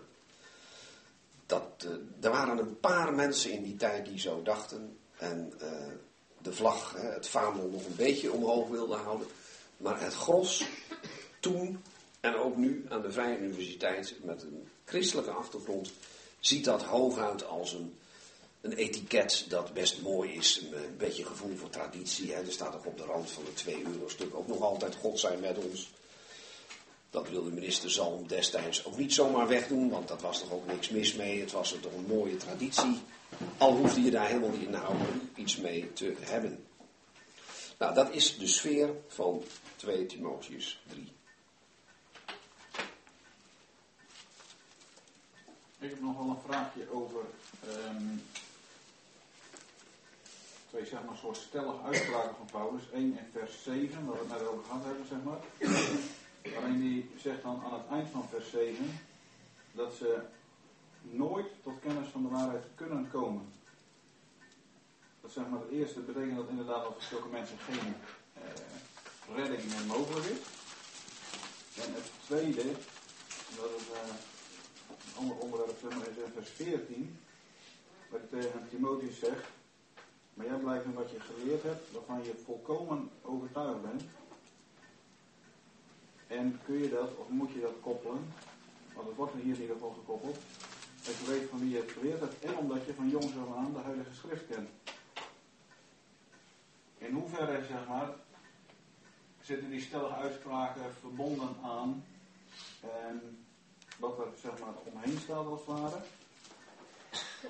Dat, 1.46 1.86
uh, 1.86 2.26
er 2.26 2.32
waren 2.32 2.58
een 2.58 2.80
paar 2.80 3.14
mensen 3.14 3.52
in 3.52 3.64
die 3.64 3.76
tijd 3.76 4.06
die 4.06 4.20
zo 4.20 4.42
dachten. 4.42 4.98
En 5.18 5.54
uh, 5.62 5.68
de 6.42 6.54
vlag, 6.54 6.96
het 6.98 7.28
vaandel 7.28 7.68
nog 7.68 7.86
een 7.86 7.96
beetje 7.96 8.32
omhoog 8.32 8.68
wilden 8.68 9.00
houden. 9.00 9.28
Maar 9.78 10.02
het 10.02 10.14
gros 10.14 10.64
toen 11.40 11.84
en 12.20 12.36
ook 12.36 12.58
nu 12.58 12.86
aan 12.90 13.02
de 13.02 13.12
Vrije 13.12 13.38
Universiteit 13.38 14.16
met 14.24 14.42
een 14.42 14.68
christelijke 14.86 15.32
achtergrond 15.32 15.92
ziet 16.40 16.66
dat 16.66 16.84
hooguit 16.84 17.46
als 17.46 17.74
een, 17.74 17.98
een 18.62 18.74
etiket 18.74 19.46
dat 19.48 19.74
best 19.74 20.02
mooi 20.02 20.34
is. 20.34 20.62
Een, 20.72 20.98
beetje 20.98 21.26
gevoel 21.26 21.56
voor 21.56 21.70
traditie. 21.70 22.34
Hè. 22.34 22.42
Er 22.42 22.52
staat 22.52 22.76
ook 22.76 22.86
op 22.86 22.98
de 22.98 23.04
rand 23.04 23.32
van 23.32 23.44
de 23.46 23.54
2 23.54 23.84
euro 23.86 24.08
stuk 24.08 24.36
ook 24.36 24.48
nog 24.48 24.62
altijd 24.62 24.96
God 24.96 25.20
zijn 25.20 25.40
met 25.40 25.58
ons. 25.58 25.90
Dat 27.12 27.30
wilde 27.30 27.52
minister 27.52 27.92
Zalm 27.92 28.28
destijds 28.28 28.86
ook 28.86 28.98
niet 28.98 29.14
zomaar 29.14 29.48
wegdoen, 29.48 29.90
want 29.90 30.08
dat 30.08 30.22
was 30.22 30.40
toch 30.40 30.52
ook 30.52 30.68
niks 30.68 30.90
mis 30.90 31.14
mee. 31.14 31.40
Het 31.40 31.52
was 31.52 31.76
toch 31.82 31.94
een 31.94 32.06
mooie 32.08 32.38
traditie. 32.38 33.02
Al 33.58 33.76
hoefde 33.76 34.02
je 34.02 34.12
daar 34.12 34.28
helemaal 34.28 34.50
niet 34.50 34.70
nou 34.70 34.96
iets 35.36 35.58
mee 35.58 35.94
te 35.94 36.16
hebben. 36.20 36.66
Nou, 37.78 37.94
dat 37.94 38.14
is 38.14 38.38
de 38.38 38.48
sfeer 38.48 38.90
van 39.08 39.44
2 39.76 40.06
Timotheus 40.06 40.82
3. 40.88 41.12
Ik 45.80 45.90
heb 45.90 46.02
nog 46.02 46.18
wel 46.18 46.30
een 46.30 46.42
vraagje 46.46 46.92
over 46.92 47.22
um, 47.68 48.24
twee 50.70 50.86
zeg 50.86 51.04
maar, 51.06 51.18
soort 51.18 51.38
stellige 51.38 51.82
uitspraken 51.84 52.36
van 52.36 52.50
Paulus. 52.52 52.84
1 52.94 53.04
in 53.04 53.18
vers 53.32 53.64
7, 53.64 54.06
waar 54.06 54.16
we 54.16 54.20
het 54.20 54.40
net 54.40 54.48
over 54.48 54.64
gehad 54.64 54.84
hebben, 54.84 55.08
zeg 55.08 55.24
maar. 55.24 55.40
Waarin 56.44 56.82
hij 56.82 57.06
zegt 57.18 57.42
dan 57.42 57.62
aan 57.64 57.74
het 57.74 57.88
eind 57.90 58.10
van 58.10 58.30
vers 58.30 58.50
7 58.50 59.00
dat 59.72 59.94
ze 59.94 60.20
nooit 61.02 61.48
tot 61.64 61.80
kennis 61.80 62.08
van 62.08 62.22
de 62.22 62.30
waarheid 62.30 62.64
kunnen 62.76 63.10
komen. 63.12 63.54
Dat 65.22 65.32
zeg 65.32 65.48
maar 65.50 65.60
het 65.60 65.70
eerste 65.70 66.00
betekent 66.00 66.36
dat 66.36 66.50
inderdaad 66.50 66.84
dat 66.84 66.94
voor 66.94 67.02
zulke 67.02 67.28
mensen 67.28 67.58
geen 67.58 67.94
eh, 68.34 69.36
redding 69.36 69.64
meer 69.70 69.86
mogelijk 69.86 70.26
is. 70.26 70.40
En 71.84 71.94
het 71.94 72.12
tweede, 72.26 72.64
dat 73.56 73.70
is 73.78 73.88
uh, 73.92 74.14
een 74.90 75.18
ander 75.18 75.38
onderwerp 75.38 75.78
zeg 75.82 75.98
maar, 75.98 76.08
is 76.08 76.24
in 76.26 76.32
vers 76.34 76.50
14, 76.50 77.20
waar 78.10 78.20
ik 78.20 78.30
tegen 78.30 78.68
Timotheus 78.70 79.20
zegt, 79.20 79.48
maar 80.34 80.46
jij 80.46 80.58
blijft 80.58 80.86
in 80.86 80.94
wat 80.94 81.12
je 81.12 81.20
geleerd 81.20 81.64
hebt, 81.64 81.92
waarvan 81.92 82.24
je 82.24 82.42
volkomen 82.46 83.10
overtuigd 83.22 83.82
bent. 83.82 84.04
En 86.32 86.60
kun 86.66 86.78
je 86.78 86.90
dat, 86.90 87.16
of 87.16 87.30
moet 87.30 87.52
je 87.52 87.62
dat 87.62 87.80
koppelen, 87.82 88.34
want 88.94 89.08
het 89.08 89.16
wordt 89.16 89.34
er 89.34 89.40
hier 89.40 89.56
in 89.56 89.62
ieder 89.62 89.76
geval 89.76 89.92
gekoppeld, 89.92 90.38
dat 91.04 91.18
je 91.18 91.26
weet 91.26 91.50
van 91.50 91.60
wie 91.60 91.70
je 91.70 91.78
het 91.78 91.92
geleerd 91.92 92.20
hebt 92.20 92.44
en 92.44 92.58
omdat 92.58 92.86
je 92.86 92.94
van 92.94 93.10
jongs 93.10 93.38
af 93.38 93.56
aan 93.56 93.74
de 93.74 93.80
Heilige 93.80 94.14
Schrift 94.14 94.48
kent. 94.48 94.70
In 96.98 97.14
hoeverre, 97.14 97.66
zeg 97.66 97.88
maar, 97.88 98.10
zitten 99.42 99.70
die 99.70 99.82
stellige 99.82 100.14
uitspraken 100.14 100.94
verbonden 101.00 101.56
aan 101.64 102.04
En 102.82 103.46
wat 104.00 104.20
er 104.20 104.28
zeg 104.42 104.60
maar 104.60 104.74
omheen 104.84 105.18
staat 105.20 105.46
als 105.46 105.60
het 105.60 105.80
ware. 105.80 106.02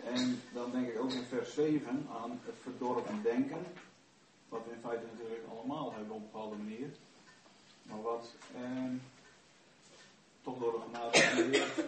En 0.03 0.41
dan 0.53 0.71
denk 0.71 0.87
ik 0.87 0.99
ook 0.99 1.11
in 1.11 1.23
vers 1.23 1.53
7 1.53 2.07
aan 2.21 2.39
het 2.45 2.55
verdorven 2.61 3.21
denken. 3.23 3.63
Wat 4.49 4.65
we 4.65 4.73
in 4.73 4.81
feite 4.81 5.05
natuurlijk 5.11 5.47
allemaal 5.49 5.93
hebben 5.93 6.15
op 6.15 6.21
een 6.21 6.29
bepaalde 6.31 6.55
manier. 6.55 6.89
Maar 7.83 8.01
wat 8.01 8.27
eh, 8.55 8.61
toch 10.43 10.59
door 10.59 10.71
de 10.71 10.79
genade 10.85 11.17
van 11.17 11.35
de 11.35 11.57
Heer 11.57 11.87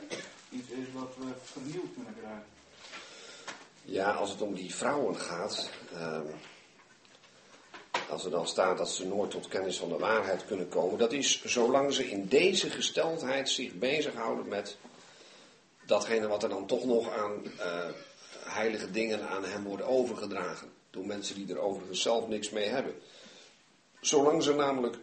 iets 0.49 0.69
is 0.69 0.91
wat 0.93 1.15
we 1.19 1.25
vernieuwd 1.43 1.93
kunnen 1.93 2.15
krijgen. 2.19 2.45
Ja, 3.83 4.11
als 4.11 4.29
het 4.29 4.41
om 4.41 4.53
die 4.53 4.75
vrouwen 4.75 5.15
gaat. 5.15 5.69
ehm, 5.93 6.25
als 8.09 8.25
er 8.25 8.31
dan 8.31 8.47
staat 8.47 8.77
dat 8.77 8.89
ze 8.89 9.07
nooit 9.07 9.31
tot 9.31 9.47
kennis 9.47 9.77
van 9.77 9.89
de 9.89 9.97
waarheid 9.97 10.45
kunnen 10.45 10.69
komen. 10.69 10.99
Dat 10.99 11.11
is 11.11 11.43
zolang 11.43 11.93
ze 11.93 12.09
in 12.09 12.27
deze 12.27 12.69
gesteldheid 12.69 13.49
zich 13.49 13.73
bezighouden 13.73 14.47
met 14.47 14.77
datgene 15.85 16.27
wat 16.27 16.43
er 16.43 16.49
dan 16.49 16.65
toch 16.65 16.85
nog 16.85 17.09
aan 17.09 17.45
eh, 17.59 17.89
heilige 18.43 18.91
dingen 18.91 19.29
aan 19.29 19.45
hem 19.45 19.63
wordt 19.63 19.83
overgedragen. 19.83 20.71
Door 20.89 21.05
mensen 21.05 21.35
die 21.35 21.53
er 21.53 21.59
overigens 21.59 22.01
zelf 22.01 22.27
niks 22.27 22.49
mee 22.49 22.67
hebben. 22.67 22.95
Zolang 24.01 24.43
ze 24.43 24.53
namelijk 24.53 24.97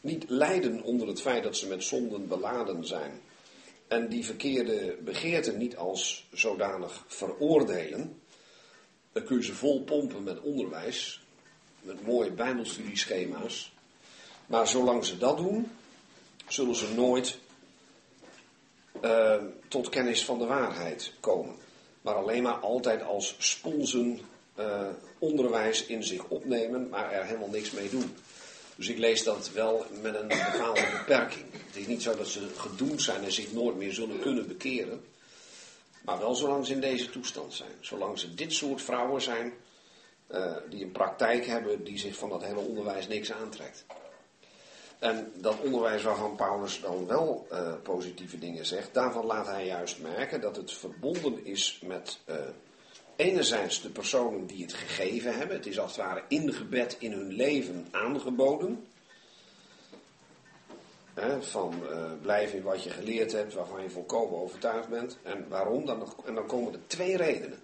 niet 0.00 0.24
lijden 0.28 0.82
onder 0.82 1.08
het 1.08 1.20
feit 1.20 1.42
dat 1.42 1.56
ze 1.56 1.68
met 1.68 1.84
zonden 1.84 2.28
beladen 2.28 2.86
zijn. 2.86 3.20
En 3.88 4.08
die 4.08 4.24
verkeerde 4.24 4.96
begeerten 5.00 5.58
niet 5.58 5.76
als 5.76 6.26
zodanig 6.32 7.04
veroordelen. 7.08 8.20
Dan 9.12 9.24
kun 9.24 9.36
je 9.36 9.42
ze 9.42 9.54
vol 9.54 9.82
pompen 9.82 10.22
met 10.22 10.40
onderwijs. 10.40 11.22
Met 11.80 12.06
mooie 12.06 12.30
bijbelstudieschema's. 12.30 13.72
Maar 14.46 14.68
zolang 14.68 15.04
ze 15.04 15.18
dat 15.18 15.36
doen, 15.36 15.70
zullen 16.48 16.74
ze 16.74 16.94
nooit 16.94 17.38
eh, 19.00 19.42
tot 19.68 19.88
kennis 19.88 20.24
van 20.24 20.38
de 20.38 20.46
waarheid 20.46 21.12
komen. 21.20 21.54
Maar 22.00 22.14
alleen 22.14 22.42
maar 22.42 22.58
altijd 22.58 23.02
als 23.02 23.34
sponsen 23.38 24.20
eh, 24.54 24.88
onderwijs 25.18 25.86
in 25.86 26.04
zich 26.04 26.24
opnemen, 26.28 26.88
maar 26.88 27.12
er 27.12 27.24
helemaal 27.24 27.48
niks 27.48 27.70
mee 27.70 27.90
doen. 27.90 28.16
Dus 28.80 28.88
ik 28.88 28.98
lees 28.98 29.22
dat 29.22 29.50
wel 29.50 29.84
met 30.02 30.14
een 30.14 30.28
bepaalde 30.28 30.88
beperking. 30.98 31.44
Het 31.66 31.76
is 31.76 31.86
niet 31.86 32.02
zo 32.02 32.16
dat 32.16 32.26
ze 32.26 32.48
gedoemd 32.56 33.02
zijn 33.02 33.24
en 33.24 33.32
zich 33.32 33.52
nooit 33.52 33.76
meer 33.76 33.92
zullen 33.92 34.20
kunnen 34.20 34.48
bekeren. 34.48 35.04
Maar 36.04 36.18
wel 36.18 36.34
zolang 36.34 36.66
ze 36.66 36.72
in 36.72 36.80
deze 36.80 37.10
toestand 37.10 37.54
zijn. 37.54 37.70
Zolang 37.80 38.18
ze 38.18 38.34
dit 38.34 38.52
soort 38.52 38.82
vrouwen 38.82 39.22
zijn 39.22 39.52
eh, 40.26 40.56
die 40.68 40.84
een 40.84 40.92
praktijk 40.92 41.46
hebben 41.46 41.84
die 41.84 41.98
zich 41.98 42.16
van 42.16 42.28
dat 42.28 42.42
hele 42.42 42.58
onderwijs 42.58 43.08
niks 43.08 43.32
aantrekt. 43.32 43.84
En 44.98 45.32
dat 45.34 45.60
onderwijs 45.60 46.02
waarvan 46.02 46.36
Paulus 46.36 46.80
dan 46.80 47.06
wel 47.06 47.46
eh, 47.50 47.74
positieve 47.82 48.38
dingen 48.38 48.66
zegt, 48.66 48.94
daarvan 48.94 49.26
laat 49.26 49.46
hij 49.46 49.66
juist 49.66 49.98
merken 49.98 50.40
dat 50.40 50.56
het 50.56 50.72
verbonden 50.72 51.44
is 51.44 51.80
met 51.82 52.18
eh, 52.24 52.36
enerzijds 53.20 53.82
de 53.82 53.90
personen 53.90 54.46
die 54.46 54.62
het 54.62 54.72
gegeven 54.72 55.36
hebben. 55.38 55.56
Het 55.56 55.66
is 55.66 55.78
als 55.78 55.96
het 55.96 56.06
ware 56.06 56.22
ingebed 56.28 56.96
in 56.98 57.12
hun 57.12 57.32
leven 57.32 57.86
aangeboden. 57.90 58.86
Van 61.40 61.74
eh, 61.90 62.12
blijf 62.22 62.52
in 62.52 62.62
wat 62.62 62.82
je 62.82 62.90
geleerd 62.90 63.32
hebt, 63.32 63.54
waarvan 63.54 63.82
je 63.82 63.90
volkomen 63.90 64.38
overtuigd 64.38 64.88
bent. 64.88 65.18
En 65.22 65.48
waarom? 65.48 65.86
Dan, 65.86 66.14
en 66.24 66.34
dan 66.34 66.46
komen 66.46 66.72
er 66.72 66.86
twee 66.86 67.16
redenen. 67.16 67.58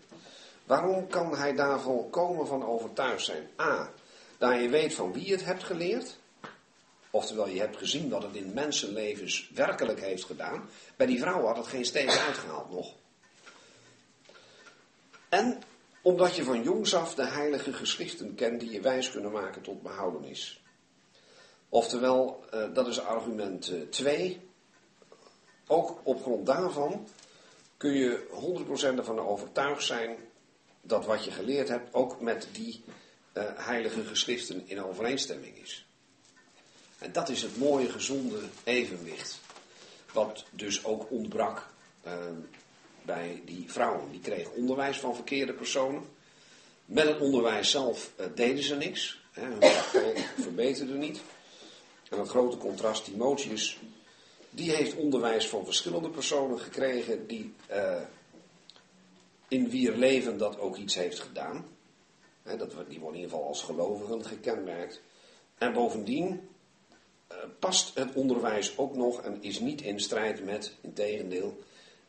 Waarom 0.64 1.06
kan 1.06 1.36
hij 1.36 1.54
daar 1.54 1.80
volkomen 1.80 2.46
van 2.46 2.66
overtuigd 2.66 3.24
zijn? 3.24 3.48
A, 3.60 3.90
daar 4.38 4.60
je 4.60 4.68
weet 4.68 4.94
van 4.94 5.12
wie 5.12 5.26
je 5.26 5.32
het 5.32 5.44
hebt 5.44 5.64
geleerd. 5.64 6.18
Oftewel, 7.10 7.48
je 7.48 7.60
hebt 7.60 7.76
gezien 7.76 8.08
wat 8.08 8.22
het 8.22 8.34
in 8.34 8.52
mensenlevens 8.54 9.50
werkelijk 9.54 10.00
heeft 10.00 10.24
gedaan. 10.24 10.68
Bij 10.96 11.06
die 11.06 11.20
vrouw 11.20 11.44
had 11.44 11.56
het 11.56 11.66
geen 11.66 11.84
steek 11.84 12.08
uitgehaald 12.08 12.70
nog. 12.70 12.94
En 15.36 15.62
omdat 16.02 16.36
je 16.36 16.44
van 16.44 16.62
jongs 16.62 16.94
af 16.94 17.14
de 17.14 17.26
heilige 17.26 17.72
geschriften 17.72 18.34
kent 18.34 18.60
die 18.60 18.70
je 18.70 18.80
wijs 18.80 19.10
kunnen 19.10 19.32
maken 19.32 19.62
tot 19.62 19.82
behoudenis. 19.82 20.62
Oftewel, 21.68 22.44
eh, 22.50 22.74
dat 22.74 22.86
is 22.86 23.00
argument 23.00 23.72
2. 23.90 24.40
Ook 25.66 26.00
op 26.02 26.22
grond 26.22 26.46
daarvan 26.46 27.08
kun 27.76 27.92
je 27.92 28.26
100% 28.30 28.98
ervan 28.98 29.18
overtuigd 29.18 29.84
zijn 29.84 30.16
dat 30.80 31.06
wat 31.06 31.24
je 31.24 31.30
geleerd 31.30 31.68
hebt 31.68 31.94
ook 31.94 32.20
met 32.20 32.48
die 32.52 32.84
eh, 33.32 33.44
heilige 33.56 34.04
geschriften 34.04 34.68
in 34.68 34.82
overeenstemming 34.82 35.58
is. 35.58 35.86
En 36.98 37.12
dat 37.12 37.28
is 37.28 37.42
het 37.42 37.58
mooie, 37.58 37.90
gezonde 37.90 38.40
evenwicht. 38.64 39.40
Wat 40.12 40.44
dus 40.50 40.84
ook 40.84 41.10
ontbrak 41.10 41.66
eh, 42.02 42.12
bij 43.06 43.42
die 43.44 43.64
vrouwen. 43.66 44.10
Die 44.10 44.20
kregen 44.20 44.54
onderwijs 44.54 44.98
van 44.98 45.14
verkeerde 45.14 45.52
personen. 45.52 46.04
Met 46.84 47.08
het 47.08 47.20
onderwijs 47.20 47.70
zelf 47.70 48.12
eh, 48.16 48.26
deden 48.34 48.62
ze 48.62 48.76
niks. 48.76 49.20
Hè, 49.30 49.42
hun 49.42 50.16
verbeterde 50.42 50.94
niet. 50.94 51.20
En 52.10 52.18
het 52.18 52.28
grote 52.28 52.56
contrast, 52.56 53.04
Timotheus, 53.04 53.78
die 54.50 54.70
heeft 54.70 54.96
onderwijs 54.96 55.48
van 55.48 55.64
verschillende 55.64 56.10
personen 56.10 56.58
gekregen 56.58 57.26
die 57.26 57.54
eh, 57.66 58.02
in 59.48 59.70
wier 59.70 59.96
leven 59.96 60.38
dat 60.38 60.58
ook 60.58 60.76
iets 60.76 60.94
heeft 60.94 61.20
gedaan. 61.20 61.66
Hè, 62.42 62.56
dat, 62.56 62.70
die 62.88 63.00
worden 63.00 63.18
in 63.18 63.24
ieder 63.24 63.30
geval 63.30 63.46
als 63.46 63.62
gelovigen 63.62 64.24
gekenmerkt. 64.24 65.00
En 65.58 65.72
bovendien 65.72 66.48
uh, 67.32 67.36
past 67.58 67.94
het 67.94 68.14
onderwijs 68.14 68.78
ook 68.78 68.96
nog 68.96 69.22
en 69.22 69.42
is 69.42 69.58
niet 69.58 69.82
in 69.82 70.00
strijd 70.00 70.44
met, 70.44 70.74
in 70.80 70.92
tegendeel, 70.92 71.58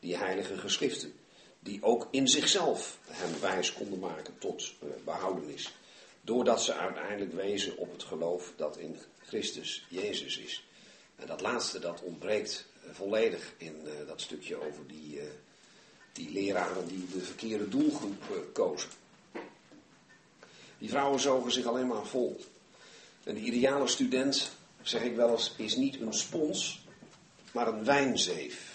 die 0.00 0.16
heilige 0.16 0.58
geschriften. 0.58 1.12
Die 1.60 1.82
ook 1.82 2.08
in 2.10 2.28
zichzelf 2.28 2.98
hem 3.06 3.40
wijs 3.40 3.72
konden 3.72 3.98
maken 3.98 4.38
tot 4.38 4.72
uh, 4.82 4.90
behoudenis. 5.04 5.72
Doordat 6.20 6.62
ze 6.62 6.74
uiteindelijk 6.74 7.32
wezen 7.32 7.76
op 7.76 7.92
het 7.92 8.02
geloof 8.02 8.52
dat 8.56 8.76
in 8.76 8.96
Christus 9.26 9.86
Jezus 9.88 10.38
is. 10.38 10.64
En 11.16 11.26
dat 11.26 11.40
laatste 11.40 11.78
dat 11.78 12.02
ontbreekt 12.02 12.66
uh, 12.84 12.90
volledig 12.92 13.52
in 13.56 13.76
dat 14.06 14.20
stukje 14.20 14.56
over 14.56 14.86
die, 14.86 15.20
die 16.12 16.32
leraren 16.32 16.88
die 16.88 17.06
de 17.12 17.20
verkeerde 17.20 17.68
doelgroep 17.68 18.50
kozen. 18.52 18.90
Die 20.78 20.88
vrouwen 20.88 21.20
zogen 21.20 21.52
zich 21.52 21.64
alleen 21.64 21.86
maar 21.86 22.06
vol. 22.06 22.40
En 23.24 23.34
de 23.34 23.40
ideale 23.40 23.88
student 23.88 24.50
zeg 24.82 25.02
ik 25.02 25.16
wel 25.16 25.30
eens, 25.30 25.54
is 25.56 25.76
niet 25.76 26.00
een 26.00 26.14
spons, 26.14 26.84
maar 27.52 27.68
een 27.68 27.84
wijnzeef. 27.84 28.67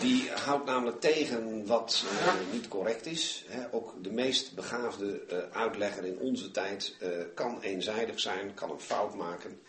Die 0.00 0.30
houdt 0.30 0.64
namelijk 0.64 1.00
tegen 1.00 1.66
wat 1.66 2.04
uh, 2.04 2.34
niet 2.52 2.68
correct 2.68 3.06
is. 3.06 3.44
Ook 3.70 3.94
de 4.02 4.10
meest 4.10 4.54
begaafde 4.54 5.22
uh, 5.30 5.38
uitlegger 5.52 6.04
in 6.04 6.18
onze 6.18 6.50
tijd 6.50 6.96
uh, 7.00 7.08
kan 7.34 7.60
eenzijdig 7.60 8.20
zijn, 8.20 8.54
kan 8.54 8.70
een 8.70 8.80
fout 8.80 9.14
maken. 9.14 9.60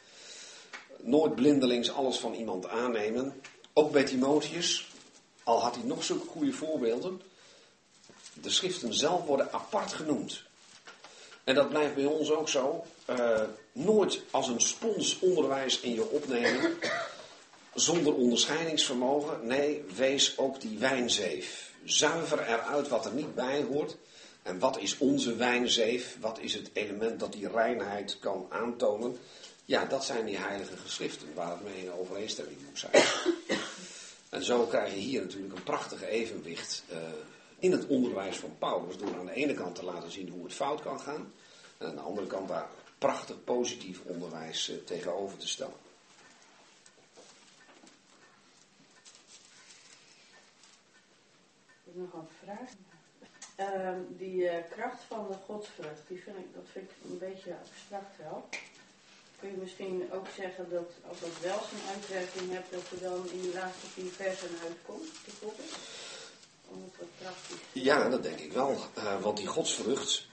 Nooit 0.98 1.36
blindelings 1.36 1.92
alles 1.92 2.18
van 2.18 2.34
iemand 2.34 2.68
aannemen. 2.68 3.42
Ook 3.74 3.92
bij 3.92 4.04
Timotheus, 4.04 4.92
al 5.44 5.62
had 5.62 5.76
hij 5.76 5.84
nog 5.84 6.04
zulke 6.04 6.28
goede 6.28 6.54
voorbeelden. 6.54 7.22
De 8.34 8.50
schriften 8.50 8.94
zelf 8.94 9.26
worden 9.26 9.52
apart 9.52 9.94
genoemd. 9.94 10.44
En 11.44 11.56
dat 11.56 11.70
blijft 11.70 11.96
bij 11.96 12.06
ons 12.06 12.32
ook 12.32 12.50
zo. 12.50 12.86
Nooit 13.72 14.22
als 14.32 14.48
een 14.48 14.62
spons 14.62 15.20
onderwijs 15.20 15.80
in 15.80 15.94
je 15.94 16.10
opnemen. 16.10 16.78
Zonder 17.76 18.14
onderscheidingsvermogen. 18.14 19.48
Nee, 19.48 19.84
wees 19.96 20.38
ook 20.38 20.62
die 20.62 20.78
wijnzeef. 20.78 21.72
Zuiver 21.84 22.40
eruit 22.40 22.88
wat 22.88 23.06
er 23.06 23.14
niet 23.14 23.36
bij 23.36 23.64
hoort. 23.64 23.98
En 24.44 24.60
wat 24.60 24.80
is 24.80 24.98
onze 24.98 25.36
wijnzeef? 25.36 26.18
Wat 26.20 26.40
is 26.40 26.54
het 26.54 26.70
element 26.74 27.20
dat 27.20 27.34
die 27.34 27.50
reinheid 27.50 28.20
kan 28.20 28.46
aantonen? 28.50 29.18
Ja, 29.66 29.86
dat 29.86 30.06
zijn 30.06 30.26
die 30.26 30.38
heilige 30.38 30.78
geschriften 30.78 31.28
waar 31.34 31.50
het 31.50 31.64
mee 31.64 31.84
in 31.84 31.94
overeenstemming 31.94 32.58
moet 32.66 32.80
zijn. 32.80 33.04
En 34.30 34.44
zo 34.44 34.66
krijg 34.66 34.94
je 34.94 35.00
hier 35.00 35.22
natuurlijk 35.22 35.54
een 35.54 35.64
prachtige 35.64 36.08
evenwicht 36.08 36.84
uh, 36.92 36.98
in 37.60 37.72
het 37.72 37.88
onderwijs 37.88 38.38
van 38.38 38.56
Paulus. 38.60 38.98
Door 38.98 39.20
aan 39.20 39.26
de 39.26 39.34
ene 39.34 39.54
kant 39.54 39.76
te 39.76 39.86
laten 39.86 40.12
zien 40.12 40.30
hoe 40.30 40.44
het 40.44 40.54
fout 40.54 40.82
kan 40.82 41.00
gaan. 41.00 41.34
En 41.78 41.88
aan 41.88 41.96
de 41.96 42.02
andere 42.02 42.28
kant 42.28 42.48
daar 42.48 42.70
prachtig 42.98 43.44
positief 43.44 44.00
onderwijs 44.04 44.70
uh, 44.70 44.76
tegenover 44.86 45.38
te 45.38 45.48
stellen. 45.48 45.83
Nog 51.94 52.14
een 52.14 52.28
vraag. 52.44 52.70
Uh, 53.60 53.90
die 54.10 54.44
uh, 54.44 54.52
kracht 54.70 55.04
van 55.08 55.28
de 55.28 55.38
godsvrucht, 55.46 56.02
die 56.08 56.22
vind 56.24 56.38
ik, 56.38 56.54
dat 56.54 56.64
vind 56.72 56.90
ik 56.90 57.12
een 57.12 57.18
beetje 57.18 57.56
abstract 57.62 58.18
wel. 58.18 58.50
Kun 59.40 59.50
je 59.50 59.58
misschien 59.58 60.12
ook 60.12 60.28
zeggen 60.36 60.70
dat 60.70 60.92
als 61.08 61.20
dat 61.20 61.40
wel 61.42 61.60
zijn 61.70 61.96
uitwerking 61.96 62.52
hebt, 62.52 62.72
dat 62.72 62.90
er 62.92 63.00
dan 63.00 63.30
in 63.32 63.42
die 63.42 63.54
laatste 63.54 63.88
vier 63.88 64.12
versen 64.12 64.50
uitkomt, 64.68 65.12
bijvoorbeeld? 65.26 65.78
Ja, 67.72 68.10
dat 68.10 68.24
denk 68.24 68.40
ik 68.40 68.52
wel. 68.52 68.78
Uh, 68.98 69.22
want 69.22 69.38
die 69.38 69.48
godsvrucht, 69.48 70.28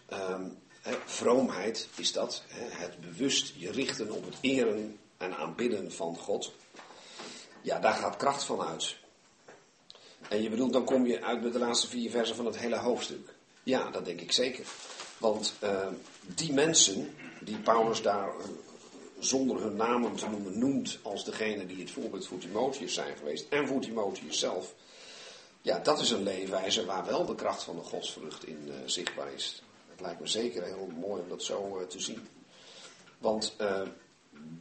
He, 0.80 0.96
vroomheid 1.04 1.88
is 1.96 2.12
dat, 2.12 2.42
he, 2.48 2.64
het 2.64 3.00
bewust 3.00 3.52
je 3.56 3.70
richten 3.70 4.10
op 4.10 4.24
het 4.24 4.36
eren 4.40 4.98
en 5.16 5.36
aanbidden 5.36 5.92
van 5.92 6.16
God, 6.16 6.52
ja, 7.62 7.78
daar 7.78 7.94
gaat 7.94 8.16
kracht 8.16 8.44
van 8.44 8.62
uit. 8.62 8.96
En 10.30 10.42
je 10.42 10.50
bedoelt, 10.50 10.72
dan 10.72 10.84
kom 10.84 11.06
je 11.06 11.22
uit 11.22 11.42
met 11.42 11.52
de 11.52 11.58
laatste 11.58 11.88
vier 11.88 12.10
versen 12.10 12.36
van 12.36 12.46
het 12.46 12.58
hele 12.58 12.76
hoofdstuk. 12.76 13.34
Ja, 13.62 13.90
dat 13.90 14.04
denk 14.04 14.20
ik 14.20 14.32
zeker. 14.32 14.64
Want 15.18 15.54
uh, 15.62 15.86
die 16.34 16.52
mensen 16.52 17.14
die 17.40 17.58
Paulus 17.58 18.02
daar 18.02 18.28
uh, 18.28 18.44
zonder 19.18 19.62
hun 19.62 19.76
namen 19.76 20.14
te 20.14 20.28
noemen 20.28 20.58
noemt 20.58 20.98
als 21.02 21.24
degene 21.24 21.66
die 21.66 21.80
het 21.80 21.90
voorbeeld 21.90 22.26
voor 22.26 22.38
Timotheus 22.38 22.94
zijn 22.94 23.16
geweest 23.16 23.46
en 23.48 23.66
voor 23.66 23.80
Timotheus 23.80 24.38
zelf. 24.38 24.74
Ja, 25.62 25.78
dat 25.78 26.00
is 26.00 26.10
een 26.10 26.22
leefwijze 26.22 26.84
waar 26.84 27.06
wel 27.06 27.26
de 27.26 27.34
kracht 27.34 27.62
van 27.62 27.76
de 27.76 27.82
godsvrucht 27.82 28.46
in 28.46 28.64
uh, 28.66 28.74
zichtbaar 28.84 29.32
is. 29.32 29.62
Het 29.90 30.00
lijkt 30.00 30.20
me 30.20 30.26
zeker 30.26 30.64
heel 30.64 30.88
mooi 31.00 31.22
om 31.22 31.28
dat 31.28 31.42
zo 31.42 31.86
te 31.86 32.00
zien. 32.00 32.28
Want 33.18 33.56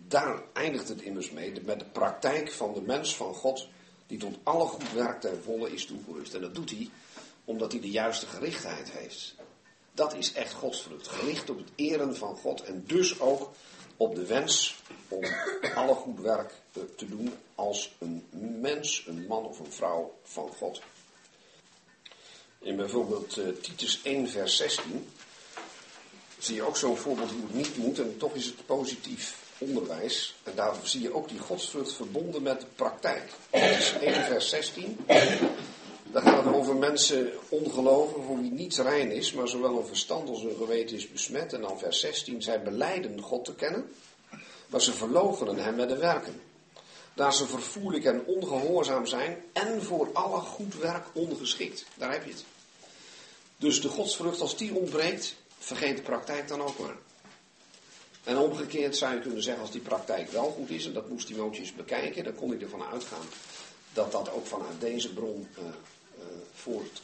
daar 0.08 0.42
eindigt 0.54 0.88
het 0.88 1.02
immers 1.02 1.32
mee, 1.32 1.62
met 1.66 1.80
de 1.80 1.86
praktijk 1.86 2.52
van 2.52 2.74
de 2.74 2.82
mens 2.82 3.16
van 3.16 3.34
God, 3.34 3.68
die 4.10 4.18
tot 4.18 4.38
alle 4.44 4.66
goed 4.66 4.92
werk 4.92 5.22
ten 5.22 5.44
volle 5.44 5.72
is 5.72 5.86
toegerust. 5.86 6.34
En 6.34 6.42
dat 6.42 6.56
doet 6.56 6.70
hij 6.70 6.90
omdat 7.46 7.72
hij 7.72 7.82
de 7.82 7.90
juiste 7.90 8.26
gerichtheid 8.26 8.92
heeft. 8.92 9.36
Dat 9.92 10.16
is 10.16 10.34
echt 10.34 10.54
godsvrucht, 10.54 11.08
gericht 11.08 11.50
op 11.50 11.58
het 11.58 11.70
eren 11.76 12.16
van 12.16 12.36
God 12.36 12.62
en 12.62 12.84
dus 12.88 13.20
ook 13.20 13.52
op 13.98 14.16
de 14.16 14.26
wens 14.26 14.76
om 15.08 15.24
alle 15.76 15.94
goed 15.94 16.20
werk 16.20 16.54
te 16.96 17.10
doen 17.10 17.34
als 17.56 17.96
een 18.00 18.26
mens, 18.62 19.04
een 19.08 19.26
man 19.28 19.46
of 19.46 19.60
een 19.60 19.72
vrouw 19.72 20.14
van 20.24 20.50
God. 20.58 20.82
In 22.60 22.76
bijvoorbeeld 22.76 23.38
uh, 23.38 23.48
Titus 23.48 24.02
1, 24.04 24.30
vers 24.30 24.58
16 24.58 25.10
zie 26.38 26.56
je 26.56 26.64
ook 26.64 26.78
zo'n 26.78 26.98
voorbeeld 26.98 27.32
hoe 27.32 27.42
het 27.42 27.54
niet 27.54 27.78
moet 27.78 28.00
en 28.00 28.18
toch 28.18 28.34
is 28.34 28.46
het 28.46 28.66
positief 28.66 29.49
onderwijs. 29.60 30.36
En 30.44 30.52
daar 30.56 30.76
zie 30.84 31.02
je 31.02 31.14
ook 31.14 31.30
die 31.30 31.40
godsvrucht 31.40 31.94
verbonden 31.94 32.42
met 32.42 32.60
de 32.60 32.68
praktijk. 32.76 33.32
Titus 33.50 33.94
1, 33.94 34.24
vers 34.24 34.50
16. 34.50 34.98
Daar 36.12 36.22
gaat 36.22 36.44
het 36.44 36.54
over 36.54 36.76
mensen 36.76 37.32
ongeloven 37.50 38.24
voor 38.24 38.42
wie 38.42 38.52
niets 38.52 38.78
rein 38.78 39.12
is, 39.12 39.34
maar 39.34 39.48
zowel 39.48 39.76
hun 39.76 39.86
verstand 39.86 40.30
als 40.30 40.42
hun 40.42 40.56
geweten 40.56 40.96
is 40.96 41.12
besmet. 41.12 41.54
En 41.54 41.62
dan 41.62 41.80
vers 41.80 42.00
16, 42.00 42.42
zij 42.42 42.62
beleiden 42.62 43.22
God 43.22 43.46
te 43.46 43.56
kennen, 43.56 43.92
maar 44.68 44.82
ze 44.82 44.94
verloochenen 44.94 45.58
hem 45.58 45.76
met 45.76 45.90
de 45.90 45.98
werken. 45.98 46.42
Daar 47.14 47.34
ze 47.34 47.48
vervoerlijk 47.48 48.06
en 48.06 48.26
ongehoorzaam 48.26 49.06
zijn 49.06 49.44
en 49.54 49.84
voor 49.84 50.10
alle 50.14 50.40
goed 50.40 50.76
werk 50.76 51.06
ongeschikt. 51.14 51.86
Daar 51.96 52.12
heb 52.12 52.26
je 52.26 52.32
het. 52.32 52.44
Dus 53.58 53.82
de 53.82 53.90
godsvrucht, 53.90 54.42
als 54.42 54.58
die 54.58 54.74
ontbreekt, 54.74 55.36
vergeet 55.58 55.98
de 55.98 56.04
praktijk 56.04 56.48
dan 56.48 56.62
ook 56.62 56.80
maar. 56.80 56.96
En 58.24 58.38
omgekeerd 58.38 58.98
zou 58.98 59.14
je 59.14 59.22
kunnen 59.22 59.44
zeggen, 59.44 59.62
als 59.62 59.72
die 59.72 59.82
praktijk 59.82 60.32
wel 60.32 60.52
goed 60.52 60.70
is, 60.70 60.86
en 60.86 60.94
dat 60.94 61.10
moest 61.10 61.28
Timotheus 61.28 61.74
bekijken, 61.74 62.24
dan 62.24 62.36
kon 62.36 62.50
hij 62.50 62.60
ervan 62.60 62.84
uitgaan 62.84 63.26
dat 63.94 64.12
dat 64.12 64.32
ook 64.32 64.46
vanuit 64.46 64.80
deze 64.80 65.14
bron 65.14 65.48
uh, 65.58 65.64
voort 66.54 67.02